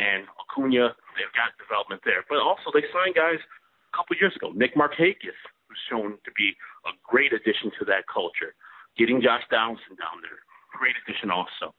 And 0.01 0.25
Acuna, 0.41 0.97
they've 1.15 1.35
got 1.37 1.53
development 1.61 2.01
there, 2.03 2.25
but 2.27 2.41
also 2.41 2.73
they 2.73 2.83
signed 2.89 3.13
guys 3.13 3.39
a 3.39 3.93
couple 3.93 4.17
years 4.17 4.33
ago. 4.35 4.51
Nick 4.51 4.73
Markakis, 4.73 5.37
who's 5.69 5.81
shown 5.87 6.17
to 6.25 6.31
be 6.33 6.57
a 6.89 6.91
great 7.05 7.31
addition 7.31 7.69
to 7.77 7.85
that 7.85 8.09
culture. 8.09 8.57
Getting 8.97 9.21
Josh 9.21 9.45
Donaldson 9.53 9.95
down 10.01 10.19
there, 10.25 10.41
great 10.73 10.97
addition 11.05 11.29
also 11.29 11.71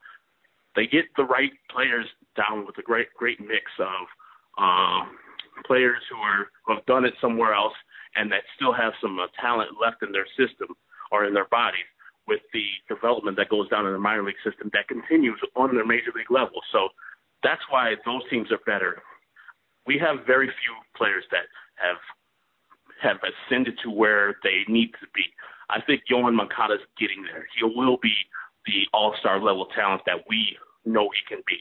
they 0.76 0.86
get 0.86 1.06
the 1.16 1.24
right 1.24 1.52
players 1.72 2.06
down 2.36 2.66
with 2.66 2.76
a 2.78 2.82
great 2.82 3.08
great 3.16 3.40
mix 3.40 3.64
of 3.80 4.06
um, 4.58 5.16
players 5.64 6.02
who 6.10 6.16
are 6.16 6.48
who 6.64 6.74
have 6.74 6.86
done 6.86 7.04
it 7.04 7.14
somewhere 7.20 7.54
else 7.54 7.74
and 8.16 8.30
that 8.32 8.42
still 8.56 8.72
have 8.72 8.92
some 9.00 9.18
uh, 9.18 9.26
talent 9.40 9.70
left 9.80 10.02
in 10.02 10.12
their 10.12 10.26
system 10.36 10.74
or 11.12 11.24
in 11.24 11.34
their 11.34 11.48
bodies 11.50 11.86
with 12.26 12.40
the 12.52 12.64
development 12.88 13.36
that 13.36 13.48
goes 13.48 13.68
down 13.68 13.86
in 13.86 13.92
the 13.92 13.98
minor 13.98 14.24
league 14.24 14.40
system 14.44 14.70
that 14.72 14.88
continues 14.88 15.38
on 15.54 15.74
their 15.74 15.86
major 15.86 16.10
league 16.14 16.30
level. 16.30 16.60
So 16.72 16.88
that's 17.42 17.62
why 17.70 17.94
those 18.04 18.22
teams 18.30 18.50
are 18.50 18.58
better. 18.66 19.02
We 19.86 19.98
have 19.98 20.26
very 20.26 20.48
few 20.48 20.74
players 20.96 21.24
that 21.30 21.46
have 21.76 21.98
have 23.00 23.18
ascended 23.22 23.78
to 23.84 23.90
where 23.90 24.36
they 24.42 24.64
need 24.68 24.90
to 25.00 25.06
be. 25.14 25.22
I 25.68 25.80
think 25.82 26.02
Moncada 26.10 26.74
is 26.74 26.80
getting 26.98 27.22
there. 27.22 27.46
He 27.58 27.62
will 27.62 27.98
be 28.00 28.14
the 28.64 28.88
all-star 28.92 29.40
level 29.40 29.66
talent 29.76 30.02
that 30.06 30.24
we 30.28 30.56
know 30.84 31.10
he 31.12 31.34
can 31.34 31.42
be. 31.46 31.58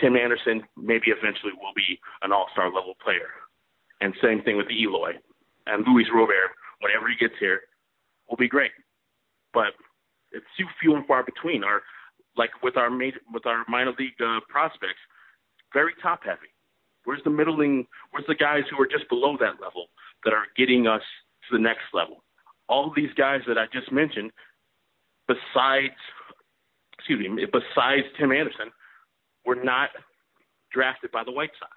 Tim 0.00 0.16
Anderson 0.16 0.62
maybe 0.76 1.06
eventually 1.08 1.52
will 1.54 1.74
be 1.74 1.98
an 2.22 2.32
all-star 2.32 2.66
level 2.66 2.94
player. 3.02 3.30
And 4.00 4.14
same 4.22 4.42
thing 4.42 4.56
with 4.56 4.66
Eloy 4.70 5.12
and 5.66 5.86
Luis 5.86 6.06
Robert. 6.12 6.50
Whenever 6.80 7.08
he 7.08 7.16
gets 7.16 7.38
here, 7.38 7.60
will 8.28 8.36
be 8.36 8.48
great. 8.48 8.72
But 9.52 9.72
it's 10.32 10.44
too 10.58 10.66
few 10.80 10.96
and 10.96 11.06
far 11.06 11.22
between. 11.22 11.64
Our 11.64 11.82
like 12.36 12.50
with 12.62 12.76
our 12.76 12.90
major, 12.90 13.20
with 13.32 13.46
our 13.46 13.64
minor 13.68 13.92
league 13.98 14.20
uh, 14.20 14.40
prospects, 14.48 15.00
very 15.72 15.92
top 16.02 16.20
heavy. 16.24 16.50
Where's 17.04 17.22
the 17.24 17.30
middling? 17.30 17.86
Where's 18.10 18.26
the 18.26 18.34
guys 18.34 18.64
who 18.70 18.82
are 18.82 18.86
just 18.86 19.08
below 19.08 19.36
that 19.38 19.62
level 19.62 19.86
that 20.24 20.32
are 20.32 20.46
getting 20.56 20.86
us 20.86 21.02
to 21.48 21.56
the 21.56 21.62
next 21.62 21.84
level? 21.92 22.24
All 22.68 22.92
these 22.94 23.12
guys 23.16 23.40
that 23.46 23.58
I 23.58 23.66
just 23.72 23.92
mentioned, 23.92 24.32
besides 25.28 25.94
excuse 26.98 27.20
me, 27.20 27.46
besides 27.46 28.06
Tim 28.18 28.32
Anderson, 28.32 28.72
were 29.44 29.56
not 29.56 29.90
drafted 30.72 31.12
by 31.12 31.24
the 31.24 31.32
White 31.32 31.52
Sox. 31.58 31.72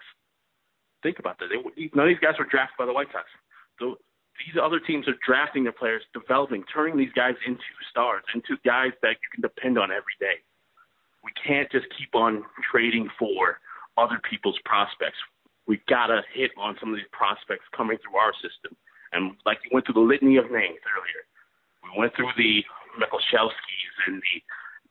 Think 1.04 1.20
about 1.20 1.38
that. 1.40 1.48
They, 1.50 1.90
none 1.94 2.08
of 2.08 2.10
these 2.10 2.22
guys 2.22 2.36
were 2.40 2.50
drafted 2.50 2.78
by 2.78 2.86
the 2.86 2.94
White 2.94 3.08
Sox. 3.12 3.26
So 3.80 3.98
these 4.42 4.58
other 4.62 4.80
teams 4.80 5.08
are 5.08 5.18
drafting 5.26 5.64
their 5.64 5.74
players, 5.74 6.02
developing, 6.14 6.64
turning 6.74 6.98
these 6.98 7.14
guys 7.14 7.34
into 7.46 7.64
stars, 7.90 8.24
into 8.34 8.58
guys 8.66 8.92
that 9.02 9.18
you 9.22 9.30
can 9.34 9.42
depend 9.42 9.78
on 9.78 9.92
every 9.92 10.18
day. 10.20 10.42
We 11.24 11.32
can't 11.38 11.70
just 11.72 11.86
keep 11.98 12.14
on 12.16 12.44
trading 12.72 13.10
for 13.18 13.60
other 13.98 14.20
people's 14.30 14.58
prospects. 14.66 15.18
We've 15.68 15.86
gotta 15.90 16.22
hit 16.34 16.52
on 16.58 16.78
some 16.80 16.90
of 16.90 16.96
these 16.96 17.12
prospects 17.12 17.66
coming 17.76 17.98
through 17.98 18.18
our 18.18 18.34
system. 18.40 18.78
And 19.12 19.36
like 19.46 19.60
you 19.66 19.70
went 19.74 19.86
through 19.86 20.00
the 20.00 20.08
litany 20.08 20.38
of 20.38 20.52
names 20.52 20.80
earlier, 20.86 21.22
we 21.84 22.00
went 22.00 22.16
through 22.16 22.32
the 22.38 22.64
Michalczewskis 23.00 23.96
and 24.08 24.22
the 24.22 24.42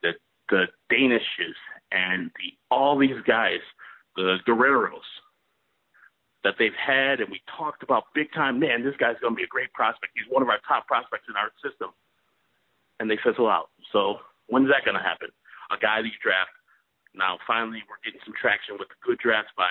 the 0.03 0.13
the 0.49 0.63
Danishes 0.93 1.59
and 1.93 2.31
the 2.37 2.53
all 2.71 2.99
these 2.99 3.21
guys, 3.27 3.61
the 4.17 4.39
Guerreros 4.47 5.07
that 6.45 6.55
they've 6.59 6.79
had, 6.79 7.21
and 7.21 7.29
we 7.31 7.41
talked 7.59 7.83
about 7.83 8.15
big 8.15 8.33
time. 8.33 8.61
Man, 8.61 8.85
this 8.85 8.95
guy's 8.99 9.19
going 9.21 9.35
to 9.35 9.37
be 9.37 9.43
a 9.43 9.51
great 9.51 9.73
prospect. 9.73 10.15
He's 10.15 10.31
one 10.31 10.43
of 10.43 10.49
our 10.49 10.61
top 10.67 10.87
prospects 10.87 11.27
in 11.29 11.35
our 11.35 11.51
system, 11.59 11.91
and 13.01 13.11
they 13.11 13.19
fizzle 13.19 13.51
out. 13.51 13.71
So 13.93 14.23
when's 14.47 14.71
that 14.71 14.85
going 14.87 14.97
to 14.97 15.03
happen? 15.03 15.29
A 15.71 15.79
guy 15.79 16.03
that 16.03 16.07
you 16.07 16.21
draft. 16.23 16.55
Now, 17.15 17.39
finally, 17.47 17.83
we're 17.89 17.99
getting 18.05 18.21
some 18.25 18.35
traction 18.39 18.77
with 18.79 18.89
the 18.89 18.99
good 19.03 19.19
drafts 19.19 19.51
by 19.57 19.71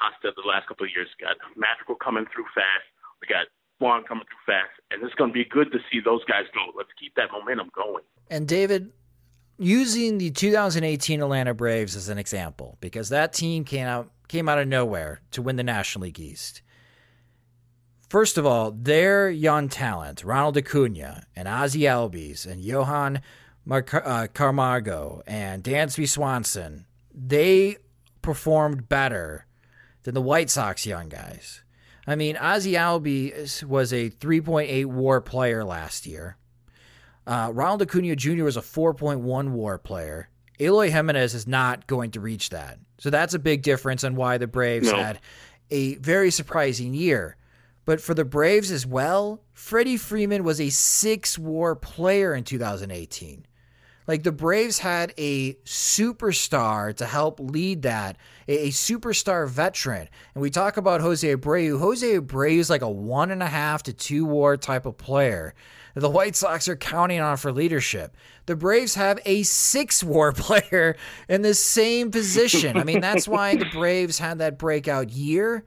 Hosted 0.00 0.34
the 0.34 0.48
last 0.48 0.66
couple 0.66 0.86
of 0.86 0.92
years. 0.94 1.08
Got 1.20 1.36
Madrigal 1.56 1.96
coming 2.00 2.24
through 2.32 2.48
fast. 2.54 2.88
We 3.20 3.28
got 3.28 3.46
Vaughn 3.80 4.04
coming 4.08 4.24
through 4.24 4.44
fast, 4.46 4.72
and 4.90 5.02
it's 5.02 5.14
going 5.14 5.30
to 5.30 5.34
be 5.34 5.44
good 5.44 5.72
to 5.72 5.78
see 5.90 6.00
those 6.00 6.24
guys 6.24 6.46
go. 6.54 6.72
Let's 6.72 6.94
keep 6.98 7.14
that 7.16 7.28
momentum 7.32 7.70
going. 7.74 8.04
And 8.30 8.46
David, 8.48 8.92
using 9.58 10.18
the 10.18 10.30
2018 10.30 11.22
Atlanta 11.22 11.54
Braves 11.54 11.96
as 11.96 12.08
an 12.08 12.18
example, 12.18 12.76
because 12.80 13.08
that 13.10 13.32
team 13.32 13.64
came 13.64 13.86
out 13.86 14.10
came 14.28 14.48
out 14.48 14.58
of 14.58 14.66
nowhere 14.66 15.20
to 15.30 15.42
win 15.42 15.56
the 15.56 15.62
National 15.62 16.04
League 16.04 16.18
East. 16.18 16.62
First 18.08 18.38
of 18.38 18.46
all, 18.46 18.70
their 18.70 19.28
young 19.28 19.68
talent, 19.68 20.24
Ronald 20.24 20.56
Acuna 20.56 21.26
and 21.36 21.46
Ozzie 21.46 21.80
Albies 21.80 22.46
and 22.46 22.62
Johan 22.64 23.20
Mar- 23.64 23.84
uh, 23.92 24.26
Camargo 24.32 25.22
and 25.26 25.62
Dansby 25.62 26.08
Swanson, 26.08 26.86
they 27.12 27.76
performed 28.22 28.88
better 28.88 29.46
than 30.04 30.14
the 30.14 30.22
White 30.22 30.50
Sox 30.50 30.86
young 30.86 31.08
guys. 31.08 31.62
I 32.06 32.16
mean, 32.16 32.36
Ozzie 32.36 32.72
Albies 32.72 33.62
was 33.64 33.92
a 33.92 34.10
3.8 34.10 34.86
war 34.86 35.20
player 35.20 35.64
last 35.64 36.06
year. 36.06 36.36
Uh, 37.26 37.50
Ronald 37.52 37.82
Acuna 37.82 38.16
Jr. 38.16 38.44
was 38.44 38.56
a 38.56 38.62
4.1 38.62 39.50
war 39.50 39.78
player. 39.78 40.28
Eloy 40.60 40.90
Jimenez 40.90 41.34
is 41.34 41.46
not 41.46 41.86
going 41.86 42.12
to 42.12 42.20
reach 42.20 42.50
that. 42.50 42.78
So 42.98 43.10
that's 43.10 43.34
a 43.34 43.38
big 43.38 43.62
difference 43.62 44.04
on 44.04 44.14
why 44.14 44.38
the 44.38 44.46
Braves 44.46 44.90
no. 44.90 44.96
had 44.96 45.20
a 45.70 45.96
very 45.96 46.30
surprising 46.30 46.94
year. 46.94 47.36
But 47.84 48.00
for 48.00 48.14
the 48.14 48.24
Braves 48.24 48.70
as 48.70 48.86
well, 48.86 49.42
Freddie 49.52 49.96
Freeman 49.96 50.44
was 50.44 50.60
a 50.60 50.70
six 50.70 51.38
war 51.38 51.74
player 51.74 52.34
in 52.34 52.44
2018. 52.44 53.46
Like 54.06 54.22
the 54.22 54.32
Braves 54.32 54.78
had 54.78 55.14
a 55.16 55.54
superstar 55.64 56.94
to 56.96 57.06
help 57.06 57.40
lead 57.40 57.82
that, 57.82 58.16
a, 58.46 58.66
a, 58.66 58.68
superstar 58.68 59.48
veteran. 59.48 60.08
And 60.34 60.42
we 60.42 60.50
talk 60.50 60.76
about 60.76 61.00
Jose 61.00 61.26
Abreu. 61.26 61.78
Jose 61.78 62.06
Abreu 62.18 62.58
is 62.58 62.68
like 62.68 62.82
a 62.82 62.90
one 62.90 63.30
and 63.30 63.42
a 63.42 63.48
half 63.48 63.82
to 63.84 63.94
two 63.94 64.26
war 64.26 64.58
type 64.58 64.84
of 64.84 64.98
player 64.98 65.54
that 65.94 66.00
the 66.00 66.10
White 66.10 66.36
Sox 66.36 66.68
are 66.68 66.76
counting 66.76 67.20
on 67.20 67.36
for 67.36 67.52
leadership. 67.52 68.16
The 68.46 68.56
Braves 68.56 68.94
have 68.94 69.18
a 69.24 69.42
six 69.44 70.04
war 70.04 70.32
player 70.36 70.96
in 71.28 71.42
the 71.42 71.54
same 71.54 72.10
position. 72.10 72.76
I 72.76 72.84
mean, 72.84 73.00
that's 73.00 73.26
why 73.26 73.56
the 73.56 73.64
Braves 73.72 74.18
had 74.18 74.38
that 74.38 74.58
breakout 74.58 75.10
year. 75.10 75.64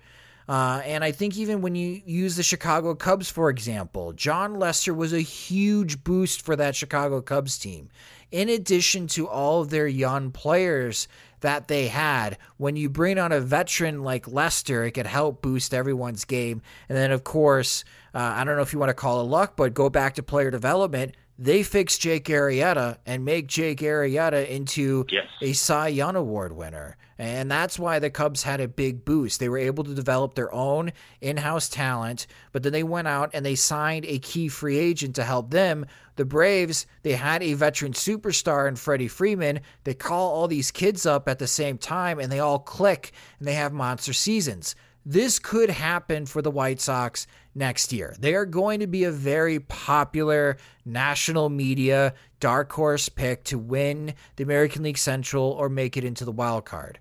Uh, 0.49 0.81
and 0.85 1.03
I 1.03 1.11
think 1.11 1.35
even 1.37 1.61
when 1.61 1.75
you 1.75 2.01
use 2.05 2.37
the 2.37 2.43
Chicago 2.43 2.95
Cubs, 2.95 3.29
for 3.29 3.49
example, 3.49 4.13
Jon 4.13 4.55
Lester 4.55 4.93
was 4.93 5.11
a 5.11 5.19
huge 5.19 6.05
boost 6.05 6.41
for 6.41 6.55
that 6.55 6.73
Chicago 6.73 7.21
Cubs 7.21 7.57
team 7.57 7.89
in 8.31 8.49
addition 8.49 9.07
to 9.07 9.27
all 9.27 9.61
of 9.61 9.69
their 9.69 9.87
young 9.87 10.31
players 10.31 11.07
that 11.41 11.67
they 11.67 11.87
had. 11.87 12.37
When 12.57 12.75
you 12.75 12.89
bring 12.89 13.17
on 13.19 13.31
a 13.31 13.39
veteran 13.39 14.03
like 14.03 14.27
Lester, 14.27 14.83
it 14.83 14.91
could 14.91 15.07
help 15.07 15.41
boost 15.41 15.73
everyone's 15.73 16.25
game. 16.25 16.61
And 16.89 16.97
then, 16.97 17.11
of 17.11 17.23
course, 17.23 17.83
uh, 18.13 18.33
I 18.35 18.43
don't 18.43 18.55
know 18.55 18.61
if 18.61 18.73
you 18.73 18.79
want 18.79 18.89
to 18.89 18.95
call 18.95 19.21
it 19.21 19.25
luck, 19.25 19.55
but 19.55 19.73
go 19.73 19.89
back 19.89 20.15
to 20.15 20.23
player 20.23 20.51
development. 20.51 21.15
They 21.39 21.61
fix 21.61 21.99
Jake 21.99 22.25
Arrieta 22.25 22.97
and 23.05 23.23
make 23.23 23.45
Jake 23.47 23.79
Arrieta 23.79 24.47
into 24.47 25.05
yes. 25.09 25.27
a 25.41 25.53
Cy 25.53 25.89
Young 25.89 26.15
Award 26.15 26.51
winner. 26.51 26.97
And 27.19 27.49
that's 27.49 27.77
why 27.77 27.99
the 27.99 28.09
Cubs 28.09 28.43
had 28.43 28.59
a 28.59 28.67
big 28.67 29.05
boost. 29.05 29.39
They 29.39 29.49
were 29.49 29.57
able 29.57 29.83
to 29.83 29.93
develop 29.93 30.33
their 30.33 30.53
own 30.53 30.93
in 31.21 31.37
house 31.37 31.69
talent, 31.69 32.27
but 32.51 32.63
then 32.63 32.73
they 32.73 32.83
went 32.83 33.07
out 33.07 33.31
and 33.33 33.45
they 33.45 33.55
signed 33.55 34.05
a 34.05 34.19
key 34.19 34.47
free 34.47 34.77
agent 34.77 35.15
to 35.15 35.23
help 35.23 35.51
them. 35.51 35.85
The 36.15 36.25
Braves, 36.25 36.87
they 37.03 37.13
had 37.13 37.43
a 37.43 37.53
veteran 37.53 37.93
superstar 37.93 38.67
in 38.67 38.75
Freddie 38.75 39.07
Freeman. 39.07 39.61
They 39.83 39.93
call 39.93 40.31
all 40.31 40.47
these 40.47 40.71
kids 40.71 41.05
up 41.05 41.27
at 41.27 41.39
the 41.39 41.47
same 41.47 41.77
time 41.77 42.19
and 42.19 42.31
they 42.31 42.39
all 42.39 42.59
click 42.59 43.11
and 43.39 43.47
they 43.47 43.53
have 43.53 43.73
monster 43.73 44.13
seasons. 44.13 44.75
This 45.09 45.39
could 45.39 45.69
happen 45.69 46.25
for 46.25 46.41
the 46.41 46.51
White 46.51 46.81
Sox 46.81 47.27
next 47.55 47.93
year. 47.93 48.15
They 48.19 48.35
are 48.35 48.45
going 48.45 48.81
to 48.81 48.87
be 48.87 49.05
a 49.05 49.11
very 49.11 49.59
popular 49.59 50.57
national 50.85 51.49
media 51.49 52.13
dark 52.39 52.71
horse 52.71 53.07
pick 53.07 53.45
to 53.45 53.57
win 53.57 54.13
the 54.35 54.43
American 54.43 54.83
League 54.83 54.97
Central 54.97 55.51
or 55.51 55.69
make 55.69 55.95
it 55.95 56.03
into 56.03 56.25
the 56.25 56.31
wild 56.31 56.65
card 56.65 56.99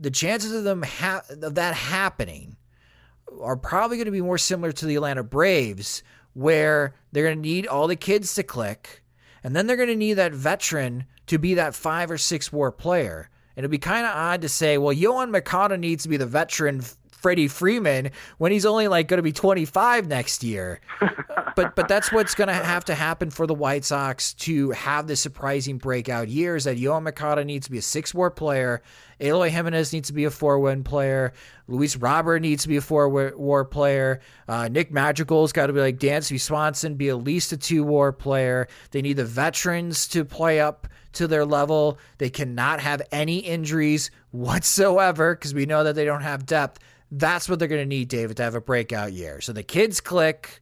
the 0.00 0.10
chances 0.10 0.52
of 0.52 0.64
them 0.64 0.82
ha- 0.82 1.22
of 1.42 1.54
that 1.54 1.74
happening 1.74 2.56
are 3.40 3.56
probably 3.56 3.98
going 3.98 4.06
to 4.06 4.10
be 4.10 4.22
more 4.22 4.38
similar 4.38 4.72
to 4.72 4.86
the 4.86 4.96
Atlanta 4.96 5.22
Braves, 5.22 6.02
where 6.32 6.94
they're 7.12 7.24
going 7.24 7.36
to 7.36 7.48
need 7.48 7.66
all 7.66 7.86
the 7.86 7.96
kids 7.96 8.34
to 8.34 8.42
click, 8.42 9.04
and 9.44 9.54
then 9.54 9.66
they're 9.66 9.76
going 9.76 9.88
to 9.90 9.96
need 9.96 10.14
that 10.14 10.32
veteran 10.32 11.04
to 11.26 11.38
be 11.38 11.54
that 11.54 11.74
five 11.74 12.10
or 12.10 12.18
six 12.18 12.52
war 12.52 12.72
player. 12.72 13.28
And 13.56 13.64
it'd 13.64 13.70
be 13.70 13.78
kind 13.78 14.06
of 14.06 14.16
odd 14.16 14.40
to 14.42 14.48
say, 14.48 14.78
well, 14.78 14.94
Yoan 14.94 15.30
Moncada 15.30 15.76
needs 15.76 16.02
to 16.04 16.08
be 16.08 16.16
the 16.16 16.26
veteran 16.26 16.82
Freddie 17.20 17.48
Freeman 17.48 18.10
when 18.38 18.52
he's 18.52 18.66
only 18.66 18.88
like 18.88 19.08
going 19.08 19.18
to 19.18 19.22
be 19.22 19.32
25 19.32 20.08
next 20.08 20.42
year. 20.42 20.80
but 21.56 21.76
but 21.76 21.88
that's 21.88 22.10
what's 22.12 22.34
going 22.34 22.48
to 22.48 22.54
have 22.54 22.84
to 22.86 22.94
happen 22.94 23.30
for 23.30 23.46
the 23.46 23.54
White 23.54 23.84
Sox 23.84 24.32
to 24.34 24.70
have 24.70 25.06
this 25.06 25.20
surprising 25.20 25.78
breakout 25.78 26.28
year 26.28 26.56
is 26.56 26.64
that 26.64 26.78
Yoan 26.78 27.02
Moncada 27.02 27.44
needs 27.44 27.66
to 27.66 27.72
be 27.72 27.78
a 27.78 27.82
six 27.82 28.14
war 28.14 28.30
player. 28.30 28.82
Eloy 29.20 29.50
Jimenez 29.50 29.92
needs 29.92 30.08
to 30.08 30.14
be 30.14 30.24
a 30.24 30.30
four 30.30 30.58
win 30.58 30.82
player. 30.82 31.32
Luis 31.68 31.96
Robert 31.96 32.40
needs 32.40 32.62
to 32.62 32.68
be 32.68 32.76
a 32.76 32.80
four 32.80 33.08
war 33.08 33.64
player. 33.64 34.20
Uh, 34.48 34.68
Nick 34.68 34.90
Madrigal's 34.90 35.52
got 35.52 35.66
to 35.66 35.72
be 35.72 35.80
like 35.80 35.98
Dansby 35.98 36.40
Swanson, 36.40 36.94
be 36.94 37.10
at 37.10 37.22
least 37.22 37.52
a 37.52 37.56
two 37.56 37.84
war 37.84 38.12
player. 38.12 38.66
They 38.90 39.02
need 39.02 39.18
the 39.18 39.24
veterans 39.24 40.08
to 40.08 40.24
play 40.24 40.60
up 40.60 40.88
to 41.12 41.26
their 41.26 41.44
level. 41.44 41.98
They 42.18 42.30
cannot 42.30 42.80
have 42.80 43.02
any 43.12 43.38
injuries 43.38 44.10
whatsoever 44.30 45.34
because 45.34 45.54
we 45.54 45.66
know 45.66 45.84
that 45.84 45.94
they 45.94 46.04
don't 46.04 46.22
have 46.22 46.46
depth. 46.46 46.80
That's 47.10 47.48
what 47.48 47.58
they're 47.58 47.68
going 47.68 47.82
to 47.82 47.86
need, 47.86 48.08
David, 48.08 48.36
to 48.36 48.42
have 48.42 48.54
a 48.54 48.60
breakout 48.60 49.12
year. 49.12 49.40
So 49.40 49.52
the 49.52 49.62
kids 49.62 50.00
click. 50.00 50.60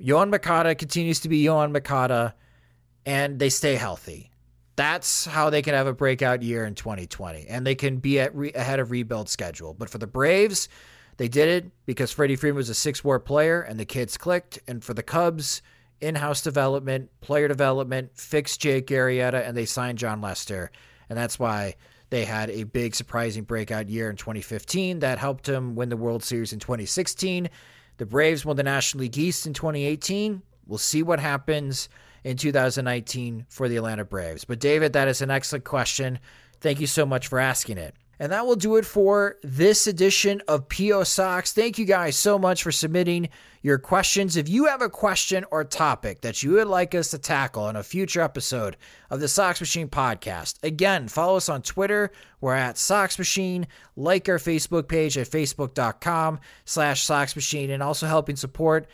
Yoan 0.00 0.30
Moncada 0.30 0.74
continues 0.74 1.20
to 1.20 1.28
be 1.28 1.42
Yoan 1.42 1.72
Moncada, 1.72 2.34
and 3.06 3.38
they 3.38 3.48
stay 3.48 3.76
healthy. 3.76 4.30
That's 4.76 5.24
how 5.24 5.48
they 5.48 5.62
can 5.62 5.72
have 5.72 5.86
a 5.86 5.94
breakout 5.94 6.42
year 6.42 6.66
in 6.66 6.74
2020, 6.74 7.46
and 7.48 7.66
they 7.66 7.74
can 7.74 7.96
be 7.96 8.20
at 8.20 8.36
re- 8.36 8.52
ahead 8.52 8.78
of 8.78 8.90
rebuild 8.90 9.30
schedule. 9.30 9.72
But 9.72 9.88
for 9.88 9.96
the 9.96 10.06
Braves, 10.06 10.68
they 11.16 11.28
did 11.28 11.48
it 11.48 11.70
because 11.86 12.12
Freddie 12.12 12.36
Freeman 12.36 12.58
was 12.58 12.68
a 12.68 12.74
six-war 12.74 13.20
player, 13.20 13.62
and 13.62 13.80
the 13.80 13.86
kids 13.86 14.18
clicked. 14.18 14.58
And 14.68 14.84
for 14.84 14.92
the 14.92 15.02
Cubs, 15.02 15.62
in-house 16.02 16.42
development, 16.42 17.10
player 17.22 17.48
development, 17.48 18.10
fixed 18.14 18.60
Jake 18.60 18.88
Arrieta, 18.88 19.46
and 19.46 19.56
they 19.56 19.64
signed 19.64 19.96
Jon 19.96 20.20
Lester, 20.20 20.70
and 21.08 21.18
that's 21.18 21.38
why 21.38 21.76
they 22.10 22.24
had 22.24 22.50
a 22.50 22.64
big 22.64 22.94
surprising 22.94 23.44
breakout 23.44 23.88
year 23.88 24.08
in 24.08 24.16
2015 24.16 25.00
that 25.00 25.18
helped 25.18 25.44
them 25.44 25.74
win 25.74 25.88
the 25.88 25.96
World 25.96 26.22
Series 26.22 26.52
in 26.52 26.58
2016. 26.58 27.48
The 27.98 28.06
Braves 28.06 28.44
won 28.44 28.56
the 28.56 28.62
National 28.62 29.02
League 29.02 29.18
East 29.18 29.46
in 29.46 29.52
2018. 29.52 30.42
We'll 30.66 30.78
see 30.78 31.02
what 31.02 31.18
happens 31.18 31.88
in 32.24 32.36
2019 32.36 33.46
for 33.48 33.68
the 33.68 33.76
Atlanta 33.76 34.04
Braves. 34.04 34.44
But, 34.44 34.58
David, 34.58 34.92
that 34.92 35.08
is 35.08 35.22
an 35.22 35.30
excellent 35.30 35.64
question. 35.64 36.18
Thank 36.60 36.80
you 36.80 36.86
so 36.86 37.06
much 37.06 37.28
for 37.28 37.38
asking 37.38 37.78
it. 37.78 37.94
And 38.18 38.32
that 38.32 38.46
will 38.46 38.56
do 38.56 38.76
it 38.76 38.86
for 38.86 39.36
this 39.42 39.86
edition 39.86 40.42
of 40.48 40.68
PO 40.68 41.04
Sox. 41.04 41.52
Thank 41.52 41.78
you 41.78 41.84
guys 41.84 42.16
so 42.16 42.38
much 42.38 42.62
for 42.62 42.72
submitting 42.72 43.28
your 43.62 43.78
questions. 43.78 44.36
If 44.36 44.48
you 44.48 44.66
have 44.66 44.80
a 44.80 44.88
question 44.88 45.44
or 45.50 45.64
topic 45.64 46.22
that 46.22 46.42
you 46.42 46.52
would 46.52 46.68
like 46.68 46.94
us 46.94 47.10
to 47.10 47.18
tackle 47.18 47.68
in 47.68 47.76
a 47.76 47.82
future 47.82 48.20
episode 48.20 48.76
of 49.10 49.20
the 49.20 49.28
Sox 49.28 49.60
Machine 49.60 49.88
podcast, 49.88 50.62
again, 50.62 51.08
follow 51.08 51.36
us 51.36 51.48
on 51.48 51.62
Twitter. 51.62 52.10
We're 52.40 52.54
at 52.54 52.78
Sox 52.78 53.18
Machine. 53.18 53.66
Like 53.96 54.28
our 54.28 54.38
Facebook 54.38 54.88
page 54.88 55.18
at 55.18 55.28
facebook.com 55.28 56.40
slash 56.64 57.02
Sox 57.02 57.34
Machine 57.34 57.70
and 57.70 57.82
also 57.82 58.06
helping 58.06 58.36
support 58.36 58.86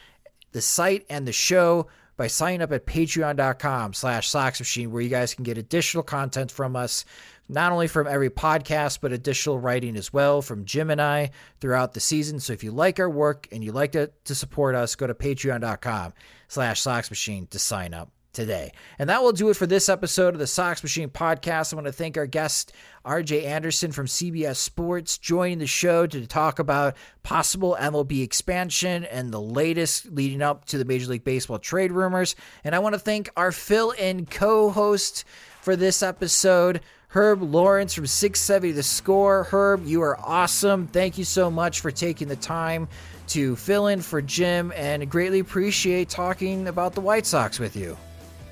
the 0.53 0.63
site 0.63 1.05
and 1.09 1.29
the 1.29 1.33
show 1.33 1.87
by 2.17 2.27
signing 2.27 2.63
up 2.63 2.73
at 2.73 2.87
patreon.com 2.87 3.95
slash 3.95 4.29
Sox 4.29 4.61
Machine, 4.61 4.93
where 4.93 5.03
you 5.03 5.09
guys 5.09 5.35
can 5.35 5.45
get 5.45 5.59
additional 5.59 6.03
content 6.03 6.51
from 6.51 6.77
us 6.77 7.05
not 7.53 7.71
only 7.71 7.87
from 7.87 8.07
every 8.07 8.31
podcast, 8.31 8.99
but 9.01 9.13
additional 9.13 9.59
writing 9.59 9.97
as 9.97 10.13
well 10.13 10.43
from 10.43 10.65
Jim 10.65 10.91
and 10.91 11.01
I 11.01 11.31
throughout 11.61 11.93
the 11.93 12.01
season. 12.01 12.41
So 12.41 12.53
if 12.53 12.65
you 12.65 12.73
like 12.73 12.99
our 12.99 13.11
work 13.11 13.47
and 13.53 13.63
you'd 13.63 13.75
like 13.75 13.93
to, 13.93 14.11
to 14.25 14.35
support 14.35 14.75
us, 14.75 14.95
go 14.95 15.07
to 15.07 15.15
patreon.com 15.15 16.15
slash 16.49 16.81
Sox 16.81 17.11
Machine 17.11 17.47
to 17.49 17.59
sign 17.59 17.93
up 17.93 18.11
today. 18.33 18.73
And 18.99 19.11
that 19.11 19.23
will 19.23 19.33
do 19.33 19.51
it 19.51 19.57
for 19.57 19.67
this 19.67 19.89
episode 19.89 20.35
of 20.35 20.41
the 20.41 20.47
Sox 20.47 20.83
Machine 20.83 21.11
podcast. 21.11 21.73
I 21.73 21.77
want 21.77 21.87
to 21.87 21.93
thank 21.93 22.17
our 22.17 22.27
guest, 22.27 22.73
RJ 23.05 23.45
Anderson 23.45 23.93
from 23.93 24.07
CBS 24.07 24.57
Sports, 24.57 25.19
joining 25.19 25.59
the 25.59 25.67
show 25.67 26.07
to 26.07 26.27
talk 26.27 26.59
about 26.59 26.97
possible 27.23 27.77
MLB 27.79 28.23
expansion 28.23 29.05
and 29.05 29.31
the 29.31 29.41
latest 29.41 30.11
leading 30.11 30.41
up 30.43 30.65
to 30.67 30.79
the 30.79 30.85
Major 30.85 31.11
League 31.11 31.25
Baseball 31.25 31.59
trade 31.59 31.93
rumors. 31.93 32.35
And 32.65 32.75
I 32.75 32.79
want 32.79 32.95
to 32.95 32.99
thank 32.99 33.29
our 33.37 33.53
fill 33.53 33.91
in 33.91 34.25
co 34.27 34.71
host 34.71 35.25
for 35.61 35.77
this 35.77 36.03
episode. 36.03 36.81
Herb 37.15 37.43
Lawrence 37.43 37.93
from 37.93 38.07
670 38.07 38.73
The 38.73 38.83
Score. 38.83 39.45
Herb, 39.45 39.85
you 39.85 40.01
are 40.03 40.19
awesome. 40.19 40.87
Thank 40.87 41.19
you 41.19 41.25
so 41.25 41.51
much 41.51 41.81
for 41.81 41.91
taking 41.91 42.27
the 42.27 42.37
time 42.37 42.89
to 43.29 43.55
fill 43.57 43.89
in 43.89 44.01
for 44.01 44.23
Jim 44.23 44.73
and 44.75 45.09
greatly 45.11 45.41
appreciate 45.41 46.09
talking 46.09 46.69
about 46.69 46.95
the 46.95 47.03
White 47.03 47.27
Sox 47.27 47.59
with 47.59 47.77
you. 47.77 47.99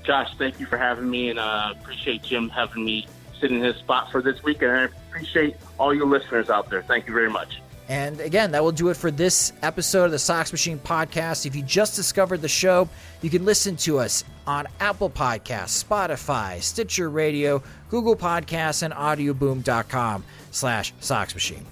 Josh, 0.03 0.29
thank 0.37 0.59
you 0.59 0.67
for 0.67 0.77
having 0.77 1.09
me 1.09 1.31
and 1.31 1.39
uh, 1.39 1.73
appreciate 1.79 2.21
Jim 2.21 2.49
having 2.49 2.85
me 2.85 3.07
sit 3.39 3.51
in 3.51 3.61
his 3.61 3.75
spot 3.77 4.11
for 4.11 4.21
this 4.21 4.43
week. 4.43 4.61
And 4.61 4.71
I 4.71 4.83
appreciate 5.09 5.55
all 5.79 5.91
your 5.91 6.05
listeners 6.05 6.51
out 6.51 6.69
there. 6.69 6.83
Thank 6.83 7.07
you 7.07 7.13
very 7.15 7.31
much. 7.31 7.61
And 7.91 8.21
again, 8.21 8.51
that 8.51 8.63
will 8.63 8.71
do 8.71 8.87
it 8.87 8.95
for 8.95 9.11
this 9.11 9.51
episode 9.61 10.05
of 10.05 10.11
the 10.11 10.19
Sox 10.19 10.53
Machine 10.53 10.79
podcast. 10.79 11.45
If 11.45 11.57
you 11.57 11.61
just 11.61 11.93
discovered 11.93 12.41
the 12.41 12.47
show, 12.47 12.87
you 13.21 13.29
can 13.29 13.43
listen 13.43 13.75
to 13.77 13.99
us 13.99 14.23
on 14.47 14.65
Apple 14.79 15.09
Podcasts, 15.09 15.83
Spotify, 15.83 16.61
Stitcher 16.61 17.09
Radio, 17.09 17.61
Google 17.89 18.15
Podcasts, 18.15 18.81
and 18.81 18.93
audioboom.com 18.93 20.23
slash 20.51 20.93
Sox 21.01 21.33
Machine. 21.33 21.65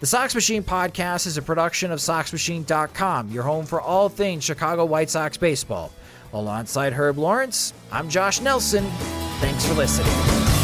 The 0.00 0.06
Sox 0.06 0.34
Machine 0.34 0.64
podcast 0.64 1.24
is 1.28 1.36
a 1.36 1.42
production 1.42 1.92
of 1.92 2.00
SoxMachine.com, 2.00 3.30
your 3.30 3.44
home 3.44 3.64
for 3.64 3.80
all 3.80 4.08
things 4.08 4.42
Chicago 4.42 4.84
White 4.84 5.08
Sox 5.08 5.36
baseball. 5.36 5.92
Alongside 6.32 6.92
Herb 6.92 7.16
Lawrence, 7.16 7.72
I'm 7.92 8.10
Josh 8.10 8.40
Nelson. 8.40 8.84
Thanks 9.38 9.64
for 9.64 9.74
listening. 9.74 10.63